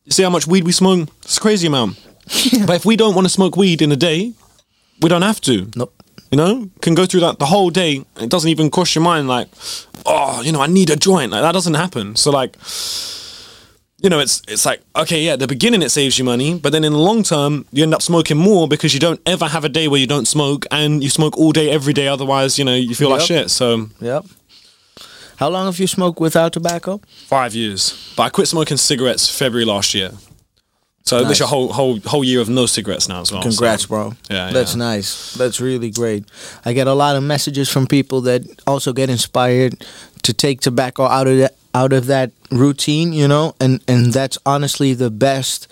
you 0.05 0.13
see 0.13 0.23
how 0.23 0.31
much 0.31 0.47
weed 0.47 0.65
we 0.65 0.73
smoke? 0.73 1.09
It's 1.23 1.39
a 1.39 1.41
crazy 1.41 1.67
amount. 1.67 1.99
But 2.67 2.77
if 2.77 2.85
we 2.85 2.97
don't 2.97 3.15
want 3.15 3.27
to 3.27 3.33
smoke 3.33 3.57
weed 3.57 3.83
in 3.83 3.93
a 3.93 3.97
day, 3.97 4.33
we 5.01 5.09
don't 5.09 5.23
have 5.23 5.41
to. 5.43 5.71
Nope. 5.77 5.93
You 6.31 6.39
know, 6.39 6.69
can 6.81 6.95
go 6.95 7.07
through 7.07 7.21
that 7.21 7.39
the 7.39 7.47
whole 7.47 7.71
day. 7.71 8.05
It 8.21 8.31
doesn't 8.31 8.51
even 8.51 8.69
cross 8.71 8.95
your 8.97 9.05
mind 9.05 9.29
like, 9.29 9.49
oh, 10.05 10.43
you 10.43 10.51
know, 10.51 10.61
I 10.61 10.67
need 10.67 10.91
a 10.91 10.97
joint. 10.97 11.31
Like 11.31 11.43
that 11.43 11.53
doesn't 11.53 11.75
happen. 11.75 12.17
So 12.17 12.33
like, 12.33 12.57
you 14.03 14.11
know, 14.11 14.19
it's 14.19 14.43
it's 14.49 14.67
like 14.67 14.81
okay, 14.97 15.23
yeah, 15.23 15.35
at 15.35 15.39
the 15.39 15.47
beginning 15.47 15.83
it 15.83 15.91
saves 15.91 16.19
you 16.19 16.25
money, 16.25 16.59
but 16.59 16.73
then 16.73 16.83
in 16.85 16.93
the 16.93 16.99
long 16.99 17.23
term 17.23 17.65
you 17.71 17.85
end 17.85 17.95
up 17.95 18.03
smoking 18.03 18.37
more 18.37 18.67
because 18.67 18.93
you 18.93 18.99
don't 19.01 19.21
ever 19.25 19.47
have 19.47 19.65
a 19.65 19.69
day 19.69 19.87
where 19.87 20.01
you 20.01 20.07
don't 20.09 20.27
smoke, 20.27 20.67
and 20.71 21.03
you 21.05 21.11
smoke 21.11 21.37
all 21.39 21.53
day 21.53 21.71
every 21.71 21.93
day. 21.93 22.09
Otherwise, 22.09 22.59
you 22.59 22.65
know, 22.65 22.75
you 22.75 22.95
feel 22.97 23.11
like 23.11 23.21
shit. 23.21 23.51
So 23.51 23.89
Yep. 24.01 24.27
How 25.37 25.49
long 25.51 25.67
have 25.67 25.79
you 25.79 25.87
smoked 25.87 26.21
without 26.21 26.53
tobacco? 26.53 27.01
five 27.29 27.55
years, 27.55 28.13
but 28.17 28.23
I 28.25 28.29
quit 28.31 28.49
smoking 28.49 28.77
cigarettes 28.79 29.29
February 29.29 29.65
last 29.67 29.95
year. 29.95 30.11
So 31.05 31.19
this 31.19 31.25
Nice. 31.29 31.37
is 31.37 31.41
a 31.43 31.47
whole 31.47 31.73
whole 31.73 32.01
whole 32.05 32.25
year 32.25 32.41
of 32.41 32.49
no 32.49 32.67
cigarettes 32.67 33.09
now 33.09 33.21
as 33.21 33.31
well. 33.31 33.43
Congrats, 33.43 33.83
so- 33.83 33.89
bro. 33.89 34.15
Yeah, 34.29 34.51
That's 34.53 34.73
yeah. 34.75 34.79
nice. 34.79 35.35
That's 35.35 35.61
really 35.61 35.91
great. 35.91 36.25
I 36.65 36.73
get 36.73 36.89
a 36.89 36.95
lot 36.95 37.15
of 37.17 37.23
messages 37.23 37.69
from 37.69 37.87
people 37.87 38.21
that 38.23 38.43
also 38.67 38.93
get 38.93 39.09
inspired 39.09 39.85
to 40.23 40.33
take 40.33 40.61
tobacco 40.61 41.05
out 41.05 41.29
of 41.29 41.39
that 41.39 41.55
out 41.75 41.93
of 41.93 42.07
that 42.07 42.33
routine, 42.51 43.13
you 43.13 43.29
know, 43.29 43.55
and 43.61 43.81
and 43.87 44.13
that's 44.13 44.39
honestly 44.45 44.95
the 44.95 45.11
best 45.11 45.69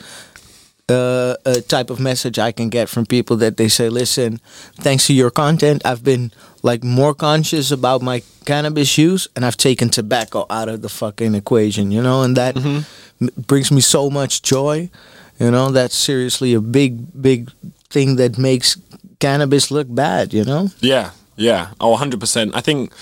uh, 0.89 1.35
uh, 1.47 1.61
type 1.69 1.89
of 1.91 1.99
message 1.99 2.39
I 2.39 2.53
can 2.53 2.69
get 2.69 2.89
from 2.89 3.07
people 3.07 3.37
that 3.39 3.57
they 3.57 3.69
say, 3.69 3.89
"Listen, 3.89 4.41
thanks 4.81 5.07
to 5.07 5.13
your 5.15 5.31
content, 5.31 5.83
I've 5.85 6.03
been 6.05 6.31
like 6.63 6.85
more 6.85 7.15
conscious 7.15 7.71
about 7.71 8.03
my 8.03 8.23
cannabis 8.45 8.99
use, 8.99 9.29
and 9.35 9.45
I've 9.45 9.57
taken 9.57 9.89
tobacco 9.89 10.45
out 10.51 10.69
of 10.69 10.83
the 10.83 10.89
fucking 10.89 11.35
equation, 11.35 11.91
you 11.91 12.03
know, 12.03 12.23
and 12.23 12.37
that 12.37 12.55
Mm-hmm. 12.55 12.81
m- 13.25 13.31
brings 13.47 13.71
me 13.71 13.81
so 13.81 14.11
much 14.11 14.43
joy. 14.43 14.91
You 15.41 15.51
know, 15.51 15.71
that's 15.73 15.97
seriously 15.97 16.55
a 16.55 16.61
big, 16.61 17.21
big 17.21 17.51
thing 17.91 18.17
that 18.17 18.39
makes 18.39 18.77
cannabis 19.21 19.71
look 19.71 19.87
bad. 19.95 20.33
You 20.35 20.45
know, 20.45 20.69
Yeah, 20.81 21.11
yeah. 21.37 21.69
Oh, 21.81 21.97
100%. 21.97 22.51
I 22.55 22.61
think 22.61 22.93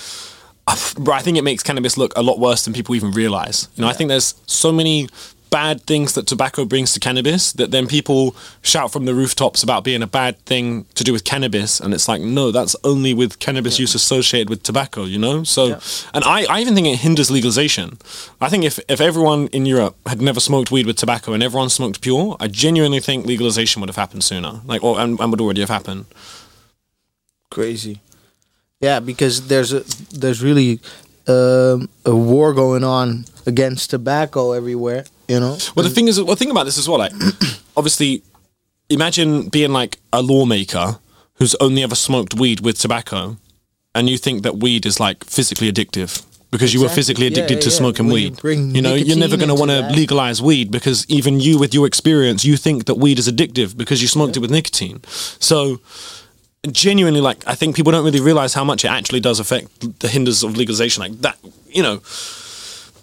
I 0.67 1.21
think 1.21 1.37
it 1.37 1.43
makes 1.43 1.63
cannabis 1.63 1.97
look 1.97 2.13
a 2.15 2.21
lot 2.23 2.39
worse 2.39 2.63
than 2.63 2.73
people 2.73 2.95
even 2.95 3.11
realize. 3.11 3.67
You 3.75 3.81
know, 3.83 3.89
I 3.89 3.93
think 3.93 4.07
there's 4.09 4.35
so 4.47 4.71
many 4.71 5.09
bad 5.53 5.83
things 5.83 6.13
that 6.13 6.25
tobacco 6.25 6.65
brings 6.65 6.93
to 6.93 6.99
cannabis 6.99 7.53
that 7.53 7.69
then 7.69 7.85
people 7.85 8.35
shout 8.63 8.91
from 8.91 9.05
the 9.05 9.13
rooftops 9.13 9.61
about 9.61 9.83
being 9.83 10.01
a 10.01 10.07
bad 10.07 10.33
thing 10.45 10.85
to 10.95 11.03
do 11.03 11.13
with 11.13 11.23
cannabis. 11.23 11.79
And 11.79 11.93
it's 11.93 12.07
like 12.07 12.21
no 12.23 12.49
that's 12.49 12.75
only 12.83 13.13
with 13.13 13.37
cannabis 13.37 13.77
use 13.77 13.93
associated 13.93 14.49
with 14.49 14.63
tobacco 14.63 15.03
you 15.03 15.19
know? 15.19 15.43
So 15.43 15.79
and 16.15 16.23
I, 16.23 16.45
I 16.49 16.59
even 16.61 16.73
think 16.73 16.87
it 16.87 16.97
hinders 16.97 17.29
legalization. 17.29 17.99
I 18.41 18.49
think 18.49 18.63
if, 18.63 18.79
if 18.89 18.99
everyone 18.99 19.41
in 19.57 19.67
europe 19.67 19.95
had 20.07 20.21
never 20.23 20.39
smoked 20.39 20.71
weed 20.71 20.87
with 20.87 20.97
tobacco 20.97 21.33
and 21.33 21.43
everyone 21.43 21.69
smoked 21.69 22.01
pure 22.01 22.35
i 22.39 22.47
genuinely 22.47 22.99
think 22.99 23.27
legalization 23.27 23.79
would 23.79 23.89
have 23.89 24.01
happened 24.03 24.23
sooner. 24.23 24.61
Like 24.65 24.83
or 24.83 24.99
and, 24.99 25.19
and 25.19 25.29
would 25.31 25.41
already 25.41 25.61
have 25.61 25.69
happened. 25.69 26.05
Crazy. 27.51 28.01
Yeah, 28.81 28.99
because 28.99 29.47
there's 29.49 29.71
a 29.71 29.81
there's 30.17 30.41
really 30.41 30.79
um, 31.27 31.89
a 32.05 32.15
war 32.31 32.53
going 32.53 32.83
on 32.83 33.25
against 33.45 33.91
tobacco 33.91 34.51
everywhere. 34.53 35.05
You 35.27 35.39
know. 35.39 35.57
Well, 35.75 35.83
the 35.83 35.89
thing 35.89 36.07
is, 36.07 36.17
well, 36.17 36.35
the 36.35 36.35
thing 36.35 36.51
about 36.51 36.65
this 36.65 36.77
as 36.77 36.87
well, 36.87 36.99
like, 36.99 37.13
obviously, 37.77 38.23
imagine 38.89 39.49
being 39.49 39.71
like 39.71 39.99
a 40.11 40.21
lawmaker 40.21 40.99
who's 41.35 41.55
only 41.55 41.83
ever 41.83 41.95
smoked 41.95 42.33
weed 42.35 42.61
with 42.61 42.77
tobacco, 42.79 43.37
and 43.95 44.09
you 44.09 44.17
think 44.17 44.43
that 44.43 44.57
weed 44.57 44.85
is 44.85 44.99
like 44.99 45.23
physically 45.23 45.71
addictive 45.71 46.25
because 46.51 46.73
you 46.73 46.81
were 46.81 46.89
physically 46.89 47.25
addicted 47.25 47.55
yeah, 47.55 47.61
to 47.61 47.69
yeah. 47.69 47.75
smoking 47.75 48.05
When 48.05 48.13
weed. 48.13 48.37
bring 48.37 48.75
You 48.75 48.81
know, 48.81 48.93
you're 48.93 49.17
never 49.17 49.37
going 49.37 49.49
to 49.49 49.55
want 49.55 49.71
to 49.71 49.89
legalize 49.89 50.41
weed 50.41 50.69
because 50.71 51.05
even 51.09 51.39
you, 51.39 51.57
with 51.57 51.73
your 51.73 51.87
experience, 51.87 52.45
you 52.45 52.57
think 52.57 52.85
that 52.85 52.95
weed 52.95 53.17
is 53.17 53.27
addictive 53.27 53.75
because 53.75 54.01
you 54.01 54.07
smoked 54.07 54.37
it 54.37 54.39
with 54.39 54.51
nicotine. 54.51 55.03
So. 55.39 55.79
Genuinely, 56.71 57.19
like 57.19 57.45
I 57.45 57.55
think 57.55 57.75
people 57.75 57.91
don't 57.91 58.05
really 58.05 58.21
realize 58.21 58.53
how 58.53 58.63
much 58.63 58.85
it 58.85 58.87
actually 58.87 59.19
does 59.19 59.37
affect 59.37 59.99
the 59.99 60.07
hinders 60.07 60.43
of 60.43 60.55
legalization. 60.55 61.01
Like 61.01 61.11
that, 61.19 61.37
you 61.67 61.83
know, 61.83 61.99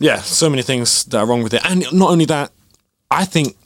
yeah, 0.01 0.21
so 0.23 0.51
many 0.51 0.63
things 0.63 1.05
that 1.05 1.19
are 1.19 1.27
wrong 1.27 1.43
with 1.43 1.55
it. 1.55 1.63
And 1.65 1.85
not 1.93 2.11
only 2.11 2.25
that, 2.27 2.51
I 3.11 3.25
think 3.25 3.57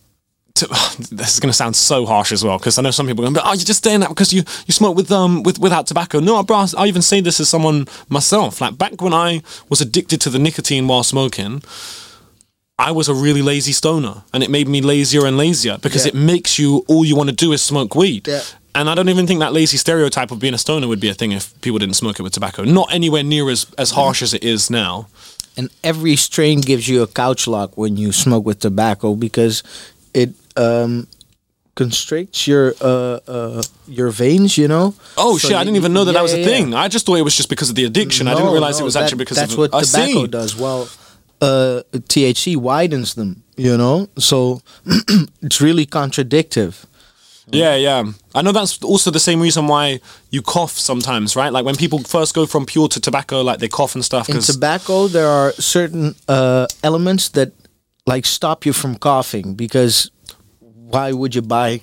to, 0.56 0.66
this 1.10 1.34
is 1.34 1.40
going 1.40 1.48
to 1.50 1.52
sound 1.56 1.74
so 1.76 2.04
harsh 2.06 2.32
as 2.32 2.44
well 2.44 2.58
because 2.58 2.78
I 2.78 2.82
know 2.82 2.90
some 2.90 3.06
people 3.06 3.24
are 3.24 3.26
going, 3.26 3.34
but 3.34 3.44
oh, 3.46 3.52
you're 3.52 3.64
just 3.64 3.82
saying 3.84 4.00
that 4.00 4.08
because 4.10 4.32
you 4.32 4.42
you 4.66 4.72
smoke 4.72 4.96
with 4.96 5.10
um 5.10 5.42
with 5.42 5.58
without 5.58 5.86
tobacco. 5.86 6.20
No, 6.20 6.42
bro, 6.42 6.66
I 6.76 6.86
even 6.86 7.02
say 7.02 7.20
this 7.20 7.40
as 7.40 7.48
someone 7.48 7.86
myself. 8.08 8.60
Like 8.60 8.76
back 8.76 9.00
when 9.00 9.14
I 9.14 9.42
was 9.68 9.80
addicted 9.80 10.20
to 10.22 10.30
the 10.30 10.38
nicotine 10.38 10.86
while 10.88 11.02
smoking. 11.02 11.62
I 12.76 12.90
was 12.90 13.08
a 13.08 13.14
really 13.14 13.40
lazy 13.40 13.70
stoner, 13.70 14.24
and 14.32 14.42
it 14.42 14.50
made 14.50 14.66
me 14.66 14.80
lazier 14.80 15.26
and 15.26 15.36
lazier 15.36 15.78
because 15.78 16.04
Yeah. 16.06 16.08
it 16.08 16.14
makes 16.16 16.58
you 16.58 16.84
all 16.88 17.04
you 17.04 17.14
want 17.14 17.30
to 17.30 17.34
do 17.36 17.52
is 17.52 17.62
smoke 17.62 17.94
weed. 17.94 18.26
Yeah. 18.26 18.42
And 18.74 18.90
I 18.90 18.96
don't 18.96 19.08
even 19.08 19.28
think 19.28 19.38
that 19.38 19.52
lazy 19.52 19.76
stereotype 19.76 20.32
of 20.32 20.40
being 20.40 20.54
a 20.54 20.58
stoner 20.58 20.88
would 20.88 20.98
be 20.98 21.08
a 21.08 21.14
thing 21.14 21.30
if 21.30 21.54
people 21.60 21.78
didn't 21.78 21.94
smoke 21.94 22.18
it 22.18 22.24
with 22.24 22.32
tobacco. 22.32 22.64
Not 22.64 22.88
anywhere 22.92 23.22
near 23.22 23.48
as, 23.48 23.66
as 23.78 23.92
harsh 23.92 24.20
as 24.22 24.34
it 24.34 24.42
is 24.42 24.70
now. 24.70 25.06
And 25.56 25.68
every 25.82 26.16
strain 26.16 26.60
gives 26.60 26.88
you 26.88 27.02
a 27.02 27.06
couch 27.06 27.46
lock 27.46 27.76
when 27.76 27.96
you 27.96 28.12
smoke 28.12 28.44
with 28.44 28.58
tobacco 28.60 29.14
because 29.14 29.62
it 30.12 30.30
um, 30.56 31.06
constricts 31.74 32.46
your 32.46 32.74
uh, 32.80 33.18
uh, 33.26 33.62
your 33.88 34.10
veins. 34.10 34.56
You 34.58 34.68
know. 34.68 34.94
Oh 35.16 35.38
So 35.38 35.48
shit! 35.48 35.56
I 35.56 35.64
didn't 35.64 35.76
even 35.76 35.92
know 35.92 36.04
that 36.04 36.12
that 36.12 36.22
was 36.22 36.32
a 36.34 36.40
yeah, 36.40 36.46
thing. 36.46 36.74
I 36.74 36.88
just 36.88 37.06
thought 37.06 37.16
it 37.18 37.22
was 37.22 37.36
just 37.36 37.48
because 37.48 37.70
of 37.70 37.76
the 37.76 37.84
addiction. 37.84 38.28
I 38.28 38.34
didn't 38.34 38.46
No, 38.46 38.52
realize 38.52 38.80
it 38.80 38.84
was 38.84 38.94
that- 38.94 39.04
actually 39.04 39.18
because 39.18 39.36
that's 39.36 39.52
of 39.52 39.58
what 39.58 39.74
I 39.74 39.82
tobacco 39.82 40.06
see. 40.22 40.26
does. 40.26 40.56
Well, 40.56 40.88
uh, 41.40 41.82
THC 41.92 42.56
widens 42.56 43.14
them. 43.14 43.42
You 43.56 43.76
know, 43.76 44.08
so 44.18 44.62
it's 45.42 45.60
really 45.60 45.86
contradictive. 45.86 46.86
Yeah, 47.50 47.76
yeah. 47.76 48.04
I 48.34 48.42
know 48.42 48.52
that's 48.52 48.82
also 48.82 49.10
the 49.10 49.20
same 49.20 49.40
reason 49.40 49.66
why 49.66 50.00
you 50.30 50.42
cough 50.42 50.72
sometimes, 50.72 51.36
right? 51.36 51.52
Like 51.52 51.64
when 51.64 51.76
people 51.76 51.98
first 52.00 52.34
go 52.34 52.46
from 52.46 52.66
pure 52.66 52.88
to 52.88 53.00
tobacco, 53.00 53.42
like 53.42 53.58
they 53.58 53.68
cough 53.68 53.94
and 53.94 54.04
stuff. 54.04 54.28
In 54.28 54.40
tobacco, 54.40 55.08
there 55.08 55.28
are 55.28 55.52
certain 55.52 56.14
uh, 56.28 56.66
elements 56.82 57.28
that 57.30 57.52
like 58.06 58.26
stop 58.26 58.66
you 58.66 58.72
from 58.72 58.96
coughing 58.96 59.54
because 59.54 60.10
why 60.60 61.12
would 61.12 61.34
you 61.34 61.42
buy 61.42 61.80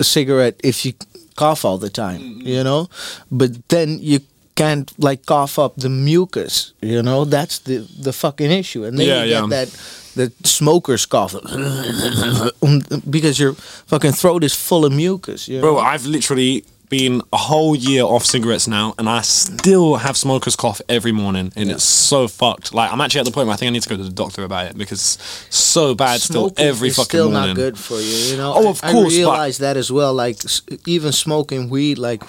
a 0.00 0.04
cigarette 0.04 0.60
if 0.64 0.84
you 0.84 0.94
cough 1.36 1.64
all 1.64 1.78
the 1.78 1.90
time? 1.90 2.20
Mm-hmm. 2.20 2.46
You 2.46 2.64
know, 2.64 2.88
but 3.30 3.68
then 3.68 3.98
you 4.00 4.20
can't 4.56 4.92
like 4.98 5.24
cough 5.26 5.58
up 5.58 5.76
the 5.76 5.88
mucus. 5.88 6.72
You 6.82 7.02
know, 7.02 7.24
that's 7.24 7.58
the 7.60 7.86
the 8.02 8.12
fucking 8.12 8.50
issue, 8.50 8.84
and 8.84 8.98
then 8.98 9.06
Yeah, 9.06 9.22
you 9.24 9.30
get 9.30 9.42
yeah. 9.42 9.46
that. 9.64 9.68
The 10.16 10.32
smokers 10.48 11.04
cough 11.06 11.34
because 13.10 13.38
your 13.38 13.52
fucking 13.86 14.12
throat 14.12 14.44
is 14.44 14.54
full 14.54 14.84
of 14.84 14.92
mucus. 14.92 15.46
You 15.48 15.56
know? 15.56 15.62
Bro, 15.62 15.78
I've 15.78 16.06
literally 16.06 16.64
been 16.88 17.20
a 17.32 17.36
whole 17.36 17.74
year 17.74 18.04
off 18.04 18.24
cigarettes 18.24 18.68
now, 18.68 18.94
and 18.96 19.08
I 19.08 19.20
still 19.22 19.96
have 19.96 20.16
smoker's 20.16 20.54
cough 20.56 20.80
every 20.88 21.12
morning, 21.12 21.52
and 21.56 21.70
it's 21.70 21.84
so 21.84 22.28
fucked. 22.28 22.72
Like 22.72 22.92
I'm 22.92 23.00
actually 23.00 23.20
at 23.20 23.26
the 23.26 23.32
point 23.32 23.46
where 23.48 23.54
I 23.54 23.56
think 23.58 23.68
I 23.68 23.72
need 23.72 23.82
to 23.82 23.88
go 23.88 23.96
to 23.96 24.04
the 24.04 24.10
doctor 24.24 24.44
about 24.44 24.66
it 24.70 24.78
because 24.78 25.00
it's 25.00 25.54
so 25.56 25.94
bad 25.94 26.20
still 26.20 26.52
every 26.56 26.90
fucking 26.90 27.04
still 27.04 27.30
morning. 27.30 27.48
not 27.48 27.56
good 27.56 27.78
for 27.78 27.96
you. 28.00 28.16
You 28.30 28.36
know. 28.36 28.52
Oh, 28.54 28.70
of 28.70 28.80
I- 28.84 28.92
course, 28.92 29.12
I 29.12 29.16
realize 29.18 29.58
that 29.58 29.76
as 29.76 29.90
well. 29.90 30.14
Like 30.14 30.38
even 30.86 31.12
smoking 31.12 31.68
weed, 31.68 31.98
like 31.98 32.22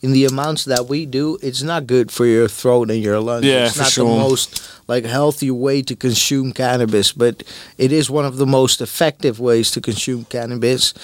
in 0.00 0.12
the 0.12 0.24
amounts 0.24 0.64
that 0.64 0.86
we 0.86 1.06
do, 1.06 1.38
it's 1.42 1.62
not 1.62 1.86
good 1.86 2.10
for 2.10 2.24
your 2.26 2.48
throat 2.48 2.90
and 2.90 3.02
your 3.02 3.18
lungs. 3.20 3.44
Yeah, 3.44 3.66
it's 3.66 3.76
not 3.78 3.90
sure. 3.90 4.08
the 4.08 4.18
most 4.18 4.62
like 4.88 5.04
healthy 5.04 5.50
way 5.50 5.82
to 5.82 5.96
consume 5.96 6.52
cannabis, 6.52 7.12
but 7.12 7.42
it 7.78 7.92
is 7.92 8.08
one 8.08 8.24
of 8.24 8.36
the 8.36 8.46
most 8.46 8.80
effective 8.80 9.40
ways 9.40 9.70
to 9.72 9.80
consume 9.80 10.24
cannabis. 10.24 10.94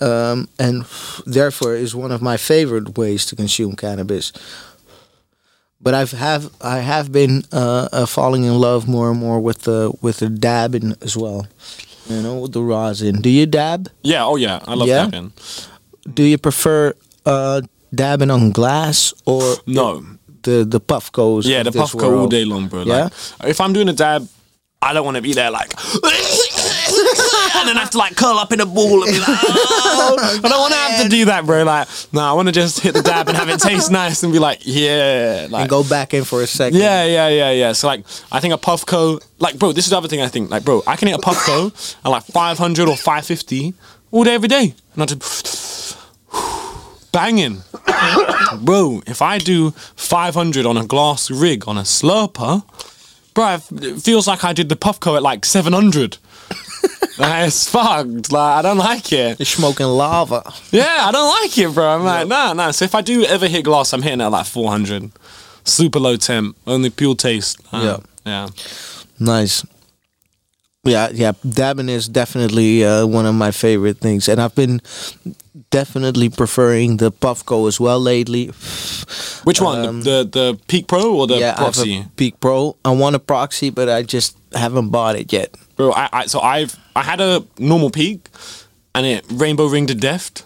Um, 0.00 0.48
and 0.58 0.84
therefore 1.24 1.74
is 1.76 1.94
one 1.94 2.10
of 2.12 2.20
my 2.20 2.36
favorite 2.36 2.98
ways 2.98 3.24
to 3.26 3.36
consume 3.36 3.76
cannabis. 3.76 4.32
But 5.80 5.94
I've 5.94 6.12
have 6.12 6.50
I 6.60 6.78
have 6.78 7.12
been 7.12 7.44
uh, 7.52 7.88
uh, 7.92 8.06
falling 8.06 8.44
in 8.44 8.58
love 8.58 8.88
more 8.88 9.10
and 9.10 9.20
more 9.20 9.38
with 9.40 9.62
the 9.62 9.92
with 10.00 10.18
the 10.18 10.28
dabbing 10.30 10.94
as 11.02 11.16
well. 11.16 11.46
You 12.08 12.22
know, 12.22 12.38
with 12.40 12.52
the 12.52 12.62
rosin. 12.62 13.20
Do 13.20 13.30
you 13.30 13.46
dab? 13.46 13.88
Yeah, 14.02 14.24
oh 14.24 14.36
yeah, 14.36 14.60
I 14.66 14.74
love 14.74 14.88
Yeah? 14.88 15.04
dabbing. 15.04 15.32
Do 16.12 16.22
you 16.22 16.38
prefer 16.38 16.92
uh, 17.24 17.62
dabbing 17.94 18.30
on 18.30 18.50
glass 18.50 19.14
or 19.26 19.56
No, 19.66 20.04
the 20.42 20.64
the 20.64 20.80
Puffcos. 20.80 21.44
yeah, 21.46 21.62
the 21.62 21.70
Puffco 21.70 22.18
all 22.18 22.28
day 22.28 22.44
long, 22.44 22.68
bro. 22.68 22.82
Yeah? 22.82 23.08
Like, 23.40 23.50
if 23.50 23.60
I'm 23.60 23.72
doing 23.72 23.88
a 23.88 23.92
dab, 23.92 24.28
I 24.82 24.92
don't 24.92 25.04
want 25.04 25.16
to 25.16 25.22
be 25.22 25.32
there 25.32 25.50
like, 25.50 25.70
and 25.94 27.68
then 27.68 27.76
I 27.76 27.80
have 27.80 27.90
to 27.90 27.98
like 27.98 28.16
curl 28.16 28.38
up 28.38 28.52
in 28.52 28.60
a 28.60 28.66
ball 28.66 29.02
and 29.02 29.12
be 29.12 29.18
like, 29.18 29.28
oh. 29.28 30.40
I 30.44 30.48
don't 30.48 30.60
want 30.60 30.72
to 30.74 30.78
have 30.78 31.02
to 31.04 31.08
do 31.08 31.24
that, 31.24 31.46
bro. 31.46 31.62
Like, 31.64 31.88
no, 32.12 32.20
I 32.20 32.32
want 32.34 32.48
to 32.48 32.52
just 32.52 32.80
hit 32.80 32.92
the 32.92 33.00
dab 33.02 33.28
and 33.28 33.36
have 33.36 33.48
it 33.48 33.60
taste 33.60 33.90
nice 33.90 34.22
and 34.22 34.32
be 34.32 34.38
like, 34.38 34.60
yeah, 34.62 35.46
like, 35.48 35.62
And 35.62 35.70
go 35.70 35.82
back 35.82 36.12
in 36.12 36.24
for 36.24 36.42
a 36.42 36.46
second. 36.46 36.78
Yeah, 36.78 37.04
yeah, 37.04 37.28
yeah, 37.28 37.50
yeah. 37.50 37.72
So 37.72 37.86
like, 37.86 38.04
I 38.30 38.40
think 38.40 38.52
a 38.52 38.58
puff 38.58 38.84
Puffco, 38.84 39.24
like, 39.38 39.58
bro, 39.58 39.72
this 39.72 39.84
is 39.86 39.90
the 39.90 39.96
other 39.96 40.08
thing 40.08 40.20
I 40.20 40.28
think, 40.28 40.50
like, 40.50 40.64
bro, 40.64 40.82
I 40.86 40.96
can 40.96 41.08
hit 41.08 41.16
a 41.16 41.22
Puffco 41.22 41.72
at 42.04 42.08
like 42.08 42.24
500 42.24 42.88
or 42.88 42.96
550 42.96 43.72
all 44.10 44.24
day, 44.24 44.34
every 44.34 44.48
day, 44.48 44.74
and 44.92 45.02
I 45.02 45.06
just 45.06 45.22
banging, 47.14 47.62
bro. 48.62 49.00
If 49.06 49.22
I 49.22 49.38
do 49.38 49.70
500 49.70 50.66
on 50.66 50.76
a 50.76 50.84
glass 50.84 51.30
rig 51.30 51.66
on 51.68 51.78
a 51.78 51.82
slurper, 51.82 52.62
bro, 53.32 53.54
it 53.54 54.02
feels 54.02 54.26
like 54.26 54.44
I 54.44 54.52
did 54.52 54.68
the 54.68 54.76
Puffco 54.76 55.16
at 55.16 55.22
like 55.22 55.44
700. 55.44 56.18
like, 57.18 57.46
it's 57.46 57.70
fucked. 57.70 58.32
Like, 58.32 58.58
I 58.58 58.62
don't 58.62 58.78
like 58.78 59.12
it. 59.12 59.38
You're 59.38 59.46
smoking 59.46 59.86
lava. 59.86 60.42
Yeah, 60.72 60.96
I 61.08 61.12
don't 61.12 61.28
like 61.42 61.56
it, 61.56 61.72
bro. 61.72 61.86
I'm 61.86 62.04
like, 62.04 62.26
nah, 62.26 62.52
nah. 62.52 62.72
So 62.72 62.84
if 62.84 62.94
I 62.94 63.00
do 63.00 63.24
ever 63.24 63.46
hit 63.46 63.64
glass, 63.64 63.92
I'm 63.92 64.02
hitting 64.02 64.20
at 64.20 64.32
like 64.32 64.46
400. 64.46 65.10
Super 65.64 66.00
low 66.00 66.16
temp, 66.16 66.56
only 66.66 66.90
pure 66.90 67.14
taste. 67.14 67.58
Uh, 67.72 67.80
Yeah. 67.84 67.96
Yeah. 68.26 68.48
Nice. 69.20 69.64
Yeah, 70.82 71.08
yeah. 71.12 71.32
Dabbing 71.48 71.88
is 71.88 72.08
definitely 72.08 72.84
uh, 72.84 73.06
one 73.06 73.24
of 73.24 73.34
my 73.34 73.50
favorite 73.52 73.98
things, 73.98 74.28
and 74.28 74.40
I've 74.40 74.54
been 74.54 74.80
definitely 75.70 76.28
preferring 76.28 76.96
the 76.96 77.12
Puffco 77.12 77.68
as 77.68 77.78
well 77.78 78.00
lately. 78.00 78.46
Which 79.44 79.60
one? 79.60 79.84
Um, 79.84 80.02
the, 80.02 80.28
the 80.30 80.58
Peak 80.68 80.86
Pro 80.88 81.14
or 81.14 81.26
the 81.26 81.38
yeah, 81.38 81.54
I 81.56 81.64
have 81.64 81.74
Proxy? 81.74 81.98
a 81.98 82.08
Peak 82.16 82.40
Pro. 82.40 82.76
I 82.84 82.90
want 82.90 83.16
a 83.16 83.18
Proxy, 83.18 83.70
but 83.70 83.88
I 83.88 84.02
just 84.02 84.36
haven't 84.52 84.90
bought 84.90 85.16
it 85.16 85.32
yet. 85.32 85.54
Bro, 85.76 85.92
I, 85.92 86.08
I 86.12 86.26
so 86.26 86.40
I've 86.40 86.76
I 86.94 87.02
had 87.02 87.20
a 87.20 87.44
normal 87.58 87.90
Peak, 87.90 88.28
and 88.94 89.06
it 89.06 89.24
rainbow 89.30 89.66
ringed 89.66 89.88
to 89.88 89.94
death. 89.94 90.44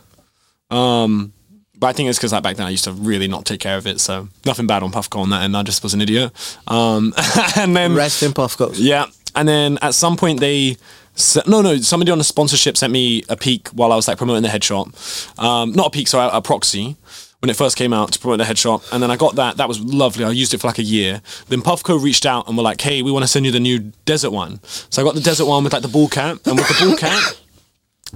Um, 0.71 1.33
but 1.79 1.87
I 1.89 1.93
think 1.93 2.09
it's 2.09 2.19
because 2.19 2.33
like 2.33 2.43
back 2.43 2.57
then 2.57 2.67
I 2.67 2.71
used 2.71 2.85
to 2.85 2.93
really 2.93 3.29
not 3.29 3.45
take 3.45 3.61
care 3.61 3.77
of 3.77 3.87
it. 3.87 4.01
So 4.01 4.29
nothing 4.45 4.67
bad 4.67 4.83
on 4.83 4.91
Puffco 4.91 5.21
on 5.21 5.31
that, 5.31 5.45
and 5.45 5.57
I 5.57 5.63
just 5.63 5.83
was 5.83 5.95
an 5.95 6.01
idiot. 6.01 6.33
Um, 6.67 7.15
and 7.57 7.77
then 7.77 7.95
Rest 7.95 8.23
in 8.23 8.33
Puffcos. 8.33 8.77
Yeah, 8.79 9.07
and 9.35 9.49
then 9.49 9.79
at 9.81 9.95
some 9.95 10.17
point 10.17 10.41
they. 10.41 10.77
Se- 11.19 11.43
No, 11.47 11.61
no. 11.63 11.77
Somebody 11.79 12.11
on 12.13 12.19
the 12.19 12.25
sponsorship 12.25 12.77
sent 12.77 12.93
me 12.93 13.25
a 13.29 13.37
Peak 13.37 13.69
while 13.71 13.93
I 13.93 13.97
was 13.97 14.07
like 14.09 14.19
promoting 14.19 14.43
the 14.43 14.49
headshot. 14.49 15.39
Um, 15.39 15.73
not 15.73 15.89
a 15.89 15.91
Peak, 15.91 16.09
sorry, 16.09 16.31
a 16.33 16.41
proxy 16.41 16.97
when 17.41 17.51
it 17.51 17.57
first 17.57 17.77
came 17.77 17.93
out 17.93 18.13
to 18.13 18.19
promote 18.19 18.39
the 18.39 18.45
headshot. 18.45 18.83
And 18.93 19.03
then 19.03 19.11
I 19.11 19.17
got 19.17 19.35
that. 19.37 19.57
That 19.59 19.69
was 19.69 19.81
lovely. 19.81 20.25
I 20.25 20.31
used 20.31 20.55
it 20.55 20.59
for 20.61 20.67
like 20.69 20.79
a 20.79 20.83
year. 20.85 21.21
Then 21.49 21.61
Puffco 21.61 22.01
reached 22.03 22.25
out 22.25 22.49
and 22.49 22.57
were 22.57 22.63
like, 22.63 22.81
"Hey, 22.81 23.03
we 23.03 23.11
want 23.13 23.25
to 23.25 23.29
send 23.29 23.45
you 23.47 23.53
the 23.53 23.61
new 23.61 23.81
desert 24.07 24.31
one." 24.31 24.61
So 24.91 25.03
I 25.03 25.05
got 25.05 25.15
the 25.15 25.21
desert 25.21 25.47
one 25.47 25.65
with 25.65 25.73
like 25.73 25.83
the 25.83 25.89
ball 25.89 26.09
cap, 26.09 26.39
and 26.47 26.57
with 26.57 26.69
the 26.69 26.85
ball 26.87 26.97
cap, 26.97 27.23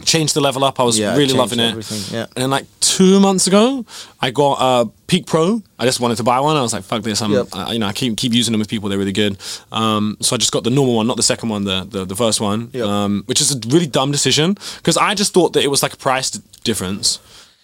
changed 0.05 0.35
the 0.35 0.41
level 0.41 0.65
up. 0.65 0.81
I 0.81 0.85
was 0.85 0.99
Yeah, 0.99 1.17
really 1.17 1.35
loving 1.35 1.61
it. 1.61 1.75
yeah. 2.11 2.23
And 2.35 2.43
then 2.43 2.51
like 2.51 2.67
two 2.81 3.21
months 3.21 3.47
ago, 3.47 3.85
I 4.21 4.31
got 4.31 4.57
a 4.61 4.91
Peak 5.07 5.27
Pro. 5.27 5.63
I 5.79 5.85
just 5.85 6.01
wanted 6.01 6.17
to 6.17 6.23
buy 6.23 6.41
one. 6.41 6.57
I 6.57 6.63
was 6.63 6.73
like, 6.73 6.85
"Fuck 6.85 7.03
this!" 7.03 7.21
I'm, 7.21 7.33
Yep. 7.33 7.49
uh, 7.53 7.69
you 7.73 7.79
know, 7.79 7.87
I 7.87 7.93
keep 7.93 8.17
keep 8.17 8.33
using 8.33 8.53
them 8.53 8.59
with 8.61 8.69
people. 8.69 8.89
They're 8.89 8.99
really 8.99 9.13
good. 9.13 9.37
Um, 9.71 10.17
so 10.21 10.35
I 10.35 10.39
just 10.39 10.53
got 10.53 10.65
the 10.65 10.71
normal 10.71 10.95
one, 10.97 11.07
not 11.07 11.17
the 11.17 11.23
second 11.23 11.49
one, 11.51 11.65
the 11.65 11.87
the, 11.89 12.05
the 12.07 12.17
first 12.17 12.41
one. 12.41 12.71
Yep. 12.73 12.87
Um, 12.87 13.23
which 13.27 13.41
is 13.41 13.55
a 13.55 13.59
really 13.69 13.87
dumb 13.87 14.11
decision 14.13 14.57
because 14.79 14.97
I 14.97 15.15
just 15.15 15.33
thought 15.35 15.53
that 15.53 15.63
it 15.63 15.69
was 15.69 15.83
like 15.83 15.93
a 15.95 15.99
price 15.99 16.31
difference. 16.65 17.19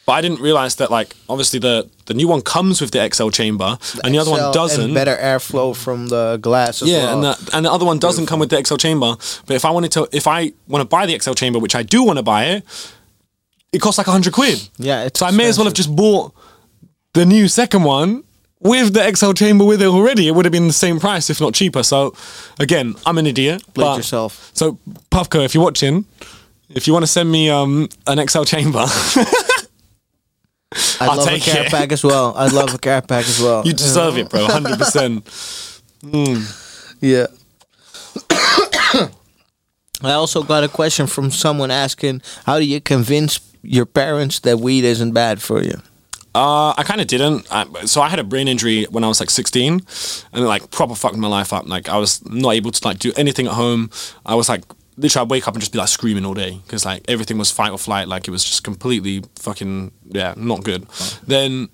But 0.09 0.15
I 0.15 0.23
didn't 0.23 0.41
realize 0.41 0.77
that, 0.77 0.91
like, 0.91 1.15
obviously 1.29 1.59
the 1.61 1.87
the 2.07 2.15
new 2.15 2.27
one 2.29 2.41
comes 2.41 2.81
with 2.81 2.93
the 2.93 3.01
XL 3.15 3.29
chamber, 3.29 3.77
and 4.03 4.15
the 4.15 4.19
other 4.19 4.31
one 4.31 4.53
doesn't. 4.55 4.83
And 4.85 4.95
better 4.95 5.15
airflow 5.17 5.77
from 5.77 6.09
the 6.09 6.39
glass 6.41 6.81
as 6.81 6.89
Yeah, 6.89 6.99
well. 7.05 7.13
and 7.15 7.23
the 7.25 7.51
and 7.57 7.67
the 7.67 7.71
other 7.71 7.85
one 7.85 7.99
doesn't 7.99 8.25
come 8.27 8.41
with 8.41 8.49
the 8.49 8.65
XL 8.67 8.77
chamber. 8.77 9.17
But 9.47 9.55
if 9.57 9.65
I 9.67 9.71
wanted 9.71 9.93
to, 9.93 10.09
if 10.11 10.27
I 10.27 10.53
want 10.67 10.81
to 10.81 10.89
buy 10.97 11.05
the 11.05 11.19
XL 11.21 11.35
chamber, 11.35 11.59
which 11.59 11.75
I 11.75 11.83
do 11.83 12.03
want 12.09 12.17
to 12.19 12.23
buy 12.23 12.43
it, 12.55 12.65
it 13.75 13.81
costs 13.83 13.99
like 13.99 14.07
hundred 14.07 14.33
quid. 14.33 14.59
yeah, 14.79 15.05
it's 15.05 15.21
So 15.21 15.27
I 15.27 15.31
may 15.31 15.47
as 15.47 15.59
well 15.59 15.67
have 15.67 15.75
just 15.75 15.95
bought 15.95 16.33
the 17.13 17.27
new 17.27 17.47
second 17.47 17.83
one 17.85 18.25
with 18.61 18.95
the 18.95 19.15
XL 19.15 19.33
chamber 19.35 19.65
with 19.67 19.83
it 19.83 19.89
already. 19.89 20.27
It 20.27 20.35
would 20.35 20.47
have 20.47 20.53
been 20.53 20.69
the 20.69 20.73
same 20.87 20.99
price, 21.01 21.29
if 21.29 21.39
not 21.39 21.53
cheaper. 21.53 21.83
So 21.83 22.15
again, 22.59 22.95
I'm 23.05 23.19
an 23.19 23.27
idiot. 23.27 23.63
But- 23.75 23.97
yourself. 23.99 24.51
So 24.55 24.79
Puffco, 25.11 25.45
if 25.45 25.55
you're 25.55 25.63
watching, 25.65 26.07
if 26.71 26.87
you 26.87 26.95
want 26.95 27.03
to 27.03 27.13
send 27.13 27.31
me 27.31 27.51
um 27.51 27.89
an 28.07 28.27
XL 28.27 28.45
chamber, 28.45 28.87
I 31.01 31.07
I'll 31.07 31.17
love 31.17 31.29
a 31.29 31.39
care 31.39 31.65
it. 31.65 31.71
pack 31.71 31.93
as 31.93 32.05
well. 32.05 32.35
I 32.37 32.49
love 32.49 32.75
a 32.75 32.79
care 32.79 33.01
pack 33.01 33.27
as 33.27 33.41
well. 33.41 33.63
you 33.67 33.73
deserve 33.73 34.19
it, 34.19 34.29
bro. 34.29 34.47
Hundred 34.47 34.79
percent. 34.79 35.27
Yeah. 37.01 37.27
I 40.01 40.13
also 40.13 40.43
got 40.43 40.63
a 40.65 40.69
question 40.69 41.07
from 41.07 41.31
someone 41.31 41.71
asking, 41.71 42.23
"How 42.47 42.59
do 42.59 42.65
you 42.65 42.81
convince 42.81 43.41
your 43.63 43.87
parents 43.87 44.41
that 44.41 44.59
weed 44.61 44.85
isn't 44.85 45.13
bad 45.13 45.41
for 45.43 45.63
you?" 45.63 45.81
Uh, 46.35 46.73
I 46.77 46.85
kind 46.85 47.01
of 47.01 47.07
didn't. 47.09 47.47
I, 47.51 47.65
so 47.87 48.01
I 48.01 48.09
had 48.09 48.19
a 48.21 48.25
brain 48.25 48.47
injury 48.47 48.85
when 48.91 49.03
I 49.03 49.09
was 49.09 49.19
like 49.19 49.31
16, 49.31 49.73
and 49.73 50.45
it 50.45 50.47
like 50.47 50.71
proper 50.71 50.95
fucked 50.95 51.17
my 51.17 51.27
life 51.27 51.53
up. 51.53 51.67
Like 51.67 51.89
I 51.89 51.97
was 51.97 52.25
not 52.29 52.53
able 52.53 52.71
to 52.71 52.87
like 52.87 52.99
do 52.99 53.13
anything 53.17 53.47
at 53.47 53.55
home. 53.55 53.91
I 54.25 54.35
was 54.37 54.49
like 54.49 54.63
literally 54.99 55.25
I'd 55.25 55.31
wake 55.31 55.49
up 55.49 55.55
and 55.55 55.61
just 55.61 55.73
be 55.73 55.79
like 55.79 55.89
screaming 55.89 56.25
all 56.25 56.35
day 56.35 56.61
because 56.65 56.85
like 56.85 57.05
everything 57.09 57.39
was 57.39 57.51
fight 57.51 57.73
or 57.73 57.79
flight. 57.79 58.09
Like 58.09 58.29
it 58.29 58.31
was 58.31 58.45
just 58.45 58.65
completely 58.65 59.23
fucking 59.37 59.93
yeah, 60.07 60.35
not 60.37 60.65
good. 60.65 60.87
Then 61.27 61.69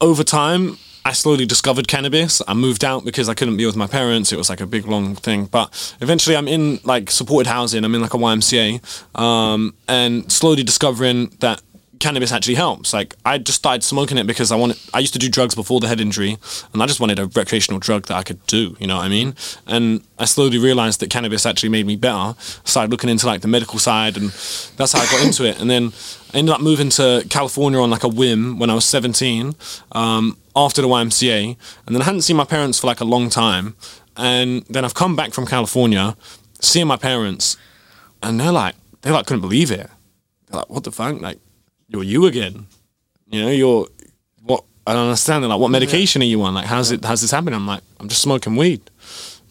over 0.00 0.24
time. 0.24 0.78
I 1.02 1.12
slowly 1.12 1.46
discovered 1.46 1.88
cannabis. 1.88 2.42
I 2.46 2.52
moved 2.52 2.84
out 2.84 3.06
because 3.06 3.30
I 3.30 3.34
couldn't 3.34 3.56
be 3.56 3.64
with 3.64 3.74
my 3.74 3.86
parents. 3.86 4.34
It 4.34 4.36
was 4.36 4.50
like 4.50 4.60
a 4.60 4.66
big 4.66 4.84
long 4.86 5.16
thing. 5.16 5.46
But 5.46 5.96
eventually, 6.02 6.36
I'm 6.36 6.46
in 6.46 6.78
like 6.84 7.10
supported 7.10 7.48
housing. 7.48 7.84
I'm 7.84 7.94
in 7.94 8.02
like 8.02 8.12
a 8.12 8.18
YMCA, 8.18 9.18
um, 9.18 9.74
and 9.88 10.30
slowly 10.30 10.62
discovering 10.62 11.28
that 11.40 11.62
cannabis 12.00 12.32
actually 12.32 12.56
helps. 12.56 12.92
Like 12.92 13.14
I 13.24 13.38
just 13.38 13.58
started 13.58 13.84
smoking 13.84 14.18
it 14.18 14.26
because 14.26 14.50
I 14.50 14.56
wanted. 14.56 14.78
I 14.92 14.98
used 14.98 15.12
to 15.12 15.18
do 15.18 15.28
drugs 15.28 15.54
before 15.54 15.78
the 15.78 15.86
head 15.86 16.00
injury, 16.00 16.38
and 16.72 16.82
I 16.82 16.86
just 16.86 16.98
wanted 16.98 17.18
a 17.20 17.26
recreational 17.26 17.78
drug 17.78 18.06
that 18.06 18.16
I 18.16 18.22
could 18.24 18.44
do. 18.46 18.76
You 18.80 18.88
know 18.88 18.96
what 18.96 19.04
I 19.04 19.08
mean? 19.08 19.36
And 19.66 20.02
I 20.18 20.24
slowly 20.24 20.58
realized 20.58 21.00
that 21.00 21.10
cannabis 21.10 21.46
actually 21.46 21.68
made 21.68 21.86
me 21.86 21.96
better. 21.96 22.34
Started 22.64 22.90
looking 22.90 23.10
into 23.10 23.26
like 23.26 23.42
the 23.42 23.48
medical 23.48 23.78
side, 23.78 24.16
and 24.16 24.30
that's 24.76 24.92
how 24.92 25.00
I 25.00 25.06
got 25.06 25.24
into 25.24 25.44
it. 25.44 25.60
And 25.60 25.70
then 25.70 25.92
I 26.34 26.38
ended 26.38 26.54
up 26.54 26.60
moving 26.60 26.90
to 26.90 27.24
California 27.30 27.78
on 27.78 27.90
like 27.90 28.02
a 28.02 28.08
whim 28.08 28.58
when 28.58 28.70
I 28.70 28.74
was 28.74 28.84
17. 28.86 29.54
Um, 29.92 30.36
after 30.56 30.82
the 30.82 30.88
YMCA, 30.88 31.56
and 31.86 31.94
then 31.94 32.02
I 32.02 32.04
hadn't 32.04 32.22
seen 32.22 32.36
my 32.36 32.44
parents 32.44 32.80
for 32.80 32.88
like 32.88 33.00
a 33.00 33.04
long 33.04 33.30
time, 33.30 33.76
and 34.16 34.64
then 34.68 34.84
I've 34.84 34.94
come 34.94 35.14
back 35.14 35.32
from 35.32 35.46
California, 35.46 36.16
seeing 36.60 36.88
my 36.88 36.96
parents, 36.96 37.56
and 38.22 38.40
they're 38.40 38.52
like, 38.52 38.74
they 39.02 39.10
like 39.10 39.26
couldn't 39.26 39.42
believe 39.42 39.70
it. 39.70 39.88
They're 40.48 40.60
like, 40.60 40.70
what 40.70 40.84
the 40.84 40.92
fuck? 40.92 41.20
Like, 41.20 41.38
you're 41.90 42.04
you 42.04 42.26
again. 42.26 42.66
You 43.30 43.42
know, 43.42 43.50
you're 43.50 43.86
what 44.42 44.64
I 44.86 44.94
don't 44.94 45.06
understand. 45.06 45.42
They're 45.42 45.50
like, 45.50 45.60
what 45.60 45.70
medication 45.70 46.22
are 46.22 46.26
you 46.26 46.42
on? 46.42 46.54
Like, 46.54 46.66
how's 46.66 46.90
it 46.90 47.04
how's 47.04 47.20
this 47.20 47.30
happening? 47.30 47.54
I'm 47.54 47.66
like, 47.66 47.82
I'm 47.98 48.08
just 48.08 48.22
smoking 48.22 48.56
weed. 48.56 48.80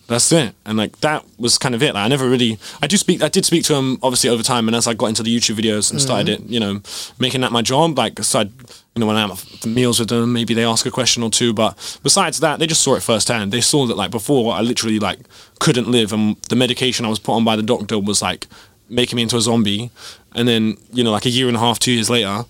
That's 0.08 0.32
it. 0.32 0.56
And 0.66 0.78
like 0.78 1.00
that 1.02 1.24
was 1.38 1.60
kind 1.60 1.76
of 1.76 1.84
it. 1.84 1.94
Like, 1.94 2.06
I 2.06 2.08
never 2.08 2.28
really 2.28 2.58
I 2.82 2.88
do 2.88 2.98
speak 2.98 3.22
I 3.22 3.30
did 3.30 3.46
speak 3.46 3.64
to 3.66 3.76
him 3.76 4.00
obviously 4.02 4.30
over 4.30 4.42
time 4.42 4.68
and 4.68 4.76
as 4.76 4.88
I 4.88 4.96
got 4.96 5.08
into 5.08 5.22
the 5.22 5.36
YouTube 5.36 5.56
videos 5.56 5.92
and 5.92 6.00
mm. 6.00 6.04
started 6.04 6.30
it, 6.30 6.42
you 6.42 6.60
know, 6.60 6.82
making 7.20 7.42
that 7.42 7.52
my 7.52 7.62
job, 7.62 7.98
like 7.98 8.24
so 8.24 8.40
I'd 8.40 8.52
you 8.96 9.02
know, 9.02 9.06
when 9.06 9.16
I'm 9.16 9.32
at 9.32 9.66
meals 9.66 10.00
with 10.00 10.10
them, 10.10 10.34
maybe 10.34 10.54
they 10.54 10.66
ask 10.66 10.86
a 10.86 10.92
question 10.92 11.22
or 11.22 11.30
two. 11.30 11.54
But 11.54 12.00
besides 12.02 12.40
that, 12.40 12.60
they 12.60 12.66
just 12.66 12.82
saw 12.82 12.96
it 12.96 13.04
firsthand. 13.04 13.54
They 13.54 13.62
saw 13.62 13.86
that 13.86 13.96
like 13.96 14.12
before 14.12 14.54
I 14.54 14.62
literally 14.62 15.00
like 15.00 15.20
couldn't 15.60 15.88
live 15.88 16.12
and 16.12 16.42
the 16.50 16.56
medication 16.56 17.06
I 17.06 17.10
was 17.10 17.20
put 17.20 17.34
on 17.34 17.46
by 17.46 17.56
the 17.56 17.64
doctor 17.64 18.00
was 18.00 18.22
like 18.22 18.48
making 18.90 19.16
me 19.16 19.22
into 19.22 19.38
a 19.38 19.42
zombie. 19.42 19.92
And 20.36 20.48
then, 20.48 20.78
you 20.92 21.04
know, 21.04 21.12
like 21.12 21.26
a 21.26 21.30
year 21.30 21.48
and 21.48 21.58
a 21.58 21.60
half, 21.60 21.80
two 21.80 21.92
years 21.92 22.10
later, 22.10 22.44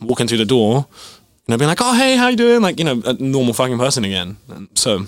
walking 0.00 0.26
through 0.26 0.38
the 0.38 0.44
door, 0.44 0.86
you 1.46 1.52
know, 1.52 1.58
being 1.58 1.68
like, 1.68 1.80
oh 1.80 1.94
hey, 1.94 2.16
how 2.16 2.28
you 2.28 2.36
doing? 2.36 2.60
Like 2.62 2.78
you 2.78 2.84
know, 2.84 3.02
a 3.04 3.14
normal 3.14 3.54
fucking 3.54 3.78
person 3.78 4.04
again. 4.04 4.36
And 4.48 4.68
so 4.74 5.06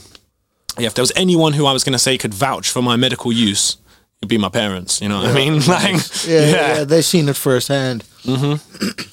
yeah, 0.78 0.86
if 0.86 0.94
there 0.94 1.02
was 1.02 1.12
anyone 1.16 1.52
who 1.55 1.66
I 1.66 1.72
was 1.72 1.84
gonna 1.84 1.98
say 1.98 2.16
could 2.18 2.34
vouch 2.34 2.70
for 2.70 2.82
my 2.82 2.96
medical 2.96 3.32
use, 3.32 3.76
it'd 4.20 4.28
be 4.28 4.38
my 4.38 4.48
parents. 4.48 5.00
You 5.00 5.09
know 5.09 5.18
what 5.18 5.30
I 5.30 5.34
mean? 5.34 5.60
Like 5.66 5.94
Yeah, 6.26 6.40
yeah, 6.40 6.76
yeah, 6.78 6.84
they've 6.84 7.05
seen 7.05 7.28
it 7.28 7.36
firsthand. 7.36 8.05
Mm-hmm. 8.22 9.09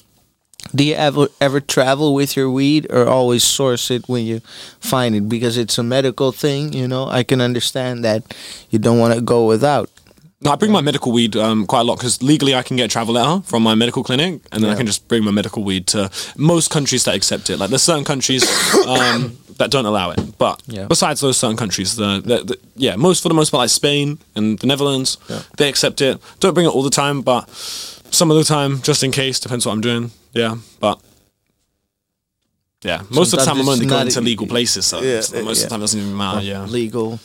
Do 0.74 0.84
you 0.84 0.94
ever 0.94 1.28
ever 1.40 1.60
travel 1.60 2.14
with 2.14 2.36
your 2.36 2.50
weed, 2.50 2.86
or 2.90 3.06
always 3.06 3.44
source 3.44 3.90
it 3.90 4.08
when 4.08 4.26
you 4.26 4.40
find 4.80 5.14
it? 5.14 5.28
Because 5.28 5.56
it's 5.56 5.78
a 5.78 5.82
medical 5.82 6.32
thing, 6.32 6.72
you 6.72 6.88
know. 6.88 7.06
I 7.08 7.22
can 7.22 7.40
understand 7.40 8.04
that 8.04 8.34
you 8.70 8.78
don't 8.78 8.98
want 8.98 9.14
to 9.14 9.20
go 9.20 9.46
without. 9.46 9.90
No, 10.42 10.50
I 10.52 10.56
bring 10.56 10.70
my 10.70 10.82
medical 10.82 11.12
weed 11.12 11.34
um, 11.34 11.66
quite 11.66 11.80
a 11.80 11.84
lot 11.84 11.96
because 11.96 12.22
legally 12.22 12.54
I 12.54 12.62
can 12.62 12.76
get 12.76 12.84
a 12.84 12.88
travel 12.88 13.14
letter 13.14 13.42
from 13.42 13.62
my 13.62 13.74
medical 13.74 14.04
clinic, 14.04 14.42
and 14.52 14.62
then 14.62 14.70
I 14.70 14.74
can 14.76 14.86
just 14.86 15.08
bring 15.08 15.24
my 15.24 15.30
medical 15.30 15.64
weed 15.64 15.86
to 15.88 16.10
most 16.36 16.70
countries 16.70 17.04
that 17.04 17.14
accept 17.14 17.48
it. 17.48 17.58
Like 17.58 17.70
there's 17.70 17.82
certain 17.82 18.04
countries 18.04 18.42
um, 18.86 19.38
that 19.56 19.70
don't 19.70 19.86
allow 19.86 20.10
it, 20.10 20.36
but 20.36 20.62
Yeah. 20.66 20.86
besides 20.88 21.20
those 21.22 21.38
certain 21.38 21.56
countries, 21.56 21.96
the, 21.96 22.20
the, 22.22 22.44
the 22.44 22.58
yeah, 22.74 22.96
most 22.96 23.22
for 23.22 23.28
the 23.30 23.34
most 23.34 23.48
part, 23.50 23.60
like 23.60 23.70
Spain 23.70 24.18
and 24.34 24.58
the 24.58 24.66
Netherlands, 24.66 25.16
they 25.56 25.70
accept 25.70 26.02
it. 26.02 26.20
Don't 26.40 26.52
bring 26.52 26.66
it 26.66 26.74
all 26.74 26.82
the 26.82 26.90
time, 26.90 27.22
but 27.22 27.48
some 28.10 28.30
of 28.30 28.36
the 28.36 28.44
time, 28.44 28.82
just 28.82 29.02
in 29.02 29.12
case, 29.12 29.40
depends 29.40 29.64
what 29.64 29.72
I'm 29.72 29.80
doing. 29.80 30.10
Yeah, 30.34 30.56
but. 30.80 31.00
Yeah, 32.82 33.02
most 33.10 33.32
of 33.32 33.38
the 33.38 33.44
time 33.46 33.58
I'm 33.58 33.68
only 33.68 33.86
going 33.86 34.08
to 34.10 34.20
legal 34.20 34.46
places, 34.46 34.84
so 34.86 35.00
Yeah, 35.00 35.22
most 35.42 35.62
of 35.64 35.64
the 35.64 35.68
time 35.70 35.80
it 35.80 35.84
doesn't 35.84 35.98
even 36.00 36.16
matter. 36.16 36.42
Yeah, 36.42 36.64
Legal, 36.66 37.18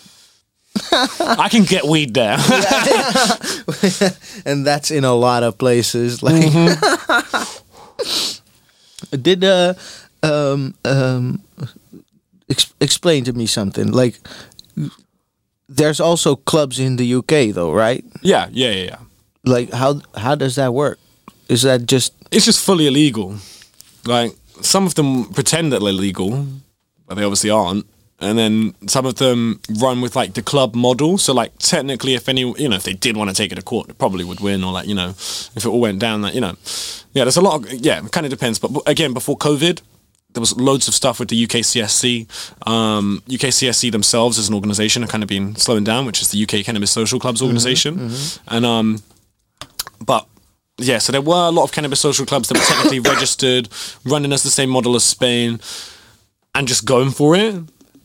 I 0.91 1.47
can 1.49 1.63
get 1.63 1.85
weed 1.85 2.13
there. 2.13 2.37
and 4.45 4.65
that's 4.65 4.91
in 4.91 5.03
a 5.03 5.13
lot 5.13 5.43
of 5.43 5.57
places. 5.57 6.23
Like, 6.23 6.51
did 9.21 9.43
uh, 9.43 9.73
um, 10.23 10.73
um, 10.85 11.41
ex- 12.49 12.73
explain 12.79 13.23
to 13.25 13.33
me 13.33 13.45
something? 13.45 13.91
Like, 13.91 14.19
there's 15.67 15.99
also 15.99 16.35
clubs 16.35 16.79
in 16.79 16.97
the 16.97 17.15
UK, 17.15 17.53
though, 17.53 17.71
right? 17.71 18.03
yeah, 18.21 18.47
yeah, 18.51 18.71
yeah, 18.71 18.83
yeah. 18.83 18.97
Like, 19.43 19.71
how 19.71 20.01
how 20.15 20.35
does 20.35 20.55
that 20.55 20.73
work? 20.73 20.99
Is 21.49 21.63
that 21.63 21.87
just 21.87 22.13
it's 22.31 22.45
just 22.45 22.63
fully 22.63 22.87
illegal. 22.87 23.35
Like 24.05 24.33
some 24.61 24.85
of 24.85 24.95
them 24.95 25.25
pretend 25.25 25.73
that 25.73 25.81
they're 25.81 25.91
legal, 25.91 26.45
but 27.07 27.15
they 27.15 27.23
obviously 27.23 27.49
aren't. 27.49 27.85
And 28.21 28.37
then 28.37 28.75
some 28.87 29.05
of 29.05 29.15
them 29.15 29.59
run 29.81 29.99
with 29.99 30.15
like 30.15 30.35
the 30.35 30.41
club 30.43 30.75
model. 30.75 31.17
So 31.17 31.33
like 31.33 31.57
technically, 31.57 32.13
if 32.13 32.29
any, 32.29 32.41
you 32.41 32.69
know, 32.69 32.75
if 32.75 32.83
they 32.83 32.93
did 32.93 33.17
want 33.17 33.29
to 33.29 33.35
take 33.35 33.51
it 33.51 33.55
to 33.55 33.61
court, 33.61 33.87
they 33.87 33.93
probably 33.93 34.23
would 34.23 34.39
win. 34.39 34.63
Or 34.63 34.71
like 34.71 34.87
you 34.87 34.95
know, 34.95 35.09
if 35.09 35.57
it 35.57 35.65
all 35.65 35.81
went 35.81 35.99
down, 35.99 36.21
that 36.21 36.35
you 36.35 36.41
know, 36.41 36.55
yeah, 37.13 37.23
there's 37.23 37.37
a 37.37 37.41
lot. 37.41 37.65
Of, 37.65 37.73
yeah, 37.73 38.03
it 38.03 38.11
kind 38.11 38.25
of 38.25 38.29
depends. 38.29 38.59
But 38.59 38.71
again, 38.85 39.13
before 39.13 39.37
COVID, 39.37 39.81
there 40.33 40.39
was 40.39 40.55
loads 40.57 40.87
of 40.87 40.93
stuff 40.93 41.19
with 41.19 41.29
the 41.29 41.47
UKCSC. 41.47 42.67
Um, 42.67 43.23
UKCSC 43.27 43.91
themselves 43.91 44.37
as 44.37 44.49
an 44.49 44.55
organisation 44.55 45.01
have 45.01 45.11
kind 45.11 45.23
of 45.23 45.29
been 45.29 45.55
slowing 45.55 45.83
down, 45.83 46.05
which 46.05 46.21
is 46.21 46.29
the 46.29 46.43
UK 46.43 46.63
Cannabis 46.63 46.91
Social 46.91 47.19
Clubs 47.19 47.41
organisation. 47.41 48.11
And 48.47 48.65
um, 48.65 49.03
but 50.05 50.27
yeah, 50.77 50.97
so 50.97 51.11
there 51.11 51.21
were 51.21 51.47
a 51.47 51.51
lot 51.51 51.63
of 51.63 51.71
cannabis 51.71 51.99
social 51.99 52.25
clubs 52.25 52.49
that 52.49 52.57
were 52.57 52.63
technically 52.63 52.99
registered, 53.11 53.69
running 54.05 54.33
as 54.33 54.43
the 54.43 54.49
same 54.49 54.69
model 54.69 54.95
as 54.95 55.03
Spain, 55.03 55.59
and 56.55 56.67
just 56.67 56.85
going 56.85 57.11
for 57.11 57.35
it. 57.35 57.55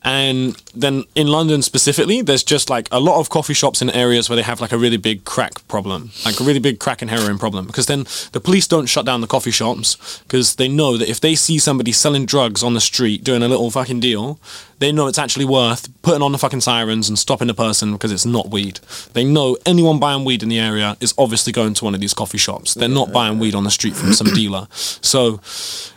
And 0.07 0.55
then 0.73 1.03
in 1.15 1.27
London 1.27 1.61
specifically, 1.61 2.21
there's 2.21 2.41
just 2.41 2.69
like 2.69 2.87
a 2.93 2.99
lot 2.99 3.19
of 3.19 3.29
coffee 3.29 3.53
shops 3.53 3.81
in 3.81 3.89
areas 3.89 4.29
where 4.29 4.37
they 4.37 4.41
have 4.41 4.61
like 4.61 4.71
a 4.71 4.77
really 4.77 4.95
big 4.95 5.25
crack 5.25 5.67
problem, 5.67 6.11
like 6.23 6.39
a 6.39 6.45
really 6.45 6.59
big 6.59 6.79
crack 6.79 7.01
and 7.01 7.11
heroin 7.11 7.37
problem. 7.37 7.67
Because 7.67 7.87
then 7.87 8.05
the 8.31 8.39
police 8.39 8.67
don't 8.67 8.85
shut 8.85 9.05
down 9.05 9.19
the 9.19 9.27
coffee 9.27 9.51
shops 9.51 10.21
because 10.23 10.55
they 10.55 10.69
know 10.69 10.95
that 10.95 11.09
if 11.09 11.19
they 11.19 11.35
see 11.35 11.59
somebody 11.59 11.91
selling 11.91 12.25
drugs 12.25 12.63
on 12.63 12.73
the 12.73 12.79
street 12.79 13.21
doing 13.25 13.43
a 13.43 13.49
little 13.49 13.69
fucking 13.69 13.99
deal, 13.99 14.39
they 14.79 14.93
know 14.93 15.07
it's 15.07 15.19
actually 15.19 15.43
worth 15.43 15.89
putting 16.03 16.21
on 16.21 16.31
the 16.31 16.37
fucking 16.37 16.61
sirens 16.61 17.09
and 17.09 17.19
stopping 17.19 17.47
the 17.47 17.53
person 17.53 17.91
because 17.91 18.13
it's 18.13 18.25
not 18.25 18.49
weed. 18.49 18.79
They 19.11 19.25
know 19.25 19.57
anyone 19.65 19.99
buying 19.99 20.23
weed 20.23 20.41
in 20.41 20.47
the 20.47 20.59
area 20.59 20.95
is 21.01 21.13
obviously 21.17 21.51
going 21.51 21.73
to 21.73 21.83
one 21.83 21.93
of 21.93 21.99
these 21.99 22.13
coffee 22.13 22.37
shops. 22.37 22.75
They're 22.75 22.87
not 22.87 23.11
buying 23.11 23.39
weed 23.39 23.55
on 23.55 23.65
the 23.65 23.71
street 23.71 23.97
from 23.97 24.13
some 24.13 24.27
dealer. 24.27 24.67
So 24.71 25.41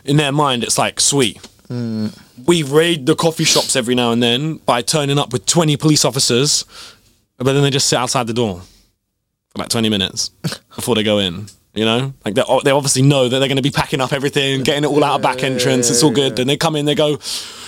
in 0.03 0.17
their 0.17 0.33
mind, 0.33 0.65
it's 0.65 0.77
like, 0.77 0.99
sweet. 0.99 1.39
We 2.45 2.63
raid 2.63 3.05
the 3.05 3.15
coffee 3.15 3.45
shops 3.45 3.75
every 3.75 3.95
now 3.95 4.11
and 4.11 4.21
then 4.21 4.57
by 4.57 4.81
turning 4.81 5.17
up 5.17 5.31
with 5.31 5.45
20 5.45 5.77
police 5.77 6.03
officers, 6.03 6.65
but 7.37 7.53
then 7.53 7.63
they 7.63 7.69
just 7.69 7.87
sit 7.87 7.97
outside 7.97 8.27
the 8.27 8.33
door 8.33 8.61
for 9.49 9.59
like 9.59 9.69
20 9.69 9.89
minutes 9.89 10.29
before 10.75 10.95
they 10.95 11.03
go 11.03 11.19
in. 11.19 11.47
You 11.73 11.85
know, 11.85 12.13
like 12.25 12.35
they 12.35 12.43
they 12.65 12.71
obviously 12.71 13.01
know 13.01 13.29
that 13.29 13.39
they're 13.39 13.47
going 13.47 13.55
to 13.55 13.61
be 13.61 13.71
packing 13.71 14.01
up 14.01 14.11
everything, 14.11 14.63
getting 14.63 14.83
it 14.83 14.87
all 14.87 15.01
out 15.05 15.15
of 15.15 15.21
back 15.21 15.41
entrance. 15.41 15.89
It's 15.89 16.03
all 16.03 16.11
good. 16.11 16.35
Then 16.35 16.47
they 16.47 16.57
come 16.57 16.75
in, 16.75 16.83
they 16.83 16.95
go, 16.95 17.11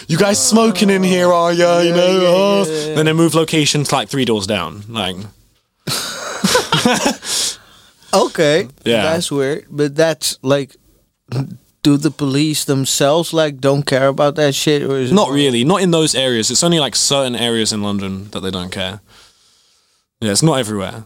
"You 0.09 0.17
guys 0.17 0.37
ah. 0.37 0.49
smoking 0.51 0.89
in 0.89 1.03
here, 1.03 1.31
are 1.31 1.53
ya?" 1.53 1.79
You 1.79 1.91
know. 1.91 2.19
oh. 2.25 2.65
Then 2.95 3.05
they 3.05 3.13
move 3.13 3.33
locations 3.33 3.93
like 3.93 4.09
three 4.09 4.25
doors 4.25 4.45
down. 4.45 4.83
Like, 4.89 5.15
okay? 8.13 8.67
Yeah. 8.83 9.03
that's 9.03 9.31
weird. 9.31 9.67
But 9.69 9.95
that's 9.95 10.37
like, 10.41 10.75
do 11.83 11.97
the 11.97 12.09
police 12.11 12.63
themselves 12.65 13.33
like 13.33 13.59
don't 13.59 13.83
care 13.85 14.07
about 14.07 14.35
that 14.35 14.55
shit, 14.55 14.81
or 14.83 14.97
is 14.97 15.11
it 15.11 15.13
not 15.13 15.29
really, 15.29 15.63
not 15.63 15.81
in 15.81 15.91
those 15.91 16.15
areas. 16.15 16.49
It's 16.49 16.63
only 16.63 16.79
like 16.79 16.95
certain 16.95 17.35
areas 17.35 17.71
in 17.73 17.83
London 17.83 18.29
that 18.31 18.39
they 18.39 18.51
don't 18.51 18.71
care. 18.71 19.01
Yeah, 20.21 20.31
it's 20.31 20.41
not 20.43 20.59
everywhere. 20.59 21.05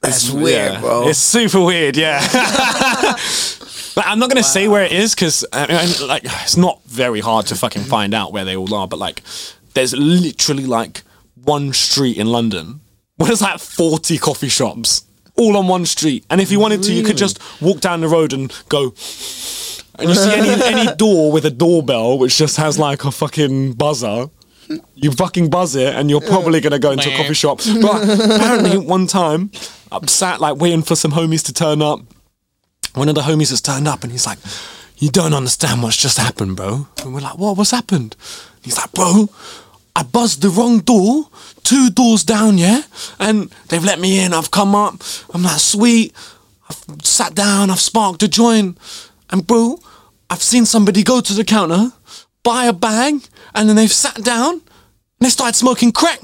That's 0.00 0.30
weird, 0.30 0.72
Yeah. 0.72 0.80
bro. 0.80 1.08
It's 1.08 1.18
super 1.18 1.60
weird, 1.60 1.96
yeah. 1.96 2.20
but 3.94 4.06
I'm 4.06 4.18
not 4.18 4.30
gonna 4.30 4.42
say 4.42 4.66
where 4.68 4.84
it 4.84 4.92
is 4.92 5.14
because 5.14 5.44
I 5.52 5.66
mean, 5.66 6.08
like 6.08 6.22
it's 6.24 6.56
not 6.56 6.82
very 6.84 7.20
hard 7.20 7.46
to 7.48 7.54
fucking 7.56 7.82
find 7.84 8.14
out 8.14 8.32
where 8.32 8.44
they 8.44 8.56
all 8.56 8.72
are. 8.74 8.88
But 8.88 8.98
like, 8.98 9.22
there's 9.74 9.94
literally 9.94 10.64
like 10.66 11.02
one 11.44 11.72
street 11.72 12.16
in 12.16 12.28
London 12.28 12.80
where 13.16 13.26
there's 13.26 13.42
like 13.42 13.58
40 13.60 14.18
coffee 14.18 14.48
shops 14.48 15.04
all 15.36 15.56
on 15.56 15.68
one 15.68 15.84
street, 15.86 16.24
and 16.30 16.40
if 16.40 16.50
you 16.50 16.58
wanted 16.60 16.82
to, 16.84 16.92
you 16.94 17.02
could 17.04 17.16
just 17.16 17.38
walk 17.60 17.80
down 17.80 18.00
the 18.00 18.08
road 18.08 18.32
and 18.32 18.52
go. 18.68 18.94
And 19.98 20.08
you 20.08 20.14
see 20.14 20.32
any 20.32 20.62
any 20.62 20.94
door 20.96 21.32
with 21.32 21.44
a 21.44 21.50
doorbell 21.50 22.18
which 22.18 22.36
just 22.36 22.56
has 22.56 22.78
like 22.78 23.04
a 23.04 23.10
fucking 23.10 23.72
buzzer. 23.74 24.30
You 24.94 25.12
fucking 25.12 25.48
buzz 25.48 25.74
it, 25.76 25.94
and 25.94 26.10
you're 26.10 26.20
probably 26.20 26.60
gonna 26.60 26.78
go 26.78 26.90
into 26.90 27.12
a 27.12 27.16
coffee 27.16 27.34
shop. 27.34 27.60
But 27.80 28.02
apparently, 28.02 28.76
one 28.78 29.06
time, 29.06 29.50
I'm 29.90 30.06
sat 30.08 30.40
like 30.40 30.56
waiting 30.56 30.82
for 30.82 30.94
some 30.94 31.12
homies 31.12 31.44
to 31.46 31.52
turn 31.52 31.80
up. 31.80 32.00
One 32.94 33.08
of 33.08 33.14
the 33.14 33.22
homies 33.22 33.50
has 33.50 33.60
turned 33.60 33.88
up, 33.88 34.02
and 34.02 34.12
he's 34.12 34.26
like, 34.26 34.38
"You 34.98 35.10
don't 35.10 35.32
understand 35.32 35.82
what's 35.82 35.96
just 35.96 36.18
happened, 36.18 36.56
bro." 36.56 36.86
And 37.02 37.14
we're 37.14 37.20
like, 37.20 37.38
"What? 37.38 37.56
What's 37.56 37.70
happened?" 37.70 38.14
He's 38.62 38.76
like, 38.76 38.92
"Bro, 38.92 39.30
I 39.98 40.04
buzzed 40.04 40.42
the 40.42 40.50
wrong 40.50 40.78
door, 40.78 41.28
two 41.64 41.90
doors 41.90 42.22
down, 42.22 42.56
yeah, 42.56 42.82
and 43.18 43.50
they've 43.68 43.82
let 43.82 43.98
me 43.98 44.20
in. 44.20 44.32
I've 44.32 44.52
come 44.52 44.74
up. 44.76 45.02
I'm 45.34 45.42
like, 45.42 45.58
sweet. 45.58 46.14
I've 46.70 47.04
sat 47.04 47.34
down. 47.34 47.68
I've 47.68 47.80
sparked 47.80 48.22
a 48.22 48.28
joint, 48.28 48.78
and 49.30 49.44
bro, 49.44 49.80
I've 50.30 50.42
seen 50.42 50.66
somebody 50.66 51.02
go 51.02 51.20
to 51.20 51.32
the 51.32 51.44
counter, 51.44 51.92
buy 52.42 52.66
a 52.66 52.72
bag, 52.72 53.22
and 53.54 53.68
then 53.68 53.76
they've 53.76 53.92
sat 53.92 54.22
down 54.22 54.54
and 54.54 54.62
they 55.20 55.30
started 55.30 55.54
smoking 55.56 55.92
crack. 55.92 56.20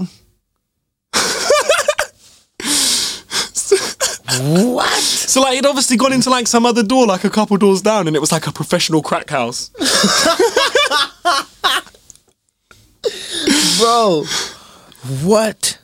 what? 4.40 4.93
So 5.01 5.40
like 5.40 5.55
he'd 5.55 5.66
obviously 5.66 5.97
gone 5.97 6.12
into 6.12 6.31
like 6.31 6.47
some 6.47 6.66
other 6.66 6.82
door, 6.82 7.06
like 7.06 7.24
a 7.24 7.31
couple 7.31 7.56
doors 7.56 7.82
down, 7.82 8.06
and 8.06 8.14
it 8.16 8.20
was 8.20 8.32
like 8.32 8.47
a 8.47 8.52
professional 8.52 9.02
crack 9.02 9.31
house. 9.31 9.70
bro. 13.78 14.24
What? 15.22 15.78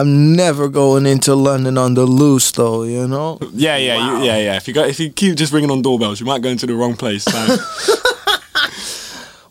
I'm 0.00 0.34
never 0.34 0.68
going 0.68 1.06
into 1.06 1.34
London 1.36 1.78
on 1.78 1.94
the 1.94 2.04
loose, 2.04 2.50
though. 2.52 2.82
You 2.82 3.06
know. 3.06 3.38
Yeah, 3.52 3.76
yeah, 3.76 3.96
you, 4.18 4.24
yeah, 4.24 4.38
yeah. 4.38 4.56
If 4.56 4.66
you 4.66 4.74
go, 4.74 4.84
if 4.84 4.98
you 4.98 5.10
keep 5.10 5.36
just 5.36 5.52
ringing 5.52 5.70
on 5.70 5.82
doorbells, 5.82 6.18
you 6.18 6.26
might 6.26 6.42
go 6.42 6.48
into 6.48 6.66
the 6.66 6.74
wrong 6.74 6.96
place. 6.96 7.24
So. 7.24 7.56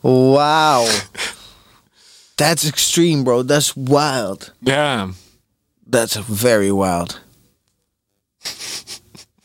Wow. 0.03 0.86
That's 2.36 2.68
extreme, 2.68 3.24
bro. 3.24 3.41
That's 3.41 3.74
wild. 3.76 4.52
yeah, 4.61 5.11
That's 5.88 6.18
very 6.18 6.74
wild. 6.74 7.22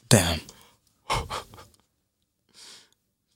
Damn. 0.08 0.40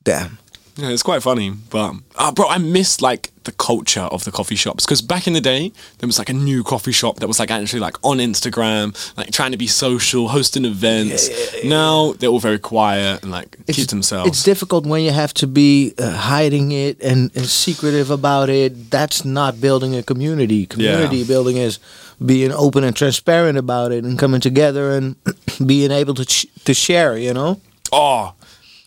Damn. 0.03 0.39
Yeah, 0.83 0.89
it's 0.91 1.03
quite 1.05 1.23
funny. 1.23 1.51
But 1.71 1.95
uh, 2.17 2.33
bro, 2.33 2.49
I 2.49 2.59
miss 2.59 3.01
like 3.01 3.31
the 3.45 3.53
culture 3.53 4.01
of 4.01 4.25
the 4.25 4.31
coffee 4.33 4.57
shops 4.57 4.85
because 4.85 5.01
back 5.01 5.27
in 5.29 5.33
the 5.33 5.41
day 5.41 5.73
there 5.99 6.07
was 6.09 6.19
like 6.19 6.29
a 6.29 6.33
new 6.33 6.65
coffee 6.65 6.93
shop 6.93 7.21
that 7.21 7.29
was 7.29 7.39
like 7.39 7.53
actually 7.53 7.79
like 7.79 7.97
on 8.03 8.19
Instagram, 8.19 8.93
like 9.17 9.31
trying 9.31 9.53
to 9.53 9.57
be 9.57 9.69
social, 9.69 10.29
hosting 10.29 10.65
events. 10.65 11.31
Now 11.65 12.15
they're 12.15 12.31
all 12.31 12.41
very 12.41 12.59
quiet 12.59 13.23
and 13.23 13.31
like 13.31 13.57
keep 13.69 13.89
themselves. 13.89 14.29
It's 14.29 14.43
difficult 14.43 14.85
when 14.85 15.03
you 15.03 15.13
have 15.13 15.33
to 15.35 15.47
be 15.47 15.95
uh, 15.99 16.17
hiding 16.17 16.73
it 16.73 17.01
and, 17.01 17.31
and 17.37 17.47
secretive 17.47 18.11
about 18.11 18.49
it. 18.49 18.91
That's 18.91 19.25
not 19.25 19.61
building 19.61 19.95
a 19.95 20.03
community. 20.03 20.67
Community 20.67 21.23
building 21.23 21.59
is 21.59 21.79
being 22.25 22.51
open 22.53 22.83
and 22.83 22.97
transparent 22.97 23.57
about 23.57 23.93
it 23.93 24.03
and 24.05 24.19
coming 24.19 24.41
together 24.41 24.91
and 24.97 25.15
being 25.67 25.93
able 25.93 26.15
to 26.15 26.25
ch- 26.25 26.47
to 26.65 26.75
share. 26.75 27.17
You 27.17 27.35
know. 27.35 27.61
Oh, 27.95 28.33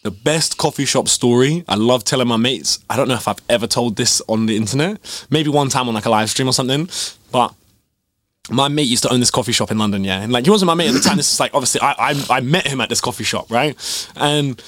the 0.05 0.11
best 0.11 0.59
coffee 0.59 0.85
shop 0.85 1.07
story. 1.07 1.63
I 1.67 1.73
love 1.73 2.03
telling 2.03 2.27
my 2.27 2.37
mates. 2.37 2.77
I 2.87 2.95
don't 2.95 3.07
know 3.07 3.15
if 3.15 3.27
I've 3.27 3.41
ever 3.49 3.65
told 3.65 3.95
this 3.95 4.21
on 4.29 4.45
the 4.45 4.55
internet. 4.55 5.25
Maybe 5.31 5.49
one 5.49 5.67
time 5.67 5.87
on 5.87 5.95
like 5.95 6.05
a 6.05 6.11
live 6.11 6.29
stream 6.29 6.47
or 6.47 6.53
something. 6.53 6.87
But 7.31 7.55
my 8.51 8.67
mate 8.67 8.83
used 8.83 9.01
to 9.01 9.11
own 9.11 9.19
this 9.19 9.31
coffee 9.31 9.51
shop 9.51 9.71
in 9.71 9.79
London, 9.79 10.03
yeah. 10.03 10.21
And 10.21 10.31
like 10.31 10.45
he 10.45 10.51
wasn't 10.51 10.67
my 10.67 10.75
mate 10.75 10.89
at 10.89 10.93
the 10.93 10.99
time. 10.99 11.17
This 11.17 11.33
is 11.33 11.39
like 11.39 11.55
obviously 11.55 11.81
I, 11.81 11.95
I 11.97 12.25
I 12.29 12.39
met 12.41 12.67
him 12.67 12.81
at 12.81 12.89
this 12.89 13.01
coffee 13.01 13.23
shop, 13.23 13.49
right? 13.49 13.75
And 14.15 14.61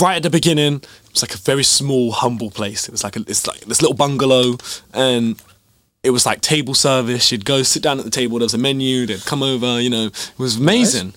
right 0.00 0.14
at 0.14 0.22
the 0.22 0.30
beginning, 0.30 0.74
it 0.74 1.12
was 1.12 1.22
like 1.22 1.34
a 1.34 1.38
very 1.38 1.64
small, 1.64 2.12
humble 2.12 2.52
place. 2.52 2.86
It 2.86 2.92
was 2.92 3.02
like 3.02 3.16
a, 3.16 3.24
it's 3.26 3.48
like 3.48 3.62
this 3.62 3.82
little 3.82 3.96
bungalow, 3.96 4.58
and 4.92 5.42
it 6.04 6.10
was 6.10 6.24
like 6.24 6.40
table 6.40 6.74
service. 6.74 7.32
You'd 7.32 7.44
go 7.44 7.64
sit 7.64 7.82
down 7.82 7.98
at 7.98 8.04
the 8.04 8.12
table. 8.12 8.38
There 8.38 8.44
was 8.44 8.54
a 8.54 8.58
menu. 8.58 9.06
They'd 9.06 9.24
come 9.24 9.42
over. 9.42 9.80
You 9.80 9.90
know, 9.90 10.06
it 10.06 10.38
was 10.38 10.56
amazing. 10.58 11.14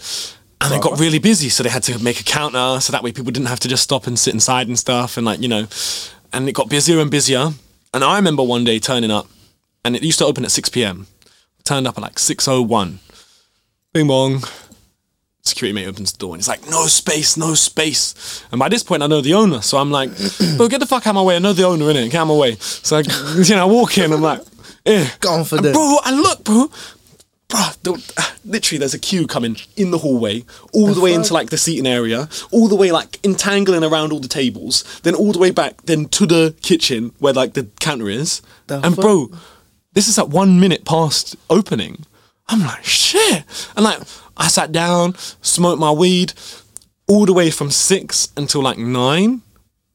And 0.59 0.73
it 0.73 0.81
got 0.81 0.99
really 0.99 1.19
busy, 1.19 1.49
so 1.49 1.63
they 1.63 1.69
had 1.69 1.83
to 1.83 1.99
make 2.03 2.19
a 2.19 2.23
counter, 2.23 2.81
so 2.81 2.91
that 2.91 3.03
way 3.03 3.11
people 3.11 3.31
didn't 3.31 3.47
have 3.47 3.59
to 3.61 3.67
just 3.67 3.83
stop 3.83 4.07
and 4.07 4.17
sit 4.17 4.33
inside 4.33 4.67
and 4.67 4.77
stuff, 4.77 5.15
and 5.15 5.25
like 5.25 5.39
you 5.39 5.47
know, 5.47 5.67
and 6.33 6.49
it 6.49 6.53
got 6.53 6.69
busier 6.69 6.99
and 6.99 7.11
busier. 7.11 7.51
And 7.93 8.03
I 8.03 8.15
remember 8.17 8.43
one 8.43 8.63
day 8.63 8.79
turning 8.79 9.11
up, 9.11 9.27
and 9.85 9.95
it 9.95 10.03
used 10.03 10.19
to 10.19 10.25
open 10.25 10.43
at 10.43 10.51
six 10.51 10.67
p.m. 10.69 11.07
Turned 11.63 11.87
up 11.87 11.97
at 11.97 12.01
like 12.01 12.17
six 12.19 12.47
oh 12.47 12.61
one. 12.61 12.99
Bing 13.93 14.07
bong. 14.07 14.43
Security 15.43 15.73
mate 15.73 15.87
opens 15.87 16.11
the 16.11 16.17
door 16.17 16.33
and 16.33 16.41
he's 16.41 16.47
like, 16.49 16.69
no 16.69 16.87
space, 16.87 17.37
no 17.37 17.53
space. 17.53 18.43
And 18.51 18.59
by 18.59 18.67
this 18.67 18.83
point, 18.83 19.01
I 19.01 19.07
know 19.07 19.21
the 19.21 19.33
owner. 19.33 19.61
So 19.61 19.77
I'm 19.77 19.91
like, 19.91 20.09
bro, 20.57 20.67
get 20.67 20.81
the 20.81 20.85
fuck 20.85 21.07
out 21.07 21.11
of 21.11 21.15
my 21.15 21.21
way. 21.21 21.37
I 21.37 21.39
know 21.39 21.53
the 21.53 21.63
owner, 21.63 21.85
innit? 21.85 22.11
Get 22.11 22.15
out 22.15 22.23
of 22.23 22.27
my 22.27 22.33
way. 22.35 22.55
So, 22.55 22.97
I, 22.97 23.01
you 23.37 23.55
know, 23.55 23.61
I 23.61 23.65
walk 23.65 23.97
in, 23.97 24.11
I'm 24.11 24.21
like, 24.21 24.41
eh. 24.85 25.07
Confident. 25.21 25.67
And 25.67 25.73
bro, 25.73 25.97
and 26.05 26.17
look, 26.17 26.43
bro. 26.43 26.69
Bro, 27.49 27.59
the, 27.83 28.13
literally, 28.45 28.79
there's 28.79 28.93
a 28.93 28.99
queue 28.99 29.27
coming 29.27 29.57
in 29.75 29.91
the 29.91 29.99
hallway, 29.99 30.43
all 30.73 30.93
the 30.93 31.01
way 31.01 31.13
into 31.13 31.33
like 31.33 31.49
the 31.49 31.57
seating 31.57 31.87
area, 31.87 32.27
all 32.51 32.67
the 32.67 32.75
way 32.75 32.91
like 32.91 33.23
entangling 33.25 33.83
around 33.83 34.11
all 34.11 34.19
the 34.19 34.27
tables, 34.27 34.99
then 35.03 35.15
all 35.15 35.31
the 35.31 35.39
way 35.39 35.51
back, 35.51 35.81
then 35.83 36.05
to 36.09 36.25
the 36.25 36.55
kitchen 36.61 37.13
where 37.19 37.33
like 37.33 37.53
the 37.53 37.67
counter 37.79 38.09
is. 38.09 38.41
The 38.67 38.75
and 38.75 38.95
fuck? 38.95 39.03
bro, 39.03 39.31
this 39.93 40.07
is 40.07 40.19
at 40.19 40.29
one 40.29 40.59
minute 40.59 40.85
past 40.85 41.35
opening. 41.49 42.05
I'm 42.49 42.61
like, 42.61 42.83
shit. 42.83 43.43
And 43.75 43.83
like, 43.83 43.99
I 44.37 44.47
sat 44.47 44.71
down, 44.71 45.15
smoked 45.41 45.79
my 45.79 45.91
weed, 45.91 46.33
all 47.07 47.25
the 47.25 47.33
way 47.33 47.49
from 47.49 47.71
six 47.71 48.31
until 48.37 48.61
like 48.61 48.77
nine. 48.77 49.41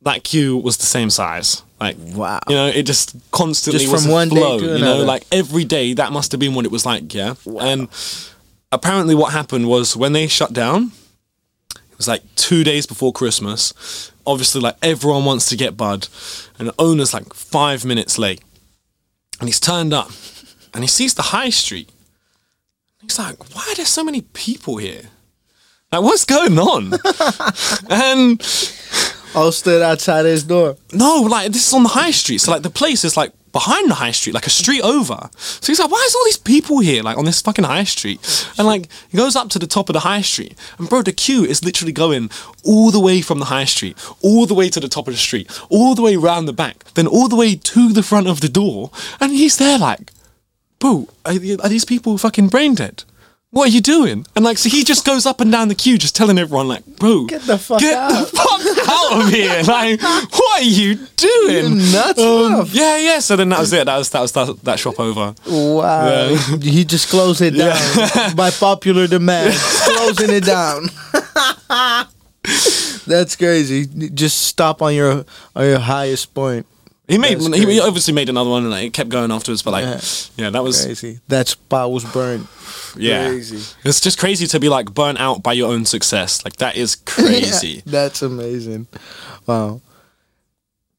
That 0.02 0.24
queue 0.24 0.56
was 0.56 0.78
the 0.78 0.86
same 0.86 1.10
size. 1.10 1.62
Like, 1.82 1.96
Wow. 1.98 2.38
You 2.48 2.54
know, 2.54 2.66
it 2.68 2.84
just 2.84 3.16
constantly 3.32 3.80
Just 3.80 3.92
was 3.92 4.04
from 4.04 4.12
one 4.12 4.28
day 4.28 4.59
to 4.59 4.78
you 4.78 4.84
know, 4.84 4.98
like 5.04 5.24
every 5.32 5.64
day, 5.64 5.94
that 5.94 6.12
must 6.12 6.30
have 6.32 6.38
been 6.38 6.54
what 6.54 6.64
it 6.64 6.70
was 6.70 6.86
like. 6.86 7.12
Yeah. 7.12 7.34
And 7.60 7.88
apparently, 8.70 9.16
what 9.16 9.32
happened 9.32 9.66
was 9.68 9.96
when 9.96 10.12
they 10.12 10.28
shut 10.28 10.52
down, 10.52 10.92
it 11.74 11.98
was 11.98 12.06
like 12.06 12.22
two 12.36 12.62
days 12.62 12.86
before 12.86 13.12
Christmas. 13.12 14.12
Obviously, 14.24 14.60
like 14.60 14.76
everyone 14.80 15.24
wants 15.24 15.48
to 15.48 15.56
get 15.56 15.76
Bud, 15.76 16.06
and 16.56 16.68
the 16.68 16.74
owner's 16.78 17.12
like 17.12 17.34
five 17.34 17.84
minutes 17.84 18.16
late. 18.16 18.40
And 19.40 19.48
he's 19.48 19.59
turned 19.59 19.92
up 19.92 20.12
and 20.72 20.84
he 20.84 20.88
sees 20.88 21.14
the 21.14 21.22
high 21.22 21.50
street. 21.50 21.90
He's 23.00 23.18
like, 23.18 23.54
why 23.56 23.66
are 23.68 23.74
there 23.74 23.84
so 23.84 24.04
many 24.04 24.20
people 24.20 24.76
here? 24.76 25.10
Like, 25.90 26.02
what's 26.02 26.24
going 26.24 26.56
on? 26.60 26.92
and 27.90 28.40
All 29.34 29.52
stood 29.52 29.82
outside 29.82 30.26
his 30.26 30.44
door. 30.44 30.76
no, 30.92 31.22
like 31.22 31.52
this 31.52 31.66
is 31.68 31.72
on 31.74 31.82
the 31.82 31.88
high 31.90 32.10
street. 32.10 32.38
So 32.38 32.50
like 32.52 32.62
the 32.62 32.70
place 32.70 33.04
is 33.04 33.16
like 33.16 33.32
behind 33.52 33.90
the 33.90 33.94
high 33.94 34.10
street, 34.10 34.32
like 34.32 34.46
a 34.46 34.50
street 34.50 34.80
over. 34.82 35.28
So 35.36 35.66
he's 35.66 35.78
like, 35.78 35.90
why 35.90 36.02
is 36.06 36.14
all 36.14 36.24
these 36.24 36.38
people 36.38 36.80
here, 36.80 37.02
like 37.02 37.18
on 37.18 37.24
this 37.26 37.40
fucking 37.42 37.64
high 37.64 37.84
street? 37.84 38.18
And 38.59 38.66
like 38.66 38.88
he 39.09 39.16
goes 39.16 39.36
up 39.36 39.48
to 39.50 39.59
the 39.59 39.66
top 39.66 39.88
of 39.88 39.92
the 39.92 40.00
high 40.00 40.22
street, 40.22 40.56
and 40.78 40.88
bro, 40.88 41.02
the 41.02 41.12
queue 41.12 41.44
is 41.44 41.64
literally 41.64 41.92
going 41.92 42.30
all 42.64 42.90
the 42.90 43.00
way 43.00 43.20
from 43.20 43.38
the 43.38 43.46
high 43.46 43.66
street, 43.66 43.96
all 44.22 44.46
the 44.46 44.54
way 44.54 44.68
to 44.70 44.80
the 44.80 44.88
top 44.88 45.06
of 45.06 45.14
the 45.14 45.18
street, 45.18 45.50
all 45.68 45.94
the 45.94 46.02
way 46.02 46.16
around 46.16 46.46
the 46.46 46.52
back, 46.52 46.84
then 46.94 47.06
all 47.06 47.28
the 47.28 47.36
way 47.36 47.54
to 47.54 47.92
the 47.92 48.02
front 48.02 48.26
of 48.26 48.40
the 48.40 48.48
door, 48.48 48.90
and 49.20 49.32
he's 49.32 49.59
there 49.59 49.78
like, 49.78 50.12
bro, 50.78 51.09
are, 51.24 51.32
are 51.62 51.68
these 51.68 51.84
people 51.84 52.16
fucking 52.18 52.48
brain 52.48 52.74
dead? 52.74 53.04
What 53.52 53.68
are 53.68 53.70
you 53.70 53.82
doing? 53.82 54.24
And 54.34 54.46
like, 54.46 54.56
so 54.56 54.70
he 54.70 54.82
just 54.82 55.04
goes 55.04 55.26
up 55.26 55.42
and 55.42 55.52
down 55.52 55.68
the 55.68 55.74
queue, 55.74 55.98
just 55.98 56.16
telling 56.16 56.38
everyone, 56.38 56.68
like, 56.68 56.86
bro, 56.96 57.26
Get 57.26 57.42
the 57.42 57.58
fuck 57.58 57.80
get 57.80 57.92
out." 57.94 58.08
the 58.10 58.26
fuck 58.34 58.88
out 58.88 59.26
of 59.26 59.28
here! 59.28 59.62
Like, 59.66 60.00
what 60.00 60.62
are 60.62 60.64
you 60.64 60.94
doing? 61.16 61.76
You're 61.76 61.92
nuts, 61.92 62.18
Um, 62.18 62.66
yeah, 62.72 62.96
yeah. 62.96 63.18
So 63.18 63.36
then 63.36 63.50
that 63.50 63.60
was 63.60 63.70
it. 63.74 63.84
That 63.84 63.98
was 63.98 64.08
that 64.08 64.20
was 64.22 64.32
that, 64.32 64.56
that 64.64 64.78
shop 64.78 64.98
over. 64.98 65.34
Wow. 65.46 66.08
Yeah. 66.30 66.56
He 66.62 66.84
just 66.86 67.10
closed 67.10 67.42
it 67.42 67.50
down 67.50 68.34
by 68.36 68.50
popular 68.50 69.06
demand. 69.06 69.54
Closing 69.54 70.30
it 70.30 70.44
down. 70.46 70.88
That's 73.06 73.36
crazy. 73.36 73.86
Just 74.14 74.42
stop 74.42 74.80
on 74.80 74.94
your 74.94 75.26
on 75.54 75.64
your 75.66 75.78
highest 75.78 76.32
point. 76.32 76.66
He 77.12 77.18
made 77.18 77.39
he 77.55 77.78
obviously 77.78 78.14
made 78.14 78.30
another 78.30 78.48
one 78.48 78.62
and 78.62 78.70
like, 78.70 78.86
it 78.86 78.94
kept 78.94 79.10
going 79.10 79.30
afterwards. 79.30 79.60
But 79.60 79.72
like, 79.72 79.84
Yeah. 79.84 80.01
yeah, 80.44 80.51
that 80.51 80.64
was 80.64 80.82
Crazy. 80.82 81.20
That's 81.28 81.55
Powell's 81.55 82.10
burn. 82.10 82.48
yeah. 82.97 83.28
Crazy. 83.28 83.76
It's 83.84 84.01
just 84.01 84.18
crazy 84.18 84.47
to 84.47 84.59
be 84.59 84.70
like 84.70 84.94
burnt 84.94 85.20
out 85.20 85.43
by 85.43 85.52
your 85.52 85.70
own 85.70 85.84
success. 85.84 86.43
Like 86.43 86.56
that 86.56 86.74
is 86.74 86.97
crazy. 87.05 87.82
That's 87.84 88.22
amazing. 88.22 88.86
Wow. 89.47 89.82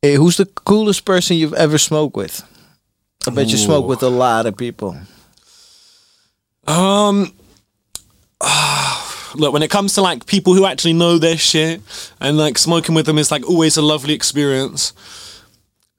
Hey, 0.03 0.13
who's 0.13 0.37
the 0.37 0.45
coolest 0.45 1.03
person 1.03 1.35
you've 1.37 1.55
ever 1.55 1.79
smoked 1.79 2.15
with? 2.15 2.43
I 3.25 3.31
bet 3.31 3.47
you 3.47 3.57
smoke 3.57 3.87
with 3.87 4.03
a 4.03 4.09
lot 4.09 4.45
of 4.45 4.55
people. 4.55 4.95
Um, 6.67 7.33
look, 9.35 9.51
when 9.53 9.63
it 9.63 9.71
comes 9.71 9.95
to 9.95 10.01
like 10.01 10.25
people 10.27 10.53
who 10.53 10.65
actually 10.65 10.93
know 10.93 11.17
their 11.17 11.37
shit 11.37 11.81
and 12.21 12.37
like 12.37 12.57
smoking 12.59 12.93
with 12.93 13.05
them 13.07 13.17
is 13.17 13.31
like 13.31 13.47
always 13.49 13.77
a 13.77 13.81
lovely 13.81 14.13
experience. 14.13 14.93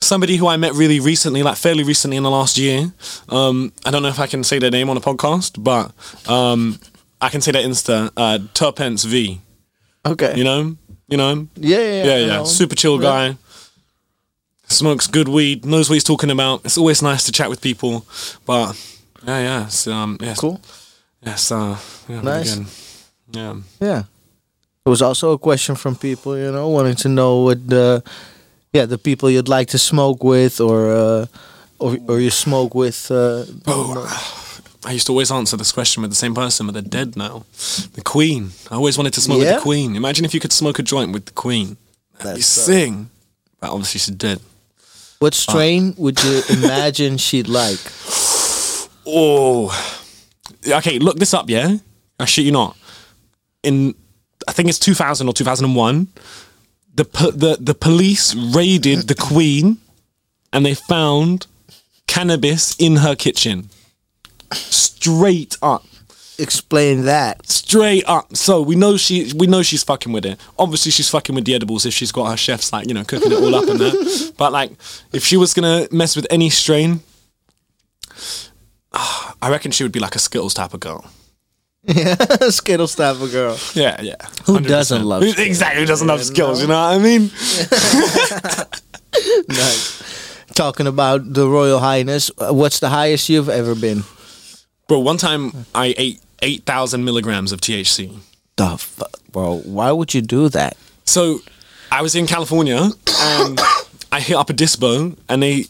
Somebody 0.05 0.37
who 0.37 0.47
I 0.49 0.57
met 0.59 0.75
really 0.75 1.01
recently, 1.01 1.43
like 1.43 1.57
fairly 1.57 1.83
recently 1.83 2.17
in 2.19 2.23
the 2.23 2.31
last 2.31 2.59
year. 2.59 2.93
Um, 3.31 3.73
I 3.87 3.91
don't 3.91 4.03
know 4.03 4.09
if 4.11 4.21
I 4.21 4.27
can 4.27 4.45
say 4.45 4.59
their 4.59 4.71
name 4.71 4.91
on 4.91 4.97
a 4.97 5.01
podcast, 5.01 5.63
but 5.63 5.93
um, 6.31 6.79
I 7.21 7.31
can 7.31 7.41
say 7.41 7.53
their 7.53 7.63
Insta, 7.63 8.11
uh, 8.17 8.39
Turpence 8.53 9.05
V. 9.05 9.41
Okay. 10.05 10.35
You 10.37 10.45
know, 10.45 10.77
you 11.09 11.17
know, 11.17 11.49
Yeah, 11.57 11.79
yeah, 11.79 12.05
yeah, 12.05 12.13
I 12.13 12.19
yeah. 12.39 12.45
Super 12.45 12.75
chill 12.75 12.97
Yeah. 13.03 13.09
guy. 13.33 13.37
Smokes 14.69 15.07
good 15.07 15.29
weed, 15.29 15.65
knows 15.65 15.89
what 15.89 15.95
he's 15.95 16.05
talking 16.05 16.31
about. 16.31 16.61
It's 16.65 16.77
always 16.79 17.03
nice 17.03 17.25
to 17.25 17.33
chat 17.33 17.49
with 17.51 17.61
people, 17.61 18.05
but 18.47 18.77
yeah, 19.27 19.39
yeah, 19.41 19.67
it's, 19.67 19.87
um, 19.87 20.19
yeah, 20.21 20.35
Cool. 20.37 20.61
Yes, 21.25 21.51
uh, 21.53 21.79
yeah, 22.09 22.21
Nice. 22.21 22.55
good. 22.57 22.67
Yeah. 23.33 23.55
Yeah. 23.81 24.03
There 24.85 24.91
was 24.91 25.01
also 25.03 25.33
a 25.33 25.39
question 25.39 25.77
from 25.77 25.97
people, 25.97 26.37
you 26.37 26.53
know, 26.53 26.69
wanting 26.69 26.97
to 26.97 27.09
know 27.09 27.39
what 27.45 27.67
the, 27.67 28.03
yeah, 28.75 28.87
the 28.87 28.99
people 28.99 29.31
you'd 29.31 29.49
like 29.49 29.69
to 29.69 29.79
smoke 29.79 30.25
with, 30.25 30.61
or, 30.61 30.91
uh, 30.93 31.27
or, 31.79 31.97
or 32.09 32.21
you 32.21 32.31
smoke 32.31 32.75
with. 32.75 33.11
Uh, 33.11 33.45
Oh, 33.67 34.41
I 34.85 34.93
used 34.93 35.07
to 35.07 35.13
always 35.13 35.31
answer 35.31 35.57
this 35.57 35.73
question 35.73 36.03
with 36.03 36.11
the 36.11 36.17
same 36.17 36.35
person, 36.35 36.67
but 36.67 36.73
they're 36.73 36.83
dead 36.83 37.17
now. 37.17 37.45
The 37.95 38.03
Queen. 38.03 38.51
I 38.71 38.75
always 38.75 38.99
wanted 38.99 39.15
to 39.15 39.21
smoke 39.23 39.39
with 39.39 39.55
the 39.55 39.61
Queen. 39.61 39.97
Imagine 39.97 40.25
if 40.27 40.35
you 40.35 40.41
could 40.41 40.53
smoke 40.53 40.79
a 40.79 40.83
joint 40.83 41.13
with 41.13 41.25
the 41.27 41.33
Queen. 41.33 41.69
You 41.69 41.77
That's, 42.19 42.59
uh, 42.59 42.63
sing. 42.63 43.11
But 43.61 43.71
obviously 43.71 44.01
she's 44.01 44.15
dead. 44.15 44.41
what 45.21 45.33
strain 45.35 45.95
would 45.97 46.23
you 46.23 46.43
imagine 46.51 47.17
she'd 47.17 47.49
like? 47.49 47.79
Oh. 49.07 49.69
Okay, 50.67 50.99
look 50.99 51.19
this 51.19 51.35
up, 51.35 51.51
yeah? 51.51 51.77
I 52.19 52.25
shit 52.25 52.47
you 52.47 52.53
not. 52.53 52.75
In, 53.63 53.95
I 54.49 54.53
think 54.53 54.71
it's 54.71 54.79
2000 54.79 55.29
or 55.29 55.35
2001, 55.35 56.09
the, 56.95 57.05
po- 57.05 57.31
the, 57.31 57.57
the 57.61 57.75
police 57.75 58.35
raided 58.35 59.09
the 59.09 59.15
Queen 59.15 59.79
and 60.53 60.65
they 60.65 60.75
found 60.75 61.47
cannabis 62.07 62.77
in 62.77 62.97
her 62.97 63.17
kitchen. 63.17 63.69
Straight 64.53 65.57
up. 65.63 65.85
Explain 66.39 67.05
that. 67.05 67.47
Straight 67.49 68.05
up. 68.09 68.37
So 68.37 68.61
we 68.61 68.75
know 68.75 68.97
she 68.97 69.33
we 69.37 69.47
know 69.47 69.63
she's 69.63 69.85
fucking 69.85 70.13
with 70.13 70.27
it. 70.27 70.39
Obviously 70.59 70.91
she's 70.91 71.09
fucking 71.09 71.35
with 71.35 71.45
the 71.45 71.55
edibles 71.55 71.87
if 71.87 71.95
she's 71.95 72.11
got 72.11 72.29
her 72.29 72.37
chefs 72.37 72.73
like, 72.73 72.89
you 72.89 72.95
know, 72.95 73.05
cooking 73.05 73.31
it 73.31 73.39
all 73.39 73.55
up 73.55 73.69
and 73.69 73.79
that. 73.79 74.33
But 74.37 74.53
like 74.53 74.73
if 75.13 75.25
she 75.25 75.37
was 75.37 75.55
gonna 75.55 75.87
mess 75.93 76.17
with 76.17 76.27
any 76.31 76.51
strain, 76.51 77.01
I 78.93 79.49
reckon 79.51 79.71
she 79.71 79.85
would 79.85 79.93
be 79.93 80.01
like 80.01 80.17
a 80.17 80.19
Skittles 80.19 80.55
type 80.55 80.75
of 80.75 80.81
girl. 80.81 81.05
Yeah, 81.87 82.15
Skittles 82.51 82.95
type 82.95 83.21
of 83.21 83.31
girl. 83.31 83.59
Yeah, 83.75 84.01
yeah. 84.01 84.17
Who 84.47 84.59
100%. 84.59 84.67
doesn't 84.69 85.05
love 85.05 85.23
Skittles? 85.23 85.47
Exactly, 85.47 85.81
who 85.83 85.87
doesn't 85.87 86.07
love 86.09 86.21
Yeah, 86.21 86.25
Skittles, 86.25 86.59
no. 86.59 86.63
you 86.63 86.69
know 86.69 86.81
what 86.81 86.95
I 86.95 86.99
mean? 86.99 87.31
Nice. 89.49 90.45
Talking 90.55 90.87
about 90.87 91.33
the 91.35 91.49
Royal 91.49 91.79
Highness, 91.81 92.31
uh, 92.39 92.53
what's 92.53 92.81
the 92.81 92.89
highest 92.89 93.29
you've 93.29 93.49
ever 93.49 93.75
been? 93.75 94.03
Bro, 94.89 95.01
one 95.01 95.17
time 95.19 95.53
I 95.75 95.95
ate 95.97 96.21
8,000 96.43 97.05
milligrams 97.05 97.53
of 97.53 97.61
THC. 97.61 98.17
The 98.57 98.77
fuck, 98.77 99.11
bro? 99.33 99.59
Why 99.61 99.91
would 99.93 100.15
you 100.15 100.21
do 100.23 100.49
that? 100.51 100.77
So 101.05 101.41
I 101.91 102.03
was 102.03 102.15
in 102.15 102.27
California 102.27 102.77
and 103.21 103.61
I 104.13 104.21
hit 104.21 104.37
up 104.37 104.51
a 104.51 104.53
dispo 104.53 105.17
and 105.29 105.43
they 105.43 105.65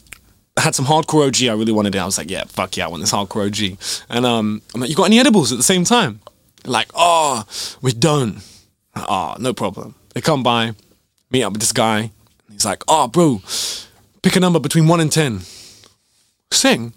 had 0.57 0.75
some 0.75 0.85
hardcore 0.85 1.27
OG. 1.27 1.49
I 1.49 1.53
really 1.53 1.71
wanted 1.71 1.95
it. 1.95 1.99
I 1.99 2.05
was 2.05 2.17
like, 2.17 2.31
yeah, 2.31 2.45
fuck 2.45 2.77
yeah, 2.77 2.85
I 2.85 2.87
want 2.87 3.01
this 3.01 3.11
hardcore 3.11 3.47
OG. 3.47 3.77
And 4.09 4.25
um, 4.25 4.61
I'm 4.73 4.81
like, 4.81 4.89
you 4.89 4.95
got 4.95 5.05
any 5.05 5.19
edibles 5.19 5.51
at 5.51 5.57
the 5.57 5.63
same 5.63 5.83
time? 5.83 6.21
Like, 6.65 6.87
oh, 6.95 7.43
we 7.81 7.91
don't. 7.91 8.37
Oh, 8.95 9.35
no 9.39 9.53
problem. 9.53 9.95
They 10.13 10.21
come 10.21 10.43
by. 10.43 10.71
meet 11.29 11.43
up 11.43 11.53
with 11.53 11.61
this 11.61 11.73
guy. 11.73 12.11
He's 12.51 12.65
like, 12.65 12.83
oh, 12.87 13.07
bro, 13.07 13.41
pick 14.21 14.35
a 14.35 14.39
number 14.39 14.59
between 14.59 14.87
one 14.87 15.01
and 15.01 15.11
ten. 15.11 15.41
Sing. 16.51 16.93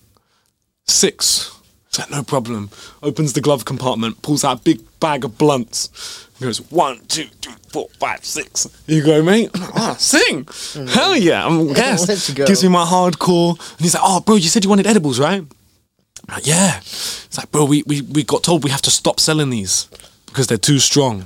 Six. 0.86 1.55
He's 1.89 1.98
like, 1.98 2.10
no 2.10 2.22
problem. 2.22 2.70
Opens 3.02 3.32
the 3.32 3.40
glove 3.40 3.64
compartment, 3.64 4.22
pulls 4.22 4.44
out 4.44 4.60
a 4.60 4.62
big 4.62 4.80
bag 5.01 5.24
of 5.24 5.36
blunts. 5.36 6.28
He 6.39 6.44
goes, 6.44 6.59
one, 6.70 7.01
two, 7.09 7.24
three, 7.43 7.55
four, 7.73 7.89
five, 7.98 8.24
six. 8.24 8.69
You 8.86 9.02
go, 9.05 9.23
mate. 9.23 9.51
Ah, 9.55 9.97
sing. 9.98 10.47
Hell 10.89 11.16
yeah. 11.16 11.44
I'm 11.44 11.69
yes. 11.77 12.31
Gives 12.32 12.62
me 12.62 12.69
my 12.69 12.85
hardcore. 12.85 13.59
And 13.73 13.81
he's 13.81 13.94
like, 13.94 14.02
oh, 14.06 14.20
bro, 14.20 14.36
you 14.36 14.48
said 14.48 14.65
you 14.65 14.70
wanted 14.70 14.86
edibles, 14.86 15.19
right? 15.19 15.40
I'm 15.40 16.35
like, 16.35 16.47
yeah. 16.47 16.78
It's 16.78 17.36
like, 17.36 17.51
bro, 17.51 17.65
we, 17.65 17.82
we, 17.86 18.02
we 18.02 18.23
got 18.23 18.44
told 18.44 18.62
we 18.62 18.70
have 18.70 18.82
to 18.82 18.90
stop 18.90 19.19
selling 19.19 19.51
these 19.51 19.89
because 20.27 20.47
they're 20.47 20.59
too 20.59 20.78
strong. 20.78 21.24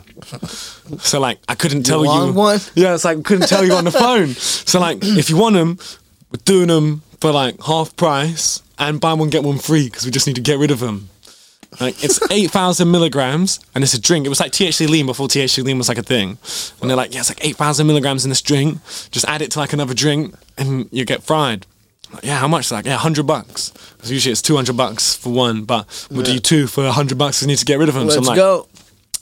So 1.00 1.20
like, 1.20 1.38
I 1.48 1.54
couldn't 1.54 1.82
tell 1.82 2.04
want 2.04 2.28
you. 2.28 2.32
one? 2.32 2.60
Yeah, 2.74 2.94
it's 2.94 3.04
like 3.04 3.22
couldn't 3.24 3.48
tell 3.48 3.64
you 3.64 3.74
on 3.74 3.84
the 3.84 3.90
phone. 3.90 4.28
So 4.28 4.80
like, 4.80 4.98
if 5.02 5.28
you 5.28 5.36
want 5.36 5.54
them, 5.54 5.78
we're 6.30 6.40
doing 6.44 6.68
them 6.68 7.02
for 7.20 7.32
like 7.32 7.62
half 7.62 7.94
price 7.96 8.62
and 8.78 9.00
buy 9.00 9.12
one 9.12 9.28
get 9.28 9.42
one 9.42 9.58
free 9.58 9.84
because 9.84 10.04
we 10.06 10.10
just 10.10 10.26
need 10.26 10.36
to 10.36 10.42
get 10.42 10.58
rid 10.58 10.70
of 10.70 10.80
them. 10.80 11.08
Like 11.80 12.02
it's 12.04 12.20
eight 12.30 12.50
thousand 12.50 12.90
milligrams 12.90 13.58
and 13.74 13.82
it's 13.82 13.94
a 13.94 14.00
drink. 14.00 14.26
It 14.26 14.28
was 14.28 14.40
like 14.40 14.52
THC 14.52 14.88
lean 14.88 15.06
before 15.06 15.26
THC 15.26 15.64
lean 15.64 15.78
was 15.78 15.88
like 15.88 15.98
a 15.98 16.02
thing. 16.02 16.38
And 16.80 16.90
they're 16.90 16.96
like, 16.96 17.12
yeah, 17.14 17.20
it's 17.20 17.30
like 17.30 17.44
eight 17.44 17.56
thousand 17.56 17.86
milligrams 17.86 18.24
in 18.24 18.28
this 18.28 18.42
drink. 18.42 18.78
Just 19.10 19.26
add 19.26 19.42
it 19.42 19.50
to 19.52 19.58
like 19.58 19.72
another 19.72 19.94
drink 19.94 20.34
and 20.58 20.88
you 20.92 21.04
get 21.04 21.22
fried. 21.22 21.66
Like, 22.12 22.24
yeah, 22.24 22.36
how 22.38 22.46
much? 22.48 22.70
Like, 22.70 22.84
yeah, 22.84 22.98
hundred 22.98 23.26
bucks. 23.26 23.70
Because 23.96 24.12
usually 24.12 24.32
it's 24.32 24.42
two 24.42 24.54
hundred 24.54 24.76
bucks 24.76 25.16
for 25.16 25.32
one, 25.32 25.64
but 25.64 26.06
we'll 26.10 26.22
do 26.24 26.38
two 26.38 26.66
for 26.66 26.86
hundred 26.90 27.16
bucks. 27.16 27.40
We 27.40 27.46
need 27.46 27.56
to 27.58 27.64
get 27.64 27.78
rid 27.78 27.88
of 27.88 27.94
them. 27.94 28.10
so 28.10 28.16
Let's 28.16 28.18
I'm 28.18 28.24
like, 28.24 28.36
go. 28.36 28.68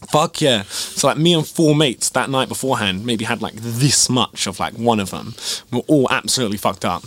Fuck 0.09 0.41
yeah. 0.41 0.63
So 0.63 1.09
like 1.09 1.19
me 1.19 1.35
and 1.35 1.47
four 1.47 1.75
mates 1.75 2.09
that 2.11 2.31
night 2.31 2.49
beforehand 2.49 3.05
maybe 3.05 3.25
had 3.25 3.43
like 3.43 3.55
this 3.55 4.09
much 4.09 4.47
of 4.47 4.59
like 4.59 4.75
one 4.75 4.99
of 4.99 5.11
them. 5.11 5.35
We're 5.71 5.81
all 5.81 6.09
absolutely 6.11 6.57
fucked 6.57 6.85
up. 6.85 7.05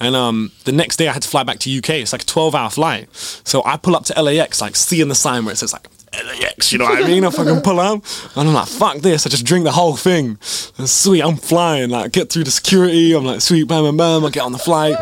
And 0.00 0.14
um 0.14 0.52
the 0.64 0.72
next 0.72 0.96
day 0.96 1.08
I 1.08 1.12
had 1.12 1.22
to 1.22 1.28
fly 1.28 1.42
back 1.42 1.58
to 1.60 1.78
UK. 1.78 1.90
It's 1.90 2.12
like 2.12 2.22
a 2.22 2.26
12 2.26 2.54
hour 2.54 2.70
flight. 2.70 3.08
So 3.14 3.62
I 3.64 3.76
pull 3.76 3.96
up 3.96 4.04
to 4.04 4.22
LAX 4.22 4.60
like 4.60 4.76
seeing 4.76 5.08
the 5.08 5.14
sign 5.14 5.44
where 5.44 5.52
it 5.52 5.56
says 5.56 5.72
like 5.72 5.88
LAX, 6.14 6.72
you 6.72 6.78
know 6.78 6.84
what 6.84 7.02
I 7.02 7.06
mean? 7.06 7.24
I 7.24 7.30
fucking 7.30 7.60
pull 7.60 7.80
up 7.80 8.02
and 8.36 8.48
I'm 8.48 8.54
like, 8.54 8.68
fuck 8.68 8.98
this. 8.98 9.26
I 9.26 9.28
just 9.28 9.44
drink 9.44 9.64
the 9.64 9.72
whole 9.72 9.96
thing. 9.96 10.38
And 10.78 10.88
sweet, 10.88 11.22
I'm 11.22 11.36
flying. 11.36 11.90
Like 11.90 12.12
get 12.12 12.30
through 12.30 12.44
the 12.44 12.50
security. 12.50 13.12
I'm 13.12 13.24
like, 13.24 13.40
sweet, 13.40 13.68
bam, 13.68 13.84
bam, 13.84 13.96
bam. 13.96 14.24
I 14.24 14.30
get 14.30 14.44
on 14.44 14.52
the 14.52 14.58
flight. 14.58 14.96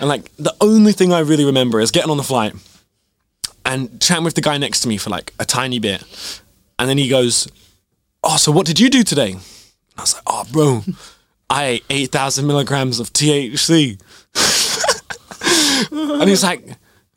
And 0.00 0.08
like 0.08 0.34
the 0.36 0.54
only 0.60 0.92
thing 0.92 1.12
I 1.12 1.20
really 1.20 1.44
remember 1.44 1.80
is 1.80 1.90
getting 1.90 2.10
on 2.10 2.16
the 2.16 2.22
flight 2.22 2.54
and 3.64 4.00
chatting 4.00 4.24
with 4.24 4.34
the 4.34 4.40
guy 4.40 4.58
next 4.58 4.80
to 4.80 4.88
me 4.88 4.98
for 4.98 5.10
like 5.10 5.32
a 5.38 5.44
tiny 5.44 5.78
bit. 5.78 6.02
And 6.78 6.88
then 6.88 6.98
he 6.98 7.08
goes, 7.08 7.48
Oh, 8.22 8.36
so 8.36 8.52
what 8.52 8.66
did 8.66 8.78
you 8.80 8.90
do 8.90 9.02
today? 9.04 9.32
And 9.32 9.40
I 9.96 10.02
was 10.02 10.14
like, 10.14 10.22
Oh, 10.26 10.44
bro, 10.52 10.82
I 11.50 11.64
ate 11.64 11.84
8,000 11.90 12.46
milligrams 12.46 13.00
of 13.00 13.12
THC. 13.12 14.00
and 16.20 16.28
he's 16.28 16.42
like, 16.42 16.64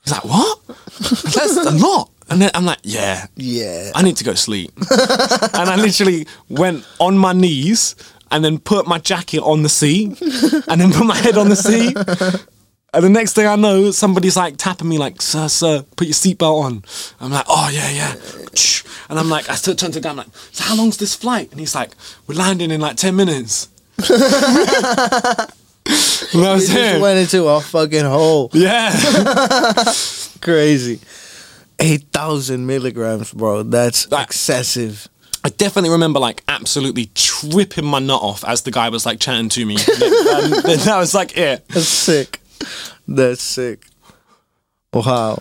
He's 0.04 0.14
like, 0.14 0.24
What? 0.26 0.60
That's 0.68 1.58
a 1.58 1.72
lot. 1.72 2.10
And 2.30 2.42
then 2.42 2.52
I'm 2.54 2.66
like, 2.66 2.80
Yeah, 2.84 3.26
Yeah. 3.36 3.92
I 3.96 4.02
need 4.04 4.18
to 4.18 4.24
go 4.24 4.34
sleep. 4.36 4.72
and 4.92 5.70
I 5.70 5.76
literally 5.76 6.28
went 6.50 6.86
on 7.00 7.18
my 7.18 7.34
knees 7.34 7.96
and 8.32 8.46
then 8.46 8.60
put 8.60 8.88
my 8.88 8.98
jacket 8.98 9.42
on 9.42 9.64
the 9.64 9.70
seat 9.70 10.22
and 10.22 10.80
then 10.80 10.94
put 10.94 11.06
my 11.06 11.18
head 11.18 11.38
on 11.38 11.50
the 11.50 11.56
seat. 11.56 11.98
And 12.94 13.04
the 13.06 13.10
next 13.10 13.34
thing 13.34 13.48
I 13.48 13.56
know, 13.56 13.92
somebody's 13.92 14.36
like 14.36 14.58
tapping 14.58 14.90
me, 14.90 14.98
like, 14.98 15.22
"Sir, 15.22 15.48
sir, 15.48 15.86
put 15.96 16.08
your 16.08 16.14
seatbelt 16.14 16.62
on." 16.64 16.84
I'm 17.22 17.32
like, 17.32 17.46
"Oh 17.48 17.70
yeah, 17.72 17.90
yeah." 17.90 18.16
And 19.10 19.18
I'm 19.18 19.30
like, 19.30 19.50
I 19.50 19.56
still 19.56 19.76
turn 19.76 19.92
to 19.94 20.00
the 20.00 20.04
guy. 20.04 20.10
I'm 20.10 20.18
like, 20.18 20.28
"So 20.52 20.64
how 20.66 20.76
long's 20.76 20.98
this 20.98 21.16
flight?" 21.16 21.52
And 21.52 21.60
he's 21.60 21.74
like, 21.74 21.92
"We're 22.28 22.36
landing 22.36 22.70
in 22.70 22.82
like 22.82 22.98
ten 22.98 23.16
minutes." 23.16 23.70
and 23.98 24.16
I 26.46 26.54
was 26.54 26.68
You 26.70 26.76
just 26.76 26.92
here. 26.94 27.00
went 27.02 27.20
into 27.20 27.48
a 27.48 27.62
fucking 27.62 28.06
hole. 28.06 28.50
Yeah. 28.54 28.92
Crazy. 30.42 31.00
8,000 31.80 32.66
milligrams, 32.66 33.32
bro. 33.34 33.64
That's 33.64 34.06
That- 34.08 34.24
excessive. 34.28 35.08
I 35.44 35.50
definitely 35.50 35.90
remember 35.90 36.20
like 36.20 36.44
absolutely 36.48 37.10
tripping 37.16 37.86
my 37.86 37.98
nut 37.98 38.22
off 38.22 38.44
as 38.46 38.62
the 38.62 38.70
guy 38.70 38.90
was 38.90 39.06
like 39.08 39.20
chatting 39.20 39.50
to 39.50 39.66
me. 39.66 39.76
and 40.02 40.04
um, 40.54 40.62
that 40.86 40.98
was 41.00 41.16
like 41.16 41.36
it. 41.36 41.68
That's 41.70 41.88
sick. 41.88 42.41
That's 43.08 43.42
sick. 43.42 43.86
Wow. 44.94 45.40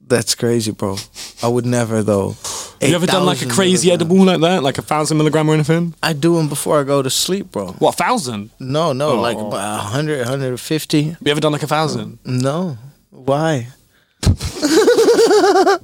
That's 0.00 0.34
crazy, 0.34 0.72
bro. 0.72 0.96
I 1.42 1.48
would 1.48 1.64
never, 1.64 2.02
though. 2.02 2.36
Have 2.80 2.90
you 2.90 2.94
ever 2.96 3.06
done 3.06 3.24
like 3.24 3.40
a 3.42 3.46
crazy 3.46 3.88
milligrams. 3.88 4.12
edible 4.12 4.24
like 4.26 4.40
that, 4.40 4.62
like 4.62 4.76
a 4.78 4.82
thousand 4.82 5.16
milligram 5.16 5.48
or 5.48 5.54
anything? 5.54 5.94
I 6.02 6.12
do 6.12 6.36
them 6.36 6.48
before 6.48 6.80
I 6.80 6.82
go 6.82 7.00
to 7.00 7.08
sleep, 7.10 7.52
bro. 7.52 7.72
What 7.78 7.94
thousand? 7.94 8.50
No, 8.58 8.92
no, 8.92 9.10
oh. 9.12 9.20
like 9.20 9.36
Oh. 9.38 9.46
about 9.48 9.84
100, 9.84 10.18
150. 10.18 11.00
You 11.02 11.16
ever 11.28 11.40
done 11.40 11.52
like 11.52 11.62
a 11.62 11.66
thousand? 11.68 12.18
No. 12.24 12.76
Why? 13.10 13.68
I 14.24 15.78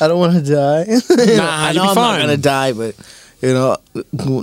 don't 0.00 0.18
want 0.18 0.34
to 0.34 0.42
die. 0.42 0.84
Nah, 1.36 1.66
I 1.66 1.70
you'll 1.72 1.84
know 1.84 1.84
be 1.84 1.88
I'm 1.88 1.94
fine. 1.94 2.18
not 2.18 2.20
gonna 2.20 2.36
die, 2.36 2.72
but 2.72 2.94
you 3.40 3.52
know, 3.54 3.76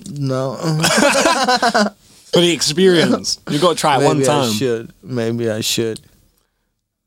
no. 0.10 0.58
For 2.34 2.40
the 2.40 2.52
experience, 2.52 3.40
you 3.50 3.60
got 3.60 3.72
to 3.72 3.76
try 3.76 3.96
it 3.96 4.00
Maybe 4.00 4.08
one 4.08 4.22
time. 4.24 4.48
Maybe 4.48 4.50
I 4.50 4.52
should. 4.58 4.94
Maybe 5.04 5.50
I 5.52 5.62
should. 5.62 6.00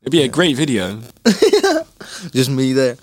It'd 0.01 0.11
be 0.11 0.21
a 0.21 0.27
great 0.27 0.55
video. 0.55 1.01
Just 2.31 2.49
me 2.51 2.73
there. 2.73 2.95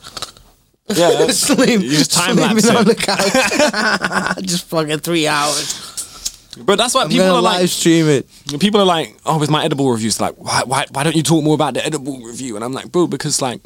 Yeah, 0.88 1.26
Sleep. 1.30 1.80
You 1.80 1.90
just 1.90 2.12
time 2.12 2.36
sleeping 2.36 2.54
lapse 2.54 2.68
on 2.68 2.76
it. 2.76 2.84
the 2.84 2.94
couch. 2.94 4.36
just 4.44 4.66
fucking 4.66 4.98
three 4.98 5.26
hours. 5.26 6.48
but 6.66 6.76
that's 6.76 6.94
why 6.94 7.02
I'm 7.02 7.08
people 7.08 7.24
gonna 7.24 7.38
are 7.38 7.42
live 7.42 7.60
like. 7.62 7.70
stream 7.70 8.08
it. 8.08 8.26
People 8.60 8.80
are 8.80 8.86
like, 8.86 9.16
oh, 9.24 9.38
with 9.38 9.48
my 9.50 9.64
edible 9.64 9.90
reviews, 9.90 10.20
like, 10.20 10.34
why, 10.36 10.62
why, 10.66 10.84
why 10.92 11.02
don't 11.02 11.16
you 11.16 11.22
talk 11.22 11.42
more 11.42 11.54
about 11.54 11.74
the 11.74 11.84
edible 11.86 12.20
review? 12.20 12.56
And 12.56 12.64
I'm 12.64 12.72
like, 12.72 12.92
bro, 12.92 13.06
because 13.06 13.40
like, 13.40 13.62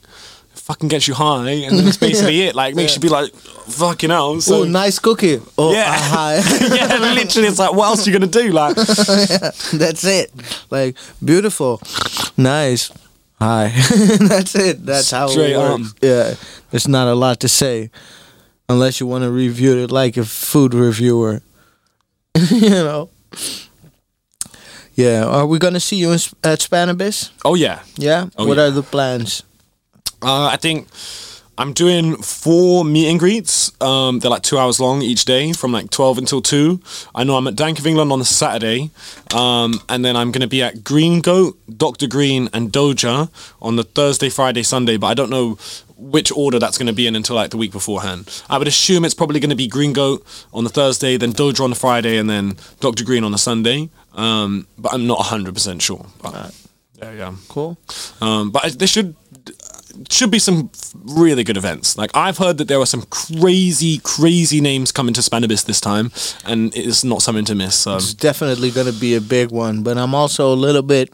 fucking 0.66 0.88
gets 0.88 1.06
you 1.06 1.14
high, 1.14 1.48
and 1.48 1.78
that's 1.78 1.97
basically 1.97 2.43
it. 2.43 2.55
Like, 2.56 2.74
makes 2.74 2.94
you 2.97 3.01
be 3.01 3.09
like, 3.20 3.32
fucking 3.32 4.10
hell. 4.10 4.40
So 4.40 4.62
oh, 4.62 4.64
nice 4.64 4.98
cookie. 4.98 5.40
Oh, 5.56 5.72
Yeah. 5.72 5.84
yeah. 5.86 5.98
hi. 5.98 6.34
yeah, 6.76 7.14
literally, 7.14 7.48
it's 7.48 7.59
like, 7.59 7.72
what 7.72 7.86
else 7.86 8.06
are 8.06 8.10
you 8.10 8.18
gonna 8.18 8.30
do? 8.30 8.51
Like, 8.52 8.74
That's 8.76 10.05
it. 10.05 10.32
Like 10.70 10.97
beautiful, 11.24 11.80
nice. 12.36 12.90
Hi. 13.38 13.68
That's 14.28 14.55
it. 14.55 14.84
That's 14.84 15.10
how 15.10 15.26
Straight 15.28 15.52
it 15.52 15.59
works. 15.59 15.94
Yeah. 16.02 16.34
There's 16.70 16.88
not 16.88 17.06
a 17.06 17.14
lot 17.14 17.38
to 17.40 17.48
say, 17.48 17.90
unless 18.68 18.98
you 18.98 19.06
want 19.06 19.24
to 19.24 19.30
review 19.30 19.76
it 19.84 19.90
like 19.90 20.16
a 20.16 20.24
food 20.24 20.72
reviewer. 20.74 21.43
you 22.51 22.70
know. 22.70 23.10
Yeah. 24.94 25.26
Are 25.26 25.47
we 25.47 25.59
gonna 25.59 25.80
see 25.80 25.97
you 25.97 26.09
in, 26.12 26.18
at 26.43 26.60
Spannabis? 26.60 27.30
oh 27.44 27.55
yeah, 27.55 27.80
Yeah. 27.98 28.28
Oh, 28.38 28.47
what 28.47 28.56
yeah. 28.56 28.64
are 28.64 28.70
the 28.70 28.82
plans? 28.82 29.43
Uh, 30.22 30.47
I 30.47 30.56
think 30.56 30.88
I'm 31.59 31.72
doing 31.72 32.16
four 32.16 32.84
meet 32.84 33.09
and 33.09 33.18
greets. 33.18 33.72
Um, 33.80 34.18
they're 34.18 34.30
like 34.30 34.43
two 34.43 34.59
hours 34.59 34.78
long 34.80 35.02
each 35.02 35.24
day, 35.24 35.52
from 35.52 35.72
like 35.72 35.90
twelve 35.90 36.18
until 36.18 36.43
two. 36.43 36.80
I 37.14 37.24
know 37.24 37.36
I'm 37.36 37.47
at 37.47 37.56
Dank 37.56 37.78
of 37.78 37.86
England 37.86 38.12
on 38.12 38.18
the 38.18 38.24
Saturday, 38.24 38.90
um, 39.34 39.80
and 39.88 40.05
then 40.05 40.16
I'm 40.16 40.32
gonna 40.32 40.47
be 40.47 40.62
at 40.62 40.84
Green 40.84 41.20
Goat, 41.20 41.59
Doctor 41.78 42.06
Green, 42.06 42.48
and 42.52 42.72
Doja 42.72 43.30
on 43.62 43.76
the 43.76 43.84
Thursday, 43.84 44.28
Friday, 44.28 44.62
Sunday. 44.62 44.97
But 44.97 45.06
I 45.09 45.14
don't 45.14 45.30
know 45.30 45.59
which 45.98 46.30
order 46.32 46.59
that's 46.59 46.76
gonna 46.76 46.93
be 46.93 47.06
in 47.06 47.16
until 47.16 47.36
like 47.36 47.51
the 47.51 47.56
week 47.56 47.72
beforehand. 47.72 48.28
I 48.51 48.59
would 48.59 48.68
assume 48.68 49.05
it's 49.05 49.14
probably 49.14 49.40
gonna 49.40 49.56
be 49.56 49.66
Green 49.66 49.93
Goat 49.94 50.26
on 50.52 50.64
the 50.64 50.70
Thursday, 50.70 51.16
then 51.16 51.32
Doja 51.32 51.60
on 51.64 51.70
the 51.70 51.76
Friday, 51.76 52.18
and 52.18 52.28
then 52.28 52.56
Doctor 52.80 53.02
Green 53.05 53.24
on 53.24 53.32
the 53.32 53.38
Sunday. 53.38 53.88
Um, 54.14 54.66
but 54.76 54.93
I'm 54.93 55.06
not 55.06 55.20
hundred 55.20 55.55
percent 55.55 55.80
sure. 55.82 56.05
But, 56.22 56.55
yeah, 56.98 57.12
yeah. 57.12 57.34
Cool. 57.48 57.78
Um, 58.20 58.51
but 58.51 58.64
I- 58.64 58.70
there 58.70 58.88
should 58.88 59.14
should 60.10 60.31
be 60.31 60.39
some 60.39 60.70
really 61.05 61.44
good 61.44 61.56
events. 61.56 61.97
Like 61.98 62.10
I've 62.14 62.39
heard 62.39 62.59
that 62.59 62.68
there 62.68 62.78
are 62.81 62.86
some 62.86 63.02
crazy, 63.10 63.98
crazy 63.98 64.60
names 64.60 64.93
coming 64.93 65.14
to 65.14 65.20
Spannabis 65.20 65.64
this 65.64 65.81
time, 65.81 66.10
and 66.44 66.74
it's 66.77 67.05
not 67.05 67.23
something 67.23 67.44
to 67.47 67.55
miss. 67.55 67.74
So 67.74 67.97
It's 67.97 68.14
definitely 68.14 68.70
gonna 68.70 68.93
be 68.93 69.14
a 69.14 69.20
big 69.20 69.51
one, 69.51 69.82
but 69.82 69.98
I'm 69.98 70.14
also 70.14 70.52
a 70.52 70.56
little 70.56 70.82
bit 70.82 71.10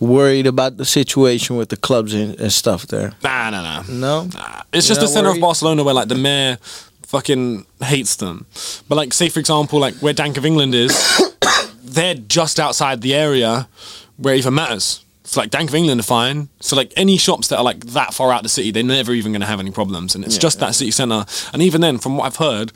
worried 0.00 0.46
about 0.46 0.76
the 0.76 0.84
situation 0.84 1.56
with 1.56 1.68
the 1.68 1.76
clubs 1.76 2.14
and, 2.14 2.38
and 2.40 2.52
stuff 2.52 2.86
there. 2.86 3.12
nah, 3.22 3.50
nah, 3.50 3.62
nah. 3.62 3.82
No. 3.88 4.24
Nah. 4.24 4.62
It's 4.72 4.88
You're 4.88 4.96
just 4.96 5.00
the 5.00 5.06
center 5.08 5.30
of? 5.30 5.40
Barcelona 5.40 5.84
where 5.84 5.94
like 5.94 6.08
the 6.08 6.14
mayor 6.14 6.58
fucking 7.06 7.64
hates 7.82 8.16
them. 8.16 8.46
But 8.88 8.96
like, 8.96 9.12
say 9.12 9.28
for 9.28 9.40
example, 9.40 9.78
like 9.78 9.94
where 9.96 10.12
Dank 10.12 10.36
of 10.36 10.44
England 10.44 10.74
is, 10.74 10.92
they're 11.84 12.14
just 12.14 12.58
outside 12.58 13.02
the 13.02 13.14
area 13.14 13.68
where 14.16 14.34
it 14.34 14.38
even 14.38 14.54
matters. 14.54 15.03
So 15.26 15.40
like 15.40 15.50
Dank 15.50 15.70
of 15.70 15.74
England 15.74 15.98
are 16.00 16.04
fine. 16.04 16.48
So 16.60 16.76
like 16.76 16.92
any 16.96 17.16
shops 17.16 17.48
that 17.48 17.56
are 17.58 17.64
like 17.64 17.80
that 17.86 18.12
far 18.14 18.30
out 18.32 18.42
the 18.42 18.48
city, 18.48 18.70
they're 18.70 18.82
never 18.82 19.12
even 19.12 19.32
going 19.32 19.40
to 19.40 19.46
have 19.46 19.58
any 19.60 19.70
problems. 19.70 20.14
And 20.14 20.22
it's 20.24 20.36
just 20.36 20.60
that 20.60 20.74
city 20.74 20.90
centre. 20.90 21.24
And 21.52 21.62
even 21.62 21.80
then, 21.80 21.98
from 21.98 22.16
what 22.16 22.26
I've 22.26 22.36
heard, 22.36 22.72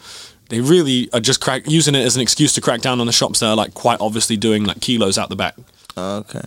they 0.49 0.61
really 0.61 1.11
are 1.13 1.21
just 1.21 1.41
crack 1.43 1.69
using 1.69 1.95
it 1.95 2.01
as 2.07 2.17
an 2.17 2.23
excuse 2.23 2.55
to 2.55 2.61
crack 2.63 2.81
down 2.81 3.01
on 3.01 3.07
the 3.07 3.13
shops 3.13 3.41
that 3.41 3.49
are 3.51 3.57
like 3.57 3.75
quite 3.75 4.01
obviously 4.01 4.37
doing 4.39 4.65
like 4.65 4.81
kilos 4.81 5.19
out 5.19 5.29
the 5.29 5.37
back. 5.37 5.57
Okay. 5.97 6.45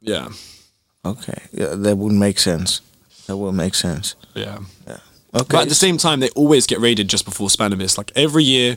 Yeah, 0.00 0.28
Okay. 1.04 1.42
Yeah, 1.52 1.74
that 1.74 1.96
would 1.96 2.12
make 2.12 2.38
sense. 2.38 2.80
That 3.26 3.36
would 3.36 3.52
make 3.52 3.74
sense. 3.74 4.14
yeah. 4.34 4.58
Okay. 5.32 5.44
But 5.48 5.62
at 5.62 5.68
the 5.68 5.74
same 5.74 5.96
time, 5.96 6.20
they 6.20 6.28
always 6.30 6.66
get 6.66 6.80
raided 6.80 7.08
just 7.08 7.24
before 7.24 7.48
Spannabis. 7.48 7.96
Like 7.96 8.10
every 8.16 8.42
year, 8.44 8.76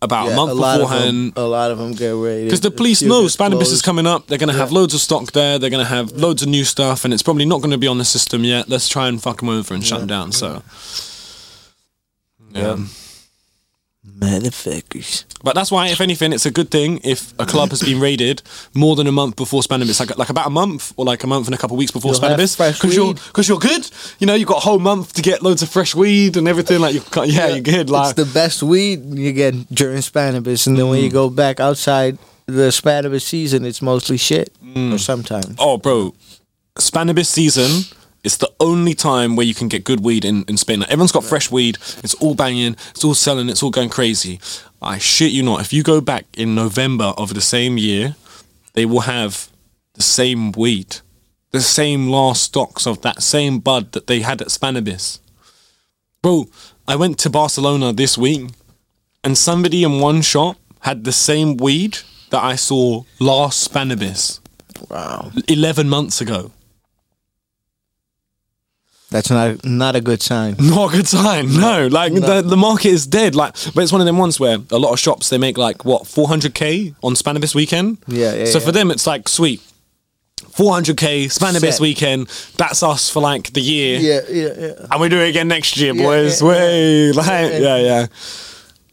about 0.00 0.26
Yeah, 0.26 0.32
a 0.32 0.36
month 0.36 0.50
of 0.52 0.58
beforehand. 0.58 1.32
them, 1.34 1.44
a 1.44 1.46
lot 1.46 1.70
of 1.70 1.78
them 1.78 1.92
get 1.92 2.10
ready 2.10 2.44
Because 2.44 2.60
the 2.60 2.70
police 2.70 3.02
know 3.02 3.22
get 3.22 3.32
Spannabis 3.32 3.72
is 3.72 3.82
coming 3.82 4.06
up. 4.06 4.26
They're 4.26 4.38
going 4.38 4.52
to 4.52 4.58
have 4.58 4.70
loads 4.72 4.94
of 4.94 5.00
stock 5.00 5.32
there. 5.32 5.58
They're 5.58 5.70
going 5.70 5.84
to 5.84 5.88
have 5.88 6.12
loads 6.12 6.42
of 6.42 6.48
new 6.48 6.64
stuff, 6.64 7.04
and 7.04 7.12
it's 7.12 7.22
probably 7.22 7.44
not 7.46 7.58
going 7.60 7.72
to 7.72 7.78
be 7.78 7.88
on 7.88 7.98
the 7.98 8.04
system 8.04 8.44
yet. 8.44 8.68
Let's 8.68 8.88
try 8.88 9.08
and 9.08 9.20
fuck 9.22 9.38
them 9.40 9.48
over 9.48 9.74
and 9.74 9.84
shut 9.84 9.98
them 10.00 10.08
down. 10.08 10.32
So, 10.32 10.62
yeah. 12.52 12.70
Um, 12.70 12.90
Motherfuckers. 14.18 15.24
But 15.44 15.54
that's 15.54 15.70
why, 15.70 15.88
if 15.88 16.00
anything, 16.00 16.32
it's 16.32 16.46
a 16.46 16.50
good 16.50 16.70
thing 16.70 17.00
if 17.04 17.32
a 17.38 17.46
club 17.46 17.70
has 17.70 17.82
been 17.82 18.00
raided 18.00 18.42
more 18.74 18.96
than 18.96 19.06
a 19.06 19.12
month 19.12 19.36
before 19.36 19.62
Spannabis, 19.62 20.00
like 20.00 20.16
like 20.18 20.28
about 20.30 20.46
a 20.46 20.50
month 20.50 20.92
or 20.96 21.04
like 21.04 21.22
a 21.24 21.26
month 21.26 21.46
and 21.46 21.54
a 21.54 21.58
couple 21.58 21.76
of 21.76 21.78
weeks 21.78 21.92
before 21.92 22.12
You'll 22.14 22.20
because 22.74 22.96
you're 22.96 23.14
because 23.14 23.48
you're 23.48 23.58
good. 23.58 23.88
You 24.18 24.26
know, 24.26 24.34
you've 24.34 24.48
got 24.48 24.58
a 24.58 24.66
whole 24.68 24.78
month 24.80 25.12
to 25.14 25.22
get 25.22 25.42
loads 25.42 25.62
of 25.62 25.68
fresh 25.68 25.94
weed 25.94 26.36
and 26.36 26.48
everything. 26.48 26.80
Like 26.80 26.94
you, 26.94 27.02
got- 27.10 27.28
yeah, 27.28 27.48
you're 27.48 27.60
good. 27.60 27.90
Like 27.90 28.16
it's 28.18 28.24
the 28.28 28.32
best 28.34 28.62
weed 28.62 29.04
you 29.14 29.32
get 29.32 29.54
during 29.72 29.98
Spannabis, 29.98 30.66
and 30.66 30.76
then 30.76 30.88
when 30.88 31.00
Mm. 31.00 31.04
you 31.04 31.10
go 31.10 31.30
back 31.30 31.60
outside 31.60 32.18
the 32.46 32.70
Spannabis 32.70 33.22
season, 33.22 33.64
it's 33.64 33.82
mostly 33.82 34.16
shit. 34.16 34.52
Mm. 34.64 34.94
Or 34.94 34.98
sometimes. 34.98 35.54
oh, 35.58 35.76
bro, 35.78 36.14
Spannabis 36.78 37.26
season. 37.26 37.84
It's 38.24 38.36
the 38.36 38.50
only 38.60 38.94
time 38.94 39.36
where 39.36 39.46
you 39.46 39.54
can 39.54 39.68
get 39.68 39.84
good 39.84 40.00
weed 40.00 40.24
in, 40.24 40.44
in 40.48 40.56
Spain. 40.56 40.80
Like, 40.80 40.90
everyone's 40.90 41.12
got 41.12 41.24
fresh 41.24 41.50
weed. 41.50 41.78
It's 42.02 42.14
all 42.14 42.34
banging. 42.34 42.76
It's 42.90 43.04
all 43.04 43.14
selling. 43.14 43.48
It's 43.48 43.62
all 43.62 43.70
going 43.70 43.88
crazy. 43.88 44.40
I 44.82 44.98
shit 44.98 45.32
you 45.32 45.42
not. 45.42 45.60
If 45.60 45.72
you 45.72 45.82
go 45.82 46.00
back 46.00 46.26
in 46.36 46.54
November 46.54 47.12
of 47.16 47.34
the 47.34 47.40
same 47.40 47.78
year, 47.78 48.16
they 48.74 48.84
will 48.86 49.00
have 49.00 49.48
the 49.94 50.02
same 50.02 50.52
weed, 50.52 50.96
the 51.52 51.60
same 51.60 52.08
last 52.08 52.42
stocks 52.42 52.86
of 52.86 53.02
that 53.02 53.22
same 53.22 53.58
bud 53.60 53.92
that 53.92 54.06
they 54.06 54.20
had 54.20 54.40
at 54.40 54.48
Spannabis. 54.48 55.20
Bro, 56.22 56.46
I 56.86 56.96
went 56.96 57.18
to 57.20 57.30
Barcelona 57.30 57.92
this 57.92 58.18
week, 58.18 58.50
and 59.22 59.38
somebody 59.38 59.82
in 59.84 60.00
one 60.00 60.22
shop 60.22 60.56
had 60.80 61.04
the 61.04 61.12
same 61.12 61.56
weed 61.56 61.98
that 62.30 62.42
I 62.42 62.56
saw 62.56 63.04
last 63.18 63.72
Spannabis 63.72 64.40
Wow. 64.88 65.32
11 65.48 65.88
months 65.88 66.20
ago. 66.20 66.52
That's 69.10 69.30
not 69.30 69.64
not 69.64 69.96
a 69.96 70.00
good 70.02 70.20
sign. 70.20 70.56
Not 70.60 70.92
a 70.92 70.96
good 70.98 71.08
sign. 71.08 71.54
No, 71.58 71.86
like 71.86 72.12
the 72.12 72.42
the 72.42 72.56
market 72.58 72.88
is 72.90 73.06
dead. 73.06 73.34
Like, 73.34 73.54
but 73.74 73.82
it's 73.82 73.90
one 73.92 74.02
of 74.02 74.06
them 74.06 74.18
ones 74.18 74.38
where 74.38 74.58
a 74.70 74.78
lot 74.78 74.92
of 74.92 74.98
shops 74.98 75.30
they 75.30 75.38
make 75.38 75.56
like 75.56 75.82
what 75.86 76.02
400k 76.02 76.94
on 77.02 77.14
Spannabis 77.14 77.54
weekend. 77.54 77.96
Yeah, 78.06 78.34
yeah, 78.34 78.44
So 78.44 78.58
yeah. 78.58 78.66
for 78.66 78.72
them, 78.72 78.90
it's 78.90 79.06
like 79.06 79.26
sweet. 79.28 79.62
400k 80.52 81.26
Spannabis 81.26 81.74
Set. 81.74 81.80
weekend. 81.80 82.26
That's 82.56 82.82
us 82.82 83.08
for 83.08 83.20
like 83.20 83.52
the 83.52 83.60
year. 83.60 83.98
Yeah, 83.98 84.20
yeah, 84.28 84.52
yeah. 84.58 84.86
And 84.90 85.00
we 85.00 85.08
do 85.08 85.20
it 85.20 85.28
again 85.30 85.48
next 85.48 85.76
year, 85.76 85.94
boys. 85.94 86.42
yeah, 86.42 86.48
Way, 86.48 87.12
like, 87.12 87.52
yeah, 87.52 87.76
yeah. 87.76 88.06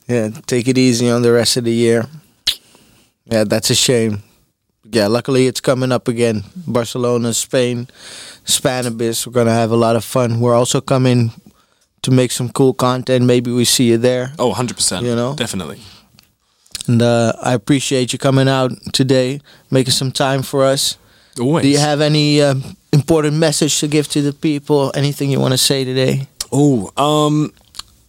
Yeah, 0.07 0.29
take 0.45 0.67
it 0.67 0.77
easy 0.77 1.09
on 1.09 1.23
the 1.23 1.31
rest 1.33 1.57
of 1.57 1.63
the 1.63 1.73
year. 1.73 2.05
Yeah, 3.25 3.43
that's 3.43 3.69
a 3.71 3.75
shame. 3.75 4.21
Yeah, 4.91 5.07
luckily 5.07 5.47
it's 5.47 5.59
coming 5.59 5.91
up 5.91 6.07
again. 6.07 6.43
Barcelona, 6.67 7.33
Spain, 7.33 7.87
Spannabis. 8.45 9.25
We're 9.25 9.33
gonna 9.33 9.53
have 9.53 9.71
a 9.71 9.75
lot 9.75 9.95
of 9.95 10.03
fun. 10.03 10.39
We're 10.39 10.55
also 10.55 10.81
coming 10.81 11.31
to 12.03 12.11
make 12.11 12.31
some 12.31 12.49
cool 12.49 12.73
content. 12.73 13.25
Maybe 13.25 13.51
we 13.51 13.65
see 13.65 13.89
you 13.89 13.97
there. 13.97 14.33
Oh, 14.37 14.53
100%. 14.53 15.01
You 15.01 15.15
know? 15.15 15.35
Definitely. 15.35 15.79
And 16.87 17.01
uh, 17.01 17.33
I 17.41 17.53
appreciate 17.53 18.13
you 18.13 18.19
coming 18.19 18.47
out 18.47 18.71
today, 18.93 19.41
making 19.71 19.91
some 19.91 20.11
time 20.11 20.43
for 20.43 20.63
us. 20.63 20.97
Always. 21.39 21.63
Do 21.63 21.69
you 21.69 21.79
have 21.79 22.01
any 22.01 22.41
um, 22.41 22.77
important 22.93 23.35
message 23.37 23.79
to 23.79 23.87
give 23.87 24.07
to 24.09 24.21
the 24.21 24.33
people? 24.33 24.91
Anything 24.95 25.31
you 25.31 25.39
want 25.39 25.53
to 25.53 25.57
say 25.57 25.83
today? 25.83 26.27
Oh, 26.51 26.91
um, 26.95 27.51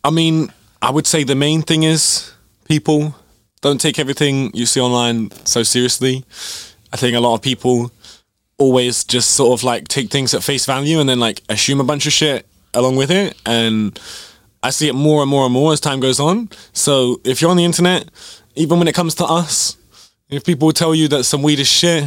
I 0.05 0.11
mean, 0.11 0.53
I 0.83 0.91
would 0.91 1.07
say 1.07 1.25
the 1.25 1.35
main 1.35 1.63
thing 1.63 1.83
is 1.83 2.33
people 2.67 3.15
don't 3.63 3.81
take 3.81 3.99
everything 3.99 4.51
you 4.55 4.67
see 4.67 4.81
online 4.81 5.31
so 5.45 5.63
seriously. 5.63 6.25
I 6.93 6.97
think 6.97 7.17
a 7.17 7.21
lot 7.21 7.35
of 7.35 7.43
people 7.43 7.91
always 8.59 9.05
just 9.05 9.33
sort 9.33 9.59
of 9.59 9.65
like 9.65 9.89
take 9.89 10.11
things 10.11 10.35
at 10.35 10.43
face 10.43 10.67
value 10.67 10.99
and 11.01 11.09
then 11.09 11.21
like 11.21 11.43
assume 11.49 11.81
a 11.81 11.85
bunch 11.85 12.07
of 12.07 12.13
shit 12.13 12.47
along 12.75 12.97
with 12.97 13.11
it. 13.11 13.37
And 13.45 13.99
I 14.63 14.71
see 14.71 14.89
it 14.89 14.95
more 14.95 15.23
and 15.23 15.31
more 15.31 15.45
and 15.45 15.53
more 15.53 15.73
as 15.73 15.81
time 15.81 16.01
goes 16.01 16.19
on. 16.19 16.49
So 16.73 17.21
if 17.25 17.41
you're 17.41 17.51
on 17.51 17.57
the 17.57 17.65
internet, 17.65 18.09
even 18.55 18.79
when 18.79 18.89
it 18.89 18.95
comes 18.95 19.15
to 19.17 19.25
us, 19.25 19.77
if 20.29 20.45
people 20.45 20.73
tell 20.73 20.95
you 20.95 21.09
that 21.09 21.25
some 21.25 21.43
weed 21.43 21.59
is 21.59 21.69
shit, 21.69 22.05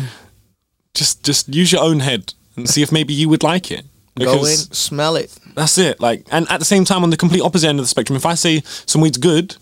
just 0.93 1.23
just 1.23 1.53
use 1.53 1.71
your 1.71 1.83
own 1.83 1.99
head 1.99 2.33
and 2.55 2.69
see 2.69 2.81
if 2.81 2.91
maybe 2.91 3.13
you 3.13 3.29
would 3.29 3.43
like 3.43 3.71
it. 3.71 3.85
Go 4.17 4.45
in, 4.45 4.57
smell 4.57 5.15
it. 5.15 5.33
That's 5.55 5.77
it. 5.77 6.01
Like, 6.01 6.25
and 6.29 6.49
at 6.49 6.59
the 6.59 6.65
same 6.65 6.83
time, 6.83 7.03
on 7.03 7.09
the 7.09 7.15
complete 7.15 7.41
opposite 7.41 7.69
end 7.69 7.79
of 7.79 7.85
the 7.85 7.87
spectrum, 7.87 8.17
if 8.17 8.25
I 8.25 8.33
say 8.33 8.61
some 8.85 8.99
weed's 8.99 9.17
good, 9.17 9.55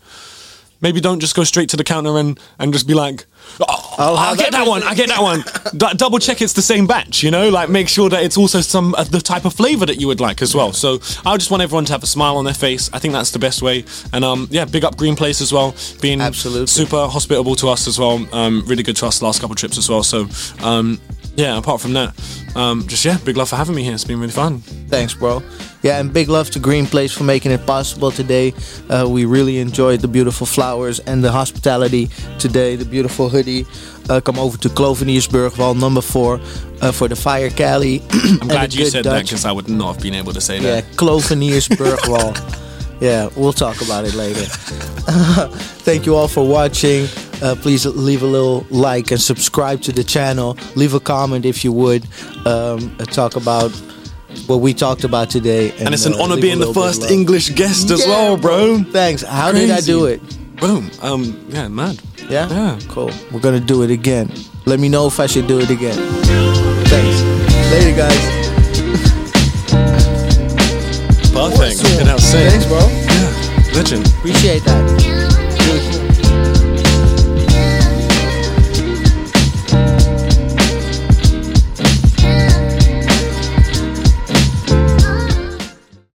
maybe 0.82 1.02
don't 1.02 1.20
just 1.20 1.36
go 1.36 1.44
straight 1.44 1.70
to 1.70 1.78
the 1.78 1.84
counter 1.84 2.18
and 2.18 2.40
and 2.60 2.74
just 2.74 2.88
be 2.88 2.94
like, 2.94 3.26
oh, 3.60 3.96
I'll 3.98 4.16
I 4.18 4.26
have 4.30 4.38
get 4.38 4.52
that 4.52 4.68
one. 4.68 4.84
I 4.84 4.94
get 4.94 5.10
that 5.10 5.22
one. 5.22 5.44
D- 5.78 5.98
double 5.98 6.20
check 6.20 6.42
it's 6.42 6.54
the 6.54 6.62
same 6.62 6.88
batch. 6.88 7.24
You 7.24 7.32
know, 7.32 7.50
like 7.50 7.70
make 7.70 7.88
sure 7.90 8.10
that 8.10 8.24
it's 8.24 8.38
also 8.38 8.62
some 8.62 8.96
uh, 8.96 9.04
the 9.04 9.20
type 9.20 9.46
of 9.46 9.54
flavor 9.54 9.86
that 9.86 10.00
you 10.00 10.08
would 10.08 10.20
like 10.20 10.42
as 10.42 10.54
well. 10.56 10.74
So 10.74 10.96
I 11.26 11.38
just 11.38 11.52
want 11.52 11.64
everyone 11.64 11.86
to 11.86 11.94
have 11.94 12.04
a 12.04 12.08
smile 12.08 12.38
on 12.38 12.46
their 12.46 12.54
face. 12.54 12.90
I 12.94 13.00
think 13.00 13.14
that's 13.14 13.32
the 13.32 13.40
best 13.40 13.62
way. 13.62 13.86
And 14.14 14.24
um, 14.24 14.48
yeah, 14.52 14.66
big 14.66 14.84
up 14.84 14.98
Green 14.98 15.16
Place 15.16 15.42
as 15.42 15.52
well, 15.52 15.76
being 16.02 16.22
Absolutely. 16.22 16.68
super 16.68 17.08
hospitable 17.08 17.56
to 17.58 17.70
us 17.70 17.88
as 17.88 18.00
well. 18.00 18.26
Um, 18.34 18.64
really 18.66 18.84
good 18.84 18.96
to 18.98 19.06
us 19.08 19.22
last 19.22 19.42
couple 19.42 19.56
trips 19.56 19.78
as 19.78 19.90
well. 19.90 20.04
So 20.04 20.28
um, 20.64 21.00
yeah, 21.38 21.58
apart 21.58 21.80
from 21.82 21.94
that, 21.94 22.14
um, 22.56 22.86
just 22.88 23.06
yeah, 23.06 23.18
big 23.24 23.38
love 23.38 23.48
for 23.50 23.56
having 23.56 23.76
me 23.76 23.84
here. 23.84 23.94
It's 23.94 24.04
been 24.04 24.20
really 24.20 24.32
fun. 24.34 24.60
Thanks, 24.90 25.14
bro. 25.14 25.42
Yeah, 25.84 26.00
and 26.00 26.12
big 26.12 26.28
love 26.28 26.50
to 26.52 26.60
Green 26.60 26.86
Place 26.88 27.14
for 27.14 27.24
making 27.24 27.52
it 27.52 27.66
possible 27.66 28.12
today. 28.12 28.54
Uh, 28.90 29.08
we 29.08 29.26
really 29.26 29.60
enjoyed 29.60 30.02
the 30.02 30.08
beautiful 30.08 30.46
flowers 30.48 31.00
and 31.00 31.24
the 31.24 31.32
hospitality 31.32 32.10
today, 32.40 32.76
the 32.76 32.86
beautiful 32.86 33.30
hoodie. 33.30 33.66
Uh, 34.10 34.20
come 34.20 34.40
over 34.40 34.58
to 34.58 34.70
Kloveniersburgwal 34.70 35.80
number 35.80 36.02
four 36.02 36.40
uh, 36.82 36.92
for 36.92 37.08
the 37.08 37.16
Fire 37.16 37.50
Cali. 37.50 38.02
I'm 38.12 38.48
glad 38.48 38.74
you 38.74 38.86
said 38.86 39.04
that 39.06 39.24
because 39.24 39.46
I 39.46 39.52
would 39.52 39.70
not 39.70 39.94
have 39.94 40.02
been 40.04 40.16
able 40.16 40.34
to 40.34 40.42
say 40.42 40.56
Yeah, 40.56 40.82
that. 40.82 40.86
Kloveniersburgwal. 40.96 42.64
yeah, 43.00 43.30
we'll 43.36 43.54
talk 43.54 43.82
about 43.82 44.06
it 44.06 44.14
later. 44.16 44.42
Thank 45.84 46.06
you 46.06 46.16
all 46.16 46.28
for 46.28 46.48
watching. 46.48 47.08
Uh, 47.42 47.56
please 47.56 47.86
leave 47.86 48.24
a 48.24 48.26
little 48.28 48.66
like 48.70 49.12
and 49.12 49.22
subscribe 49.22 49.82
to 49.84 49.92
the 49.92 50.04
channel. 50.04 50.58
Leave 50.76 50.94
a 50.94 51.00
comment 51.00 51.46
if 51.46 51.64
you 51.64 51.72
would. 51.72 52.04
Um, 52.46 52.96
uh, 53.00 53.06
talk 53.06 53.36
about 53.36 53.72
what 54.48 54.58
we 54.58 54.74
talked 54.74 55.04
about 55.04 55.30
today. 55.30 55.72
And 55.78 55.94
it's 55.94 56.06
an 56.06 56.14
uh, 56.14 56.24
honor 56.24 56.36
being 56.42 56.60
the 56.60 56.68
little 56.68 56.74
bit 56.84 56.90
of 56.90 56.96
first. 56.98 57.12
English 57.12 57.50
guest 57.52 57.92
as 57.92 58.06
Yeah, 58.06 58.10
well, 58.12 58.38
bro. 58.38 58.80
Thanks. 58.84 59.22
How 59.22 59.52
did 59.52 59.70
I 59.72 59.82
do 59.82 60.06
it? 60.06 60.22
Boom. 60.58 60.90
Um. 61.02 61.46
Yeah, 61.50 61.68
mad. 61.68 62.00
Yeah? 62.30 62.50
Yeah. 62.50 62.80
Cool. 62.90 63.12
We're 63.32 63.40
going 63.40 63.60
to 63.60 63.66
do 63.66 63.84
it 63.84 63.92
again. 63.92 64.32
Let 64.66 64.80
me 64.80 64.90
know 64.90 65.08
if 65.08 65.20
I 65.20 65.28
should 65.28 65.48
do 65.48 65.60
it 65.60 65.70
again. 65.70 65.96
Thanks. 66.88 67.72
Later, 67.72 67.96
guys. 67.96 68.37
Perfect. 71.38 72.00
You 72.00 72.06
know, 72.06 72.18
say. 72.18 72.50
Thanks, 72.50 72.66
bro. 72.66 72.80
Yeah. 72.80 73.74
Legend. 73.76 74.08
Appreciate 74.08 74.64
that. 74.64 75.17